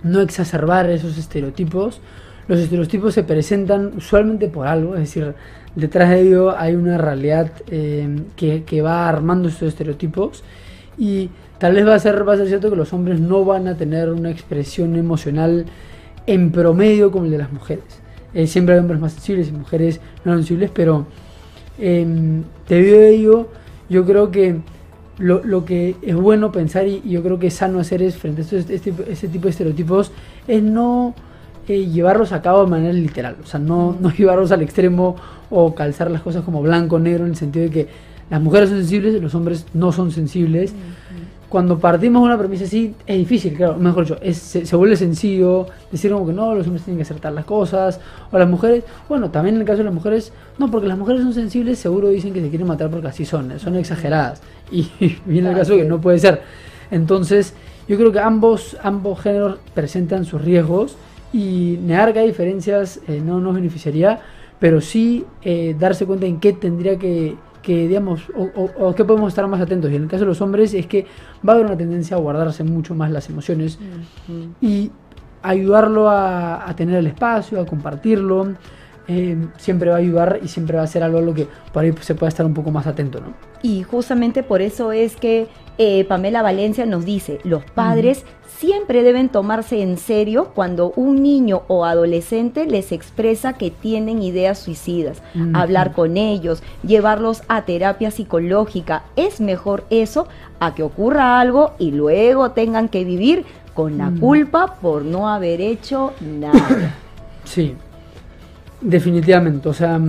no 0.04 0.22
exacerbar 0.22 0.90
esos 0.90 1.18
estereotipos. 1.18 2.02
Los 2.48 2.60
estereotipos 2.60 3.14
se 3.14 3.24
presentan 3.24 3.94
usualmente 3.96 4.50
por 4.50 4.68
algo, 4.68 4.96
es 4.96 5.02
decir, 5.02 5.36
detrás 5.80 6.10
de 6.10 6.22
ello 6.22 6.58
hay 6.58 6.76
una 6.76 6.98
realidad 6.98 7.52
eh, 7.70 8.24
que, 8.36 8.82
va 8.82 9.08
armando 9.08 9.50
estos 9.50 9.70
estereotipos 9.70 10.44
y 10.98 11.30
tal 11.58 11.76
vez 11.76 11.88
va 11.88 11.96
a, 11.96 12.00
ser, 12.00 12.28
va 12.28 12.34
a 12.34 12.38
ser 12.38 12.48
cierto 12.48 12.70
que 12.70 12.76
los 12.76 12.94
hombres 12.94 13.20
no 13.20 13.46
van 13.46 13.68
a 13.68 13.76
tener 13.76 14.10
una 14.10 14.30
expresión 14.30 14.96
emocional 14.96 15.66
en 16.28 16.52
promedio 16.52 17.12
como 17.12 17.26
el 17.26 17.32
de 17.32 17.38
las 17.38 17.52
mujeres. 17.52 17.84
Eh, 18.34 18.48
siempre 18.48 18.76
hay 18.76 18.82
hombres 18.82 19.00
más 19.00 19.14
sensibles 19.14 19.50
y 19.50 19.52
mujeres 19.52 20.00
no 20.24 20.36
sensibles, 20.36 20.72
pero 20.74 21.08
em, 21.80 22.44
debido 22.68 23.00
a 23.00 23.08
ello 23.08 23.48
yo 23.90 24.06
creo 24.06 24.32
que 24.32 24.58
lo, 25.18 25.66
que 25.66 25.96
es 26.02 26.16
bueno 26.16 26.52
pensar 26.52 26.88
y, 26.88 27.02
yo 27.06 27.22
creo 27.22 27.40
que 27.40 27.48
es 27.48 27.54
sano 27.56 27.80
hacer 27.80 28.02
es 28.02 28.16
frente 28.16 28.42
a 28.42 28.46
este, 28.46 28.94
este 29.10 29.28
tipo 29.28 29.44
de 29.46 29.50
estereotipos 29.50 30.12
es 30.48 30.64
no 30.64 31.14
llevarlos 31.78 32.32
a 32.32 32.42
cabo 32.42 32.64
de 32.64 32.72
manera 32.72 32.94
literal, 32.94 33.38
o 33.44 33.46
sea, 33.46 33.60
no 33.60 33.96
llevarlos 34.18 34.52
al 34.52 34.62
extremo 34.62 35.16
o 35.50 35.74
calzar 35.74 36.12
las 36.12 36.22
cosas 36.22 36.44
como 36.44 36.62
blanco 36.62 37.00
negro 37.00 37.26
en 37.26 37.32
el 37.32 37.36
sentido 37.36 37.66
de 37.66 37.72
que 37.72 37.88
las 38.30 38.42
mujeres 38.42 38.70
son 38.70 38.80
sensibles 38.80 39.16
y 39.16 39.20
los 39.20 39.34
hombres 39.36 39.66
no 39.74 39.92
son 39.92 40.12
sensibles. 40.12 40.74
Cuando 41.50 41.80
partimos 41.80 42.22
de 42.22 42.26
una 42.28 42.38
premisa 42.38 42.66
así, 42.66 42.94
es 43.08 43.18
difícil, 43.18 43.56
claro, 43.56 43.76
mejor 43.78 44.04
dicho, 44.04 44.20
es, 44.22 44.38
se, 44.38 44.76
vuelve 44.76 44.96
sencillo 44.96 45.66
decir 45.92 46.12
como 46.12 46.28
que 46.28 46.34
no, 46.34 46.54
los 46.54 46.68
hombres 46.68 46.84
tienen 46.84 47.00
que 47.00 47.04
acertar 47.04 47.34
las 47.34 47.46
cosas, 47.46 48.00
o 48.32 48.38
las 48.38 48.48
mujeres, 48.48 48.84
bueno, 49.08 49.32
también 49.32 49.56
en 49.56 49.62
el 49.62 49.66
caso 49.66 49.80
de 49.80 49.86
las 49.86 49.94
mujeres, 49.94 50.32
no, 50.60 50.70
porque 50.70 50.88
las 50.88 50.96
mujeres 50.96 51.24
son 51.24 51.34
sensibles, 51.34 51.80
seguro 51.80 52.10
dicen 52.10 52.34
que 52.34 52.42
se 52.42 52.50
quieren 52.50 52.68
matar 52.68 52.92
porque 52.92 53.08
así 53.08 53.26
son, 53.26 53.60
son 53.60 53.76
exageradas, 53.78 54.44
y 54.72 54.92
viene 55.26 55.50
el 55.50 55.56
caso 55.56 55.76
que 55.76 55.86
no 55.86 56.00
puede 56.00 56.20
ser. 56.20 56.44
Entonces, 56.92 57.56
yo 57.88 57.98
creo 57.98 58.12
que 58.12 58.20
ambos, 58.20 58.78
ambos 58.84 59.20
géneros 59.20 59.58
presentan 59.74 60.26
sus 60.26 60.44
riesgos, 60.44 60.98
y 61.32 61.80
negar 61.84 62.14
que 62.14 62.20
hay 62.20 62.28
diferencias 62.28 63.00
eh, 63.08 63.22
no 63.24 63.40
nos 63.40 63.56
beneficiaría, 63.56 64.20
pero 64.60 64.82
sí 64.82 65.26
eh, 65.42 65.76
darse 65.80 66.06
cuenta 66.06 66.26
en 66.26 66.40
qué 66.40 66.54
tendría 66.54 66.98
que, 66.98 67.36
que 67.62 67.88
digamos, 67.88 68.24
o, 68.36 68.70
o, 68.78 68.96
qué 68.96 69.06
podemos 69.06 69.30
estar 69.30 69.48
más 69.48 69.62
atentos. 69.62 69.92
Y 69.92 69.96
en 69.96 70.04
el 70.04 70.08
caso 70.10 70.22
de 70.22 70.28
los 70.28 70.42
hombres 70.42 70.74
es 70.74 70.86
que 70.86 71.06
va 71.48 71.54
a 71.54 71.56
haber 71.56 71.66
una 71.68 71.78
tendencia 71.78 72.18
a 72.18 72.20
guardarse 72.20 72.64
mucho 72.64 72.94
más 72.96 73.12
las 73.12 73.30
emociones 73.30 73.80
y 74.62 74.92
ayudarlo 75.42 76.10
a, 76.10 76.70
a, 76.70 76.76
tener 76.76 76.98
el 76.98 77.08
espacio, 77.08 77.62
a 77.62 77.66
compartirlo. 77.66 78.54
Eh, 79.10 79.36
siempre 79.58 79.90
va 79.90 79.96
a 79.96 80.00
ayudar 80.00 80.40
y 80.44 80.48
siempre 80.48 80.78
va 80.78 80.84
a 80.84 80.88
ser 80.88 81.04
algo 81.04 81.18
a 81.18 81.22
lo 81.22 81.34
que 81.34 81.48
por 81.74 81.84
ahí 81.84 81.94
se 82.00 82.16
pueda 82.16 82.30
estar 82.30 82.46
un 82.46 82.54
poco 82.54 82.72
más 82.72 82.86
atento, 82.88 83.20
¿no? 83.20 83.34
Y 83.64 83.84
justamente 83.84 84.44
por 84.44 84.62
eso 84.62 84.92
es 84.92 85.16
que 85.16 85.48
Pamela 86.08 86.42
Valencia 86.42 86.86
nos 86.86 87.06
dice, 87.06 87.40
los 87.44 87.64
padres 87.64 88.24
siempre 88.60 89.04
deben 89.04 89.30
tomarse 89.30 89.82
en 89.82 89.98
serio 89.98 90.52
cuando 90.54 90.92
un 90.98 91.24
niño 91.24 91.62
o 91.70 91.86
adolescente 91.86 92.66
les 92.66 92.92
expresa 92.92 93.54
que 93.54 93.72
tienen 93.72 94.22
ideas 94.22 94.60
suicidas. 94.60 95.22
Hablar 95.54 95.94
con 95.94 96.18
ellos, 96.18 96.62
llevarlos 96.84 97.42
a 97.48 97.64
terapia 97.64 98.12
psicológica. 98.12 99.04
Es 99.16 99.40
mejor 99.40 99.86
eso 99.90 100.28
a 100.60 100.76
que 100.76 100.84
ocurra 100.84 101.40
algo 101.40 101.72
y 101.80 101.92
luego 101.92 102.52
tengan 102.52 102.90
que 102.90 103.06
vivir 103.06 103.46
con 103.74 103.98
la 103.98 104.12
culpa 104.20 104.76
por 104.82 105.06
no 105.06 105.30
haber 105.30 105.62
hecho 105.62 106.14
nada. 106.20 106.96
Sí, 107.46 107.76
definitivamente. 108.82 109.70
O 109.70 109.74
sea, 109.74 110.00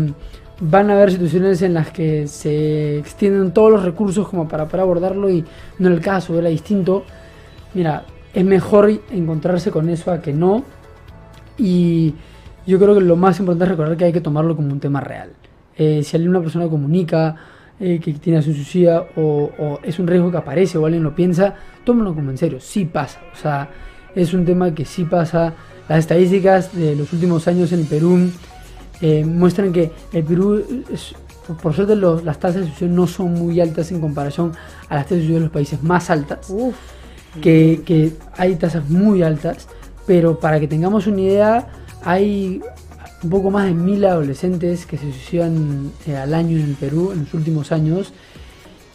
van 0.61 0.91
a 0.91 0.95
haber 0.95 1.13
situaciones 1.13 1.63
en 1.63 1.75
las 1.75 1.91
que 1.91 2.27
se 2.27 2.99
extienden 2.99 3.53
todos 3.53 3.71
los 3.71 3.83
recursos 3.83 4.29
como 4.29 4.47
para, 4.47 4.69
para 4.69 4.83
abordarlo 4.83 5.31
y 5.31 5.45
no 5.79 5.89
el 5.89 6.01
caso, 6.01 6.39
era 6.39 6.49
distinto. 6.49 7.05
Mira, 7.75 8.05
es 8.35 8.45
mejor 8.45 8.91
encontrarse 9.11 9.71
con 9.71 9.89
eso 9.89 10.13
a 10.13 10.21
que 10.21 10.33
no. 10.33 10.65
Y 11.57 12.15
yo 12.67 12.79
creo 12.79 12.95
que 12.95 13.01
lo 13.01 13.17
más 13.17 13.39
importante 13.41 13.65
es 13.65 13.71
recordar 13.71 13.97
que 13.97 14.05
hay 14.05 14.13
que 14.13 14.21
tomarlo 14.21 14.55
como 14.57 14.73
un 14.73 14.81
tema 14.81 15.01
real. 15.01 15.31
Eh, 15.77 16.03
si 16.03 16.17
alguna 16.17 16.41
persona 16.41 16.69
comunica 16.69 17.37
eh, 17.79 17.99
que 17.99 18.13
tiene 18.15 18.43
su 18.43 18.53
suicida 18.53 19.07
o, 19.17 19.81
es 19.83 19.99
un 19.99 20.07
riesgo 20.07 20.31
que 20.31 20.37
aparece 20.37 20.77
o 20.77 20.85
alguien 20.85 21.03
lo 21.03 21.15
piensa, 21.15 21.55
tómalo 21.85 22.15
como 22.15 22.31
en 22.31 22.39
serio. 22.39 22.61
Sí 22.61 22.85
pasa. 22.85 23.21
O 23.33 23.37
sea, 23.37 23.71
es 24.15 24.35
un 24.35 24.45
tema 24.45 24.75
que 24.75 24.85
sí 24.85 25.05
pasa. 25.05 25.55
Las 25.89 26.01
estadísticas 26.01 26.77
de 26.77 26.95
los 26.95 27.13
últimos 27.13 27.49
años 27.49 27.73
en 27.73 27.85
Perú 27.87 28.31
eh, 29.01 29.25
muestran 29.25 29.73
que 29.73 29.93
el 30.13 30.25
Perú, 30.25 30.65
por 31.63 31.75
suerte, 31.75 31.97
las 31.97 32.39
tasas 32.39 32.63
de 32.63 32.67
suicidio 32.67 32.95
no 32.95 33.07
son 33.07 33.35
muy 33.35 33.61
altas 33.61 33.91
en 33.93 34.01
comparación 34.01 34.53
a 34.89 34.97
las 34.97 35.05
tasas 35.05 35.11
de 35.11 35.17
suicidio 35.17 35.37
de 35.37 35.45
los 35.45 35.53
países 35.53 35.83
más 35.83 36.11
altas. 36.11 36.51
Uf 36.51 36.75
que, 37.41 38.13
hay 38.37 38.57
tasas 38.57 38.89
muy 38.89 39.23
altas, 39.23 39.69
pero 40.07 40.39
para 40.41 40.59
que 40.59 40.67
tengamos 40.67 41.07
una 41.07 41.21
idea, 41.21 41.69
hay 42.03 42.61
un 43.23 43.31
poco 43.31 43.51
más 43.51 43.67
de 43.67 43.75
mil 43.75 44.05
adolescentes 44.05 44.87
que 44.87 44.97
se 44.97 45.13
suicidan 45.13 45.93
eh, 46.07 46.17
al 46.17 46.35
año 46.35 46.57
en 46.57 46.65
el 46.65 46.75
Perú 46.75 47.13
en 47.13 47.21
los 47.21 47.35
últimos 47.35 47.71
años 47.71 48.13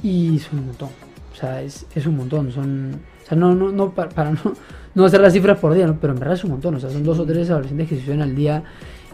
y 0.02 0.40
son 0.40 0.60
un 0.60 0.66
montón. 0.68 0.90
O 1.32 1.36
sea, 1.36 1.62
es, 1.62 1.86
es 1.94 2.06
un 2.06 2.18
montón. 2.18 2.52
Son, 2.52 3.00
o 3.24 3.28
sea, 3.28 3.38
no, 3.38 3.54
no, 3.54 3.72
no 3.72 3.94
para, 3.94 4.32
no, 4.32 4.40
no, 4.96 5.06
hacer 5.06 5.22
las 5.22 5.34
cifras 5.34 5.60
por 5.60 5.74
día, 5.74 5.94
pero 6.00 6.14
en 6.14 6.20
verdad 6.20 6.36
es 6.36 6.44
un 6.44 6.52
montón. 6.52 6.76
O 6.76 6.80
sea, 6.80 6.90
son 6.90 7.04
dos 7.04 7.20
o 7.20 7.26
tres 7.26 7.50
adolescentes 7.50 7.88
que 7.88 7.96
se 7.96 8.02
suicidan 8.02 8.22
al 8.22 8.36
día 8.36 8.64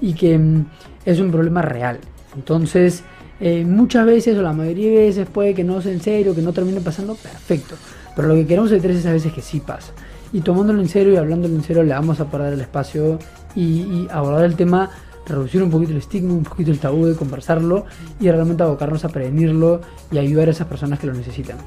y 0.02 0.14
que 0.14 0.38
mm, 0.38 0.66
es 1.06 1.20
un 1.20 1.32
problema 1.32 1.62
real. 1.62 2.00
Entonces, 2.36 3.04
eh, 3.40 3.64
muchas 3.66 4.06
veces 4.06 4.38
o 4.38 4.42
la 4.42 4.54
mayoría 4.54 4.90
de 4.90 5.06
veces 5.06 5.28
puede 5.28 5.54
que 5.54 5.64
no 5.64 5.82
sea 5.82 5.92
en 5.92 6.02
serio, 6.02 6.36
que 6.36 6.42
no 6.42 6.54
termine 6.54 6.82
pasando, 6.82 7.16
perfecto. 7.16 7.76
Pero 8.16 8.28
lo 8.28 8.34
que 8.36 8.46
queremos 8.46 8.72
evitar 8.72 8.92
es 8.92 9.06
a 9.06 9.14
veces 9.14 9.32
que 9.32 9.42
sí 9.42 9.60
pasa. 9.60 9.94
Y 10.34 10.42
tomándolo 10.42 10.82
en 10.82 10.90
serio 10.90 11.14
y 11.14 11.18
hablándolo 11.18 11.56
en 11.56 11.64
serio, 11.64 11.84
le 11.84 11.94
vamos 11.94 12.20
a 12.20 12.30
parar 12.30 12.54
el 12.54 12.62
espacio 12.62 13.20
y, 13.56 13.62
y 13.62 14.08
abordar 14.12 14.46
el 14.46 14.56
tema 14.56 14.90
reducir 15.26 15.62
un 15.62 15.70
poquito 15.70 15.92
el 15.92 15.98
estigma, 15.98 16.34
un 16.34 16.44
poquito 16.44 16.72
el 16.72 16.80
tabú 16.80 17.06
de 17.06 17.16
conversarlo 17.16 17.86
y 18.20 18.30
realmente 18.30 18.64
abocarnos 18.64 19.06
a 19.06 19.10
prevenirlo 19.10 19.82
y 20.12 20.18
ayudar 20.18 20.48
a 20.48 20.52
esas 20.52 20.68
personas 20.68 21.00
que 21.00 21.08
lo 21.08 21.14
necesitan. 21.14 21.58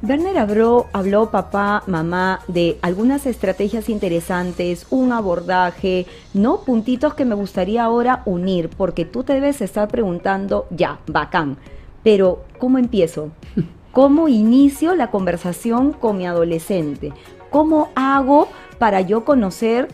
Werner 0.00 0.38
habló, 0.38 0.86
habló, 0.92 1.30
papá, 1.30 1.82
mamá, 1.88 2.40
de 2.46 2.78
algunas 2.82 3.26
estrategias 3.26 3.88
interesantes, 3.88 4.86
un 4.90 5.12
abordaje, 5.12 6.06
¿no? 6.34 6.60
Puntitos 6.60 7.14
que 7.14 7.24
me 7.24 7.34
gustaría 7.34 7.82
ahora 7.82 8.22
unir, 8.24 8.68
porque 8.68 9.04
tú 9.04 9.24
te 9.24 9.32
debes 9.32 9.60
estar 9.60 9.88
preguntando, 9.88 10.68
ya, 10.70 11.00
bacán, 11.08 11.56
pero 12.04 12.44
¿cómo 12.58 12.78
empiezo? 12.78 13.30
¿Cómo 13.92 14.28
inicio 14.28 14.94
la 14.94 15.10
conversación 15.10 15.92
con 15.92 16.18
mi 16.18 16.26
adolescente? 16.26 17.12
¿Cómo 17.50 17.88
hago 17.96 18.46
para 18.78 19.00
yo 19.00 19.24
conocer 19.24 19.88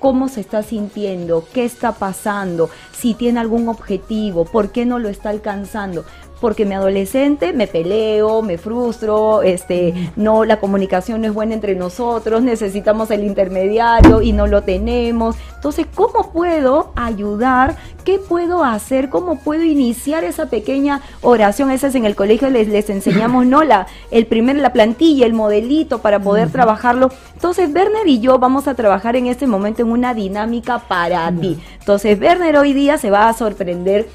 cómo 0.00 0.28
se 0.28 0.40
está 0.40 0.62
sintiendo, 0.62 1.46
qué 1.54 1.64
está 1.64 1.92
pasando, 1.92 2.68
si 2.92 3.14
tiene 3.14 3.40
algún 3.40 3.68
objetivo, 3.68 4.44
por 4.44 4.70
qué 4.70 4.84
no 4.84 4.98
lo 4.98 5.08
está 5.08 5.30
alcanzando 5.30 6.04
porque 6.40 6.64
mi 6.64 6.74
adolescente 6.74 7.52
me 7.52 7.66
peleo, 7.66 8.42
me 8.42 8.58
frustro, 8.58 9.42
este, 9.42 9.94
no, 10.16 10.44
la 10.44 10.60
comunicación 10.60 11.20
no 11.20 11.28
es 11.28 11.34
buena 11.34 11.54
entre 11.54 11.74
nosotros, 11.74 12.42
necesitamos 12.42 13.10
el 13.10 13.24
intermediario 13.24 14.20
y 14.20 14.32
no 14.32 14.46
lo 14.46 14.62
tenemos. 14.62 15.36
Entonces, 15.54 15.86
¿cómo 15.94 16.32
puedo 16.32 16.92
ayudar? 16.96 17.76
¿Qué 18.04 18.18
puedo 18.18 18.64
hacer? 18.64 19.08
¿Cómo 19.08 19.38
puedo 19.38 19.62
iniciar 19.62 20.24
esa 20.24 20.46
pequeña 20.46 21.00
oración? 21.22 21.70
Esas 21.70 21.94
en 21.94 22.04
el 22.04 22.14
colegio 22.14 22.50
les, 22.50 22.68
les 22.68 22.90
enseñamos, 22.90 23.46
¿no? 23.46 23.64
La, 23.64 23.86
el 24.10 24.26
primer, 24.26 24.56
la 24.56 24.72
plantilla, 24.72 25.24
el 25.24 25.32
modelito 25.32 26.00
para 26.00 26.20
poder 26.20 26.50
trabajarlo. 26.50 27.10
Entonces, 27.32 27.70
Werner 27.74 28.06
y 28.06 28.20
yo 28.20 28.38
vamos 28.38 28.68
a 28.68 28.74
trabajar 28.74 29.16
en 29.16 29.26
este 29.26 29.46
momento 29.46 29.82
en 29.82 29.90
una 29.90 30.12
dinámica 30.12 30.80
para 30.80 31.30
ti. 31.32 31.58
Entonces, 31.78 32.20
Werner 32.20 32.56
hoy 32.58 32.74
día 32.74 32.98
se 32.98 33.10
va 33.10 33.28
a 33.28 33.32
sorprender 33.32 34.08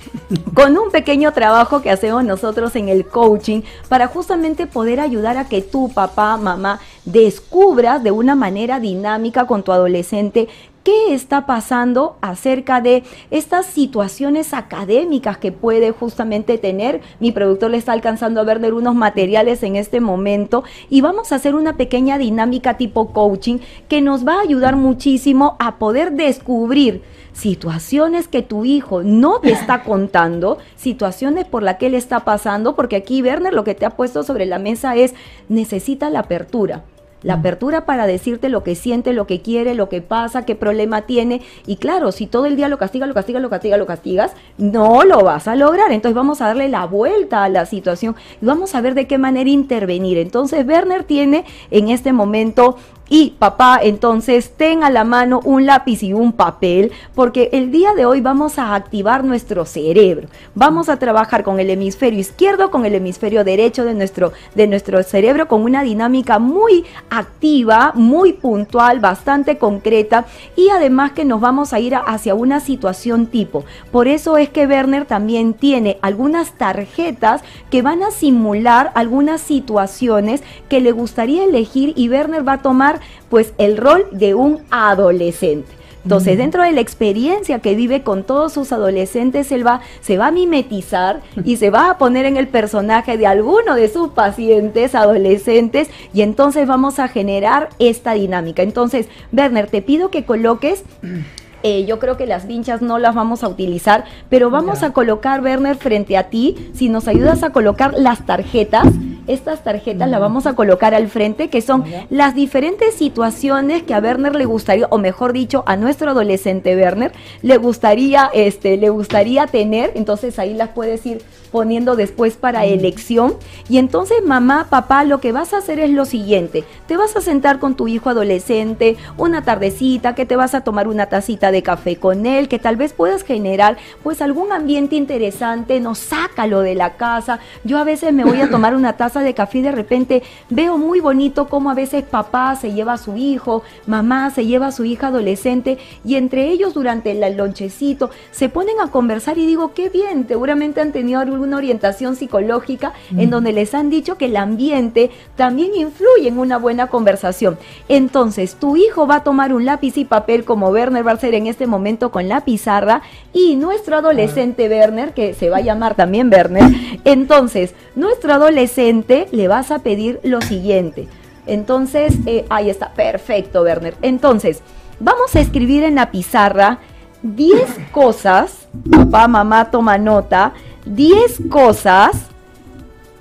con 0.54 0.78
un 0.78 0.92
pequeño 0.92 1.32
trabajo 1.34 1.82
que 1.82 1.90
hacemos 1.90 2.09
nosotros 2.10 2.76
en 2.76 2.90
el 2.90 3.06
coaching 3.06 3.62
para 3.88 4.08
justamente 4.08 4.68
poder 4.68 5.00
ayudar 5.00 5.38
a 5.38 5.48
que 5.48 5.62
tu 5.62 5.90
papá, 5.90 6.38
mamá, 6.38 6.80
descubras 7.06 8.04
de 8.04 8.12
una 8.12 8.36
manera 8.36 8.80
dinámica 8.80 9.48
con 9.48 9.64
tu 9.64 9.72
adolescente 9.72 10.48
qué 10.84 11.14
está 11.14 11.46
pasando 11.46 12.18
acerca 12.22 12.82
de 12.82 13.04
estas 13.32 13.66
situaciones 13.66 14.54
académicas 14.54 15.38
que 15.38 15.52
puede 15.52 15.92
justamente 15.92 16.58
tener. 16.58 17.02
Mi 17.20 17.32
productor 17.32 17.72
le 17.72 17.78
está 17.78 17.92
alcanzando 17.94 18.42
a 18.42 18.44
ver 18.44 18.74
unos 18.74 18.96
materiales 18.96 19.62
en 19.64 19.76
este 19.76 20.00
momento 20.00 20.64
y 20.90 21.02
vamos 21.02 21.32
a 21.32 21.36
hacer 21.36 21.56
una 21.56 21.78
pequeña 21.78 22.18
dinámica 22.18 22.78
tipo 22.78 23.14
coaching 23.14 23.60
que 23.88 24.02
nos 24.02 24.28
va 24.28 24.36
a 24.36 24.42
ayudar 24.42 24.76
muchísimo 24.76 25.56
a 25.60 25.78
poder 25.78 26.14
descubrir 26.14 27.04
situaciones 27.34 28.28
que 28.28 28.42
tu 28.42 28.66
hijo 28.66 29.04
no 29.04 29.40
te 29.40 29.52
está 29.52 29.84
contando, 29.84 30.58
situaciones 30.76 31.46
por 31.46 31.64
las 31.64 31.78
que 31.78 31.88
él 31.88 31.96
está 31.96 32.22
pasando, 32.22 32.76
porque 32.76 32.96
aquí 32.98 33.22
Werner 33.22 33.54
lo 33.54 33.64
que 33.64 33.76
te 33.76 33.86
ha 33.86 33.92
puesto 33.92 34.24
sobre 34.24 34.46
la 34.46 34.60
mesa 34.60 34.96
es 34.96 35.14
necesita 35.48 36.10
la 36.10 36.20
apertura. 36.20 36.84
La 37.22 37.34
apertura 37.34 37.86
para 37.86 38.08
decirte 38.08 38.48
lo 38.48 38.64
que 38.64 38.76
siente, 38.76 39.12
lo 39.12 39.28
que 39.28 39.42
quiere, 39.42 39.76
lo 39.76 39.90
que 39.90 40.02
pasa, 40.02 40.46
qué 40.46 40.56
problema 40.56 41.02
tiene. 41.02 41.42
Y 41.66 41.76
claro, 41.76 42.14
si 42.14 42.28
todo 42.28 42.46
el 42.46 42.56
día 42.56 42.70
lo 42.70 42.78
castiga, 42.78 43.08
lo 43.08 43.14
castiga, 43.14 43.42
lo 43.42 43.50
castiga, 43.50 43.76
lo 43.76 43.86
castigas, 43.86 44.32
no 44.58 45.04
lo 45.04 45.24
vas 45.24 45.48
a 45.50 45.56
lograr. 45.56 45.92
Entonces 45.92 46.16
vamos 46.16 46.40
a 46.40 46.48
darle 46.48 46.70
la 46.70 46.86
vuelta 46.86 47.44
a 47.44 47.50
la 47.50 47.66
situación 47.66 48.16
y 48.42 48.46
vamos 48.46 48.74
a 48.74 48.80
ver 48.80 48.94
de 48.94 49.06
qué 49.06 49.18
manera 49.18 49.50
intervenir. 49.50 50.18
Entonces 50.18 50.66
Werner 50.66 51.04
tiene 51.04 51.44
en 51.72 51.90
este 51.90 52.14
momento 52.14 52.78
y 53.10 53.32
papá, 53.40 53.80
entonces 53.82 54.54
ten 54.56 54.84
a 54.84 54.90
la 54.90 55.04
mano 55.04 55.42
un 55.44 55.66
lápiz 55.66 56.04
y 56.04 56.14
un 56.14 56.32
papel, 56.32 56.92
porque 57.16 57.50
el 57.54 57.72
día 57.72 57.94
de 57.94 58.06
hoy 58.06 58.22
vamos 58.22 58.60
a 58.60 58.76
activar 58.76 59.24
nuestro 59.24 59.66
cerebro. 59.66 60.28
Vamos 60.56 60.90
a 60.90 60.98
trabajar 60.98 61.44
con 61.44 61.60
el 61.60 61.70
hemisferio 61.70 62.20
izquierdo, 62.20 62.72
con 62.72 62.86
el 62.86 62.96
hemisferio 62.96 63.44
derecho 63.44 63.84
de 63.84 63.94
nuestro, 63.94 64.32
de 64.56 64.68
nuestro 64.68 65.02
cerebro, 65.04 65.48
con 65.48 65.64
una 65.64 65.84
dinámica 65.84 66.40
muy 66.40 66.86
activa, 67.10 67.92
muy 67.96 68.34
puntual, 68.34 69.00
bastante 69.00 69.58
concreta, 69.58 70.26
y 70.56 70.70
además 70.70 71.12
que 71.14 71.26
nos 71.26 71.42
vamos 71.42 71.74
a 71.74 71.80
ir 71.80 71.96
hacia 71.96 72.36
una 72.36 72.60
situación 72.60 73.28
tipo. 73.28 73.66
Por 73.92 74.08
eso 74.08 74.38
es 74.38 74.50
que 74.50 74.68
Werner 74.68 75.06
también 75.06 75.54
tiene 75.54 75.98
algunas 76.02 76.54
tarjetas 76.58 77.42
que 77.72 77.82
van 77.82 78.04
a 78.04 78.12
simular 78.12 78.92
algunas 78.96 79.42
situaciones 79.42 80.44
que 80.68 80.80
le 80.80 80.92
gustaría 80.92 81.44
elegir 81.44 81.94
y 81.96 82.10
Werner 82.10 82.48
va 82.48 82.54
a 82.54 82.62
tomar 82.62 82.99
pues 83.30 83.54
el 83.58 83.78
rol 83.78 84.06
de 84.12 84.36
un 84.36 84.60
adolescente. 84.72 85.80
Entonces, 86.04 86.38
dentro 86.38 86.64
de 86.64 86.72
la 86.72 86.80
experiencia 86.82 87.60
que 87.60 87.76
vive 87.76 88.04
con 88.04 88.24
todos 88.24 88.54
sus 88.54 88.72
adolescentes, 88.72 89.52
él 89.52 89.68
va, 89.68 89.82
se 90.02 90.18
va 90.18 90.28
a 90.28 90.32
mimetizar 90.32 91.22
y 91.44 91.58
se 91.58 91.70
va 91.70 91.90
a 91.90 91.98
poner 91.98 92.26
en 92.26 92.38
el 92.38 92.48
personaje 92.48 93.18
de 93.18 93.28
alguno 93.28 93.76
de 93.76 93.90
sus 93.90 94.10
pacientes 94.10 94.96
adolescentes 94.96 95.90
y 96.14 96.22
entonces 96.22 96.68
vamos 96.68 97.00
a 97.00 97.10
generar 97.10 97.70
esta 97.80 98.14
dinámica. 98.14 98.64
Entonces, 98.64 99.08
Werner, 99.34 99.68
te 99.68 99.82
pido 99.82 100.10
que 100.10 100.24
coloques 100.24 100.84
eh, 101.64 101.86
yo 101.86 102.00
creo 102.00 102.16
que 102.16 102.26
las 102.26 102.48
vinchas 102.48 102.82
no 102.82 102.98
las 102.98 103.14
vamos 103.14 103.44
a 103.44 103.50
utilizar, 103.50 104.06
pero 104.30 104.50
vamos 104.50 104.84
a 104.84 104.94
colocar, 104.94 105.44
Werner, 105.44 105.76
frente 105.76 106.16
a 106.18 106.30
ti, 106.30 106.72
si 106.74 106.88
nos 106.88 107.10
ayudas 107.10 107.44
a 107.44 107.52
colocar 107.52 107.94
las 107.98 108.26
tarjetas, 108.26 108.88
estas 109.30 109.64
tarjetas 109.64 110.10
las 110.10 110.20
vamos 110.20 110.46
a 110.48 110.56
colocar 110.56 110.94
al 110.94 111.08
frente, 111.08 111.50
que 111.50 111.62
son 111.62 111.84
las 112.10 112.36
diferentes 112.36 112.96
situaciones 112.96 113.84
que 113.84 113.94
a 113.94 114.00
Werner 114.00 114.36
le 114.36 114.46
gustaría, 114.46 114.88
o 114.90 114.98
mejor 114.98 115.34
dicho, 115.34 115.64
a 115.68 115.76
nuestro 115.76 116.12
adolescente 116.12 116.76
Werner, 116.76 117.12
le 117.42 117.58
gustaría, 117.58 118.30
este, 118.34 118.78
le 118.78 118.90
gustaría 118.90 119.48
tener, 119.48 119.92
entonces 119.96 120.40
ahí 120.40 120.54
las 120.54 120.70
puedes 120.70 121.06
ir 121.06 121.22
poniendo 121.50 121.96
después 121.96 122.38
para 122.38 122.66
elección. 122.66 123.36
Y 123.68 123.78
entonces, 123.78 124.24
mamá, 124.26 124.68
papá, 124.70 125.04
lo 125.04 125.20
que 125.20 125.32
vas 125.32 125.54
a 125.54 125.58
hacer 125.58 125.80
es 125.80 125.90
lo 125.92 126.06
siguiente, 126.06 126.64
te 126.88 126.98
vas 126.98 127.16
a 127.16 127.22
sentar 127.22 127.60
con 127.60 127.76
tu 127.76 127.88
hijo 127.88 128.10
adolescente, 128.10 128.98
una 129.18 129.44
tardecita, 129.44 130.16
que 130.16 130.26
te 130.26 130.36
vas 130.36 130.56
a 130.56 130.62
tomar 130.62 130.88
una 130.88 131.08
tacita 131.08 131.52
de 131.52 131.64
café 131.64 131.98
con 131.98 132.26
él, 132.26 132.48
que 132.48 132.60
tal 132.60 132.76
vez 132.76 132.94
puedas 132.94 133.24
generar 133.24 133.78
pues 134.04 134.22
algún 134.22 134.52
ambiente 134.52 134.96
interesante, 134.96 135.80
no 135.80 135.96
sácalo 135.96 136.62
de 136.62 136.76
la 136.76 136.96
casa. 136.96 137.40
Yo 137.64 137.78
a 137.78 137.84
veces 137.84 138.14
me 138.14 138.24
voy 138.24 138.42
a 138.42 138.50
tomar 138.52 138.76
una 138.76 138.94
taza 138.94 139.22
de 139.22 139.34
café 139.34 139.60
y 139.60 139.62
de 139.62 139.72
repente 139.72 140.24
veo 140.50 140.78
muy 140.78 141.00
bonito 141.00 141.48
cómo 141.48 141.70
a 141.70 141.76
veces 141.76 142.04
papá 142.04 142.56
se 142.56 142.74
lleva 142.74 142.94
a 142.94 142.98
su 142.98 143.16
hijo, 143.18 143.64
mamá 143.88 144.30
se 144.32 144.46
lleva 144.46 144.68
a 144.68 144.72
su 144.72 144.86
hija 144.86 145.08
adolescente 145.08 145.78
y 146.06 146.16
entre 146.16 146.50
ellos 146.50 146.74
durante 146.74 147.12
el 147.12 147.38
lonchecito 147.38 148.10
se 148.32 148.50
ponen 148.50 148.80
a 148.80 148.92
conversar 148.92 149.38
y 149.38 149.46
digo, 149.46 149.74
qué 149.74 149.90
bien, 149.90 150.26
seguramente 150.28 150.82
han 150.82 150.92
tenido 150.92 151.20
alguna 151.40 151.56
orientación 151.56 152.18
psicológica 152.18 152.92
en 153.16 153.30
donde 153.30 153.54
les 153.54 153.74
han 153.74 153.90
dicho 153.90 154.18
que 154.18 154.26
el 154.26 154.36
ambiente 154.36 155.10
también 155.38 155.74
influye 155.74 156.28
en 156.28 156.38
una 156.38 156.58
buena 156.58 156.88
conversación. 156.88 157.58
Entonces, 157.88 158.56
tu 158.56 158.76
hijo 158.76 159.08
va 159.08 159.18
a 159.18 159.24
tomar 159.24 159.54
un 159.54 159.64
lápiz 159.64 159.96
y 159.98 160.04
papel 160.04 160.44
como 160.44 160.68
Werner 160.68 161.08
va 161.08 161.12
a 161.12 161.14
hacer 161.14 161.34
en 161.36 161.48
este 161.48 161.66
momento 161.66 162.12
con 162.12 162.28
la 162.28 162.42
pizarra 162.42 163.04
y 163.32 163.56
nuestro 163.56 163.96
adolescente 163.96 164.68
Werner, 164.68 165.14
que 165.14 165.34
se 165.34 165.50
va 165.50 165.58
a 165.58 165.62
llamar 165.62 165.96
también 165.96 166.30
Werner, 166.30 166.74
entonces 167.06 167.74
nuestro 167.96 168.34
adolescente 168.34 169.28
le 169.32 169.48
vas 169.48 169.72
a 169.72 169.80
pedir 169.80 170.20
lo 170.24 170.42
siguiente. 170.42 171.08
Entonces, 171.48 172.16
eh, 172.26 172.46
ahí 172.50 172.70
está, 172.70 172.92
perfecto 172.92 173.62
Werner. 173.62 173.96
Entonces, 174.02 174.62
vamos 175.00 175.34
a 175.38 175.40
escribir 175.40 175.86
en 175.86 175.96
la 175.96 176.12
pizarra 176.12 176.80
10 177.22 177.92
cosas, 177.92 178.68
papá, 178.90 179.28
mamá, 179.28 179.72
toma 179.72 179.98
nota, 179.98 180.54
10 180.90 181.44
cosas 181.50 182.12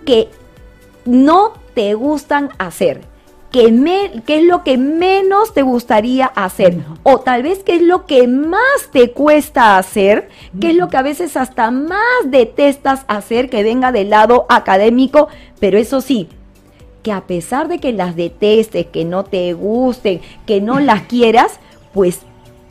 que 0.05 0.29
no 1.05 1.53
te 1.75 1.95
gustan 1.95 2.51
hacer 2.59 3.03
que 3.51 3.73
me, 3.73 4.23
qué 4.27 4.39
es 4.39 4.45
lo 4.45 4.63
que 4.63 4.77
menos 4.77 5.55
te 5.55 5.63
gustaría 5.63 6.27
hacer 6.27 6.79
o 7.03 7.21
tal 7.21 7.43
vez 7.43 7.61
qué 7.65 7.77
es 7.77 7.83
lo 7.83 8.05
que 8.05 8.29
más 8.29 8.91
te 8.93 9.13
cuesta 9.13 9.79
hacer, 9.79 10.29
qué 10.61 10.71
es 10.71 10.77
lo 10.77 10.89
que 10.89 10.99
a 10.99 11.03
veces 11.03 11.37
hasta 11.37 11.71
más 11.71 11.99
detestas 12.27 13.05
hacer 13.09 13.49
que 13.49 13.63
venga 13.63 13.91
del 13.91 14.11
lado 14.11 14.45
académico, 14.51 15.29
pero 15.61 15.79
eso 15.79 16.03
sí, 16.03 16.29
que 17.03 17.13
a 17.13 17.27
pesar 17.27 17.69
de 17.69 17.79
que 17.79 17.93
las 17.93 18.17
detestes, 18.17 18.87
que 18.87 19.05
no 19.05 19.25
te 19.25 19.55
gusten, 19.55 20.21
que 20.47 20.61
no 20.61 20.79
las 20.81 21.03
quieras, 21.03 21.59
pues 21.95 22.21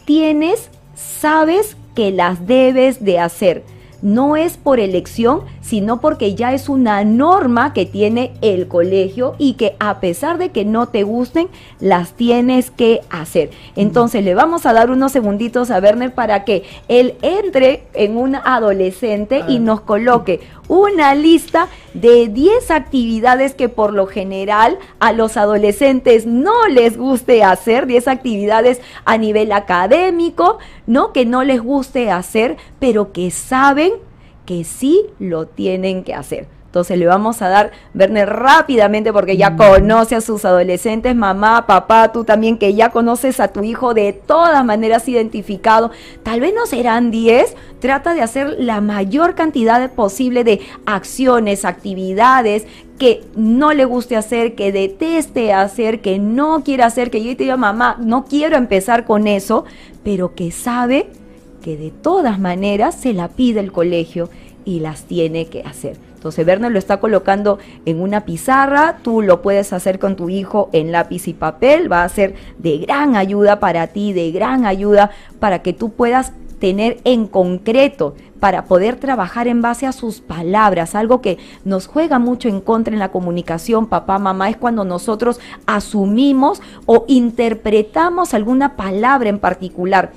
tienes, 0.06 0.70
sabes 0.96 1.76
que 1.96 2.12
las 2.12 2.46
debes 2.46 3.04
de 3.04 3.20
hacer 3.20 3.64
no 4.02 4.36
es 4.36 4.58
por 4.58 4.80
elección, 4.80 5.42
sino 5.62 6.00
porque 6.00 6.36
ya 6.36 6.54
es 6.54 6.70
una 6.70 7.04
norma 7.04 7.74
que 7.74 7.86
tiene 7.86 8.32
el 8.42 8.68
colegio 8.68 9.36
y 9.38 9.54
que 9.54 9.76
a 9.80 10.00
pesar 10.00 10.38
de 10.38 10.50
que 10.50 10.66
no 10.66 10.88
te 10.88 11.04
gusten, 11.04 11.48
las 11.80 12.14
tienes 12.14 12.72
que 12.72 13.02
hacer. 13.10 13.50
Entonces 13.76 14.24
le 14.24 14.36
vamos 14.36 14.66
a 14.66 14.74
dar 14.74 14.92
unos 14.92 15.12
segunditos 15.12 15.72
a 15.72 15.80
Werner 15.80 16.14
para 16.14 16.44
que 16.44 16.64
él 16.88 17.16
entre 17.22 17.84
en 17.94 18.18
un 18.18 18.36
adolescente 18.36 19.44
y 19.48 19.60
nos 19.60 19.82
coloque 19.82 20.40
una 20.68 21.16
lista 21.16 21.68
de 21.94 22.28
10 22.28 22.72
actividades 22.72 23.54
que 23.54 23.70
por 23.70 23.94
lo 23.94 24.08
general 24.08 24.78
a 25.00 25.14
los 25.14 25.38
adolescentes 25.38 26.26
no 26.26 26.68
les 26.68 26.98
guste 26.98 27.44
hacer, 27.44 27.88
10 27.88 28.08
actividades 28.08 28.82
a 29.06 29.18
nivel 29.18 29.52
académico, 29.52 30.60
¿no? 30.86 31.14
Que 31.14 31.26
no 31.26 31.44
les 31.44 31.62
guste 31.62 32.12
hacer, 32.12 32.58
pero 32.80 33.12
que 33.12 33.32
saben 33.32 33.94
que 34.46 34.64
sí 34.64 35.06
lo 35.20 35.46
tienen 35.46 36.04
que 36.04 36.14
hacer. 36.14 36.57
Entonces 36.68 37.00
le 37.00 37.08
vamos 37.08 37.42
a 37.42 37.48
dar, 37.48 37.72
Werner, 37.96 38.30
rápidamente, 38.30 39.14
porque 39.14 39.38
ya 39.38 39.52
mm. 39.52 39.58
conoce 39.58 40.16
a 40.16 40.22
sus 40.22 40.44
adolescentes, 40.46 41.16
mamá, 41.16 41.66
papá, 41.66 42.12
tú 42.12 42.24
también, 42.24 42.58
que 42.58 42.76
ya 42.76 42.90
conoces 42.90 43.40
a 43.40 43.48
tu 43.48 43.64
hijo 43.64 43.94
de 43.94 44.14
todas 44.14 44.64
maneras 44.64 45.08
identificado. 45.08 45.92
Tal 46.24 46.42
vez 46.42 46.54
no 46.54 46.66
serán 46.66 47.10
10, 47.10 47.56
trata 47.80 48.14
de 48.14 48.22
hacer 48.22 48.58
la 48.60 48.82
mayor 48.82 49.34
cantidad 49.34 49.90
posible 49.92 50.44
de 50.44 50.62
acciones, 50.86 51.66
actividades 51.66 52.68
que 53.00 53.24
no 53.36 53.74
le 53.74 53.86
guste 53.86 54.18
hacer, 54.18 54.56
que 54.56 54.72
deteste 54.72 55.54
hacer, 55.54 56.02
que 56.02 56.20
no 56.20 56.64
quiera 56.64 56.88
hacer, 56.88 57.10
que 57.10 57.24
yo 57.24 57.36
te 57.38 57.44
diga, 57.44 57.58
mamá, 57.58 57.96
no 58.00 58.26
quiero 58.26 58.58
empezar 58.58 59.06
con 59.06 59.28
eso, 59.28 59.66
pero 60.04 60.36
que 60.36 60.52
sabe 60.52 61.08
que 61.62 61.78
de 61.78 61.92
todas 61.92 62.40
maneras 62.40 62.96
se 62.96 63.14
la 63.14 63.30
pide 63.30 63.62
el 63.62 63.72
colegio 63.72 64.30
y 64.66 64.80
las 64.80 65.04
tiene 65.04 65.46
que 65.46 65.62
hacer. 65.62 66.07
Entonces 66.18 66.48
Werner 66.48 66.72
lo 66.72 66.80
está 66.80 67.00
colocando 67.00 67.60
en 67.86 68.02
una 68.02 68.26
pizarra, 68.26 68.98
tú 69.04 69.22
lo 69.22 69.44
puedes 69.44 69.72
hacer 69.72 70.00
con 70.00 70.16
tu 70.16 70.30
hijo 70.30 70.68
en 70.74 70.92
lápiz 70.92 71.28
y 71.28 71.34
papel, 71.34 71.92
va 71.92 72.04
a 72.04 72.10
ser 72.10 72.34
de 72.58 72.80
gran 72.80 73.16
ayuda 73.16 73.60
para 73.60 73.86
ti, 73.88 74.14
de 74.14 74.32
gran 74.32 74.66
ayuda 74.66 75.12
para 75.40 75.62
que 75.62 75.74
tú 75.74 75.92
puedas 75.92 76.34
tener 76.60 76.98
en 77.04 77.28
concreto 77.28 78.16
para 78.40 78.66
poder 78.66 78.96
trabajar 78.96 79.48
en 79.48 79.62
base 79.62 79.86
a 79.86 79.92
sus 79.92 80.22
palabras. 80.22 80.96
Algo 80.96 81.22
que 81.22 81.38
nos 81.64 81.86
juega 81.86 82.18
mucho 82.18 82.50
en 82.50 82.62
contra 82.62 82.94
en 82.94 83.00
la 83.00 83.12
comunicación, 83.12 83.86
papá, 83.86 84.18
mamá, 84.18 84.50
es 84.50 84.58
cuando 84.58 84.84
nosotros 84.84 85.40
asumimos 85.68 86.62
o 86.88 87.06
interpretamos 87.08 88.34
alguna 88.34 88.76
palabra 88.76 89.30
en 89.30 89.38
particular. 89.40 90.12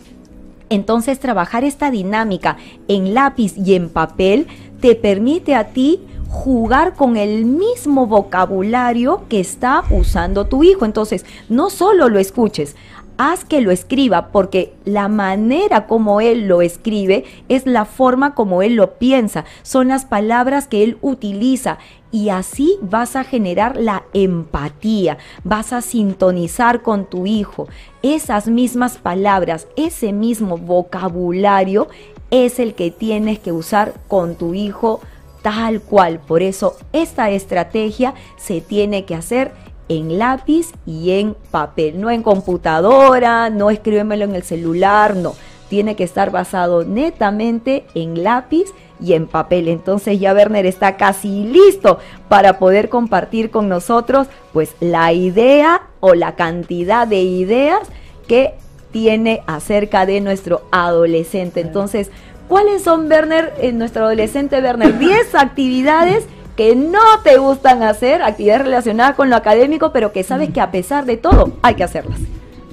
Entonces 0.70 1.18
trabajar 1.18 1.64
esta 1.64 1.90
dinámica 1.90 2.56
en 2.86 3.12
lápiz 3.12 3.54
y 3.58 3.74
en 3.74 3.88
papel 3.88 4.46
te 4.80 4.94
permite 4.94 5.54
a 5.54 5.68
ti 5.68 6.00
jugar 6.28 6.94
con 6.94 7.16
el 7.16 7.44
mismo 7.44 8.06
vocabulario 8.06 9.22
que 9.28 9.40
está 9.40 9.84
usando 9.90 10.46
tu 10.46 10.62
hijo. 10.62 10.84
Entonces, 10.84 11.26
no 11.48 11.70
solo 11.70 12.08
lo 12.08 12.18
escuches, 12.18 12.76
haz 13.18 13.44
que 13.44 13.60
lo 13.60 13.70
escriba, 13.70 14.28
porque 14.28 14.72
la 14.86 15.08
manera 15.08 15.86
como 15.86 16.22
él 16.22 16.48
lo 16.48 16.62
escribe 16.62 17.24
es 17.50 17.66
la 17.66 17.84
forma 17.84 18.34
como 18.34 18.62
él 18.62 18.76
lo 18.76 18.94
piensa, 18.94 19.44
son 19.62 19.88
las 19.88 20.06
palabras 20.06 20.66
que 20.68 20.82
él 20.82 20.96
utiliza 21.02 21.76
y 22.10 22.30
así 22.30 22.78
vas 22.80 23.16
a 23.16 23.24
generar 23.24 23.76
la 23.76 24.04
empatía, 24.14 25.18
vas 25.44 25.74
a 25.74 25.82
sintonizar 25.82 26.80
con 26.80 27.04
tu 27.04 27.26
hijo. 27.26 27.68
Esas 28.02 28.48
mismas 28.48 28.96
palabras, 28.96 29.68
ese 29.76 30.14
mismo 30.14 30.56
vocabulario 30.56 31.88
es 32.30 32.58
el 32.58 32.74
que 32.74 32.90
tienes 32.90 33.38
que 33.38 33.52
usar 33.52 33.94
con 34.08 34.34
tu 34.34 34.54
hijo 34.54 35.00
tal 35.42 35.80
cual. 35.80 36.20
Por 36.20 36.42
eso 36.42 36.76
esta 36.92 37.30
estrategia 37.30 38.14
se 38.36 38.60
tiene 38.60 39.04
que 39.04 39.14
hacer 39.14 39.52
en 39.88 40.18
lápiz 40.18 40.72
y 40.86 41.12
en 41.12 41.34
papel, 41.50 42.00
no 42.00 42.10
en 42.10 42.22
computadora, 42.22 43.50
no 43.50 43.70
escríbemelo 43.70 44.24
en 44.24 44.36
el 44.36 44.44
celular, 44.44 45.16
no. 45.16 45.34
Tiene 45.68 45.96
que 45.96 46.04
estar 46.04 46.30
basado 46.30 46.84
netamente 46.84 47.84
en 47.94 48.22
lápiz 48.22 48.66
y 49.00 49.14
en 49.14 49.26
papel. 49.26 49.68
Entonces 49.68 50.20
ya 50.20 50.32
Werner 50.32 50.66
está 50.66 50.96
casi 50.96 51.44
listo 51.44 51.98
para 52.28 52.58
poder 52.58 52.88
compartir 52.88 53.50
con 53.50 53.68
nosotros 53.68 54.28
pues 54.52 54.74
la 54.80 55.12
idea 55.12 55.82
o 56.00 56.14
la 56.14 56.34
cantidad 56.34 57.06
de 57.06 57.22
ideas 57.22 57.80
que 58.26 58.54
tiene 58.92 59.42
acerca 59.46 60.06
de 60.06 60.20
nuestro 60.20 60.62
adolescente. 60.70 61.60
Entonces, 61.60 62.10
¿cuáles 62.48 62.82
son, 62.82 63.10
Werner, 63.10 63.52
en 63.60 63.78
nuestro 63.78 64.04
adolescente 64.04 64.60
Werner? 64.60 64.98
10 64.98 65.34
actividades 65.34 66.26
que 66.56 66.76
no 66.76 67.00
te 67.24 67.38
gustan 67.38 67.82
hacer, 67.82 68.22
actividades 68.22 68.62
relacionadas 68.62 69.16
con 69.16 69.30
lo 69.30 69.36
académico, 69.36 69.92
pero 69.92 70.12
que 70.12 70.22
sabes 70.22 70.50
que 70.50 70.60
a 70.60 70.70
pesar 70.70 71.06
de 71.06 71.16
todo 71.16 71.54
hay 71.62 71.74
que 71.74 71.84
hacerlas. 71.84 72.20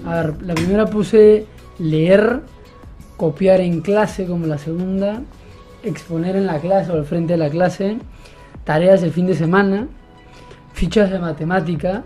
A 0.06 0.16
ver, 0.16 0.42
la 0.42 0.56
primera 0.56 0.86
puse 0.88 1.46
leer, 1.80 2.42
copiar 3.16 3.62
en 3.62 3.82
clase 3.82 4.26
como 4.26 4.46
la 4.46 4.58
segunda, 4.58 5.22
exponer 5.84 6.36
en 6.36 6.48
la 6.48 6.60
clase 6.60 6.92
o 6.92 6.96
al 6.96 7.06
frente 7.06 7.34
de 7.34 7.40
la 7.40 7.50
clase, 7.50 7.98
tareas 8.64 9.04
el 9.04 9.12
fin 9.12 9.28
de 9.28 9.36
semana, 9.36 9.88
fichas 10.74 11.10
de 11.10 11.20
matemática, 11.20 12.04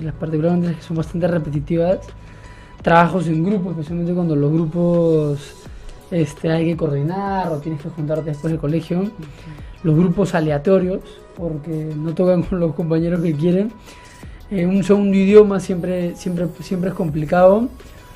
las 0.00 0.14
particularmente 0.14 0.74
que 0.74 0.82
son 0.82 0.96
bastante 0.96 1.26
repetitivas, 1.28 2.00
trabajos 2.86 3.26
en 3.26 3.42
grupo, 3.42 3.70
especialmente 3.70 4.14
cuando 4.14 4.36
los 4.36 4.52
grupos 4.52 5.40
este, 6.12 6.52
hay 6.52 6.66
que 6.66 6.76
coordinar 6.76 7.50
o 7.50 7.58
tienes 7.58 7.82
que 7.82 7.88
juntarte 7.88 8.30
después 8.30 8.52
del 8.52 8.60
colegio 8.60 9.10
los 9.82 9.96
grupos 9.96 10.36
aleatorios, 10.36 11.00
porque 11.36 11.92
no 11.96 12.14
tocan 12.14 12.44
con 12.44 12.60
los 12.60 12.76
compañeros 12.76 13.20
que 13.22 13.34
quieren. 13.34 13.72
Eh, 14.52 14.66
un 14.66 14.84
segundo 14.84 15.16
idioma 15.16 15.58
siempre, 15.58 16.14
siempre, 16.14 16.46
siempre 16.60 16.90
es 16.90 16.94
complicado. 16.94 17.68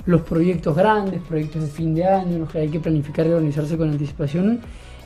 Los 0.07 0.21
proyectos 0.21 0.77
grandes, 0.77 1.21
proyectos 1.23 1.63
de 1.63 1.69
fin 1.69 1.93
de 1.93 2.05
año, 2.05 2.39
los 2.39 2.51
que 2.51 2.61
hay 2.61 2.69
que 2.69 2.79
planificar 2.79 3.27
y 3.27 3.31
organizarse 3.31 3.77
con 3.77 3.91
anticipación 3.91 4.61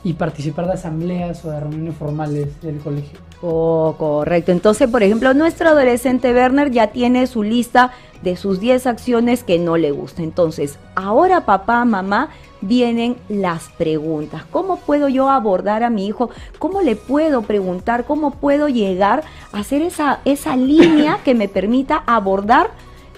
y 0.04 0.12
participar 0.12 0.66
de 0.66 0.74
asambleas 0.74 1.44
o 1.44 1.50
de 1.50 1.60
reuniones 1.60 1.96
formales 1.96 2.60
del 2.60 2.78
colegio. 2.78 3.18
Oh, 3.42 3.94
correcto. 3.98 4.52
Entonces, 4.52 4.88
por 4.88 5.02
ejemplo, 5.02 5.34
nuestro 5.34 5.70
adolescente 5.70 6.32
Werner 6.32 6.70
ya 6.70 6.88
tiene 6.88 7.26
su 7.26 7.42
lista 7.42 7.90
de 8.22 8.36
sus 8.36 8.60
10 8.60 8.86
acciones 8.86 9.44
que 9.44 9.58
no 9.58 9.76
le 9.76 9.90
gustan. 9.90 10.24
Entonces, 10.24 10.78
ahora 10.94 11.44
papá, 11.46 11.84
mamá, 11.84 12.28
vienen 12.60 13.16
las 13.28 13.68
preguntas. 13.76 14.44
¿Cómo 14.50 14.76
puedo 14.76 15.08
yo 15.08 15.30
abordar 15.30 15.82
a 15.82 15.90
mi 15.90 16.06
hijo? 16.06 16.30
¿Cómo 16.58 16.82
le 16.82 16.96
puedo 16.96 17.42
preguntar? 17.42 18.04
¿Cómo 18.04 18.32
puedo 18.32 18.68
llegar 18.68 19.24
a 19.52 19.58
hacer 19.58 19.82
esa, 19.82 20.20
esa 20.24 20.56
línea 20.56 21.18
que 21.24 21.34
me 21.34 21.48
permita 21.48 22.02
abordar 22.06 22.70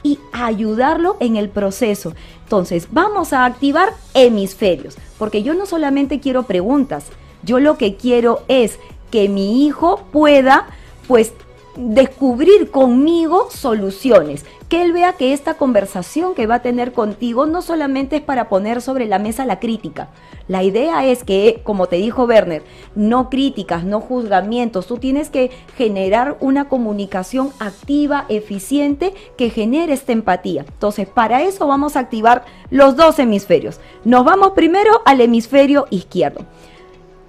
y 0.06 0.20
ayudarlo 0.32 1.16
en 1.18 1.36
el 1.36 1.48
proceso? 1.48 2.14
Entonces, 2.44 2.86
vamos 2.92 3.32
a 3.32 3.44
activar 3.44 3.92
hemisferios, 4.14 4.96
porque 5.18 5.42
yo 5.42 5.54
no 5.54 5.66
solamente 5.66 6.20
quiero 6.20 6.44
preguntas, 6.44 7.06
yo 7.42 7.58
lo 7.58 7.76
que 7.76 7.96
quiero 7.96 8.44
es 8.46 8.78
que 9.10 9.28
mi 9.28 9.66
hijo 9.66 10.04
pueda 10.12 10.68
pues 11.08 11.32
descubrir 11.76 12.70
conmigo 12.70 13.48
soluciones 13.50 14.44
que 14.68 14.82
él 14.82 14.92
vea 14.92 15.12
que 15.12 15.32
esta 15.32 15.54
conversación 15.54 16.34
que 16.34 16.46
va 16.46 16.56
a 16.56 16.62
tener 16.62 16.92
contigo 16.92 17.46
no 17.46 17.62
solamente 17.62 18.16
es 18.16 18.22
para 18.22 18.48
poner 18.48 18.82
sobre 18.82 19.06
la 19.06 19.18
mesa 19.18 19.46
la 19.46 19.60
crítica. 19.60 20.08
La 20.48 20.62
idea 20.62 21.04
es 21.04 21.22
que, 21.22 21.60
como 21.62 21.86
te 21.86 21.96
dijo 21.96 22.24
Werner, 22.24 22.62
no 22.94 23.30
críticas, 23.30 23.84
no 23.84 24.00
juzgamientos. 24.00 24.86
Tú 24.86 24.98
tienes 24.98 25.30
que 25.30 25.50
generar 25.76 26.36
una 26.40 26.68
comunicación 26.68 27.50
activa, 27.60 28.26
eficiente, 28.28 29.14
que 29.36 29.50
genere 29.50 29.92
esta 29.92 30.12
empatía. 30.12 30.64
Entonces, 30.66 31.06
para 31.06 31.42
eso 31.42 31.66
vamos 31.66 31.96
a 31.96 32.00
activar 32.00 32.44
los 32.70 32.96
dos 32.96 33.18
hemisferios. 33.18 33.80
Nos 34.04 34.24
vamos 34.24 34.52
primero 34.52 35.02
al 35.04 35.20
hemisferio 35.20 35.86
izquierdo. 35.90 36.44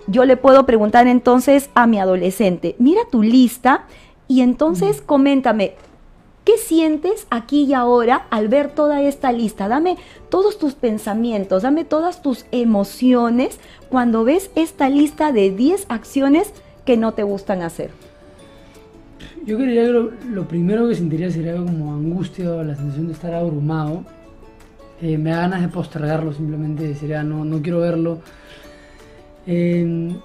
Yo 0.07 0.23
le 0.23 0.37
puedo 0.37 0.65
preguntar 0.65 1.05
entonces 1.07 1.69
a 1.75 1.85
mi 1.85 1.99
adolescente, 1.99 2.75
mira 2.79 3.01
tu 3.11 3.21
lista 3.23 3.85
y 4.27 4.41
entonces 4.41 5.01
coméntame, 5.01 5.75
¿Qué 6.47 6.57
sientes 6.57 7.27
aquí 7.29 7.65
y 7.65 7.73
ahora 7.73 8.25
al 8.29 8.47
ver 8.47 8.69
toda 8.69 9.01
esta 9.01 9.33
lista? 9.33 9.67
Dame 9.67 9.97
todos 10.29 10.57
tus 10.57 10.75
pensamientos, 10.75 11.63
dame 11.63 11.83
todas 11.83 12.21
tus 12.21 12.45
emociones 12.53 13.59
cuando 13.89 14.23
ves 14.23 14.49
esta 14.55 14.87
lista 14.87 15.33
de 15.33 15.51
10 15.51 15.87
acciones 15.89 16.53
que 16.85 16.95
no 16.95 17.13
te 17.13 17.23
gustan 17.23 17.63
hacer. 17.63 17.89
Yo 19.45 19.57
creería 19.57 19.87
que 19.87 20.27
lo, 20.29 20.47
primero 20.47 20.87
que 20.87 20.95
sentiría 20.95 21.29
sería 21.31 21.57
como 21.57 21.93
angustia 21.93 22.49
o 22.53 22.63
la 22.63 22.77
sensación 22.77 23.07
de 23.07 23.13
estar 23.13 23.33
abrumado. 23.33 24.05
Eh, 25.01 25.17
me 25.17 25.31
da 25.31 25.41
ganas 25.41 25.61
de 25.61 25.67
postergarlo, 25.67 26.31
simplemente 26.31 26.95
sería 26.95 27.23
no, 27.23 27.43
no 27.43 27.61
quiero 27.61 27.81
verlo. 27.81 28.21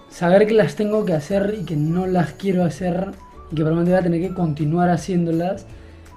saber 0.09 0.47
que 0.47 0.55
las 0.55 0.77
tengo 0.77 1.05
que 1.05 1.15
hacer 1.15 1.57
y 1.61 1.65
que 1.65 1.75
no 1.75 2.07
las 2.07 2.35
quiero 2.35 2.63
hacer 2.63 3.11
y 3.53 3.55
que 3.55 3.63
probablemente 3.63 3.93
voy 3.93 4.01
a 4.01 4.03
tener 4.03 4.21
que 4.21 4.35
continuar 4.35 4.91
haciéndolas 4.91 5.67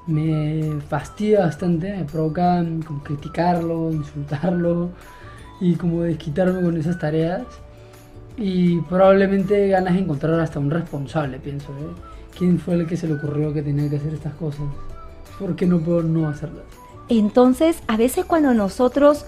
me 0.07 0.80
fastidia 0.88 1.41
bastante, 1.41 1.95
me 1.95 2.03
provoca 2.03 2.64
criticarlo, 3.03 3.91
insultarlo, 3.91 4.90
y 5.60 5.76
como 5.76 6.03
desquitarme 6.03 6.62
con 6.62 6.78
esas 6.78 6.99
tareas. 6.99 7.44
Y 8.38 8.82
probablemente 8.82 9.70
ganas 9.70 9.94
de 9.94 10.02
encontrar 10.02 10.40
hasta 10.40 10.60
un 10.60 10.70
responsable, 10.70 11.40
pienso. 11.40 11.72
¿eh? 11.72 12.02
¿Quién 12.38 12.60
fue 12.60 12.76
el 12.76 12.86
que 12.86 12.98
se 12.98 13.07
le 13.07 13.14
ocurrió 13.14 13.53
que 13.53 13.64
tenía 13.64 13.90
que 13.90 13.95
hacer 13.95 14.14
estas 14.14 14.34
cosas? 14.34 14.66
¿Por 15.40 15.56
qué 15.56 15.66
no 15.66 15.80
puedo 15.80 16.03
no 16.03 16.28
hacerlas? 16.28 16.66
Entonces, 17.07 17.82
a 17.88 17.98
veces 17.98 18.26
cuando 18.26 18.53
nosotros 18.53 19.26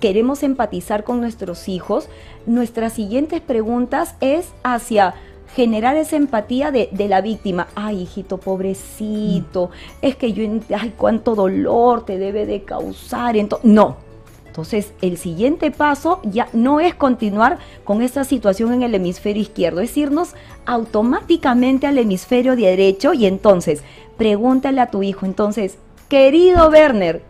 queremos 0.00 0.42
empatizar 0.42 1.04
con 1.04 1.20
nuestros 1.20 1.68
hijos, 1.68 2.08
nuestras 2.46 2.94
siguientes 2.94 3.40
preguntas 3.40 4.16
es 4.20 4.48
hacia 4.64 5.14
generar 5.54 5.96
esa 5.96 6.16
empatía 6.16 6.70
de, 6.70 6.88
la 7.08 7.20
víctima. 7.20 7.68
Ay, 7.74 8.02
hijito, 8.02 8.38
pobrecito, 8.38 9.66
mm. 9.68 9.98
es 10.02 10.16
que 10.16 10.32
yo, 10.32 10.44
ay, 10.76 10.94
cuánto 10.96 11.34
dolor 11.34 12.04
te 12.04 12.18
debe 12.18 12.46
de 12.46 12.62
causar. 12.62 13.36
no. 13.62 14.04
Entonces, 14.46 14.92
el 15.02 15.18
siguiente 15.18 15.72
paso 15.72 16.20
ya 16.22 16.48
no 16.52 16.78
es 16.78 16.94
continuar 16.94 17.58
con 17.82 18.02
esta 18.02 18.22
situación 18.22 18.72
en 18.72 18.84
el 18.84 18.94
hemisferio 18.94 19.42
izquierdo, 19.42 19.80
es 19.80 19.96
irnos 19.96 20.34
automáticamente 20.64 21.88
al 21.88 21.98
hemisferio 21.98 22.54
derecho 22.54 23.14
y 23.14 23.26
entonces, 23.26 23.82
pregúntale 24.16 24.80
a 24.80 24.92
tu 24.92 25.02
hijo, 25.02 25.26
entonces, 25.26 25.78
querido 26.08 26.68
Werner, 26.68 27.22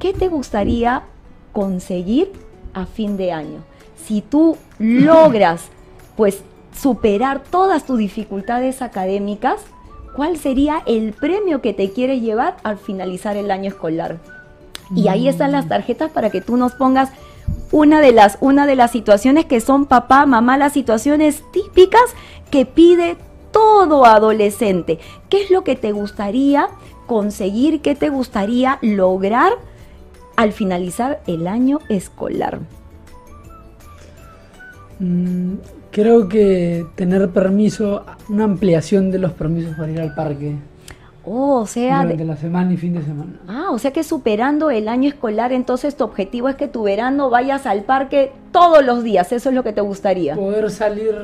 ¿qué 0.00 0.12
te 0.12 0.26
gustaría 0.26 1.04
conseguir 1.52 2.32
a 2.74 2.84
fin 2.84 3.16
de 3.16 3.30
año? 3.30 3.62
Si 4.04 4.20
tú 4.20 4.56
logras, 4.80 5.68
pues, 6.16 6.42
superar 6.80 7.42
todas 7.42 7.84
tus 7.84 7.98
dificultades 7.98 8.82
académicas, 8.82 9.60
¿cuál 10.14 10.36
sería 10.36 10.82
el 10.86 11.12
premio 11.12 11.60
que 11.60 11.74
te 11.74 11.92
quieres 11.92 12.22
llevar 12.22 12.56
al 12.62 12.78
finalizar 12.78 13.36
el 13.36 13.50
año 13.50 13.68
escolar? 13.68 14.18
Y 14.94 15.08
ahí 15.08 15.28
están 15.28 15.52
las 15.52 15.68
tarjetas 15.68 16.10
para 16.10 16.30
que 16.30 16.40
tú 16.40 16.56
nos 16.56 16.72
pongas 16.72 17.10
una 17.72 18.00
de 18.00 18.12
las, 18.12 18.38
una 18.40 18.66
de 18.66 18.74
las 18.74 18.90
situaciones 18.90 19.44
que 19.44 19.60
son 19.60 19.86
papá, 19.86 20.24
mamá, 20.24 20.56
las 20.56 20.72
situaciones 20.72 21.42
típicas 21.52 22.02
que 22.50 22.64
pide 22.64 23.18
todo 23.52 24.06
adolescente. 24.06 24.98
¿Qué 25.28 25.42
es 25.42 25.50
lo 25.50 25.64
que 25.64 25.76
te 25.76 25.92
gustaría 25.92 26.68
conseguir? 27.06 27.82
¿Qué 27.82 27.94
te 27.94 28.08
gustaría 28.08 28.78
lograr 28.80 29.52
al 30.36 30.52
finalizar 30.52 31.20
el 31.26 31.46
año 31.46 31.80
escolar? 31.88 32.60
Creo 35.98 36.28
que 36.28 36.86
tener 36.94 37.28
permiso, 37.30 38.04
una 38.28 38.44
ampliación 38.44 39.10
de 39.10 39.18
los 39.18 39.32
permisos 39.32 39.74
para 39.76 39.90
ir 39.90 40.00
al 40.00 40.14
parque. 40.14 40.54
Oh, 41.24 41.62
o 41.62 41.66
sea... 41.66 42.02
Durante 42.02 42.24
la 42.24 42.36
semana 42.36 42.72
y 42.72 42.76
fin 42.76 42.92
de 42.92 43.02
semana. 43.02 43.32
Ah, 43.48 43.70
o 43.72 43.80
sea 43.80 43.90
que 43.90 44.04
superando 44.04 44.70
el 44.70 44.86
año 44.86 45.08
escolar, 45.08 45.52
entonces 45.52 45.96
tu 45.96 46.04
objetivo 46.04 46.48
es 46.48 46.54
que 46.54 46.68
tu 46.68 46.84
verano 46.84 47.30
vayas 47.30 47.66
al 47.66 47.82
parque 47.82 48.30
todos 48.52 48.84
los 48.84 49.02
días, 49.02 49.32
eso 49.32 49.48
es 49.48 49.54
lo 49.56 49.64
que 49.64 49.72
te 49.72 49.80
gustaría. 49.80 50.36
Poder 50.36 50.70
salir 50.70 51.16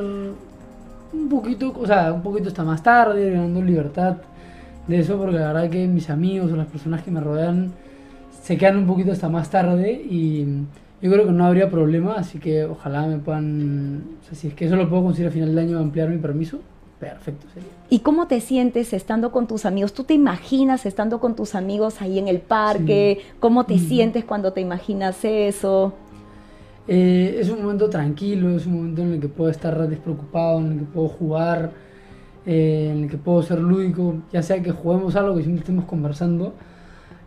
un 1.13 1.29
poquito, 1.29 1.73
o 1.79 1.87
sea, 1.87 2.13
un 2.13 2.23
poquito 2.23 2.49
hasta 2.49 2.65
más 2.65 2.83
tarde, 2.83 3.31
ganando 3.31 3.63
libertad 3.63 4.17
de 4.89 4.99
eso, 4.99 5.17
porque 5.17 5.37
la 5.37 5.53
verdad 5.53 5.71
que 5.71 5.87
mis 5.87 6.11
amigos 6.11 6.51
o 6.51 6.57
las 6.57 6.67
personas 6.67 7.01
que 7.05 7.13
me 7.13 7.21
rodean 7.21 7.73
se 8.43 8.59
quedan 8.59 8.79
un 8.79 8.89
poquito 8.89 9.13
hasta 9.13 9.29
más 9.29 9.49
tarde 9.51 9.93
y 9.93 10.65
yo 11.05 11.13
creo 11.13 11.27
que 11.27 11.33
no 11.33 11.45
habría 11.45 11.69
problema, 11.69 12.15
así 12.15 12.39
que 12.39 12.65
ojalá 12.65 13.07
me 13.07 13.19
puedan, 13.19 14.05
o 14.23 14.25
sea, 14.25 14.35
si 14.35 14.49
es 14.49 14.55
que 14.55 14.65
eso 14.65 14.75
lo 14.75 14.89
puedo 14.89 15.03
conseguir 15.03 15.29
a 15.29 15.31
final 15.31 15.51
del 15.51 15.59
año, 15.59 15.79
ampliar 15.79 16.09
mi 16.09 16.17
permiso, 16.17 16.61
perfecto 16.99 17.47
sería. 17.53 17.69
¿Y 17.91 17.99
cómo 17.99 18.27
te 18.27 18.41
sientes 18.41 18.95
estando 18.95 19.31
con 19.31 19.47
tus 19.47 19.67
amigos? 19.67 19.93
¿Tú 19.93 20.05
te 20.05 20.15
imaginas 20.15 20.87
estando 20.87 21.21
con 21.21 21.37
tus 21.37 21.55
amigos 21.55 22.01
ahí 22.01 22.19
en 22.19 22.27
el 22.27 22.39
parque? 22.39 23.19
¿Cómo 23.39 23.67
te 23.67 23.79
sientes 23.79 24.25
cuando 24.25 24.55
te 24.55 24.63
imaginas 24.63 25.23
eso? 25.27 25.93
Eh, 26.89 27.37
es 27.39 27.51
un 27.51 27.61
momento 27.61 27.91
tranquilo, 27.91 28.57
es 28.57 28.65
un 28.65 28.77
momento 28.77 29.03
en 29.03 29.13
el 29.13 29.21
que 29.21 29.29
puedo 29.29 29.51
estar 29.51 29.87
despreocupado, 29.87 30.61
en 30.61 30.73
el 30.73 30.79
que 30.79 30.85
puedo 30.87 31.09
jugar, 31.09 31.73
eh, 32.47 32.93
en 32.95 33.03
el 33.03 33.11
que 33.11 33.19
puedo 33.19 33.43
ser 33.43 33.59
lúdico, 33.59 34.23
ya 34.33 34.43
sea 34.43 34.63
que 34.63 34.71
juguemos 34.71 35.17
algo, 35.17 35.37
que 35.37 35.43
siempre 35.43 35.61
estemos 35.61 35.85
conversando. 35.85 36.55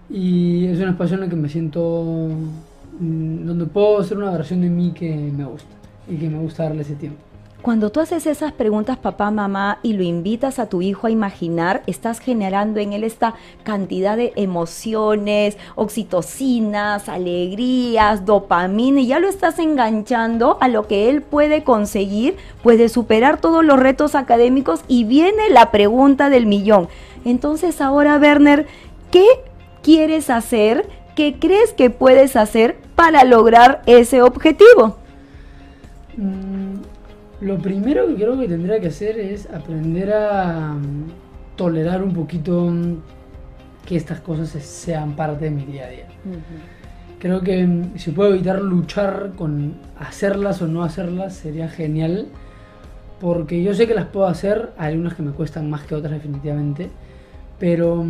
Y 0.09 0.65
es 0.65 0.79
un 0.79 0.89
espacio 0.89 1.17
en 1.17 1.23
el 1.25 1.29
que 1.29 1.35
me 1.35 1.47
siento, 1.47 2.27
mm, 2.31 2.66
donde 2.99 3.65
puedo 3.65 4.03
ser 4.03 4.17
una 4.17 4.31
versión 4.31 4.61
de 4.61 4.69
mí 4.69 4.91
que 4.91 5.13
me 5.15 5.45
gusta 5.45 5.69
y 6.09 6.15
que 6.15 6.29
me 6.29 6.39
gusta 6.39 6.63
darle 6.63 6.81
ese 6.81 6.95
tiempo. 6.95 7.19
Cuando 7.61 7.89
tú 7.91 7.99
haces 7.99 8.27
esas 8.27 8.53
preguntas, 8.53 8.97
papá, 8.97 9.31
mamá, 9.31 9.79
y 9.81 9.93
lo 9.93 10.03
invitas 10.03 10.59
a 10.59 10.69
tu 10.69 10.83
hijo 10.83 11.07
a 11.07 11.09
imaginar, 11.09 11.81
estás 11.87 12.19
generando 12.19 12.79
en 12.79 12.93
él 12.93 13.03
esta 13.03 13.33
cantidad 13.63 14.15
de 14.15 14.31
emociones, 14.35 15.57
oxitocinas, 15.75 17.09
alegrías, 17.09 18.25
dopamina, 18.25 19.01
y 19.01 19.07
ya 19.07 19.19
lo 19.19 19.27
estás 19.27 19.57
enganchando 19.57 20.57
a 20.61 20.67
lo 20.67 20.87
que 20.87 21.09
él 21.09 21.23
puede 21.23 21.63
conseguir, 21.63 22.37
puede 22.61 22.89
superar 22.89 23.41
todos 23.41 23.65
los 23.65 23.79
retos 23.79 24.13
académicos, 24.13 24.81
y 24.87 25.03
viene 25.03 25.49
la 25.49 25.71
pregunta 25.71 26.29
del 26.29 26.45
millón. 26.45 26.87
Entonces 27.25 27.81
ahora, 27.81 28.17
Werner, 28.17 28.67
¿qué 29.11 29.25
quieres 29.81 30.29
hacer? 30.29 30.87
¿Qué 31.17 31.37
crees 31.39 31.73
que 31.73 31.89
puedes 31.89 32.35
hacer 32.35 32.77
para 32.95 33.23
lograr 33.23 33.81
ese 33.87 34.21
objetivo? 34.21 34.97
Mm, 36.15 36.75
lo 37.41 37.57
primero 37.57 38.05
que 38.05 38.13
creo 38.13 38.37
que 38.39 38.47
tendría 38.47 38.79
que 38.79 38.89
hacer 38.89 39.19
es 39.19 39.49
aprender 39.49 40.13
a 40.13 40.73
mm, 40.73 41.55
tolerar 41.55 42.03
un 42.03 42.13
poquito 42.13 42.69
mm, 42.69 42.97
que 43.87 43.95
estas 43.95 44.19
cosas 44.19 44.49
sean 44.61 45.15
parte 45.15 45.45
de 45.45 45.51
mi 45.51 45.65
día 45.65 45.85
a 45.85 45.89
día. 45.89 46.05
Creo 47.17 47.41
que 47.41 47.67
si 47.95 48.11
puedo 48.11 48.35
evitar 48.35 48.61
luchar 48.61 49.31
con 49.35 49.73
hacerlas 49.97 50.61
o 50.61 50.67
no 50.67 50.83
hacerlas 50.83 51.33
sería 51.33 51.67
genial, 51.67 52.27
porque 53.19 53.63
yo 53.63 53.73
sé 53.73 53.87
que 53.87 53.95
las 53.95 54.05
puedo 54.05 54.27
hacer, 54.27 54.71
hay 54.77 54.95
unas 54.95 55.15
que 55.15 55.23
me 55.23 55.31
cuestan 55.31 55.67
más 55.67 55.81
que 55.81 55.95
otras 55.95 56.13
definitivamente, 56.13 56.91
pero 57.57 58.05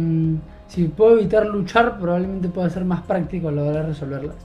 si 0.67 0.85
puedo 0.85 1.17
evitar 1.17 1.45
luchar 1.45 1.99
probablemente 1.99 2.49
pueda 2.49 2.69
ser 2.69 2.85
más 2.85 3.01
práctico 3.01 3.49
a 3.49 3.51
la 3.51 3.63
hora 3.63 3.81
de 3.81 3.87
resolverlas. 3.87 4.35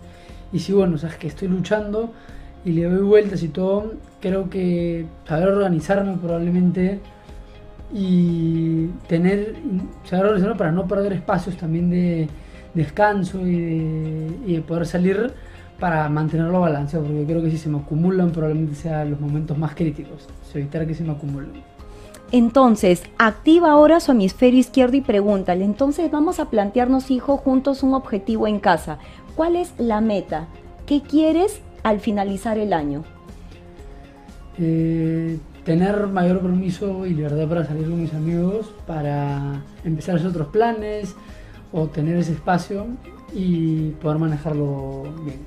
Y 0.53 0.59
si 0.59 0.73
bueno, 0.73 0.99
sabes 0.99 1.17
que 1.17 1.27
estoy 1.27 1.49
luchando, 1.49 2.13
y 2.65 2.73
le 2.73 2.85
doy 2.85 3.03
vueltas 3.03 3.43
y 3.43 3.49
todo, 3.49 3.95
creo 4.21 4.49
que 4.49 5.07
saber 5.27 5.49
organizarme 5.49 6.17
probablemente 6.17 7.01
y 7.93 8.87
tener, 9.09 9.57
saber 10.05 10.27
organizarme 10.27 10.57
para 10.57 10.73
no 10.73 10.87
perder 10.87 11.13
espacios 11.13 11.57
también 11.57 11.91
de 11.91 12.29
descanso 12.75 13.41
y 13.47 14.55
de, 14.55 14.63
poder 14.67 14.87
salir 14.87 15.33
para 15.79 16.09
mantenerlo 16.09 16.61
balanceado, 16.61 17.05
porque 17.05 17.25
creo 17.25 17.43
que 17.43 17.51
si 17.51 17.59
se 17.59 17.69
me 17.69 17.79
acumulan 17.79 18.31
probablemente 18.31 18.77
sean 18.77 19.11
los 19.11 19.21
momentos 19.21 19.59
más 19.59 19.75
críticos, 19.75 20.29
evitar 20.55 20.87
que 20.87 20.95
se 20.95 21.03
me 21.03 21.13
acumulen. 21.13 21.51
Entonces, 22.33 23.03
activa 23.19 23.73
ahora 23.73 24.01
su 24.01 24.13
hemisferio 24.13 24.59
izquierdo 24.59 24.97
y 24.97 25.03
pregúntale, 25.03 25.67
entonces 25.67 26.11
vamos 26.11 26.41
a 26.41 26.49
plantearnos, 26.49 27.11
hijo, 27.11 27.37
juntos 27.37 27.83
un 27.83 27.93
objetivo 27.93 28.47
en 28.47 28.59
casa. 28.59 28.99
¿Cuál 29.37 29.55
es 29.55 29.75
la 29.77 30.01
meta? 30.01 30.49
¿Qué 30.87 31.03
quieres 31.03 31.61
al 31.83 32.01
finalizar 32.01 32.57
el 32.57 32.73
año? 32.73 33.05
Eh, 34.59 35.39
tener 35.65 36.07
mayor 36.07 36.41
permiso 36.41 37.05
y 37.05 37.13
libertad 37.13 37.47
para 37.47 37.67
salir 37.67 37.85
con 37.85 38.01
mis 38.01 38.15
amigos, 38.15 38.73
para 38.87 39.63
empezar 39.85 40.15
a 40.15 40.19
hacer 40.19 40.31
otros 40.31 40.49
planes 40.49 41.15
o 41.71 41.87
tener 41.89 42.17
ese 42.17 42.33
espacio 42.33 42.87
y 43.35 43.91
poder 44.01 44.19
manejarlo 44.19 45.03
bien. 45.25 45.41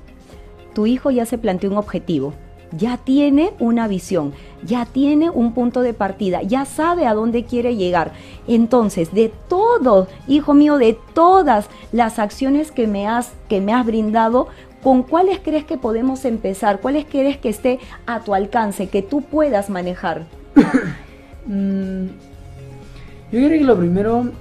Tu 0.72 0.86
hijo 0.86 1.10
ya 1.10 1.26
se 1.26 1.36
planteó 1.36 1.70
un 1.70 1.78
objetivo, 1.78 2.32
ya 2.76 2.98
tiene 2.98 3.52
una 3.58 3.88
visión, 3.88 4.32
ya 4.62 4.86
tiene 4.86 5.30
un 5.30 5.52
punto 5.52 5.82
de 5.82 5.94
partida, 5.94 6.42
ya 6.42 6.64
sabe 6.64 7.06
a 7.06 7.14
dónde 7.14 7.44
quiere 7.44 7.76
llegar. 7.76 8.12
Entonces, 8.46 9.12
de 9.14 9.32
todo, 9.48 10.08
hijo 10.28 10.54
mío, 10.54 10.78
de 10.78 10.98
todas 11.14 11.68
las 11.92 12.18
acciones 12.18 12.70
que 12.72 12.86
me 12.86 13.06
has, 13.06 13.32
que 13.48 13.60
me 13.60 13.72
has 13.72 13.86
brindado, 13.86 14.48
¿Con 14.82 15.02
cuáles 15.02 15.40
crees 15.40 15.64
que 15.64 15.78
podemos 15.78 16.24
empezar? 16.24 16.80
¿Cuáles 16.80 17.06
crees 17.06 17.38
que 17.38 17.48
esté 17.48 17.80
a 18.06 18.20
tu 18.20 18.34
alcance, 18.34 18.88
que 18.88 19.02
tú 19.02 19.20
puedas 19.22 19.68
manejar? 19.68 20.26
Mm, 21.48 22.06
yo 23.30 23.38
creo 23.38 23.50
que 23.50 23.60
lo 23.60 23.78
primero, 23.78 24.32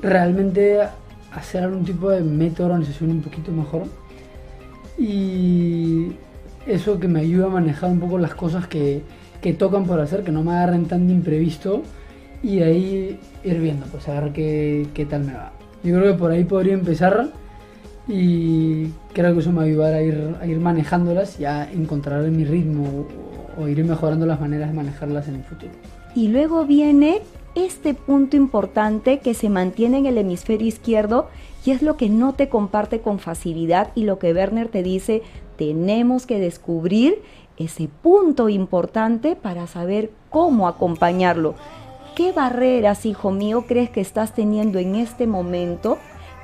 realmente 0.00 0.80
hacer 1.30 1.64
algún 1.64 1.84
tipo 1.84 2.08
de 2.08 2.22
método 2.22 2.68
de 2.68 2.72
organización 2.72 3.10
un 3.10 3.20
poquito 3.20 3.52
mejor. 3.52 3.82
Y 4.96 6.12
eso 6.68 7.00
que 7.00 7.08
me 7.08 7.20
ayuda 7.20 7.46
a 7.46 7.50
manejar 7.50 7.90
un 7.90 7.98
poco 7.98 8.18
las 8.18 8.34
cosas 8.34 8.66
que, 8.66 9.02
tocan 9.58 9.86
por 9.86 10.00
hacer, 10.00 10.22
que 10.22 10.30
no 10.30 10.42
me 10.42 10.52
agarren 10.52 10.84
tan 10.84 11.06
de 11.06 11.14
imprevisto. 11.14 11.82
Y 12.42 12.60
ahí 12.60 13.18
ir 13.42 13.60
viendo, 13.60 13.86
pues 13.86 14.08
a 14.08 14.20
ver 14.20 14.32
qué, 14.32 14.86
qué 14.94 15.04
tal 15.06 15.24
me 15.24 15.34
va. 15.34 15.52
Yo 15.82 15.96
creo 15.96 16.12
que 16.12 16.18
por 16.18 16.30
ahí 16.30 16.44
podría 16.44 16.74
empezar 16.74 17.32
y 18.08 18.86
creo 19.12 19.34
que 19.34 19.40
eso 19.40 19.50
me 19.50 19.58
va 19.58 19.62
a 19.62 19.66
ayudar 19.66 19.94
a 19.94 20.02
ir, 20.02 20.34
a 20.40 20.46
ir 20.46 20.58
manejándolas 20.58 21.38
y 21.38 21.44
a 21.44 21.70
encontrar 21.70 22.22
mi 22.30 22.44
ritmo 22.44 23.06
o, 23.58 23.68
ir 23.68 23.84
mejorando 23.84 24.24
las 24.24 24.40
maneras 24.40 24.68
de 24.68 24.74
manejarlas 24.74 25.28
en 25.28 25.36
el 25.36 25.44
futuro. 25.44 25.72
Y 26.14 26.28
luego 26.28 26.64
viene 26.64 27.20
este 27.54 27.92
punto 27.92 28.36
importante 28.36 29.18
que 29.18 29.34
se 29.34 29.50
mantiene 29.50 29.98
en 29.98 30.06
el 30.06 30.18
hemisferio 30.18 30.66
izquierdo 30.66 31.28
y 31.66 31.72
es 31.72 31.82
lo 31.82 31.96
que 31.96 32.08
no 32.08 32.32
te 32.34 32.48
comparte 32.48 33.00
con 33.00 33.18
facilidad 33.18 33.90
y 33.94 34.04
lo 34.04 34.18
que 34.18 34.32
Werner 34.32 34.68
te 34.68 34.82
dice, 34.82 35.22
tenemos 35.58 36.24
que 36.24 36.38
descubrir 36.38 37.20
ese 37.58 37.88
punto 37.88 38.48
importante 38.48 39.36
para 39.36 39.66
saber 39.66 40.10
cómo 40.30 40.68
acompañarlo. 40.68 41.56
¿Qué 42.14 42.32
barreras, 42.32 43.04
hijo 43.04 43.30
mío, 43.32 43.64
crees 43.66 43.90
que 43.90 44.00
estás 44.00 44.32
teniendo 44.32 44.78
en 44.78 44.94
este 44.94 45.26
momento 45.26 45.98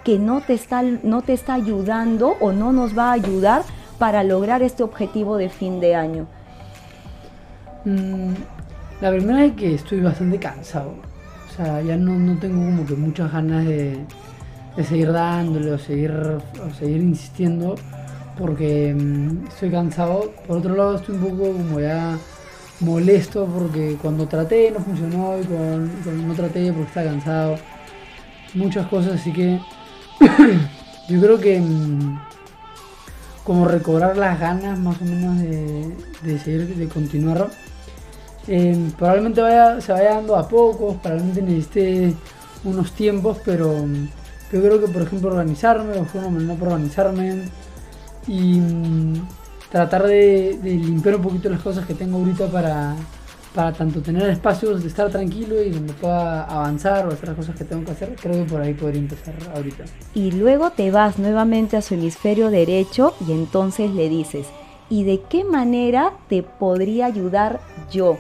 que 0.04 0.18
no 0.18 0.40
te 0.40 0.52
está, 0.52 0.82
no 0.82 1.22
te 1.22 1.32
está 1.32 1.54
ayudando 1.54 2.36
o 2.40 2.52
no 2.52 2.72
nos 2.72 2.96
va 2.96 3.10
a 3.10 3.12
ayudar 3.12 3.62
para 3.98 4.22
lograr 4.24 4.62
este 4.62 4.82
objetivo 4.82 5.36
de 5.36 5.48
fin 5.48 5.80
de 5.80 5.94
año? 5.94 6.26
Mm, 7.84 8.34
la 9.00 9.10
primera 9.10 9.44
es 9.44 9.52
que 9.54 9.74
estoy 9.74 10.00
bastante 10.00 10.38
cansado. 10.38 10.94
O 11.48 11.56
sea, 11.56 11.80
ya 11.82 11.96
no, 11.96 12.18
no 12.18 12.36
tengo 12.38 12.64
como 12.64 12.84
que 12.84 12.94
muchas 12.94 13.32
ganas 13.32 13.64
de, 13.64 14.04
de 14.76 14.84
seguir 14.84 15.12
dándole 15.12 15.78
seguir, 15.78 16.10
o 16.12 16.74
seguir 16.74 17.00
insistiendo 17.00 17.76
porque 18.38 18.94
mm, 18.94 19.46
estoy 19.48 19.70
cansado. 19.70 20.32
Por 20.46 20.58
otro 20.58 20.76
lado, 20.76 20.96
estoy 20.96 21.16
un 21.16 21.22
poco 21.22 21.52
como 21.52 21.80
ya 21.80 22.18
molesto 22.80 23.46
porque 23.46 23.96
cuando 24.00 24.26
traté 24.26 24.70
no 24.70 24.80
funcionó 24.80 25.38
y 25.40 25.44
cuando, 25.44 26.26
no 26.26 26.34
traté 26.34 26.72
porque 26.72 26.88
estaba 26.88 27.06
cansado. 27.10 27.56
Muchas 28.54 28.86
cosas, 28.86 29.14
así 29.14 29.32
que 29.32 29.58
yo 31.08 31.20
creo 31.20 31.40
que 31.40 31.60
mm, 31.60 32.18
como 33.44 33.66
recobrar 33.66 34.16
las 34.16 34.38
ganas 34.38 34.78
más 34.78 35.00
o 35.00 35.04
menos 35.04 35.40
de, 35.40 35.92
de 36.22 36.38
seguir, 36.38 36.74
de 36.74 36.88
continuar. 36.88 37.50
Eh, 38.46 38.90
probablemente 38.98 39.40
vaya, 39.40 39.80
se 39.80 39.92
vaya 39.92 40.14
dando 40.14 40.36
a 40.36 40.46
pocos, 40.48 40.96
probablemente 40.96 41.42
necesite 41.42 42.14
unos 42.64 42.92
tiempos, 42.92 43.38
pero 43.44 43.86
mm, 43.86 44.08
yo 44.52 44.60
creo 44.62 44.80
que 44.80 44.88
por 44.88 45.02
ejemplo 45.02 45.30
organizarme, 45.30 45.98
o 45.98 46.06
una 46.18 46.28
manera 46.28 46.54
para 46.54 46.72
organizarme, 46.72 47.42
y 48.26 48.60
mm, 48.60 49.26
tratar 49.70 50.04
de, 50.04 50.58
limpiar 50.62 51.16
un 51.16 51.22
poquito 51.22 51.48
las 51.48 51.60
cosas 51.60 51.86
que 51.86 51.94
tengo 51.94 52.18
ahorita 52.18 52.46
para, 52.46 52.94
para 53.54 53.72
tanto 53.72 54.00
tener 54.00 54.28
espacios 54.30 54.82
de 54.82 54.88
estar 54.88 55.10
tranquilo 55.10 55.60
y 55.62 55.70
donde 55.70 55.92
pueda 55.94 56.44
avanzar 56.44 57.06
o 57.06 57.12
hacer 57.12 57.28
las 57.30 57.36
cosas 57.36 57.56
que 57.56 57.64
tengo 57.64 57.84
que 57.84 57.92
hacer, 57.92 58.14
creo 58.20 58.44
que 58.44 58.50
por 58.50 58.60
ahí 58.60 58.74
podría 58.74 59.00
empezar 59.00 59.34
ahorita. 59.54 59.84
Y 60.14 60.30
luego 60.32 60.70
te 60.70 60.90
vas 60.90 61.18
nuevamente 61.18 61.76
a 61.76 61.82
su 61.82 61.94
hemisferio 61.94 62.50
derecho 62.50 63.14
y 63.26 63.32
entonces 63.32 63.90
le 63.90 64.08
dices, 64.08 64.46
¿y 64.88 65.04
de 65.04 65.22
qué 65.22 65.44
manera 65.44 66.12
te 66.28 66.42
podría 66.42 67.06
ayudar 67.06 67.60
yo? 67.90 68.16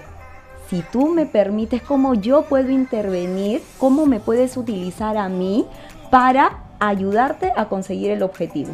Si 0.68 0.82
tú 0.90 1.08
me 1.08 1.26
permites, 1.26 1.82
¿cómo 1.82 2.14
yo 2.14 2.46
puedo 2.46 2.70
intervenir? 2.70 3.62
¿Cómo 3.78 4.06
me 4.06 4.18
puedes 4.18 4.56
utilizar 4.56 5.16
a 5.18 5.28
mí 5.28 5.66
para 6.10 6.64
ayudarte 6.80 7.52
a 7.54 7.66
conseguir 7.68 8.10
el 8.10 8.22
objetivo? 8.22 8.72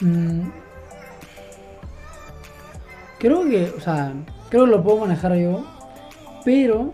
Mm. 0.00 0.50
creo 3.18 3.48
que, 3.48 3.72
o 3.76 3.80
sea, 3.80 4.12
creo 4.50 4.64
que 4.66 4.70
lo 4.70 4.82
puedo 4.82 4.98
manejar 4.98 5.34
yo, 5.36 5.64
pero 6.44 6.92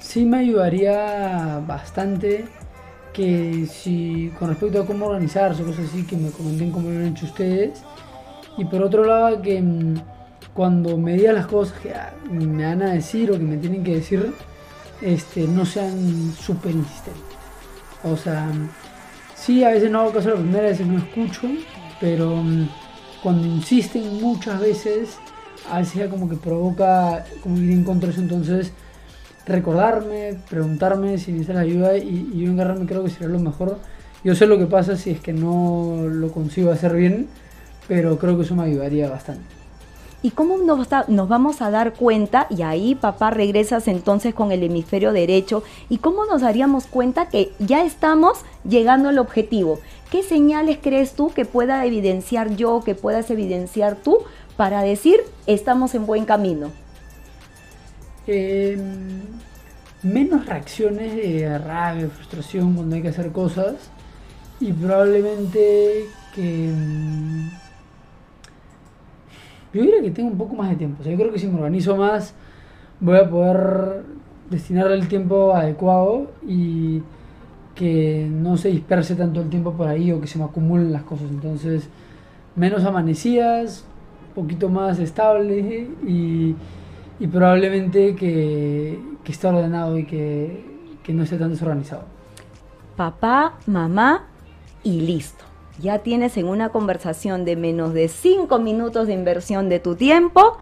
sí 0.00 0.24
me 0.24 0.38
ayudaría 0.38 1.62
bastante 1.66 2.46
que 3.12 3.66
si 3.66 4.32
con 4.38 4.48
respecto 4.48 4.80
a 4.80 4.86
cómo 4.86 5.06
organizarse, 5.06 5.62
cosas 5.62 5.86
así, 5.88 6.04
que 6.04 6.16
me 6.16 6.30
comenten 6.30 6.70
cómo 6.70 6.88
lo 6.90 6.98
han 6.98 7.06
hecho 7.06 7.26
ustedes. 7.26 7.82
Y 8.56 8.64
por 8.64 8.82
otro 8.82 9.04
lado, 9.04 9.42
que 9.42 9.60
mm, 9.60 9.96
cuando 10.54 10.96
me 10.96 11.14
digan 11.14 11.34
las 11.34 11.46
cosas 11.46 11.78
que 11.80 11.92
ah, 11.92 12.12
me 12.30 12.64
van 12.64 12.82
a 12.82 12.92
decir 12.92 13.30
o 13.30 13.34
que 13.34 13.44
me 13.44 13.56
tienen 13.56 13.84
que 13.84 13.96
decir, 13.96 14.32
este, 15.02 15.46
no 15.46 15.64
sean 15.64 16.32
súper 16.38 16.72
insistentes. 16.72 17.22
O 18.04 18.16
sea, 18.16 18.48
sí, 19.34 19.64
a 19.64 19.70
veces 19.70 19.90
no 19.90 20.00
hago 20.00 20.12
caso 20.12 20.30
la 20.30 20.36
primera, 20.36 20.66
a 20.66 20.70
veces 20.70 20.86
no 20.86 20.98
escucho, 20.98 21.48
pero 22.00 22.36
mm, 22.36 22.68
cuando 23.22 23.46
insisten 23.46 24.20
muchas 24.20 24.60
veces, 24.60 25.18
a 25.70 25.78
veces 25.78 25.94
ya 25.94 26.08
como 26.08 26.28
que 26.28 26.36
provoca 26.36 27.24
como 27.42 27.58
ir 27.58 27.70
en 27.70 27.84
contra 27.84 28.10
eso, 28.10 28.20
entonces 28.20 28.72
recordarme, 29.46 30.38
preguntarme 30.48 31.18
si 31.18 31.32
necesitas 31.32 31.56
ayuda 31.56 31.96
y, 31.96 32.30
y 32.32 32.40
yo 32.40 32.50
engarrarme 32.50 32.86
creo 32.86 33.04
que 33.04 33.10
sería 33.10 33.28
lo 33.28 33.40
mejor. 33.40 33.78
Yo 34.24 34.34
sé 34.34 34.46
lo 34.46 34.58
que 34.58 34.66
pasa 34.66 34.96
si 34.96 35.10
es 35.10 35.20
que 35.20 35.32
no 35.32 36.06
lo 36.08 36.32
consigo 36.32 36.70
hacer 36.70 36.94
bien, 36.94 37.28
pero 37.86 38.18
creo 38.18 38.36
que 38.36 38.44
eso 38.44 38.54
me 38.54 38.64
ayudaría 38.64 39.08
bastante. 39.08 39.57
¿Y 40.20 40.32
cómo 40.32 40.58
nos, 40.58 40.88
vamos 41.28 41.62
a 41.62 41.70
dar 41.70 41.94
cuenta? 41.94 42.48
Y 42.50 42.62
ahí, 42.62 42.96
papá, 42.96 43.30
regresas 43.30 43.86
entonces 43.86 44.34
con 44.34 44.50
el 44.50 44.64
hemisferio 44.64 45.12
derecho. 45.12 45.62
¿Y 45.88 45.98
cómo 45.98 46.24
nos 46.26 46.40
daríamos 46.40 46.86
cuenta 46.86 47.28
que 47.28 47.52
ya 47.60 47.84
estamos 47.84 48.40
llegando 48.68 49.08
al 49.10 49.18
objetivo? 49.18 49.78
¿Qué 50.10 50.24
señales 50.24 50.78
crees 50.82 51.12
tú 51.12 51.30
que 51.30 51.44
pueda 51.44 51.84
evidenciar 51.86 52.56
yo, 52.56 52.82
que 52.84 52.96
puedas 52.96 53.30
evidenciar 53.30 53.94
tú 53.94 54.18
para 54.56 54.82
decir 54.82 55.20
estamos 55.46 55.94
en 55.94 56.04
buen 56.04 56.24
camino? 56.24 56.72
Em, 58.26 59.20
menos 60.02 60.46
reacciones 60.46 61.14
de 61.14 61.58
rabia, 61.58 62.08
frustración 62.08 62.74
cuando 62.74 62.96
hay 62.96 63.02
que 63.02 63.08
hacer 63.08 63.30
cosas 63.30 63.76
y 64.58 64.72
probablemente 64.72 66.06
que 66.34 66.70
em, 66.70 67.50
yo 69.72 69.82
diría 69.82 70.02
que 70.02 70.10
tengo 70.10 70.30
un 70.30 70.38
poco 70.38 70.54
más 70.54 70.70
de 70.70 70.76
tiempo. 70.76 71.00
O 71.00 71.04
sea, 71.04 71.12
yo 71.12 71.18
creo 71.18 71.32
que 71.32 71.38
si 71.38 71.46
me 71.46 71.56
organizo 71.56 71.96
más, 71.96 72.34
voy 73.00 73.18
a 73.18 73.28
poder 73.28 74.02
destinar 74.50 74.90
el 74.90 75.08
tiempo 75.08 75.54
adecuado 75.54 76.30
y 76.46 77.02
que 77.74 78.26
no 78.30 78.56
se 78.56 78.70
disperse 78.70 79.14
tanto 79.14 79.40
el 79.40 79.48
tiempo 79.48 79.72
por 79.72 79.88
ahí 79.88 80.10
o 80.10 80.20
que 80.20 80.26
se 80.26 80.38
me 80.38 80.44
acumulen 80.44 80.92
las 80.92 81.02
cosas. 81.02 81.30
Entonces, 81.30 81.88
menos 82.56 82.84
amanecidas, 82.84 83.84
un 84.28 84.42
poquito 84.42 84.68
más 84.68 84.98
estable 84.98 85.88
y, 86.06 86.56
y 87.20 87.26
probablemente 87.26 88.16
que, 88.16 88.98
que, 89.22 89.32
esté 89.32 89.46
ordenado 89.46 89.98
y 89.98 90.06
que, 90.06 90.64
que 91.02 91.12
no 91.12 91.22
esté 91.22 91.36
tan 91.36 91.50
desorganizado. 91.50 92.04
Papá, 92.96 93.58
mamá 93.66 94.24
y 94.82 95.00
listo 95.02 95.44
ya 95.78 96.00
tienes 96.00 96.36
en 96.36 96.46
una 96.46 96.70
conversación 96.70 97.44
de 97.44 97.56
menos 97.56 97.94
de 97.94 98.08
5 98.08 98.58
minutos 98.58 99.06
de 99.06 99.14
inversión 99.14 99.68
de 99.68 99.80
tu 99.80 99.94
tiempo, 99.94 100.58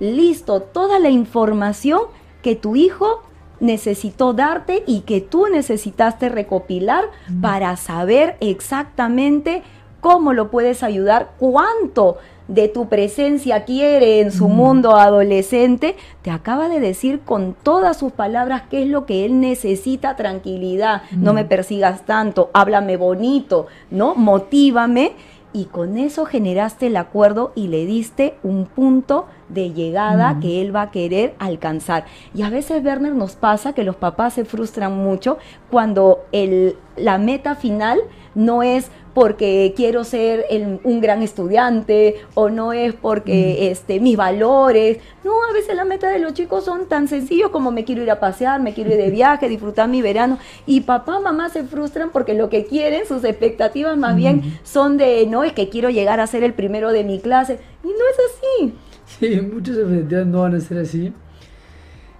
listo, 0.00 0.60
toda 0.60 0.98
la 0.98 1.10
información 1.10 2.00
que 2.42 2.56
tu 2.56 2.76
hijo 2.76 3.22
necesitó 3.60 4.32
darte 4.32 4.84
y 4.86 5.00
que 5.00 5.20
tú 5.20 5.46
necesitaste 5.48 6.28
recopilar 6.28 7.06
para 7.40 7.76
saber 7.76 8.36
exactamente 8.40 9.62
cómo 10.00 10.32
lo 10.32 10.50
puedes 10.50 10.82
ayudar, 10.82 11.32
cuánto 11.38 12.18
de 12.48 12.68
tu 12.68 12.88
presencia 12.88 13.64
quiere 13.64 14.20
en 14.20 14.32
su 14.32 14.48
mundo 14.48 14.96
adolescente, 14.96 15.96
te 16.22 16.30
acaba 16.30 16.68
de 16.68 16.80
decir 16.80 17.20
con 17.20 17.54
todas 17.62 17.98
sus 17.98 18.12
palabras 18.12 18.62
qué 18.70 18.82
es 18.82 18.88
lo 18.88 19.06
que 19.06 19.24
él 19.24 19.40
necesita, 19.40 20.16
tranquilidad, 20.16 21.02
no 21.12 21.34
me 21.34 21.44
persigas 21.44 22.04
tanto, 22.06 22.50
háblame 22.54 22.96
bonito, 22.96 23.66
¿no? 23.90 24.14
Motívame. 24.14 25.12
Y 25.50 25.64
con 25.64 25.96
eso 25.96 26.26
generaste 26.26 26.88
el 26.88 26.96
acuerdo 26.98 27.52
y 27.54 27.68
le 27.68 27.86
diste 27.86 28.34
un 28.42 28.66
punto 28.66 29.26
de 29.48 29.72
llegada 29.72 30.38
que 30.40 30.60
él 30.60 30.74
va 30.74 30.82
a 30.82 30.90
querer 30.90 31.34
alcanzar. 31.38 32.04
Y 32.34 32.42
a 32.42 32.50
veces, 32.50 32.84
Werner, 32.84 33.14
nos 33.14 33.36
pasa 33.36 33.72
que 33.72 33.84
los 33.84 33.96
papás 33.96 34.34
se 34.34 34.44
frustran 34.44 34.96
mucho 34.96 35.38
cuando 35.70 36.24
el, 36.32 36.76
la 36.96 37.18
meta 37.18 37.54
final 37.54 38.00
no 38.34 38.62
es 38.62 38.90
porque 39.14 39.72
quiero 39.74 40.04
ser 40.04 40.46
un 40.84 41.00
gran 41.00 41.24
estudiante 41.24 42.16
o 42.34 42.50
no 42.50 42.72
es 42.72 42.94
porque 42.94 43.58
mm. 43.58 43.72
este, 43.72 43.98
mis 43.98 44.16
valores. 44.16 44.98
No, 45.24 45.32
a 45.50 45.52
veces 45.52 45.74
la 45.74 45.84
meta 45.84 46.08
de 46.08 46.20
los 46.20 46.34
chicos 46.34 46.64
son 46.64 46.86
tan 46.86 47.08
sencillos 47.08 47.50
como 47.50 47.72
me 47.72 47.84
quiero 47.84 48.00
ir 48.00 48.12
a 48.12 48.20
pasear, 48.20 48.60
me 48.62 48.74
quiero 48.74 48.92
ir 48.92 48.96
de 48.96 49.10
viaje, 49.10 49.48
disfrutar 49.48 49.88
mi 49.88 50.02
verano. 50.02 50.38
Y 50.66 50.82
papá, 50.82 51.18
mamá 51.18 51.48
se 51.48 51.64
frustran 51.64 52.10
porque 52.10 52.34
lo 52.34 52.48
que 52.48 52.64
quieren, 52.64 53.06
sus 53.08 53.24
expectativas 53.24 53.96
más 53.96 54.14
bien 54.14 54.60
son 54.62 54.98
de, 54.98 55.26
no, 55.26 55.42
es 55.42 55.52
que 55.52 55.68
quiero 55.68 55.90
llegar 55.90 56.20
a 56.20 56.26
ser 56.28 56.44
el 56.44 56.54
primero 56.54 56.92
de 56.92 57.02
mi 57.02 57.18
clase. 57.18 57.58
Y 57.82 57.88
no 57.88 57.92
es 57.92 58.18
así. 58.30 58.74
Sí, 59.08 59.40
muchas 59.40 59.78
expectativas 59.78 60.26
no 60.26 60.42
van 60.42 60.54
a 60.54 60.60
ser 60.60 60.78
así. 60.78 61.12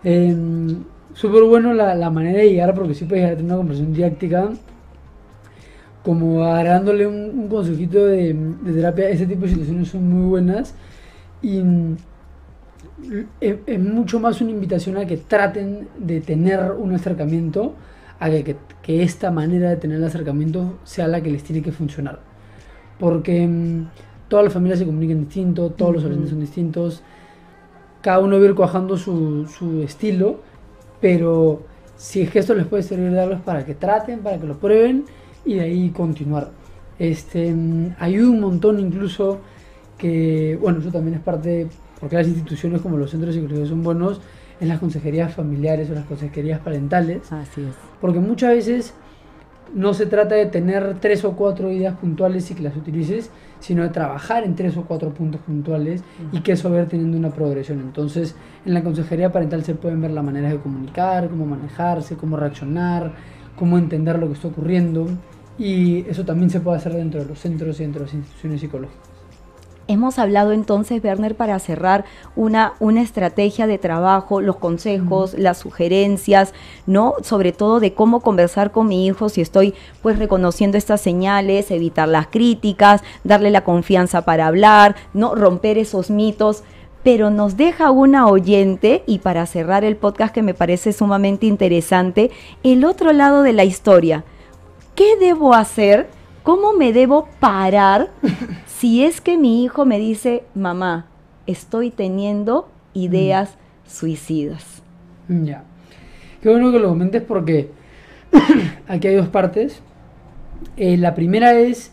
Em, 0.02 0.84
súper 1.12 1.42
bueno 1.42 1.74
la, 1.74 2.10
manera 2.10 2.38
de 2.38 2.50
llegar 2.50 2.74
porque 2.74 2.94
siempre 2.94 3.18
puedes 3.18 3.36
tener 3.36 3.44
una 3.52 3.56
conversación 3.56 3.92
didáctica 3.92 4.50
como 6.02 6.44
agarrándole 6.44 7.06
un, 7.06 7.48
consejito 7.48 8.06
de, 8.06 8.34
terapia, 8.64 9.10
ese 9.10 9.26
tipo 9.26 9.42
de 9.42 9.48
situaciones 9.48 9.88
son 9.88 10.08
muy 10.08 10.28
buenas 10.28 10.74
y 11.42 11.60
mm, 11.60 11.96
es, 13.40 13.80
mucho 13.80 14.18
más 14.20 14.40
una 14.40 14.52
invitación 14.52 14.96
a 14.96 15.06
que 15.06 15.18
traten 15.18 15.88
de 15.98 16.20
tener 16.20 16.72
un 16.72 16.94
acercamiento, 16.94 17.74
a 18.20 18.30
que, 18.30 18.56
que, 18.82 19.02
esta 19.02 19.30
manera 19.30 19.70
de 19.70 19.76
tener 19.76 19.98
el 19.98 20.04
acercamiento 20.04 20.78
sea 20.84 21.08
la 21.08 21.20
que 21.20 21.30
les 21.30 21.42
tiene 21.42 21.62
que 21.62 21.72
funcionar. 21.72 22.20
Porque 22.98 23.46
mm, 23.46 23.86
todas 24.28 24.44
las 24.44 24.52
familias 24.52 24.78
se 24.78 24.86
comunican 24.86 25.20
distinto, 25.20 25.70
todos 25.70 25.94
los 25.94 26.02
adolescentes 26.02 26.30
son 26.30 26.40
distintos, 26.40 27.02
cada 28.02 28.20
uno 28.20 28.36
va 28.36 28.42
a 28.42 28.46
ir 28.46 28.54
cuajando 28.54 28.96
su, 28.96 29.46
su 29.46 29.82
estilo, 29.82 30.40
pero 31.00 31.62
si 31.96 32.22
es 32.22 32.30
que 32.30 32.38
esto 32.38 32.54
les 32.54 32.66
puede 32.66 32.82
servir 32.82 33.12
darlos 33.12 33.40
para 33.40 33.64
que 33.64 33.74
traten, 33.74 34.20
para 34.20 34.38
que 34.38 34.46
lo 34.46 34.58
prueben 34.58 35.04
y 35.44 35.54
de 35.54 35.60
ahí 35.62 35.90
continuar. 35.90 36.50
Este, 36.98 37.52
mm, 37.52 37.96
ayuda 37.98 38.30
un 38.30 38.40
montón 38.40 38.78
incluso 38.80 39.38
que, 39.96 40.58
bueno, 40.60 40.80
eso 40.80 40.90
también 40.90 41.16
es 41.16 41.22
parte, 41.22 41.66
porque 41.98 42.16
las 42.16 42.28
instituciones 42.28 42.80
como 42.80 42.96
los 42.96 43.10
centros 43.10 43.34
de 43.34 43.40
seguridad 43.40 43.66
son 43.66 43.82
buenos, 43.82 44.20
en 44.60 44.68
las 44.68 44.80
consejerías 44.80 45.34
familiares 45.34 45.90
o 45.90 45.94
las 45.94 46.04
consejerías 46.04 46.60
parentales. 46.60 47.30
Así 47.32 47.62
es. 47.62 47.74
Porque 48.00 48.18
muchas 48.18 48.50
veces 48.50 48.94
no 49.74 49.94
se 49.94 50.06
trata 50.06 50.34
de 50.34 50.46
tener 50.46 50.98
tres 51.00 51.24
o 51.24 51.32
cuatro 51.32 51.70
ideas 51.70 51.96
puntuales 51.96 52.50
y 52.50 52.54
que 52.54 52.62
las 52.62 52.76
utilices, 52.76 53.30
sino 53.60 53.82
de 53.82 53.88
trabajar 53.90 54.44
en 54.44 54.54
tres 54.54 54.76
o 54.76 54.84
cuatro 54.84 55.10
puntos 55.12 55.40
puntuales 55.40 56.02
y 56.32 56.40
que 56.40 56.52
eso 56.52 56.70
vaya 56.70 56.86
teniendo 56.86 57.16
una 57.16 57.30
progresión. 57.30 57.80
Entonces, 57.80 58.34
en 58.64 58.74
la 58.74 58.82
consejería 58.82 59.32
parental 59.32 59.64
se 59.64 59.74
pueden 59.74 60.00
ver 60.00 60.12
las 60.12 60.24
maneras 60.24 60.52
de 60.52 60.58
comunicar, 60.58 61.28
cómo 61.28 61.46
manejarse, 61.46 62.16
cómo 62.16 62.36
reaccionar, 62.36 63.12
cómo 63.56 63.78
entender 63.78 64.18
lo 64.18 64.28
que 64.28 64.34
está 64.34 64.48
ocurriendo 64.48 65.06
y 65.58 66.08
eso 66.08 66.24
también 66.24 66.50
se 66.50 66.60
puede 66.60 66.76
hacer 66.76 66.94
dentro 66.94 67.20
de 67.20 67.26
los 67.26 67.38
centros 67.38 67.80
y 67.80 67.82
dentro 67.82 68.00
de 68.00 68.06
las 68.06 68.14
instituciones 68.14 68.60
psicológicas. 68.60 69.07
Hemos 69.90 70.18
hablado 70.18 70.52
entonces, 70.52 71.02
Werner, 71.02 71.34
para 71.34 71.58
cerrar 71.58 72.04
una, 72.36 72.74
una 72.78 73.00
estrategia 73.00 73.66
de 73.66 73.78
trabajo, 73.78 74.42
los 74.42 74.56
consejos, 74.56 75.32
las 75.32 75.56
sugerencias, 75.56 76.52
¿no? 76.86 77.14
Sobre 77.22 77.52
todo 77.52 77.80
de 77.80 77.94
cómo 77.94 78.20
conversar 78.20 78.70
con 78.70 78.86
mi 78.86 79.06
hijo 79.06 79.30
si 79.30 79.40
estoy 79.40 79.72
pues 80.02 80.18
reconociendo 80.18 80.76
estas 80.76 81.00
señales, 81.00 81.70
evitar 81.70 82.06
las 82.06 82.26
críticas, 82.26 83.02
darle 83.24 83.50
la 83.50 83.64
confianza 83.64 84.26
para 84.26 84.46
hablar, 84.46 84.94
¿no? 85.14 85.34
Romper 85.34 85.78
esos 85.78 86.10
mitos. 86.10 86.64
Pero 87.02 87.30
nos 87.30 87.56
deja 87.56 87.90
una 87.90 88.26
oyente, 88.26 89.04
y 89.06 89.20
para 89.20 89.46
cerrar 89.46 89.84
el 89.84 89.96
podcast 89.96 90.34
que 90.34 90.42
me 90.42 90.52
parece 90.52 90.92
sumamente 90.92 91.46
interesante, 91.46 92.30
el 92.62 92.84
otro 92.84 93.14
lado 93.14 93.42
de 93.42 93.54
la 93.54 93.64
historia. 93.64 94.24
¿Qué 94.94 95.16
debo 95.16 95.54
hacer? 95.54 96.10
¿Cómo 96.42 96.74
me 96.74 96.92
debo 96.92 97.26
parar 97.40 98.10
si 98.78 99.02
es 99.02 99.20
que 99.20 99.36
mi 99.36 99.64
hijo 99.64 99.84
me 99.84 99.98
dice, 99.98 100.44
mamá, 100.54 101.06
estoy 101.48 101.90
teniendo 101.90 102.68
ideas 102.94 103.58
suicidas? 103.84 104.84
Ya. 105.28 105.64
Qué 106.40 106.48
bueno 106.48 106.70
que 106.70 106.78
lo 106.78 106.88
comentes 106.88 107.22
porque 107.22 107.70
aquí 108.88 109.08
hay 109.08 109.16
dos 109.16 109.26
partes. 109.26 109.82
Eh, 110.76 110.96
la 110.96 111.16
primera 111.16 111.58
es 111.58 111.90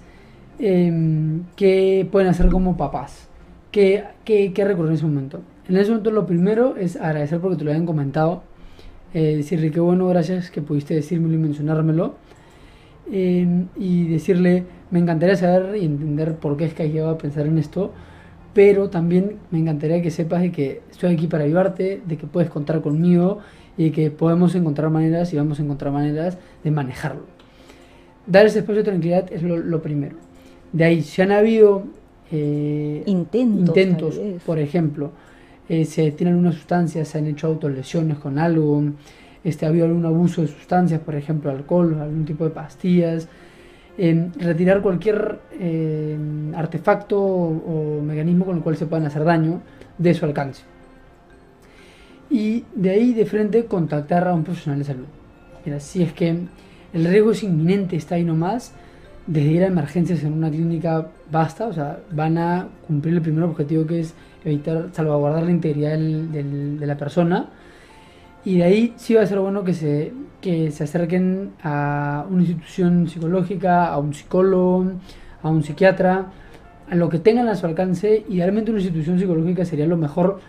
em, 0.59 1.45
qué 1.55 2.07
pueden 2.11 2.29
hacer 2.29 2.49
como 2.49 2.77
papás. 2.77 3.29
¿Qué, 3.71 4.03
qué, 4.23 4.53
qué 4.53 4.63
recurrir 4.63 4.91
en 4.91 4.95
ese 4.97 5.05
momento? 5.05 5.41
En 5.67 5.77
ese 5.77 5.89
momento 5.89 6.11
lo 6.11 6.27
primero 6.27 6.77
es 6.77 6.97
agradecer 6.97 7.39
porque 7.39 7.57
te 7.57 7.63
lo 7.63 7.71
habían 7.71 7.87
comentado. 7.87 8.43
Eh, 9.15 9.37
decirle 9.37 9.71
qué 9.71 9.79
bueno, 9.79 10.07
gracias 10.07 10.51
que 10.51 10.61
pudiste 10.61 10.93
decírmelo 10.93 11.33
y 11.33 11.37
mencionármelo. 11.37 12.13
Em, 13.11 13.69
y 13.75 14.07
decirle, 14.07 14.65
me 14.91 14.99
encantaría 14.99 15.35
saber 15.35 15.77
y 15.77 15.85
entender 15.85 16.35
por 16.35 16.57
qué 16.57 16.65
es 16.65 16.73
que 16.73 16.83
has 16.83 16.89
llegado 16.89 17.11
a 17.11 17.17
pensar 17.17 17.47
en 17.47 17.57
esto, 17.57 17.91
pero 18.53 18.89
también 18.89 19.37
me 19.51 19.59
encantaría 19.59 20.01
que 20.01 20.11
sepas 20.11 20.41
de 20.41 20.51
que 20.51 20.81
estoy 20.89 21.13
aquí 21.13 21.27
para 21.27 21.43
ayudarte, 21.43 22.01
de 22.05 22.17
que 22.17 22.27
puedes 22.27 22.49
contar 22.49 22.81
conmigo 22.81 23.39
y 23.77 23.85
de 23.85 23.91
que 23.91 24.11
podemos 24.11 24.55
encontrar 24.55 24.89
maneras 24.89 25.33
y 25.33 25.37
vamos 25.37 25.59
a 25.59 25.63
encontrar 25.63 25.91
maneras 25.91 26.37
de 26.63 26.71
manejarlo. 26.71 27.25
Dar 28.27 28.45
ese 28.45 28.59
espacio 28.59 28.81
de 28.81 28.89
tranquilidad 28.89 29.31
es 29.31 29.43
lo, 29.43 29.81
primero. 29.81 30.15
De 30.71 30.85
ahí, 30.85 31.01
si 31.01 31.21
han 31.21 31.31
habido 31.31 31.83
eh, 32.31 33.03
intentos, 33.05 33.77
intentos 33.77 34.19
por 34.45 34.57
ejemplo, 34.57 35.11
eh, 35.67 35.85
se 35.85 36.11
tienen 36.11 36.35
unas 36.35 36.55
sustancias, 36.55 37.07
se 37.07 37.17
han 37.17 37.27
hecho 37.27 37.47
autolesiones 37.47 38.17
con 38.19 38.39
algo, 38.39 38.83
este, 39.43 39.65
ha 39.65 39.69
habido 39.69 39.85
algún 39.85 40.05
abuso 40.05 40.41
de 40.41 40.47
sustancias, 40.47 41.01
por 41.01 41.15
ejemplo, 41.15 41.51
alcohol, 41.51 41.97
algún 41.99 42.25
tipo 42.25 42.45
de 42.45 42.51
pastillas, 42.51 43.27
retirar 43.97 44.81
cualquier 44.81 45.39
eh, 45.53 46.17
artefacto 46.55 47.19
o, 47.19 48.01
mecanismo 48.01 48.45
con 48.45 48.57
el 48.57 48.63
cual 48.63 48.77
se 48.77 48.85
puedan 48.85 49.05
hacer 49.05 49.23
daño 49.23 49.61
de 49.97 50.13
su 50.13 50.25
alcance. 50.25 50.63
Y 52.29 52.63
de 52.75 52.89
ahí 52.89 53.13
de 53.13 53.25
frente 53.25 53.65
contactar 53.65 54.27
a 54.27 54.33
un 54.33 54.43
profesional 54.43 54.79
de 54.79 54.85
salud. 54.85 55.05
Mira, 55.65 55.79
si 55.79 56.03
es 56.03 56.13
que 56.13 56.29
el 56.93 57.05
riesgo 57.05 57.31
es 57.31 57.43
inminente, 57.43 57.95
está 57.95 58.15
ahí 58.15 58.23
nomás, 58.23 58.73
desde 59.27 59.51
ir 59.51 59.63
a 59.63 59.67
emergencias 59.67 60.23
en 60.23 60.33
una 60.33 60.49
clínica 60.49 61.07
basta, 61.31 61.67
o 61.67 61.73
sea, 61.73 61.99
van 62.11 62.37
a 62.37 62.67
cumplir 62.87 63.15
el 63.15 63.21
primer 63.21 63.43
objetivo 63.43 63.85
que 63.85 64.01
es 64.01 64.13
evitar, 64.43 64.89
salvaguardar 64.91 65.43
la 65.43 65.51
integridad 65.51 65.97
de 65.97 66.85
la 66.85 66.97
persona 66.97 67.49
y 68.45 68.59
de 68.59 68.63
ahí 68.63 68.93
sí 68.95 69.15
va 69.15 69.23
a 69.23 69.25
ser 69.25 69.39
bueno 69.39 69.63
que 69.63 69.73
se, 69.73 70.13
que 70.39 70.69
se 70.69 70.83
acerquen 70.83 71.53
a 71.63 72.25
una 72.29 72.43
institución 72.43 73.09
psicológica, 73.09 73.87
a 73.87 73.97
un 73.97 74.13
psicólogo, 74.13 74.91
a 75.41 75.49
un 75.49 75.63
psiquiatra, 75.63 76.27
a 76.89 76.95
lo 76.95 77.09
que 77.09 77.17
tengan 77.17 77.47
a 77.47 77.55
su 77.55 77.65
alcance. 77.65 78.23
Idealmente 78.29 78.69
una 78.69 78.79
institución 78.79 79.17
psicológica 79.19 79.65
sería 79.65 79.87
lo 79.87 79.97
mejor 79.97 80.39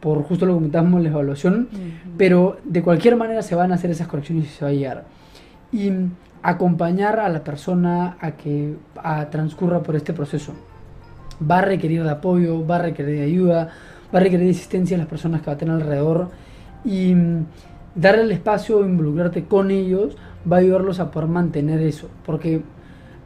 por 0.00 0.22
justo 0.22 0.46
lo 0.46 0.54
que 0.54 0.56
comentábamos 0.56 1.02
la 1.02 1.10
evaluación, 1.10 1.68
pero 2.16 2.56
de 2.64 2.82
cualquier 2.82 3.16
manera 3.16 3.42
se 3.42 3.54
van 3.54 3.70
a 3.70 3.76
hacer 3.76 3.90
esas 3.90 4.08
correcciones 4.08 4.46
y 4.46 4.48
se 4.48 4.64
va 4.64 4.70
a 4.70 4.74
llegar. 4.74 5.04
Y 5.70 5.92
acompañar 6.42 7.20
a 7.20 7.28
la 7.28 7.44
persona 7.44 8.16
a 8.18 8.32
que 8.32 8.74
transcurra 9.30 9.82
por 9.82 9.94
este 9.94 10.12
proceso. 10.12 10.54
Va 11.48 11.58
a 11.58 11.62
requerir 11.62 12.02
de 12.02 12.10
apoyo, 12.10 12.66
va 12.66 12.76
a 12.76 12.78
requerir 12.80 13.18
de 13.18 13.24
ayuda, 13.24 13.68
va 14.12 14.18
a 14.18 14.22
requerir 14.22 14.46
de 14.46 14.52
asistencia 14.52 14.96
a 14.96 14.98
las 14.98 15.06
personas 15.06 15.42
que 15.42 15.46
va 15.48 15.52
a 15.52 15.58
tener 15.58 15.74
alrededor 15.74 16.30
y 16.84 17.14
mm, 17.14 17.46
darle 17.94 18.22
el 18.22 18.32
espacio, 18.32 18.84
involucrarte 18.84 19.44
con 19.44 19.70
ellos, 19.70 20.16
va 20.50 20.56
a 20.56 20.60
ayudarlos 20.60 21.00
a 21.00 21.10
poder 21.10 21.28
mantener 21.28 21.80
eso. 21.80 22.08
Porque 22.24 22.62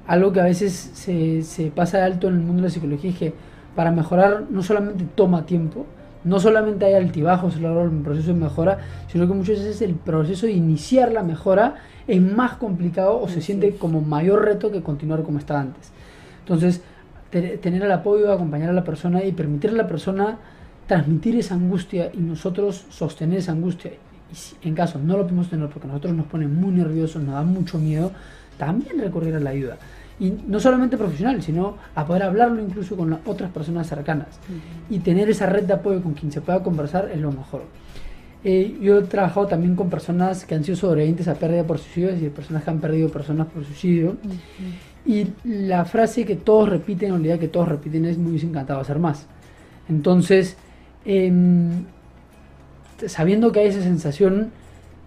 algo 0.06 0.32
que 0.32 0.40
a 0.40 0.44
veces 0.44 0.72
se, 0.72 1.42
se 1.42 1.70
pasa 1.70 1.98
de 1.98 2.04
alto 2.04 2.28
en 2.28 2.34
el 2.34 2.40
mundo 2.40 2.62
de 2.62 2.68
la 2.68 2.70
psicología 2.70 3.10
es 3.10 3.18
que 3.18 3.34
para 3.74 3.90
mejorar 3.90 4.44
no 4.50 4.62
solamente 4.62 5.04
toma 5.14 5.46
tiempo, 5.46 5.86
no 6.24 6.40
solamente 6.40 6.86
hay 6.86 6.94
altibajos 6.94 7.54
a 7.54 7.60
lo 7.60 7.68
largo 7.68 7.88
del 7.88 8.02
proceso 8.02 8.28
de 8.28 8.40
mejora, 8.40 8.78
sino 9.06 9.28
que 9.28 9.34
muchas 9.34 9.58
veces 9.58 9.80
el 9.82 9.94
proceso 9.94 10.46
de 10.46 10.52
iniciar 10.52 11.12
la 11.12 11.22
mejora 11.22 11.76
es 12.08 12.20
más 12.20 12.56
complicado 12.56 13.20
o 13.20 13.28
se 13.28 13.40
siente 13.40 13.76
como 13.76 14.00
mayor 14.00 14.44
reto 14.44 14.72
que 14.72 14.82
continuar 14.82 15.22
como 15.22 15.38
estaba 15.38 15.60
antes. 15.60 15.92
Entonces, 16.40 16.82
tener 17.30 17.82
el 17.82 17.92
apoyo, 17.92 18.32
acompañar 18.32 18.70
a 18.70 18.72
la 18.72 18.82
persona 18.82 19.22
y 19.22 19.32
permitirle 19.32 19.78
a 19.78 19.82
la 19.82 19.88
persona 19.88 20.38
transmitir 20.86 21.36
esa 21.36 21.54
angustia 21.54 22.10
y 22.12 22.18
nosotros 22.18 22.84
sostener 22.90 23.38
esa 23.38 23.52
angustia. 23.52 23.92
Y 24.32 24.34
si 24.34 24.56
en 24.62 24.74
caso 24.74 24.98
no 24.98 25.16
lo 25.16 25.22
podemos 25.24 25.48
tener 25.48 25.68
porque 25.68 25.88
nosotros 25.88 26.14
nos 26.14 26.26
pone 26.26 26.46
muy 26.46 26.72
nerviosos, 26.72 27.22
nos 27.22 27.34
da 27.34 27.42
mucho 27.42 27.78
miedo, 27.78 28.12
también 28.58 28.98
recurrir 28.98 29.34
a 29.34 29.40
la 29.40 29.50
ayuda. 29.50 29.78
Y 30.18 30.32
no 30.46 30.58
solamente 30.60 30.96
profesional, 30.96 31.42
sino 31.42 31.76
a 31.94 32.06
poder 32.06 32.22
hablarlo 32.22 32.62
incluso 32.62 32.96
con 32.96 33.18
otras 33.26 33.50
personas 33.50 33.86
cercanas. 33.86 34.28
Y 34.88 35.00
tener 35.00 35.28
esa 35.28 35.46
red 35.46 35.64
de 35.64 35.74
apoyo 35.74 36.02
con 36.02 36.14
quien 36.14 36.32
se 36.32 36.40
pueda 36.40 36.62
conversar 36.62 37.10
es 37.12 37.20
lo 37.20 37.30
mejor. 37.30 37.64
Eh, 38.42 38.78
yo 38.80 38.98
he 38.98 39.02
trabajado 39.02 39.46
también 39.46 39.74
con 39.76 39.90
personas 39.90 40.46
que 40.46 40.54
han 40.54 40.64
sido 40.64 40.76
sobrevivientes 40.76 41.28
a 41.28 41.34
pérdida 41.34 41.64
por 41.64 41.78
suicidio, 41.78 42.16
y 42.16 42.30
personas 42.30 42.64
que 42.64 42.70
han 42.70 42.80
perdido 42.80 43.08
personas 43.10 43.48
por 43.48 43.64
suicidio. 43.64 44.16
Y 45.04 45.26
la 45.44 45.84
frase 45.84 46.24
que 46.24 46.36
todos 46.36 46.68
repiten, 46.68 47.12
o 47.12 47.18
la 47.18 47.24
idea 47.24 47.38
que 47.38 47.48
todos 47.48 47.68
repiten 47.68 48.06
es 48.06 48.16
muy 48.16 48.40
encantado 48.40 48.80
hacer 48.80 48.98
más. 48.98 49.26
Entonces, 49.88 50.56
Em, 51.08 51.84
sabiendo 53.06 53.52
que 53.52 53.60
hay 53.60 53.68
esa 53.68 53.80
sensación, 53.80 54.50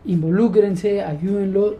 involúcrense, 0.05 1.03
ayúdenlo, 1.03 1.75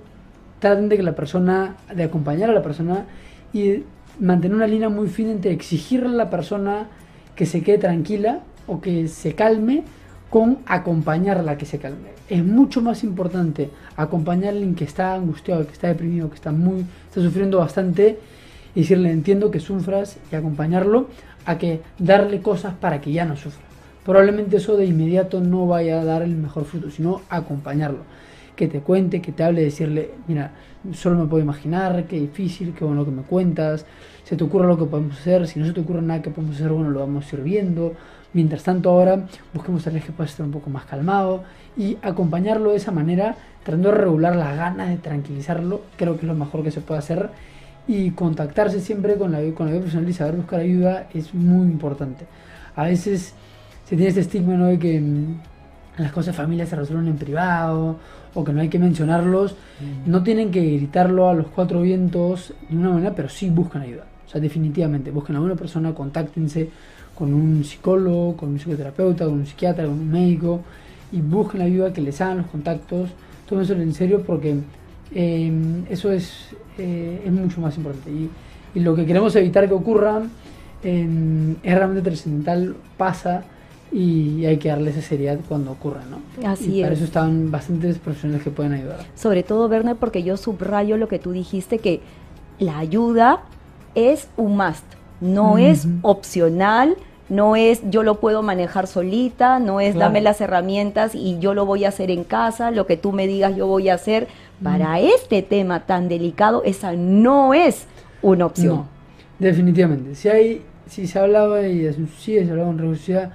traten 0.59 0.89
de 0.89 0.97
que 0.97 1.03
la 1.03 1.15
persona, 1.15 1.77
de 1.95 2.03
acompañar 2.03 2.49
a 2.49 2.53
la 2.53 2.61
persona 2.61 3.05
y 3.53 3.83
mantener 4.19 4.57
una 4.57 4.67
línea 4.67 4.89
muy 4.89 5.07
fina 5.07 5.31
entre 5.31 5.51
exigirle 5.51 6.09
a 6.09 6.11
la 6.11 6.29
persona 6.29 6.87
que 7.35 7.45
se 7.45 7.63
quede 7.63 7.77
tranquila 7.77 8.41
o 8.67 8.81
que 8.81 9.07
se 9.07 9.35
calme 9.35 9.83
con 10.29 10.59
acompañarla 10.65 11.53
a 11.53 11.57
que 11.57 11.65
se 11.65 11.79
calme. 11.79 12.09
Es 12.27 12.43
mucho 12.43 12.81
más 12.81 13.05
importante 13.05 13.69
acompañar 13.95 14.53
a 14.53 14.57
alguien 14.57 14.75
que 14.75 14.83
está 14.83 15.15
angustiado, 15.15 15.65
que 15.65 15.71
está 15.71 15.87
deprimido, 15.87 16.29
que 16.29 16.35
está 16.35 16.51
muy, 16.51 16.85
está 17.07 17.21
sufriendo 17.21 17.59
bastante 17.59 18.19
y 18.75 18.81
decirle 18.81 19.11
entiendo 19.11 19.49
que 19.49 19.61
sufras 19.61 20.17
y 20.29 20.35
acompañarlo 20.35 21.07
a 21.45 21.57
que 21.57 21.81
darle 21.97 22.41
cosas 22.41 22.73
para 22.73 22.99
que 22.99 23.13
ya 23.13 23.23
no 23.23 23.37
sufra 23.37 23.68
probablemente 24.05 24.57
eso 24.57 24.77
de 24.77 24.85
inmediato 24.85 25.39
no 25.41 25.67
vaya 25.67 26.01
a 26.01 26.05
dar 26.05 26.21
el 26.21 26.35
mejor 26.35 26.65
fruto, 26.65 26.89
sino 26.89 27.21
acompañarlo. 27.29 27.99
Que 28.55 28.67
te 28.67 28.81
cuente, 28.81 29.21
que 29.21 29.31
te 29.31 29.43
hable, 29.43 29.63
decirle, 29.63 30.11
mira, 30.27 30.51
solo 30.93 31.17
me 31.17 31.25
puedo 31.25 31.43
imaginar, 31.43 32.05
qué 32.05 32.19
difícil, 32.19 32.73
qué 32.73 32.83
bueno 32.83 33.05
que 33.05 33.11
me 33.11 33.21
cuentas, 33.21 33.85
se 34.23 34.35
te 34.35 34.43
ocurre 34.43 34.67
lo 34.67 34.77
que 34.77 34.85
podemos 34.85 35.17
hacer, 35.17 35.47
si 35.47 35.59
no 35.59 35.65
se 35.65 35.73
te 35.73 35.81
ocurre 35.81 36.01
nada 36.01 36.21
que 36.21 36.29
podemos 36.29 36.55
hacer, 36.55 36.71
bueno, 36.71 36.89
lo 36.89 36.99
vamos 36.99 37.31
a 37.31 37.35
ir 37.35 37.43
viendo. 37.43 37.93
Mientras 38.31 38.63
tanto 38.63 38.91
ahora 38.91 39.25
busquemos 39.53 39.83
vez 39.85 40.05
que 40.05 40.11
pueda 40.11 40.29
estar 40.29 40.45
un 40.45 40.51
poco 40.51 40.69
más 40.69 40.85
calmado 40.85 41.43
y 41.75 41.97
acompañarlo 42.03 42.71
de 42.71 42.77
esa 42.77 42.91
manera, 42.91 43.35
tratando 43.63 43.89
de 43.89 43.95
regular 43.95 44.35
las 44.35 44.55
ganas 44.55 44.89
de 44.89 44.97
tranquilizarlo, 44.97 45.81
creo 45.97 46.13
que 46.15 46.21
es 46.21 46.27
lo 46.27 46.35
mejor 46.35 46.63
que 46.63 46.69
se 46.69 46.81
puede 46.81 46.99
hacer 46.99 47.29
y 47.87 48.11
contactarse 48.11 48.81
siempre 48.81 49.15
con 49.15 49.31
la, 49.31 49.39
con 49.55 49.65
la 49.65 49.71
vida 49.71 49.81
profesional 49.81 50.07
y 50.07 50.13
saber 50.13 50.35
buscar 50.35 50.59
ayuda 50.59 51.07
es 51.11 51.33
muy 51.33 51.65
importante. 51.65 52.27
A 52.75 52.83
veces 52.83 53.33
se 53.89 53.95
tiene 53.95 54.09
este 54.09 54.21
estigma 54.21 54.53
¿no? 54.53 54.67
de 54.67 54.77
que 54.77 55.01
mm, 55.01 55.39
las 55.97 56.11
cosas 56.11 56.27
de 56.27 56.33
familia 56.33 56.67
se 56.67 56.75
resuelven 56.75 57.07
en 57.07 57.17
privado 57.17 57.97
o 58.35 58.43
que 58.43 58.53
no 58.53 58.61
hay 58.61 58.69
que 58.69 58.77
mencionarlos, 58.77 59.55
no 60.05 60.21
tienen 60.21 60.51
que 60.51 60.61
gritarlo 60.61 61.27
a 61.27 61.33
los 61.33 61.47
cuatro 61.47 61.81
vientos 61.81 62.53
de 62.69 62.77
una 62.77 62.91
manera, 62.91 63.15
pero 63.15 63.27
sí 63.27 63.49
buscan 63.49 63.81
ayuda. 63.81 64.05
O 64.27 64.29
sea, 64.29 64.39
definitivamente, 64.39 65.09
busquen 65.09 65.35
a 65.37 65.41
una 65.41 65.55
persona, 65.55 65.95
contáctense 65.95 66.69
con 67.15 67.33
un 67.33 67.63
psicólogo, 67.63 68.37
con 68.37 68.49
un 68.49 68.59
psicoterapeuta, 68.59 69.25
con 69.25 69.33
un 69.33 69.47
psiquiatra, 69.47 69.85
con 69.85 69.93
un 69.93 70.11
médico 70.11 70.61
y 71.11 71.21
busquen 71.21 71.59
la 71.59 71.65
ayuda, 71.65 71.91
que 71.91 72.01
les 72.01 72.21
hagan 72.21 72.37
los 72.37 72.47
contactos, 72.47 73.09
eso 73.49 73.73
en 73.73 73.93
serio 73.95 74.21
porque 74.21 74.57
eh, 75.15 75.51
eso 75.89 76.11
es, 76.11 76.49
eh, 76.77 77.23
es 77.25 77.31
mucho 77.31 77.59
más 77.59 77.75
importante. 77.77 78.11
Y, 78.11 78.29
y, 78.75 78.79
lo 78.81 78.95
que 78.95 79.07
queremos 79.07 79.35
evitar 79.35 79.67
que 79.67 79.73
ocurra 79.73 80.21
eh, 80.83 81.55
es 81.63 81.75
realmente 81.75 82.07
trascendental, 82.07 82.75
pasa 82.95 83.43
y 83.91 84.45
hay 84.45 84.57
que 84.57 84.69
darle 84.69 84.91
esa 84.91 85.01
seriedad 85.01 85.39
cuando 85.47 85.71
ocurra, 85.71 86.01
¿no? 86.09 86.21
Así 86.47 86.71
y 86.71 86.79
es. 86.81 86.85
Para 86.85 86.95
eso 86.95 87.05
están 87.05 87.51
bastantes 87.51 87.97
profesionales 87.97 88.43
que 88.43 88.51
pueden 88.51 88.73
ayudar. 88.73 88.99
Sobre 89.15 89.43
todo, 89.43 89.67
Werner, 89.67 89.95
porque 89.95 90.23
yo 90.23 90.37
subrayo 90.37 90.97
lo 90.97 91.07
que 91.07 91.19
tú 91.19 91.31
dijiste, 91.31 91.79
que 91.79 92.01
la 92.59 92.77
ayuda 92.77 93.41
es 93.95 94.27
un 94.37 94.57
must, 94.57 94.85
no 95.21 95.57
es 95.57 95.87
opcional, 96.03 96.95
no 97.29 97.55
es 97.55 97.81
yo 97.89 98.03
lo 98.03 98.19
puedo 98.19 98.41
manejar 98.43 98.87
solita, 98.87 99.59
no 99.59 99.79
es 99.79 99.93
Claro. 99.93 100.07
dame 100.07 100.21
las 100.21 100.41
herramientas 100.41 101.13
y 101.15 101.39
yo 101.39 101.53
lo 101.53 101.65
voy 101.65 101.85
a 101.85 101.89
hacer 101.89 102.11
en 102.11 102.23
casa, 102.23 102.71
lo 102.71 102.85
que 102.85 102.97
tú 102.97 103.11
me 103.11 103.27
digas 103.27 103.55
yo 103.55 103.67
voy 103.67 103.89
a 103.89 103.95
hacer. 103.95 104.27
Para 104.63 104.99
este 104.99 105.41
tema 105.41 105.85
tan 105.85 106.09
delicado, 106.09 106.63
esa 106.65 106.91
no 106.91 107.53
es 107.53 107.85
una 108.21 108.45
opción. 108.47 108.75
No, 108.75 108.87
definitivamente. 109.39 110.15
Si 110.15 110.27
hay, 110.27 110.63
si 110.85 111.07
se 111.07 111.17
hablaba 111.17 111.65
y 111.65 111.91
suicidio, 111.93 112.43
se 112.43 112.51
hablaba 112.51 112.69
un 112.69 112.77
suicida, 112.77 113.31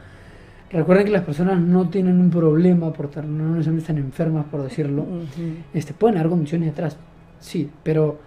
recuerden 0.79 1.07
que 1.07 1.13
las 1.13 1.23
personas 1.23 1.61
no 1.61 1.89
tienen 1.89 2.21
un 2.21 2.31
problema 2.31 2.93
por 2.93 3.07
estar, 3.07 3.25
no 3.25 3.51
necesariamente 3.51 3.83
están 3.83 3.99
enfermas 3.99 4.47
por 4.47 4.63
decirlo. 4.63 5.03
Ujú. 5.03 5.57
Este, 5.73 5.93
pueden 5.93 6.19
haber 6.19 6.31
condiciones 6.31 6.69
detrás, 6.69 6.97
sí, 7.41 7.71
pero 7.83 8.19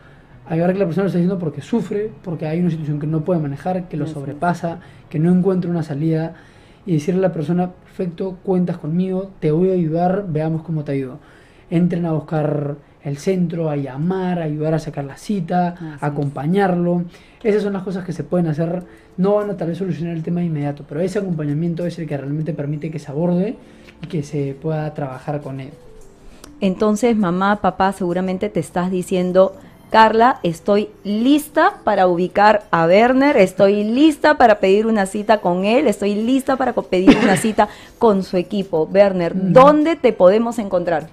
hay 0.45 0.57
que 0.57 0.65
ver 0.65 0.73
que 0.73 0.79
la 0.79 0.85
persona 0.85 1.03
lo 1.03 1.07
está 1.07 1.17
diciendo 1.19 1.39
porque 1.39 1.61
sufre, 1.61 2.09
porque 2.23 2.47
hay 2.47 2.59
una 2.61 2.69
situación 2.69 2.99
que 2.99 3.07
no 3.07 3.25
puede 3.25 3.39
manejar, 3.39 3.89
que 3.89 3.97
lo 3.97 4.07
sobrepasa, 4.07 4.79
que 5.09 5.19
no 5.19 5.31
encuentra 5.31 5.69
una 5.69 5.83
salida 5.83 6.35
y 6.85 6.93
decirle 6.93 7.19
a 7.19 7.29
la 7.29 7.33
persona, 7.33 7.71
perfecto, 7.71 8.37
cuentas 8.43 8.77
conmigo, 8.77 9.31
te 9.41 9.51
voy 9.51 9.71
a 9.71 9.73
ayudar, 9.73 10.25
veamos 10.29 10.63
cómo 10.63 10.85
te 10.85 10.93
ayudo. 10.93 11.19
Entren 11.69 12.05
a 12.05 12.13
buscar 12.13 12.77
el 13.07 13.17
centro, 13.17 13.69
a 13.69 13.75
llamar, 13.75 14.39
a 14.39 14.43
ayudar 14.43 14.73
a 14.73 14.79
sacar 14.79 15.05
la 15.05 15.17
cita, 15.17 15.69
Así 15.69 15.85
es. 15.95 16.03
a 16.03 16.05
acompañarlo. 16.07 17.03
Esas 17.43 17.63
son 17.63 17.73
las 17.73 17.83
cosas 17.83 18.05
que 18.05 18.13
se 18.13 18.23
pueden 18.23 18.47
hacer. 18.47 18.83
No 19.17 19.35
van 19.35 19.49
a 19.49 19.57
tal 19.57 19.69
vez 19.69 19.77
solucionar 19.77 20.15
el 20.15 20.23
tema 20.23 20.41
de 20.41 20.47
inmediato, 20.47 20.83
pero 20.87 21.01
ese 21.01 21.19
acompañamiento 21.19 21.85
es 21.85 21.97
el 21.99 22.07
que 22.07 22.17
realmente 22.17 22.53
permite 22.53 22.91
que 22.91 22.99
se 22.99 23.11
aborde 23.11 23.55
y 24.01 24.07
que 24.07 24.23
se 24.23 24.55
pueda 24.61 24.93
trabajar 24.93 25.41
con 25.41 25.59
él. 25.59 25.71
Entonces, 26.59 27.15
mamá, 27.15 27.57
papá, 27.57 27.91
seguramente 27.91 28.49
te 28.49 28.59
estás 28.59 28.89
diciendo, 28.89 29.55
Carla, 29.91 30.39
estoy 30.43 30.89
lista 31.03 31.75
para 31.83 32.07
ubicar 32.07 32.63
a 32.71 32.85
Werner, 32.87 33.37
estoy 33.37 33.83
lista 33.83 34.37
para 34.37 34.59
pedir 34.59 34.85
una 34.85 35.05
cita 35.05 35.39
con 35.39 35.63
él, 35.65 35.87
estoy 35.87 36.15
lista 36.15 36.57
para 36.57 36.73
pedir 36.73 37.15
una 37.21 37.37
cita 37.37 37.69
con 37.99 38.23
su 38.23 38.37
equipo. 38.37 38.89
Werner. 38.91 39.31
¿dónde 39.35 39.95
te 39.95 40.13
podemos 40.13 40.59
encontrar? 40.59 41.07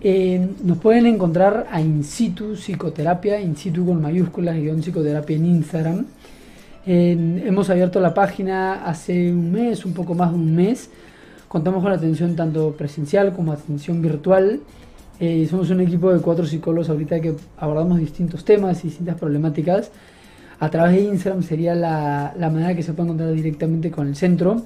Eh, 0.00 0.48
nos 0.62 0.78
pueden 0.78 1.06
encontrar 1.06 1.66
a 1.70 1.80
In 1.80 2.04
situ 2.04 2.54
Psicoterapia, 2.56 3.40
In 3.40 3.56
situ 3.56 3.86
con 3.86 4.02
mayúsculas, 4.02 4.56
guion 4.56 4.80
psicoterapia 4.80 5.36
en 5.36 5.46
Instagram. 5.46 6.06
Hemos 6.86 7.70
abierto 7.70 7.98
la 8.00 8.12
página 8.12 8.84
hace 8.84 9.32
un 9.32 9.50
mes, 9.50 9.86
un 9.86 9.94
poco 9.94 10.14
más 10.14 10.30
de 10.30 10.36
un 10.36 10.54
mes. 10.54 10.90
Contamos 11.48 11.82
con 11.82 11.92
atención 11.92 12.36
tanto 12.36 12.72
presencial 12.72 13.32
como 13.32 13.52
atención 13.52 14.02
virtual. 14.02 14.60
Eh, 15.20 15.46
somos 15.48 15.70
un 15.70 15.80
equipo 15.80 16.12
de 16.12 16.20
cuatro 16.20 16.44
psicólogos 16.44 16.90
ahorita 16.90 17.20
que 17.20 17.34
abordamos 17.56 18.00
distintos 18.00 18.44
temas 18.44 18.84
y 18.84 18.88
distintas 18.88 19.16
problemáticas. 19.16 19.90
A 20.60 20.68
través 20.68 20.96
de 20.96 21.04
Instagram 21.04 21.42
sería 21.42 21.74
la, 21.74 22.34
manera 22.38 22.74
que 22.74 22.82
se 22.82 22.92
puede 22.92 23.08
encontrar 23.08 23.32
directamente 23.32 23.90
con 23.90 24.08
el 24.08 24.16
centro. 24.16 24.62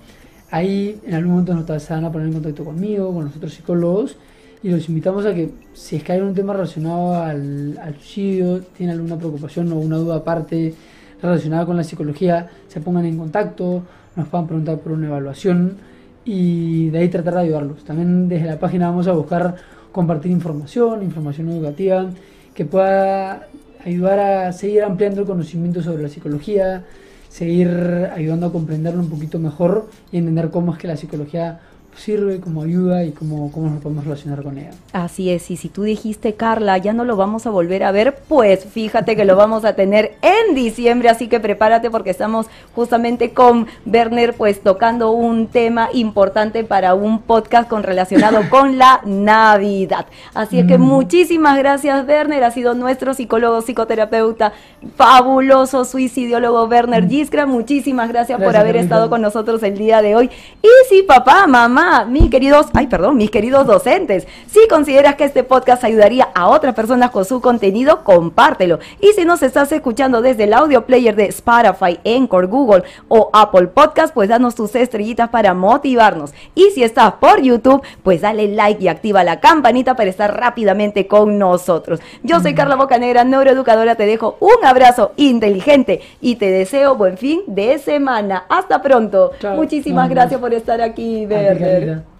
Ahí 0.50 0.98
en 1.06 1.14
algún 1.14 1.32
momento 1.32 1.55
nos 1.55 1.88
van 1.88 2.05
a 2.05 2.10
poner 2.10 2.28
en 2.28 2.34
contacto 2.34 2.64
conmigo, 2.64 3.14
con 3.14 3.26
los 3.26 3.36
otros 3.36 3.52
psicólogos 3.52 4.16
y 4.62 4.70
los 4.70 4.89
invitamos 4.89 5.24
a 5.26 5.35
que 5.35 5.51
si 5.72 5.97
es 5.97 6.02
que 6.02 6.12
hay 6.12 6.20
un 6.20 6.35
tema 6.35 6.52
relacionado 6.52 7.14
al, 7.14 7.78
al 7.78 7.94
suicidio, 7.94 8.60
tienen 8.76 8.97
alguna 8.97 9.16
preocupación 9.16 9.72
o 9.72 9.76
una 9.76 9.97
duda 9.97 10.16
aparte 10.16 10.74
relacionada 11.22 11.66
con 11.66 11.76
la 11.76 11.85
psicología, 11.85 12.48
se 12.68 12.80
pongan 12.80 13.05
en 13.05 13.18
contacto, 13.18 13.82
nos 14.16 14.28
puedan 14.28 14.47
preguntar 14.47 14.78
por 14.78 14.93
una 14.93 15.06
evaluación 15.06 15.76
y 16.24 16.90
de 16.90 16.98
ahí 16.98 17.09
tratar 17.09 17.35
de 17.35 17.40
ayudarlos. 17.40 17.85
También 17.85 18.28
desde 18.28 18.47
la 18.47 18.59
página 18.59 18.90
vamos 18.90 19.06
a 19.06 19.12
buscar 19.12 19.56
compartir 19.93 20.30
información, 20.30 21.02
información 21.02 21.48
educativa 21.51 22.10
que 22.55 22.64
pueda 22.64 23.47
ayudar 23.85 24.18
a 24.18 24.52
seguir 24.52 24.82
ampliando 24.82 25.20
el 25.20 25.26
conocimiento 25.26 25.82
sobre 25.82 26.02
la 26.02 26.09
psicología, 26.09 26.85
seguir 27.28 28.10
ayudando 28.14 28.47
a 28.47 28.52
comprenderlo 28.52 29.01
un 29.01 29.09
poquito 29.09 29.39
mejor 29.39 29.89
y 30.10 30.18
entender 30.18 30.51
cómo 30.51 30.72
es 30.72 30.78
que 30.78 30.89
la 30.89 30.97
psicología 30.97 31.60
sirve, 31.99 32.41
cómo 32.41 32.62
ayuda 32.62 33.05
y 33.05 33.11
cómo, 33.12 33.51
cómo 33.53 33.69
nos 33.70 33.83
podemos 33.83 34.05
relacionar 34.05 34.43
con 34.43 34.57
ella. 34.59 34.70
Así 34.93 35.31
es, 35.31 35.51
y 35.51 35.57
si 35.57 35.69
tú 35.69 35.83
dijiste, 35.83 36.35
Carla, 36.35 36.79
ya 36.79 36.93
no 36.93 37.05
lo 37.05 37.16
vamos 37.16 37.47
a 37.47 37.51
volver 37.51 37.83
a 37.85 37.91
ver, 37.93 38.19
pues 38.29 38.65
fíjate 38.65 39.16
que 39.16 39.25
lo 39.25 39.37
vamos 39.37 39.65
a 39.65 39.75
tener 39.75 40.12
en 40.23 40.55
diciembre, 40.55 41.09
así 41.09 41.29
que 41.29 41.41
prepárate 41.41 41.91
porque 41.91 42.11
estamos 42.11 42.47
justamente 42.75 43.33
con 43.33 43.66
Werner, 43.87 44.35
pues 44.35 44.62
tocando 44.62 45.11
un 45.11 45.49
tema 45.49 45.89
importante 45.93 46.65
para 46.65 46.95
un 46.95 47.20
podcast 47.20 47.69
con 47.69 47.83
relacionado 47.83 48.41
con 48.51 48.79
la 48.79 49.01
Navidad. 49.05 50.07
Así 50.35 50.59
es 50.61 50.66
que 50.66 50.79
Mm. 50.79 50.83
muchísimas 50.83 51.59
gracias, 51.59 52.07
Werner, 52.07 52.45
ha 52.45 52.51
sido 52.51 52.75
nuestro 52.75 53.12
psicólogo, 53.15 53.61
psicoterapeuta, 53.62 54.53
fabuloso 54.97 55.85
suicidiólogo 55.85 56.65
Werner 56.66 57.09
Giskra, 57.09 57.47
muchísimas 57.47 58.09
gracias, 58.09 58.37
por 58.39 58.45
Gracias, 58.49 58.61
haber 58.62 58.75
Carlita. 58.77 58.95
estado 58.95 59.11
con 59.11 59.23
nosotros 59.23 59.62
el 59.62 59.77
día 59.79 60.03
de 60.03 60.15
hoy. 60.16 60.31
Y 60.62 60.69
sí, 60.89 61.03
papá, 61.03 61.47
mamá, 61.47 61.88
mis 62.06 62.31
queridos, 62.31 62.66
ay, 62.74 62.86
perdón, 62.86 63.16
mis 63.16 63.31
queridos 63.31 63.66
docentes, 63.66 64.27
si 64.47 64.66
consideras 64.69 65.16
que 65.16 65.24
este 65.24 65.43
podcast 65.43 65.85
ayudaría 65.85 66.28
a 66.35 66.48
otras 66.48 66.74
personas 66.74 67.10
con 67.10 67.24
su 67.24 67.40
contenido, 67.40 68.05
compártelo. 68.05 68.78
Y 69.01 69.09
si 69.12 69.24
nos 69.24 69.43
estás 69.43 69.73
escuchando 69.73 70.20
desde 70.20 70.44
el 70.44 70.55
audio 70.55 70.85
player 70.85 71.16
de 71.16 71.27
Spotify, 71.27 71.98
Encore, 72.05 72.47
Google 72.47 72.85
o 73.09 73.31
Apple 73.32 73.69
Podcast, 73.69 74.12
pues 74.12 74.28
danos 74.28 74.55
tus 74.55 74.74
estrellitas 74.74 75.31
para 75.31 75.55
motivarnos. 75.55 76.32
Y 76.55 76.70
si 76.70 76.82
estás 76.82 77.15
por 77.15 77.40
YouTube, 77.40 77.82
pues 78.02 78.20
dale 78.20 78.48
like 78.48 78.82
y 78.82 78.89
activa 78.89 79.24
la 79.24 79.40
campanita 79.40 79.94
para 79.94 80.10
estar 80.10 80.39
rápidamente 80.39 81.06
con 81.06 81.39
nosotros. 81.39 82.01
Yo 82.23 82.40
soy 82.40 82.55
Carla 82.55 82.77
Bocanegra, 82.77 83.24
neuroeducadora, 83.24 83.94
te 83.94 84.06
dejo 84.06 84.36
un 84.40 84.65
abrazo 84.65 85.12
inteligente 85.16 86.01
y 86.20 86.36
te 86.36 86.51
deseo 86.51 86.97
buen 86.97 87.16
fin 87.16 87.43
de 87.47 87.78
semana. 87.78 88.44
Hasta 88.48 88.82
pronto. 88.82 89.32
Chao. 89.40 89.56
Muchísimas 89.56 90.09
gracias 90.10 90.40
por 90.40 90.52
estar 90.52 90.81
aquí, 90.81 91.24
A 91.24 91.68
ti, 91.69 91.74
Werner. 91.74 91.97
Carlita. 91.97 92.18